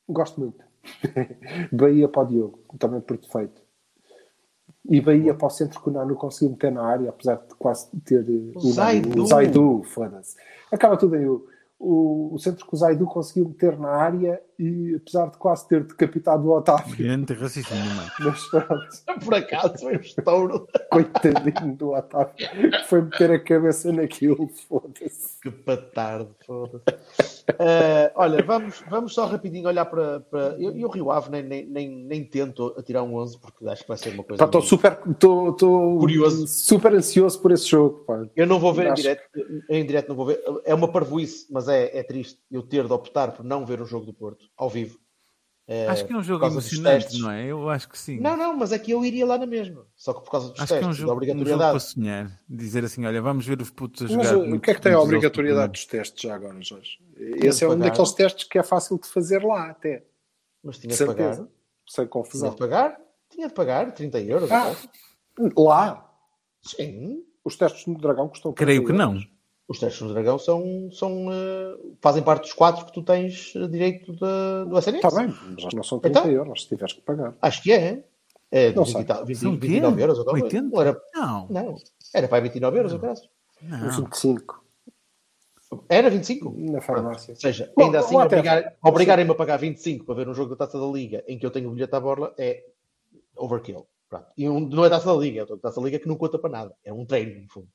Gosto 0.08 0.40
muito. 0.40 0.64
Bahia 1.70 2.08
para 2.08 2.22
o 2.22 2.26
Diogo, 2.26 2.60
também 2.78 3.00
por 3.00 3.18
defeito. 3.18 3.60
E 4.88 5.00
Bahia 5.02 5.34
para 5.34 5.46
o 5.46 5.50
centro 5.50 5.82
que 5.82 5.88
o 5.88 5.92
Nanu 5.92 6.14
conseguiu 6.14 6.50
meter 6.50 6.72
na 6.72 6.82
área, 6.82 7.10
apesar 7.10 7.36
de 7.36 7.54
quase 7.56 7.88
ter 8.04 8.24
eh, 8.26 8.52
o, 8.54 8.60
Zaidu. 8.60 9.22
o 9.22 9.26
Zaidu, 9.26 9.82
foda-se. 9.82 10.36
Acaba 10.72 10.96
tudo 10.96 11.16
em 11.16 11.26
U. 11.26 11.46
O, 11.78 12.34
o 12.34 12.38
centro 12.38 12.66
que 12.66 12.74
o 12.74 12.76
Zaidu 12.76 13.06
conseguiu 13.06 13.48
meter 13.48 13.78
na 13.78 13.90
área 13.90 14.42
e 14.58 14.94
apesar 14.96 15.30
de 15.30 15.38
quase 15.38 15.68
ter 15.68 15.84
decapitado 15.84 16.46
o 16.48 16.56
Otávio, 16.56 16.96
Grande 16.96 17.32
raciocínio, 17.34 17.84
mano. 17.94 18.10
mas 18.20 18.46
pronto, 18.48 18.88
Por 19.24 19.34
acaso 19.34 19.78
foi 19.78 19.96
um 19.96 20.00
estouro. 20.00 20.66
coitadinho 20.90 21.76
do 21.76 21.92
Otávio, 21.94 22.34
foi 22.88 23.02
meter 23.02 23.30
a 23.30 23.38
cabeça 23.38 23.92
naquilo, 23.92 24.48
foda-se. 24.68 25.38
Que 25.40 25.50
patarde, 25.50 26.30
foda-se. 26.44 27.44
Eh, 27.58 28.12
olha, 28.14 28.42
vamos, 28.42 28.82
vamos 28.90 29.14
só 29.14 29.24
rapidinho 29.26 29.68
olhar 29.68 29.84
para. 29.86 30.20
para... 30.20 30.56
Eu, 30.58 30.76
eu 30.76 30.88
Rio 30.90 31.10
Ave 31.10 31.30
nem, 31.30 31.42
nem, 31.42 31.66
nem, 31.66 31.88
nem 31.88 32.24
tento 32.24 32.74
atirar 32.76 33.02
um 33.04 33.14
11 33.14 33.38
porque 33.38 33.66
acho 33.68 33.82
que 33.82 33.88
vai 33.88 33.96
ser 33.96 34.10
uma 34.12 34.24
coisa. 34.24 34.44
Estou 34.44 34.60
super, 34.60 34.98
estou- 35.10 35.98
Curioso. 35.98 36.46
super 36.46 36.92
ansioso 36.94 37.40
por 37.40 37.52
esse 37.52 37.66
jogo. 37.66 38.04
Pá. 38.06 38.26
Eu 38.36 38.46
não 38.46 38.58
vou 38.58 38.74
ver 38.74 38.86
em 38.86 38.90
Acho- 38.90 39.02
direto, 39.02 39.22
em 39.70 39.86
direto 39.86 40.08
não 40.08 40.16
vou 40.16 40.26
ver. 40.26 40.42
É 40.64 40.74
uma 40.74 40.88
parvoíce, 40.92 41.46
mas 41.50 41.68
é, 41.68 41.96
é 41.98 42.02
triste 42.02 42.38
eu 42.50 42.62
ter 42.62 42.86
de 42.86 42.92
optar 42.92 43.32
por 43.32 43.44
não 43.44 43.64
ver 43.64 43.80
um 43.80 43.86
jogo 43.86 44.04
do 44.04 44.12
Porto 44.12 44.47
ao 44.56 44.68
vivo. 44.70 44.98
Eh, 45.70 45.86
Acho 45.86 46.06
que 46.06 46.12
é 46.14 46.16
um 46.16 46.22
jogo 46.22 46.46
emocionante, 46.46 47.04
testes. 47.04 47.20
não 47.20 47.30
é? 47.30 47.44
Eu 47.44 47.68
acho 47.68 47.88
que 47.90 47.98
sim. 47.98 48.18
Não, 48.20 48.34
não, 48.38 48.56
mas 48.56 48.72
é 48.72 48.78
que 48.78 48.90
eu 48.90 49.04
iria 49.04 49.26
lá 49.26 49.36
na 49.36 49.44
mesma. 49.44 49.86
Só 49.94 50.14
que 50.14 50.24
por 50.24 50.30
causa 50.30 50.48
dos 50.48 50.58
Acho 50.60 50.66
que 50.68 50.72
é 50.72 50.76
um 50.76 50.80
testes, 50.80 50.96
da 50.96 51.00
jogo, 51.02 51.12
um 51.12 51.12
jogo 51.12 51.12
obrigatoriedade. 51.12 51.70
para 51.72 51.80
sonhar. 51.80 52.40
Dizer 52.48 52.84
assim, 52.86 53.04
olha, 53.04 53.20
vamos 53.20 53.44
ver 53.46 53.60
os 53.60 53.68
putos 53.70 54.00
a 54.10 54.16
Mas 54.16 54.28
jogar. 54.28 54.48
o- 54.48 54.54
o 54.56 54.60
que 54.60 54.70
é 54.70 54.74
que 54.74 54.80
tem 54.80 54.92
a 54.94 55.00
obrigatoriedade 55.00 55.72
dos 55.72 55.84
testes 55.84 56.22
já 56.22 56.34
agora, 56.34 56.58
Jorge? 56.62 56.98
Esse 57.18 57.64
é 57.64 57.66
um 57.66 57.72
pagar. 57.72 57.90
daqueles 57.90 58.12
testes 58.12 58.44
que 58.48 58.58
é 58.58 58.62
fácil 58.62 58.98
de 58.98 59.08
fazer 59.08 59.44
lá, 59.44 59.68
até. 59.68 60.06
Mas 60.64 60.78
tinha 60.78 60.90
De 60.90 60.98
de 60.98 61.04
pagar. 61.04 61.34
certeza. 61.34 61.50
Sem 61.86 62.04
Tinha 62.04 62.08
confusão. 62.08 62.50
de 62.50 62.56
pagar? 62.56 62.98
Tinha 63.28 63.48
de 63.48 63.52
pagar 63.54 63.92
30 63.92 64.20
euros. 64.20 64.50
Ah. 64.50 64.74
Lá, 65.56 66.10
Sim. 66.62 67.22
os 67.44 67.56
testes 67.56 67.86
no 67.86 67.98
Dragão 67.98 68.28
custam 68.28 68.54
Creio 68.54 68.84
30 68.84 68.92
que 68.92 68.98
não. 68.98 69.22
Os 69.68 69.78
testes 69.78 70.00
do 70.00 70.14
Dragão 70.14 70.38
são, 70.38 70.90
são, 70.90 71.30
eh, 71.30 71.76
fazem 72.00 72.22
parte 72.22 72.42
dos 72.44 72.54
quatro 72.54 72.86
que 72.86 72.92
tu 72.92 73.02
tens 73.02 73.52
eh, 73.54 73.66
direito 73.68 74.14
da- 74.14 74.64
do 74.64 74.78
SNS. 74.78 75.04
Está 75.06 75.20
bem, 75.20 75.34
mas 75.62 75.74
não 75.74 75.82
são 75.82 75.98
30 75.98 76.20
Então? 76.20 76.30
euros 76.32 76.62
se 76.62 76.68
tiveres 76.70 76.94
que 76.94 77.02
pagar. 77.02 77.36
Acho 77.42 77.62
que 77.62 77.72
é. 77.72 78.02
É 78.50 78.72
Não 78.72 78.84
20, 78.84 78.92
sei. 78.94 79.00
e 79.02 79.04
tal- 79.04 79.26
20, 79.26 79.36
São 79.36 79.52
o 79.52 79.60
quê? 79.60 79.66
29 79.66 80.00
euros. 80.02 80.18
ou 80.18 80.24
qualquer 80.24 80.40
coisa. 80.40 80.56
80? 80.56 80.74
Não 80.74 80.80
era, 80.82 81.02
Não. 81.14 81.46
não, 81.50 81.76
era 82.14 82.28
para 82.28 82.40
29 82.42 82.78
euros, 82.78 82.92
ou 82.94 82.98
graças. 82.98 83.28
Não. 83.60 83.90
25 83.90 84.64
Era 85.90 86.08
25? 86.08 86.54
na 86.56 86.80
farmácia. 86.80 87.34
Ou 87.34 87.40
seja, 87.40 87.70
Bom, 87.76 87.84
ainda 87.84 87.98
assim, 87.98 88.16
obrigar- 88.16 88.74
obrigarem-me 88.82 89.30
a 89.32 89.34
pagar 89.34 89.58
25 89.58 90.06
para 90.06 90.14
ver 90.14 90.28
um 90.30 90.32
jogo 90.34 90.48
da 90.56 90.64
Taça 90.64 90.80
da 90.80 90.86
Liga 90.86 91.22
em 91.28 91.38
que 91.38 91.44
eu 91.44 91.50
tenho 91.50 91.68
o 91.68 91.72
bilhete 91.74 91.94
à 91.94 92.00
borla 92.00 92.32
é 92.38 92.64
overkill. 93.36 93.86
Pronto. 94.08 94.26
E 94.38 94.48
um, 94.48 94.60
não 94.60 94.82
é 94.86 94.88
Taça 94.88 95.12
da 95.12 95.20
Liga, 95.20 95.40
é 95.40 95.44
o 95.44 95.58
Taça 95.58 95.78
da 95.78 95.84
Liga 95.84 95.98
que 95.98 96.08
não 96.08 96.16
conta 96.16 96.38
para 96.38 96.48
nada. 96.48 96.74
É 96.82 96.90
um 96.90 97.04
treino, 97.04 97.42
no 97.42 97.48
fundo. 97.50 97.68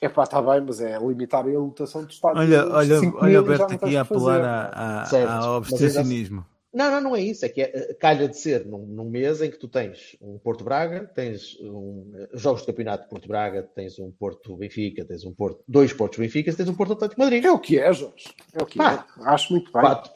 É 0.00 0.08
pá, 0.08 0.24
está 0.24 0.40
bem, 0.42 0.60
mas 0.66 0.80
é 0.80 0.98
limitar 0.98 1.44
a 1.46 1.48
lotação 1.48 2.04
do 2.04 2.10
estádio. 2.10 2.38
Olha, 2.40 2.62
dos 2.64 2.72
olha, 2.74 2.98
5 3.00 3.18
olha 3.20 3.34
o 3.34 3.38
Alberto 3.38 3.74
aqui 3.74 3.96
a 3.96 4.00
apelar 4.02 4.40
a- 4.44 5.02
a- 5.04 5.36
ao 5.38 5.56
obstecionismo. 5.58 6.44
Não, 6.74 6.90
não, 6.90 7.00
não 7.00 7.16
é 7.16 7.22
isso. 7.22 7.42
É 7.42 7.48
que 7.48 7.62
é, 7.62 7.94
calha 7.94 8.28
de 8.28 8.36
ser 8.38 8.66
num, 8.66 8.84
num 8.84 9.08
mês 9.08 9.40
em 9.40 9.50
que 9.50 9.56
tu 9.58 9.66
tens 9.66 10.14
um 10.20 10.36
Porto 10.38 10.62
Braga, 10.62 11.10
tens 11.14 11.56
um, 11.62 12.12
eh, 12.14 12.28
jogos 12.34 12.60
de 12.60 12.66
campeonato 12.66 13.04
de 13.04 13.08
Porto 13.08 13.26
Braga, 13.26 13.62
tens 13.62 13.98
um 13.98 14.10
Porto 14.10 14.54
Benfica, 14.58 15.02
tens 15.02 15.24
um 15.24 15.32
Porto, 15.32 15.62
dois 15.66 15.94
Portos 15.94 16.18
Benfica, 16.18 16.52
tens 16.52 16.68
um 16.68 16.74
Porto 16.74 16.92
Atlético 16.92 17.18
Madrid. 17.18 17.42
É 17.46 17.50
o 17.50 17.58
que 17.58 17.78
é, 17.78 17.90
Jorge. 17.94 18.26
É 18.52 18.62
o 18.62 18.66
que 18.66 18.76
Pá, 18.76 19.06
é. 19.18 19.22
Acho 19.24 19.54
muito 19.54 19.72
bem. 19.72 19.80
quatro- 19.80 20.12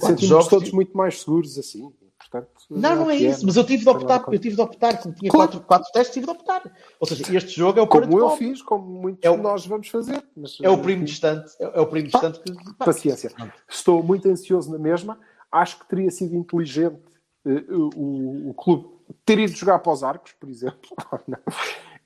Sentimos 0.00 0.20
jogos, 0.26 0.48
todos 0.48 0.70
muito 0.72 0.94
mais 0.94 1.18
seguros 1.20 1.56
assim. 1.58 1.90
Portanto, 2.32 2.50
Não, 2.70 2.96
não 2.96 3.10
é 3.10 3.16
que 3.18 3.26
isso, 3.26 3.44
mas 3.44 3.56
eu 3.56 3.64
tive 3.64 3.82
de 3.82 3.88
optar, 3.90 4.24
é 4.26 4.34
eu 4.34 4.38
tive 4.38 4.54
de 4.56 4.60
optar, 4.62 5.02
como 5.02 5.14
tinha 5.14 5.30
Claro. 5.30 5.50
quatro, 5.50 5.66
quatro 5.66 5.92
testes, 5.92 6.14
tive 6.14 6.24
de 6.26 6.32
optar. 6.32 6.62
Ou 6.98 7.06
seja, 7.06 7.36
este 7.36 7.50
jogo 7.50 7.78
é 7.78 7.82
o 7.82 7.86
Como 7.86 8.18
eu 8.18 8.30
fiz, 8.30 8.62
como 8.62 8.84
muitos 9.02 9.22
É 9.22 9.30
o- 9.30 9.36
de 9.36 9.42
nós 9.42 9.66
vamos 9.66 9.88
fazer. 9.88 10.24
Mas, 10.34 10.58
É 10.62 10.70
o 10.70 10.78
primo 10.80 11.04
distante, 11.04 11.52
é, 11.60 11.64
é 11.64 11.80
o 11.80 11.86
primo 11.86 12.08
distante 12.08 12.40
que. 12.40 12.50
pá, 12.78 12.86
Paciência. 12.86 13.30
Estou 13.68 14.02
muito 14.02 14.26
ansioso 14.28 14.72
na 14.72 14.78
mesma. 14.78 15.20
Acho 15.50 15.78
que 15.80 15.86
teria 15.86 16.10
sido 16.10 16.34
inteligente 16.34 16.98
eh, 17.44 17.64
o, 17.70 18.48
o 18.50 18.54
clube 18.54 18.88
ter 19.26 19.38
ido 19.38 19.52
jogar 19.52 19.78
para 19.80 19.92
os 19.92 20.02
arcos, 20.02 20.32
por 20.32 20.48
exemplo. 20.48 20.88
não, 21.28 21.38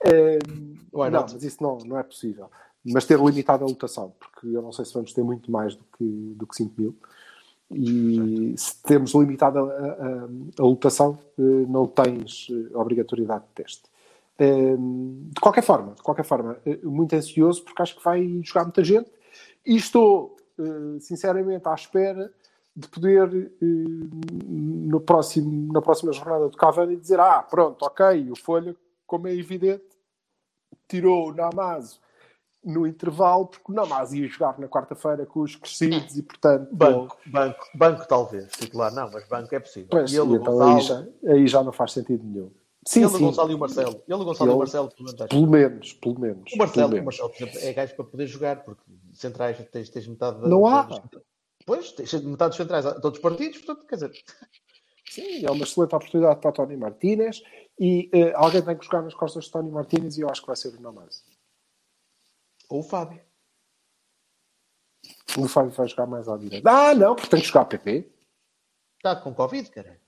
Eh, 0.04 0.38
Why 0.92 1.10
não 1.10 1.20
not? 1.20 1.32
mas 1.34 1.42
isso 1.44 1.62
não, 1.62 1.78
não 1.78 1.96
é 1.98 2.02
possível. 2.02 2.50
Mas 2.84 3.04
ter 3.04 3.18
limitado 3.18 3.64
a 3.64 3.66
lotação, 3.68 4.12
porque 4.18 4.46
eu 4.48 4.60
não 4.62 4.70
sei 4.72 4.84
se 4.84 4.92
vamos 4.94 5.12
ter 5.12 5.22
muito 5.22 5.50
mais 5.50 5.74
do 5.74 5.84
que, 5.96 6.04
do 6.36 6.46
que 6.46 6.54
5 6.56 6.74
mil. 6.78 6.96
E 7.70 8.54
se 8.56 8.80
temos 8.82 9.12
limitado 9.14 9.58
a, 9.58 10.62
lotação, 10.62 11.18
eh, 11.36 11.42
não 11.68 11.86
tens 11.86 12.48
eh, 12.50 12.76
obrigatoriedade 12.76 13.44
de 13.44 13.62
teste. 13.62 13.82
Eh, 14.38 14.76
De 14.76 15.40
qualquer 15.40 15.62
forma, 15.62 15.94
de 15.94 16.02
qualquer 16.02 16.24
forma, 16.24 16.58
eh, 16.64 16.78
muito 16.84 17.14
ansioso 17.16 17.64
porque 17.64 17.82
acho 17.82 17.96
que 17.96 18.04
vai 18.04 18.40
jogar 18.44 18.64
muita 18.64 18.84
gente 18.84 19.10
e 19.64 19.76
estou 19.76 20.36
sinceramente 21.00 21.68
à 21.68 21.74
espera 21.74 22.32
de 22.74 22.88
poder 22.88 23.52
no 23.60 25.00
próximo, 25.02 25.70
na 25.70 25.82
próxima 25.82 26.14
jornada 26.14 26.48
do 26.48 26.56
Cavani 26.56 26.96
dizer 26.96 27.20
ah, 27.20 27.42
pronto, 27.42 27.84
ok, 27.84 28.30
o 28.30 28.36
Folha, 28.36 28.74
como 29.06 29.28
é 29.28 29.34
evidente, 29.34 29.84
tirou 30.88 31.28
o 31.28 31.34
Namazo 31.34 32.00
no 32.66 32.86
intervalo, 32.86 33.46
porque 33.46 33.70
o 33.70 33.74
Namazo 33.74 34.16
ia 34.16 34.26
jogar 34.28 34.58
na 34.58 34.66
quarta-feira 34.68 35.24
com 35.24 35.40
os 35.40 35.54
crescidos 35.56 36.16
e, 36.16 36.22
portanto, 36.22 36.68
Banco, 36.74 37.16
banco, 37.26 37.66
banco 37.74 38.08
talvez. 38.08 38.50
Titular 38.52 38.92
não, 38.92 39.08
mas 39.10 39.26
banco 39.28 39.54
é 39.54 39.60
possível. 39.60 39.88
Pois, 39.90 40.12
e 40.12 40.16
ele, 40.16 40.34
então 40.34 40.52
Gonçalo, 40.52 40.76
aí, 40.76 40.80
já, 40.82 41.06
aí 41.32 41.46
já 41.46 41.62
não 41.62 41.72
faz 41.72 41.92
sentido 41.92 42.24
nenhum. 42.24 42.50
Sim, 42.84 43.00
ele, 43.00 43.06
o 43.06 43.10
sim. 43.10 43.24
Gonçalo 43.24 43.50
e 43.50 43.54
o 43.54 43.58
Marcelo. 43.58 44.02
Ele, 44.06 44.20
o 44.20 44.24
Gonçalo 44.24 44.48
e 44.48 44.50
Ele- 44.50 44.56
o 44.56 44.58
Marcelo, 44.58 44.88
pelo 44.90 45.04
menos. 45.06 45.26
Pelo 45.28 45.46
menos, 45.48 45.92
pelo 45.94 46.20
menos. 46.20 46.52
O 46.52 46.56
Marcelo, 46.58 46.72
pelo 46.74 46.86
o 46.86 46.90
menos. 46.90 47.04
Marcelo, 47.04 47.30
por 47.30 47.36
exemplo, 47.42 47.58
é 47.60 47.72
gajo 47.72 47.94
para 47.96 48.04
poder 48.04 48.26
jogar, 48.26 48.64
porque 48.64 48.82
centrais 49.12 49.56
tens, 49.70 49.88
tens 49.88 50.06
metade 50.06 50.40
da. 50.40 50.48
Não 50.48 50.66
há. 50.66 50.82
dos- 50.82 51.00
Pois, 51.64 51.90
tens 51.92 52.12
metade 52.22 52.50
dos 52.50 52.56
centrais, 52.58 52.86
a 52.86 53.00
todos 53.00 53.18
os 53.18 53.22
partidos, 53.22 53.58
portanto, 53.58 53.86
quer 53.88 53.94
dizer, 53.96 54.12
Sim, 55.08 55.46
é 55.46 55.50
uma 55.50 55.64
excelente 55.64 55.94
oportunidade 55.94 56.40
para 56.40 56.52
Tony 56.52 56.76
Martínez 56.76 57.42
e 57.78 58.08
eh, 58.12 58.32
alguém 58.34 58.60
tem 58.62 58.76
que 58.76 58.84
jogar 58.84 59.02
nas 59.02 59.14
costas 59.14 59.44
de 59.44 59.50
Tony 59.52 59.70
Martínez 59.70 60.16
e 60.18 60.20
eu 60.20 60.28
acho 60.30 60.40
que 60.42 60.46
vai 60.48 60.56
ser 60.56 60.68
o 60.76 60.80
Namazo. 60.80 61.22
Ou 62.68 62.80
o 62.80 62.82
Fábio. 62.82 63.20
O 65.38 65.48
Fábio 65.48 65.70
vai 65.72 65.86
jogar 65.88 66.06
mais 66.06 66.28
à 66.28 66.36
direita. 66.36 66.68
Ah, 66.70 66.94
não, 66.94 67.14
porque 67.14 67.28
tem 67.30 67.40
que 67.40 67.46
jogar 67.46 67.66
PP. 67.66 68.10
Está 68.98 69.16
com 69.16 69.34
Covid, 69.34 69.70
cara. 69.70 70.00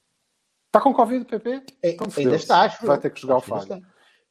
Está 0.66 0.80
com 0.80 0.92
Covid, 0.92 1.24
PP? 1.24 1.62
É, 1.82 1.90
Então, 1.90 2.06
ainda 2.16 2.36
está, 2.36 2.62
acho. 2.62 2.84
Vai 2.86 2.98
ter 2.98 3.11
que 3.11 3.20
jogar 3.20 3.36
o 3.36 3.40
Fábio. 3.40 3.82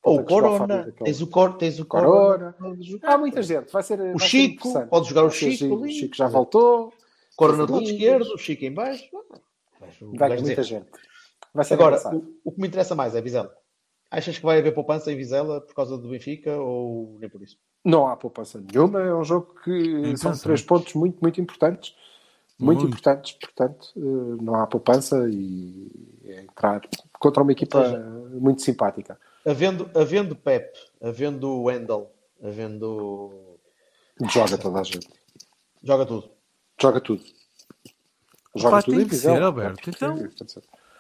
Ou 0.03 0.19
o 0.19 0.25
Corona. 0.25 0.67
Daquele- 0.85 1.05
Tens 1.05 1.21
o, 1.21 1.27
cor, 1.27 1.57
tens 1.57 1.79
o 1.79 1.85
Corona. 1.85 2.53
Corona. 2.53 2.75
Há 3.03 3.17
muita 3.17 3.41
gente. 3.43 3.71
Vai 3.71 3.83
ser, 3.83 3.99
O 3.99 4.03
vai 4.03 4.19
ser 4.19 4.25
Chico, 4.27 4.67
interessante. 4.67 4.89
pode 4.89 5.09
jogar 5.09 5.23
o 5.23 5.31
ser 5.31 5.51
Chico. 5.51 5.75
O 5.75 5.87
Chico 5.87 6.15
já 6.15 6.27
voltou. 6.27 6.93
Corona 7.35 7.65
do 7.67 7.73
lado 7.73 7.83
esquerdo, 7.85 8.33
o 8.33 8.37
Chico 8.37 8.65
em 8.65 8.73
baixo. 8.73 9.05
Vai 9.79 9.89
ter 9.91 10.05
muita 10.05 10.37
dizer. 10.37 10.63
gente. 10.63 10.89
Vai 11.53 11.65
ser 11.65 11.73
Agora, 11.75 11.97
o, 12.15 12.39
o 12.45 12.51
que 12.51 12.59
me 12.61 12.67
interessa 12.67 12.95
mais 12.95 13.15
é 13.15 13.21
Vizela. 13.21 13.55
Achas 14.09 14.37
que 14.37 14.45
vai 14.45 14.59
haver 14.59 14.73
poupança 14.73 15.11
em 15.11 15.17
Vizela 15.17 15.59
por 15.59 15.75
causa 15.75 15.97
do 15.97 16.09
Benfica 16.09 16.55
ou 16.57 17.17
nem 17.19 17.29
por 17.29 17.41
isso? 17.41 17.57
Não 17.83 18.07
há 18.07 18.15
poupança 18.15 18.59
nenhuma. 18.59 19.01
É 19.01 19.13
um 19.13 19.23
jogo 19.23 19.53
que 19.63 20.15
são 20.17 20.35
três 20.37 20.61
pontos 20.61 20.93
muito, 20.93 21.19
muito 21.21 21.41
importantes. 21.41 21.93
Muito, 22.59 22.79
Muito. 22.81 22.87
importantes. 22.87 23.33
Portanto, 23.33 23.93
eh, 23.95 24.43
não 24.43 24.55
há 24.55 24.65
poupança 24.65 25.29
e 25.29 25.91
é 26.25 26.41
entrar 26.41 26.81
contra 27.19 27.43
uma 27.43 27.51
equipa 27.51 27.83
seja, 27.83 27.99
muito 27.99 28.63
simpática. 28.63 29.19
Havendo, 29.45 29.89
havendo 29.93 30.35
Pep, 30.35 30.75
havendo 30.99 31.61
Wendel, 31.61 32.11
havendo. 32.43 33.57
Joga 34.33 34.57
toda 34.57 34.79
a 34.79 34.83
gente. 34.83 35.07
Joga 35.83 36.05
tudo. 36.05 36.31
Joga 36.81 36.99
tudo. 36.99 37.23
Joga 38.55 38.77
Pá, 38.77 38.81
tudo 38.81 38.95
tem 38.95 39.05
em 39.05 39.07
que 39.07 39.15
ser, 39.15 39.41
Alberto, 39.41 39.89
então. 39.91 40.17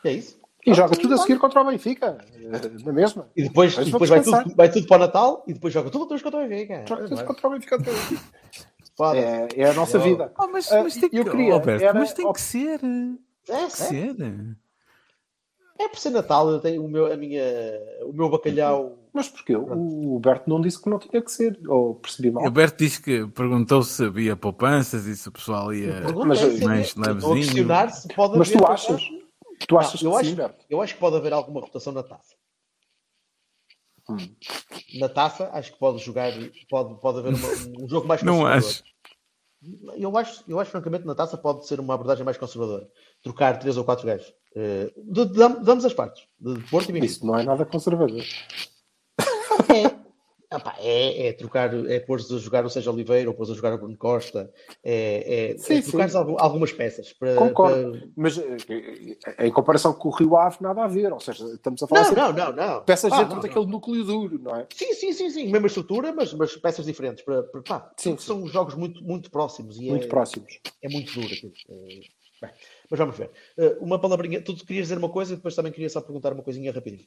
É 0.03 0.11
isso. 0.11 0.39
E 0.65 0.73
joga 0.73 0.95
tudo 0.97 1.13
a 1.13 1.17
seguir 1.17 1.39
contra 1.39 1.61
o 1.61 1.65
Benfica. 1.65 2.17
eh, 2.33 2.83
Na 2.83 2.91
mesma. 2.91 3.29
E 3.35 3.43
depois, 3.43 3.73
e 3.73 3.75
vou 3.75 3.85
depois 4.01 4.09
vai, 4.09 4.21
tudo, 4.21 4.55
vai 4.55 4.69
tudo 4.71 4.85
para 4.87 4.97
o 4.97 4.99
Natal 4.99 5.43
e 5.47 5.53
depois 5.53 5.73
joga 5.73 5.89
tudo 5.89 6.01
outra 6.01 6.15
vez 6.15 6.23
contra 6.23 6.39
o 6.43 6.47
Benfica. 6.47 6.85
Joga 6.87 7.07
tudo 7.07 7.25
contra 7.25 7.47
o 7.47 7.51
Benfica. 7.51 7.75
outra 7.75 7.91
vez. 7.93 8.25
Foda-se. 8.97 9.19
É, 9.25 9.47
é 9.61 9.69
a 9.69 9.73
nossa 9.73 9.97
Eu- 9.97 10.01
vida. 10.01 10.33
Oh, 10.37 10.47
mas, 10.47 10.71
Ah, 10.71 10.83
mas 10.83 10.95
tem 10.97 11.09
que, 11.09 11.17
eu 11.17 11.25
queria, 11.25 11.53
Alberto, 11.53 11.83
era- 11.83 11.93
mas 11.99 12.11
tem 12.13 12.31
que 12.33 12.41
ser. 12.41 12.79
Tem 12.79 13.19
É, 13.55 13.65
que 13.67 13.71
ser. 13.77 14.15
é 15.79 15.87
por 15.87 15.99
ser 15.99 16.09
Natal, 16.09 16.49
eu 16.49 16.59
tenho 16.59 16.83
o 16.83 16.89
meu, 16.89 17.11
a 17.11 17.15
minha, 17.15 17.43
o 18.05 18.11
meu 18.11 18.29
bacalhau. 18.29 18.97
Mas 19.13 19.29
porquê? 19.29 19.55
O 19.55 20.19
Berto 20.19 20.49
não 20.49 20.59
disse 20.59 20.81
que 20.81 20.89
não 20.89 20.99
tinha 20.99 21.21
que 21.21 21.31
ser. 21.31 21.57
Ou 21.67 21.95
percebi 21.95 22.29
mal. 22.31 22.43
Alberto 22.43 22.83
disse 22.83 23.01
que 23.01 23.25
perguntou 23.27 23.81
se 23.83 24.03
havia 24.03 24.35
poupanças 24.35 25.05
e 25.05 25.15
se 25.15 25.29
o 25.29 25.31
pessoal 25.31 25.73
ia. 25.73 26.01
Mas, 26.25 26.41
é 26.41 26.49
se- 26.51 26.65
mais 26.65 26.95
a 26.97 27.01
levezinho. 27.07 27.35
questionar 27.35 27.89
se 27.91 28.07
pode 28.09 28.37
Mas 28.37 28.49
tu 28.51 28.65
achas? 28.65 29.01
Tu 29.67 29.77
achas 29.77 30.01
eu 30.01 30.11
que 30.11 30.17
acho- 30.17 30.29
sim? 30.29 30.37
Eu 30.69 30.81
acho 30.81 30.93
que 30.93 30.99
pode 30.99 31.15
haver 31.15 31.33
alguma 31.33 31.61
rotação 31.61 31.93
na 31.93 32.03
taça. 32.03 32.35
Hum. 34.09 34.17
Na 34.99 35.09
taça, 35.09 35.49
acho 35.53 35.73
que 35.73 35.79
pode 35.79 35.99
jogar, 35.99 36.31
pode, 36.69 36.99
pode 37.01 37.19
haver 37.19 37.33
uma- 37.33 37.83
um 37.83 37.89
jogo 37.89 38.07
mais 38.07 38.21
Não 38.23 38.39
conservador. 38.39 38.69
acho. 38.69 38.83
Eu 39.97 40.15
acho, 40.17 40.43
eu 40.47 40.59
acho, 40.59 40.71
francamente, 40.71 41.05
na 41.05 41.15
taça 41.15 41.35
pode 41.37 41.65
ser 41.67 41.79
uma 41.79 41.93
abordagem 41.95 42.23
mais 42.23 42.37
conservadora. 42.37 42.87
Trocar 43.23 43.57
três 43.59 43.75
ou 43.75 43.83
quatro 43.83 44.05
gajos. 44.05 44.31
De, 44.55 45.25
de, 45.25 45.25
de 45.35 45.41
ambas 45.71 45.83
as 45.85 45.93
partes. 45.93 46.23
De 46.39 46.59
Porto 46.69 46.89
e 46.89 46.93
Benfica. 46.93 47.05
Isso 47.11 47.25
não 47.25 47.37
é 47.37 47.43
nada 47.43 47.65
conservador. 47.65 48.23
É. 49.19 50.06
Epá, 50.49 50.75
é, 50.79 51.27
é 51.27 51.33
trocar, 51.33 51.73
é 51.89 51.99
pôr-se 51.99 52.33
a 52.33 52.37
jogar 52.37 52.65
o 52.65 52.69
Sérgio 52.69 52.93
Oliveira 52.93 53.29
ou 53.29 53.35
pôr-se 53.35 53.51
a 53.51 53.55
jogar 53.55 53.73
o 53.73 53.77
Bruno 53.77 53.97
Costa. 53.97 54.49
É, 54.81 55.51
é, 55.51 55.57
Sim, 55.57 55.75
é 55.79 55.81
trocar 55.81 56.09
algumas 56.39 56.71
peças. 56.71 57.11
Para, 57.11 57.35
Concordo. 57.35 57.99
para- 57.99 58.07
Mas 58.15 58.37
eh, 58.37 58.55
eh, 59.37 59.47
em 59.47 59.51
comparação 59.51 59.91
com 59.93 60.07
o 60.07 60.11
Rio 60.11 60.37
Ave, 60.37 60.57
nada 60.61 60.85
a 60.85 60.87
ver. 60.87 61.11
Ou 61.11 61.19
seja, 61.19 61.45
estamos 61.53 61.83
a 61.83 61.87
falar 61.87 62.01
Não, 62.01 62.07
sempre 62.09 62.23
não, 62.23 62.33
não, 62.33 62.53
não. 62.53 62.79
de 62.79 62.85
peças 62.85 63.11
Ah, 63.11 63.17
dentro 63.17 63.35
não, 63.35 63.41
daquele 63.41 63.65
núcleo 63.65 64.05
duro, 64.05 64.39
não 64.41 64.55
é? 64.55 64.65
Sim, 64.73 64.93
sim, 64.93 65.11
sim, 65.11 65.29
sim. 65.29 65.51
Mesma 65.51 65.67
estrutura, 65.67 66.13
mas, 66.13 66.33
mas 66.33 66.55
peças 66.55 66.85
diferentes. 66.85 67.25
Para, 67.25 67.43
para, 67.43 67.61
pá, 67.63 67.91
Sim, 67.97 68.11
porque 68.11 68.23
são 68.25 68.47
jogos 68.47 68.73
muito, 68.73 69.03
muito 69.03 69.29
próximos 69.29 69.77
e 69.77 69.89
Muito 69.89 70.05
é, 70.05 70.09
próximos. 70.09 70.59
é 70.81 70.87
muito 70.87 71.13
duro 71.13 71.33
aquilo. 71.33 71.51
Eh, 71.69 71.99
bem, 72.41 72.51
mas 72.89 72.97
vamos 72.97 73.17
ver. 73.17 73.31
Uma 73.81 73.99
palavrinha. 73.99 74.41
Tu 74.41 74.55
querias 74.65 74.85
dizer 74.87 74.97
uma 74.97 75.09
coisa 75.09 75.33
e 75.33 75.35
depois 75.35 75.53
também 75.55 75.73
queria 75.73 75.89
só 75.89 75.99
perguntar 75.99 76.31
uma 76.31 76.43
coisinha 76.43 76.71
rapidinho. 76.71 77.05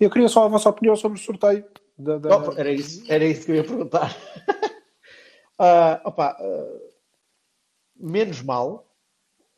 Eu 0.00 0.10
queria 0.10 0.28
só 0.28 0.44
a 0.44 0.48
vossa 0.48 0.68
opinião 0.68 0.96
sobre 0.96 1.18
o 1.18 1.22
sorteio. 1.22 1.64
Da, 1.98 2.18
da- 2.18 2.36
Opa, 2.36 2.54
era, 2.58 2.70
isso, 2.72 3.04
era 3.08 3.24
isso 3.24 3.44
que 3.46 3.52
eu 3.52 3.56
ia 3.56 3.64
perguntar. 3.64 4.14
Ah, 5.58 6.02
opa, 6.04 6.36
ah, 6.38 6.78
menos 7.98 8.42
mal. 8.42 8.86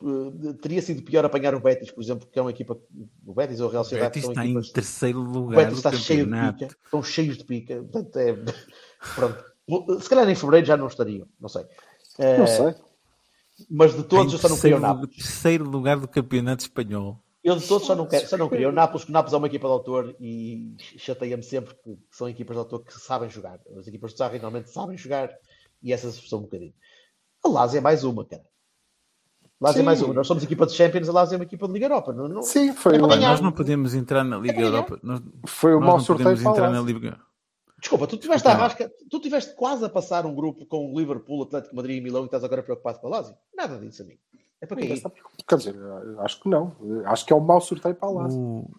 eh, 0.01 0.53
teria 0.61 0.81
sido 0.81 1.01
pior 1.03 1.25
apanhar 1.25 1.53
o 1.53 1.59
Betis, 1.59 1.91
por 1.91 2.01
exemplo, 2.01 2.25
que 2.25 2.39
é 2.39 2.41
uma 2.41 2.51
equipa. 2.51 2.77
O 3.25 3.33
Betis 3.33 3.59
ou 3.59 3.67
o 3.67 3.69
Real 3.69 3.81
O 3.81 3.83
Sociedade 3.83 4.09
Betis 4.11 4.23
são 4.23 4.31
está 4.31 4.45
em 4.45 4.51
equipas. 4.51 4.69
terceiro 4.71 5.19
O 5.19 5.23
lugar 5.23 5.65
Betis 5.65 5.73
do 5.73 5.77
está 5.89 5.91
cheio 5.91 6.25
de 6.25 6.31
pica. 6.53 6.77
Estão 6.85 7.03
cheios 7.03 7.37
de 7.37 7.43
pica. 7.43 7.75
Portanto, 7.83 8.15
é. 8.17 8.33
Pronto. 9.13 10.01
Se 10.01 10.09
calhar 10.09 10.29
em 10.29 10.35
fevereiro 10.35 10.65
já 10.67 10.77
não 10.77 10.87
estariam. 10.87 11.27
Não 11.37 11.49
sei. 11.49 11.65
Eh, 12.17 12.37
Não 12.37 12.47
sei. 12.47 12.75
Mas 13.69 13.93
de 13.93 14.03
todos 14.03 14.31
Em 14.31 14.35
eu 14.37 14.41
só 14.41 14.47
não 14.47 14.55
queria 14.55 14.77
o 14.77 14.79
terceiro, 14.79 14.79
Nápoles. 14.79 15.15
terceiro 15.17 15.69
lugar 15.69 15.99
do 15.99 16.07
campeonato 16.07 16.63
espanhol. 16.63 17.21
Eu 17.43 17.55
de 17.55 17.65
todos 17.65 17.87
só 17.87 17.95
não, 17.95 18.05
quero, 18.05 18.27
só 18.27 18.37
não 18.37 18.49
queria 18.49 18.67
o 18.67 18.71
Nápoles, 18.71 19.07
o 19.07 19.11
Nápoles 19.11 19.33
é 19.33 19.37
uma 19.37 19.47
equipa 19.47 19.67
de 19.67 19.71
autor 19.71 20.15
e 20.19 20.75
chateia-me 20.97 21.41
sempre 21.41 21.73
que 21.73 21.97
são 22.11 22.27
equipas 22.27 22.55
de 22.55 22.59
autor 22.59 22.83
que 22.83 22.93
sabem 22.93 23.29
jogar. 23.29 23.59
As 23.77 23.87
equipas 23.87 24.11
de 24.11 24.17
Sarri 24.17 24.39
normalmente 24.39 24.69
sabem 24.69 24.97
jogar 24.97 25.31
e 25.81 25.93
essas 25.93 26.15
são 26.27 26.39
um 26.39 26.41
bocadinho. 26.43 26.73
A 27.43 27.47
Lazio 27.47 27.77
é 27.77 27.81
mais 27.81 28.03
uma, 28.03 28.25
cara. 28.25 28.43
Lazio 29.61 29.79
é 29.79 29.83
mais 29.83 30.01
uma. 30.01 30.13
Nós 30.13 30.27
somos 30.27 30.43
equipa 30.43 30.65
de 30.65 30.73
Champions, 30.73 31.07
a 31.07 31.13
Lazio 31.13 31.35
é 31.35 31.37
uma 31.37 31.45
equipa 31.45 31.65
de 31.65 31.73
Liga 31.73 31.85
Europa. 31.85 32.11
Não, 32.11 32.27
não... 32.27 32.41
Sim, 32.41 32.73
foi, 32.73 32.95
É 32.95 32.99
ganhar. 32.99 33.29
Nós 33.29 33.41
não 33.41 33.53
podemos 33.53 33.93
entrar 33.93 34.25
na 34.25 34.37
Liga 34.37 34.53
ganhar. 34.53 34.67
Europa. 34.67 34.99
Nós, 35.01 35.21
foi 35.47 35.71
mau 35.79 35.97
não 35.97 35.99
sorteio 36.01 36.29
podemos 36.29 36.51
entrar 36.51 36.69
na. 36.69 36.81
Liga. 36.81 37.19
Desculpa, 37.79 38.05
tu 38.07 38.17
tiveste 38.17 38.45
a 38.47 38.51
Desculpa. 38.51 38.83
rasca, 38.83 38.91
tu 39.09 39.21
tiveste 39.21 39.55
quase 39.55 39.85
a 39.85 39.89
passar 39.89 40.25
um 40.25 40.35
grupo 40.35 40.65
com 40.65 40.91
o 40.91 40.99
Liverpool, 40.99 41.43
Atlético 41.43 41.71
de 41.71 41.75
Madrid 41.77 41.97
e 41.97 42.01
Milão 42.01 42.23
e 42.23 42.25
estás 42.25 42.43
agora 42.43 42.61
preocupado 42.61 42.99
com 42.99 43.07
a 43.07 43.09
Lazio? 43.09 43.35
Nada 43.55 43.77
disso, 43.77 44.01
amigo. 44.03 44.19
É 44.61 44.65
para 44.65 44.77
cair. 44.77 45.01
Quer 45.47 45.55
dizer, 45.57 45.75
acho 46.19 46.41
que 46.41 46.49
não. 46.49 46.75
Acho 47.05 47.25
que 47.25 47.33
é 47.33 47.35
um 47.35 47.39
mau 47.39 47.61
sorteio 47.61 47.95
para. 47.95 48.09
O, 48.09 48.69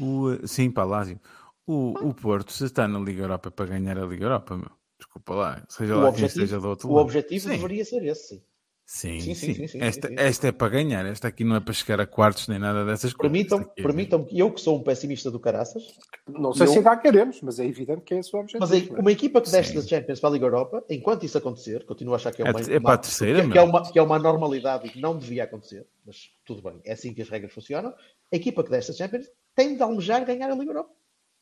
o, 0.00 0.46
sim, 0.46 0.70
para 0.70 0.84
Lásio. 0.84 1.20
O, 1.66 1.90
o 2.08 2.14
Porto, 2.14 2.52
se 2.52 2.64
está 2.64 2.86
na 2.86 2.98
Liga 2.98 3.22
Europa, 3.24 3.48
é 3.48 3.50
para 3.50 3.66
ganhar 3.66 3.98
a 3.98 4.06
Liga 4.06 4.24
Europa, 4.24 4.56
meu. 4.56 4.70
Desculpa 4.98 5.34
lá. 5.34 5.66
Seja 5.68 5.96
O 5.96 6.00
lá 6.00 6.12
quem 6.12 6.24
objetivo, 6.24 6.44
esteja 6.44 6.60
do 6.60 6.68
outro 6.68 6.88
o 6.88 6.94
lado. 6.94 7.04
objetivo 7.04 7.42
Sim. 7.44 7.50
deveria 7.50 7.84
ser 7.84 8.04
esse, 8.04 8.28
sim. 8.36 8.42
Sim, 8.88 9.18
Sim, 9.18 9.34
sim, 9.34 9.52
sim, 9.54 9.66
sim, 9.66 9.78
esta, 9.82 10.06
sim, 10.06 10.14
sim. 10.16 10.22
esta 10.22 10.46
é 10.46 10.52
para 10.52 10.68
ganhar. 10.68 11.04
Esta 11.06 11.26
aqui 11.26 11.42
não 11.42 11.56
é 11.56 11.60
para 11.60 11.74
chegar 11.74 12.00
a 12.00 12.06
quartos 12.06 12.46
nem 12.46 12.56
nada 12.56 12.84
dessas 12.84 13.12
coisas. 13.12 13.32
Permitam, 13.32 13.58
Esta 13.58 13.70
aqui 13.72 13.80
é- 13.80 13.82
permitam 13.82 14.26
eu 14.30 14.52
que 14.52 14.60
sou 14.60 14.78
um 14.78 14.82
pessimista 14.84 15.28
do 15.28 15.40
caraças, 15.40 15.82
Não 16.28 16.54
sei 16.54 16.66
eu- 16.68 16.70
se 16.70 16.78
ainda 16.78 16.96
queremos, 16.96 17.42
mas 17.42 17.58
é 17.58 17.64
evidente 17.66 18.02
que 18.02 18.14
é 18.14 18.18
esse 18.20 18.34
o 18.34 18.38
objetivo. 18.38 18.60
Mas 18.60 18.70
aí, 18.70 18.88
não 18.88 18.98
é? 18.98 19.00
uma 19.00 19.10
equipa 19.10 19.40
que 19.40 19.50
desce 19.50 19.74
da 19.74 19.82
Champions 19.82 20.20
para 20.20 20.28
a 20.28 20.32
Liga 20.32 20.46
Europa, 20.46 20.84
enquanto 20.88 21.24
isso 21.26 21.36
acontecer, 21.36 21.84
continuo 21.84 22.14
a 22.14 22.16
achar 22.16 22.30
que 22.32 22.40
é 22.40 22.46
É- 22.46 22.50
uma, 22.50 22.60
é 22.60 22.78
para 22.80 22.94
a 22.94 22.98
terceira, 22.98 23.42
que, 23.42 23.48
que 23.50 23.58
é 23.58 23.62
uma, 23.62 23.92
que 23.92 23.98
é 23.98 24.02
uma 24.02 24.18
normalidade 24.20 24.86
e 24.86 24.90
que 24.90 25.00
não 25.00 25.18
devia 25.18 25.42
acontecer, 25.42 25.84
mas 26.06 26.30
tudo 26.44 26.62
bem, 26.62 26.80
é 26.84 26.92
assim 26.92 27.12
que 27.12 27.22
as 27.22 27.28
regras 27.28 27.52
funcionam. 27.52 27.92
A 28.32 28.36
equipa 28.36 28.62
que 28.62 28.70
desce 28.70 28.92
da 28.92 28.98
Champions 28.98 29.26
tem 29.56 29.74
de 29.74 29.82
almejar 29.82 30.24
ganhar 30.24 30.48
a 30.48 30.54
Liga 30.54 30.70
Europa. 30.70 30.94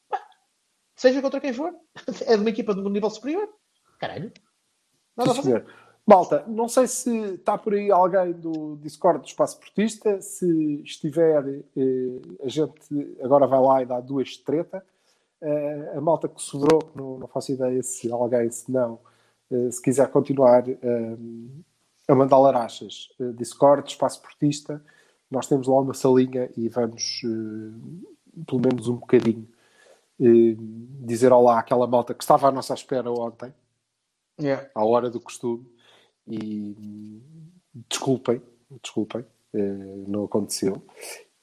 Pá, 0.08 0.18
seja 0.96 1.20
contra 1.20 1.42
quem 1.42 1.52
for. 1.52 1.74
É 2.26 2.36
de 2.36 2.40
uma 2.40 2.48
equipa 2.48 2.74
de 2.74 2.80
um 2.80 2.88
nível 2.88 3.10
superior. 3.10 3.46
Caralho. 3.98 4.32
Nada 5.14 5.30
a 5.32 5.34
fazer. 5.34 5.66
Malta, 6.06 6.44
não 6.46 6.68
sei 6.68 6.86
se 6.86 7.10
está 7.34 7.56
por 7.56 7.72
aí 7.72 7.90
alguém 7.90 8.32
do 8.32 8.76
Discord 8.76 9.20
do 9.20 9.26
Espaço 9.26 9.58
Portista. 9.58 10.20
Se 10.20 10.82
estiver, 10.82 11.64
eh, 11.76 12.20
a 12.42 12.48
gente 12.48 13.16
agora 13.22 13.46
vai 13.46 13.60
lá 13.60 13.82
e 13.82 13.86
dá 13.86 14.00
duas 14.00 14.36
treta. 14.36 14.84
Eh, 15.40 15.92
a 15.96 16.00
malta 16.02 16.28
que 16.28 16.42
sobrou, 16.42 16.90
não, 16.94 17.18
não 17.18 17.26
faço 17.26 17.52
ideia 17.52 17.82
se 17.82 18.12
alguém, 18.12 18.50
se 18.50 18.70
não, 18.70 18.98
eh, 19.50 19.70
se 19.70 19.80
quiser 19.80 20.10
continuar 20.10 20.68
eh, 20.68 21.16
a 22.08 22.14
mandar 22.14 22.38
larachas. 22.38 23.08
Eh, 23.18 23.32
Discord, 23.32 23.88
Espaço 23.88 24.20
Portista, 24.20 24.84
nós 25.30 25.46
temos 25.46 25.66
lá 25.66 25.80
uma 25.80 25.94
salinha 25.94 26.50
e 26.56 26.68
vamos, 26.68 27.22
pelo 28.46 28.60
menos 28.60 28.88
um 28.88 28.96
bocadinho, 28.96 29.48
dizer 31.00 31.32
olá 31.32 31.58
àquela 31.58 31.86
malta 31.86 32.14
que 32.14 32.22
estava 32.22 32.48
à 32.48 32.52
nossa 32.52 32.74
espera 32.74 33.10
ontem 33.10 33.52
Yeah. 34.40 34.68
à 34.74 34.84
hora 34.84 35.08
do 35.08 35.20
costume 35.20 35.64
e 36.26 37.22
desculpem, 37.88 38.40
desculpem, 38.82 39.24
eh, 39.54 40.04
não 40.08 40.24
aconteceu. 40.24 40.82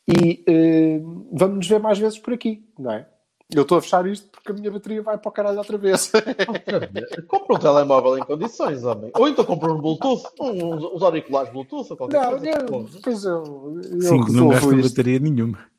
E 0.08 0.44
eh, 0.48 1.00
vamos 1.32 1.58
nos 1.58 1.68
ver 1.68 1.80
mais 1.80 2.00
vezes 2.00 2.20
por 2.20 2.34
aqui, 2.34 2.68
não 2.78 2.92
é? 2.92 3.08
Eu 3.54 3.64
estou 3.64 3.78
a 3.78 3.82
fechar 3.82 4.06
isto 4.08 4.30
porque 4.30 4.50
a 4.50 4.56
minha 4.56 4.72
bateria 4.72 5.02
vai 5.02 5.18
para 5.18 5.28
o 5.28 5.32
caralho 5.32 5.58
outra 5.58 5.78
vez. 5.78 6.10
Compra 7.28 7.56
um 7.56 7.60
telemóvel 7.60 8.18
em 8.18 8.24
condições, 8.24 8.84
homem. 8.86 9.12
Ou 9.14 9.28
então 9.28 9.44
compra 9.44 9.74
um 9.74 9.82
Bluetooth, 9.82 10.24
uns, 10.40 10.84
uns 10.86 11.04
auriculares 11.04 11.52
Bluetooth 11.52 11.88
ou 11.92 11.98
qualquer 11.98 12.22
não, 12.22 12.30
coisa. 12.32 12.50
eu, 12.50 12.84
depois 12.86 13.26
eu, 13.26 13.82
eu 13.92 14.02
Sim, 14.02 14.20
não 14.32 14.48
gasta 14.48 14.74
bateria 14.74 15.20
nenhuma. 15.20 15.70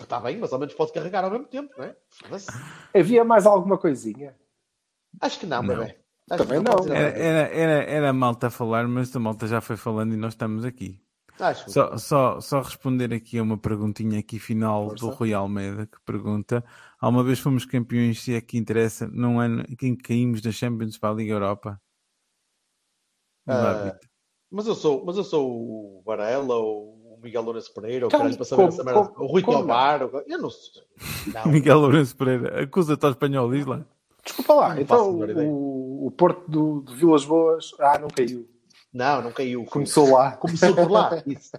Está 0.00 0.20
bem, 0.20 0.38
mas 0.38 0.52
ao 0.52 0.58
menos 0.60 0.74
pode 0.74 0.92
carregar 0.92 1.24
ao 1.24 1.30
mesmo 1.30 1.46
tempo, 1.46 1.72
não 1.76 1.84
é? 1.84 1.96
Foda-se. 2.08 2.46
Havia 2.94 3.24
mais 3.24 3.44
alguma 3.44 3.76
coisinha? 3.76 4.36
Acho 5.20 5.40
que 5.40 5.46
não, 5.46 5.62
Não. 5.62 5.76
bebê. 5.76 5.96
Também 6.28 6.60
não. 6.60 6.94
Era, 6.94 7.08
era, 7.18 7.48
era, 7.54 7.84
era 7.84 8.10
a 8.10 8.12
malta 8.12 8.48
a 8.48 8.50
falar, 8.50 8.86
mas 8.86 9.14
a 9.14 9.18
malta 9.20 9.46
já 9.46 9.60
foi 9.60 9.76
falando 9.76 10.12
e 10.12 10.16
nós 10.16 10.34
estamos 10.34 10.64
aqui. 10.64 11.00
Acho 11.40 11.70
Só, 11.70 11.96
só, 11.96 12.40
só 12.40 12.60
responder 12.60 13.14
aqui 13.14 13.38
a 13.38 13.42
uma 13.44 13.56
perguntinha 13.56 14.18
aqui 14.18 14.40
final 14.40 14.88
Força. 14.88 15.06
do 15.06 15.10
Rui 15.12 15.32
Almeida 15.32 15.86
que 15.86 15.98
pergunta: 16.04 16.64
Há 17.00 17.08
uma 17.08 17.22
vez 17.22 17.38
fomos 17.38 17.64
campeões, 17.64 18.20
se 18.22 18.34
é 18.34 18.40
que 18.40 18.58
interessa, 18.58 19.06
num 19.06 19.38
ano 19.38 19.64
em 19.68 19.76
que 19.76 19.96
caímos 19.96 20.40
da 20.40 20.50
Champions 20.50 20.98
para 20.98 21.10
a 21.10 21.14
Liga 21.14 21.32
Europa? 21.34 21.80
Ah. 23.46 23.96
Mas 24.50 24.66
eu 24.66 24.74
sou, 24.74 25.04
mas 25.04 25.16
eu 25.16 25.24
sou 25.24 25.48
o 25.48 26.02
Varela 26.04 26.56
ou 26.56 26.94
o 27.14 27.20
Miguel 27.22 27.42
Lourenço 27.42 27.72
Pereira, 27.72 28.06
ou 28.06 28.10
Como- 28.10 28.36
para 28.36 28.44
saber 28.44 28.62
como- 28.62 28.68
essa 28.74 28.84
merda. 28.84 29.08
como- 29.08 29.24
o 29.24 29.30
Rui 29.30 29.42
o- 30.06 30.24
eu 30.26 30.38
não 30.38 30.50
sei. 30.50 30.82
Não, 31.34 31.52
Miguel 31.52 31.78
Lourenço 31.78 32.16
Pereira, 32.16 32.62
acusa-te 32.64 33.04
ao 33.04 33.10
espanhol, 33.12 33.50
diz 33.50 33.64
lá. 33.66 33.84
Desculpa 34.28 34.54
lá, 34.54 34.74
Não 34.74 34.82
então 34.82 35.10
o, 35.10 36.06
o 36.06 36.10
Porto 36.10 36.48
do, 36.50 36.82
de 36.82 36.94
Vilas 36.94 37.24
Boas, 37.24 37.70
ah, 37.80 37.98
não 37.98 38.08
caiu. 38.08 38.48
não, 38.92 39.22
não 39.22 39.32
caiu. 39.32 39.64
Começou 39.64 40.10
lá. 40.12 40.32
Começou 40.36 40.74
por 40.74 40.90
lá. 40.90 41.22
Isso. 41.26 41.52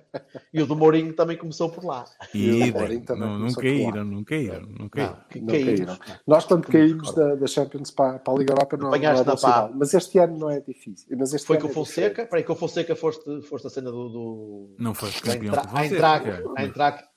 E 0.54 0.62
o 0.62 0.66
do 0.66 0.76
Mourinho 0.76 1.14
também 1.14 1.38
começou 1.38 1.70
por 1.70 1.84
lá. 1.84 2.06
E 2.34 2.40
E 2.48 2.52
o 2.52 2.56
idem. 2.68 2.72
Mourinho 2.72 3.02
também 3.06 3.28
não, 3.28 3.40
não 3.40 3.54
começou 3.54 3.64
por 3.64 3.80
lá. 3.82 3.92
caíram, 3.92 4.06
não 4.06 4.24
caíram, 4.24 4.62
não 4.80 4.90
caíram. 4.90 5.12
Não, 5.14 5.24
que 5.30 5.40
Não 5.40 5.48
caímos. 5.48 5.76
caíram. 5.98 5.98
Nós, 6.28 6.46
quando 6.46 6.68
caímos 6.68 7.14
da, 7.16 7.36
da 7.36 7.48
Champions 7.48 7.92
para, 7.92 8.20
para 8.20 8.34
a 8.34 8.38
Liga 8.38 8.54
Europa, 8.54 8.78
não, 8.78 8.88
não 8.88 8.94
é 8.94 8.98
Apanhaste 8.98 9.18
na 9.20 9.24
velocidade. 9.36 9.70
pá. 9.70 9.76
Mas 9.78 9.94
este 9.94 10.18
ano 10.20 10.38
não 10.38 10.50
é 10.50 10.60
difícil. 10.60 11.08
Mas 11.18 11.34
este 11.34 11.46
Foi 11.48 11.58
ano 11.58 11.64
com 11.64 11.68
o 11.68 11.72
é 11.72 11.74
Fonseca. 11.74 12.10
diferente. 12.10 12.30
Peraí, 12.30 12.44
com 12.44 12.54
o 12.54 12.56
Fonseca 12.56 12.96
foste, 12.96 13.42
foste 13.44 13.68
a 13.68 13.70
cena 13.70 13.92
do. 13.92 14.10
do... 14.10 14.76
Não 14.80 14.94
foste 14.94 15.22
campeão. 15.22 15.54
A 15.74 15.84
Eintracht-. 15.86 17.09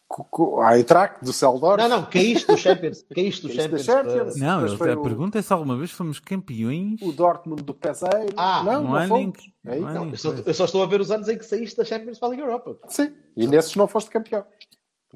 A 0.62 0.76
Eintracht- 0.76 1.22
do 1.24 1.32
Celdor. 1.32 1.78
Não, 1.78 1.89
não, 1.89 2.05
caíste 2.06 2.47
do 2.47 2.56
Champions. 2.59 3.02
Caíste 3.14 3.43
do 3.43 3.48
Caíste 3.48 3.68
da 3.70 3.78
Champions. 3.78 3.84
Champions. 3.84 4.36
Não, 4.36 4.66
ele- 4.66 4.90
a 4.93 4.98
o- 4.98 5.02
pergunta 5.02 5.39
é 5.39 5.43
se 5.43 5.52
alguma 5.52 5.76
vez 5.76 5.90
fomos 5.90 6.20
campeões. 6.20 7.01
O 7.02 7.12
Dortmund 7.12 7.62
do 7.62 7.72
Peseiro. 7.74 8.34
Ah, 8.36 8.62
não, 8.64 8.82
não 8.82 8.90
não, 8.90 9.32
É 9.66 9.78
não 9.80 10.10
Eu 10.10 10.16
só, 10.16 10.30
eu 10.32 10.55
só 10.55 10.64
estou 10.66 10.82
a 10.82 10.86
ver 10.86 11.01
os 11.01 11.10
anos 11.10 11.28
em 11.28 11.39
que 11.39 11.44
saíste 11.44 11.76
da 11.76 11.84
Champions 11.84 12.18
para 12.18 12.28
a 12.28 12.30
Liga 12.32 12.43
Europa. 12.43 12.78
Sim. 12.89 13.14
E 13.36 13.47
nesses 13.47 13.74
não 13.76 13.86
foste 13.89 14.10
campeão. 14.10 14.44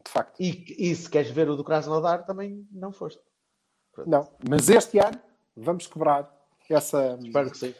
De 0.05 0.11
facto. 0.11 0.41
E, 0.41 0.65
e 0.79 0.95
se 0.95 1.09
queres 1.09 1.31
ver 1.31 1.49
o 1.49 1.57
do 1.57 1.65
Krasnodar, 1.65 2.25
também 2.27 2.67
não 2.73 2.93
foste. 2.93 3.21
Não. 4.07 4.29
Mas 4.49 4.69
este 4.69 4.99
ano 4.99 5.19
vamos 5.57 5.87
quebrar 5.87 6.31
essa, 6.69 7.19
que 7.59 7.75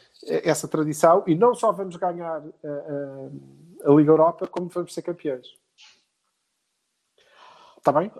essa 0.49 0.67
tradição 0.67 1.23
e 1.27 1.35
não 1.35 1.53
só 1.53 1.71
vamos 1.71 1.95
ganhar 1.95 2.41
a, 2.63 2.67
a- 2.67 3.91
a 3.91 3.93
Liga 3.93 4.11
Europa, 4.11 4.47
como 4.47 4.67
vamos 4.69 4.93
ser 4.93 5.01
campeões. 5.03 5.47
Está 7.77 7.91
bem? 7.91 8.11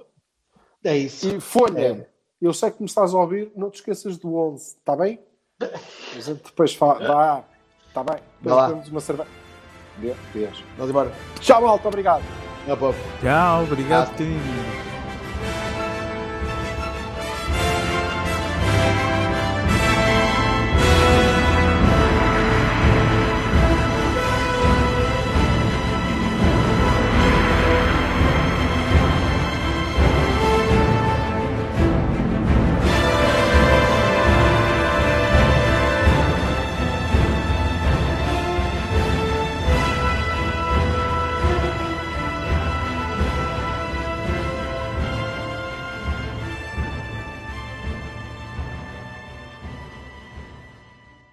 É 0.84 0.96
isso. 0.96 1.28
E 1.36 1.40
Folha, 1.40 1.80
É. 1.80 2.08
eu 2.42 2.54
sei 2.54 2.72
que 2.72 2.82
me 2.82 2.88
estás 2.88 3.14
a 3.14 3.18
ouvir, 3.18 3.52
não 3.56 3.70
te 3.70 3.76
esqueças 3.76 4.18
do 4.18 4.36
11, 4.36 4.64
está 4.78 4.96
bem? 4.96 5.20
A 5.62 6.20
gente 6.20 6.44
depois 6.44 6.74
fala, 6.76 7.08
vá, 7.08 7.44
está 7.88 8.04
bem? 8.04 8.18
Depois 8.42 8.68
temos 8.70 8.90
uma 8.90 9.02
cerveja. 9.02 9.30
Beijo. 9.98 10.64
Vamos 10.78 10.90
embora. 10.92 11.12
Tchau, 11.40 11.62
malta, 11.62 11.88
obrigado. 11.88 12.24
Tchau, 13.22 13.64
obrigado 13.64 14.10
por 14.10 14.18
terem 14.18 14.38
vindo. 14.38 14.87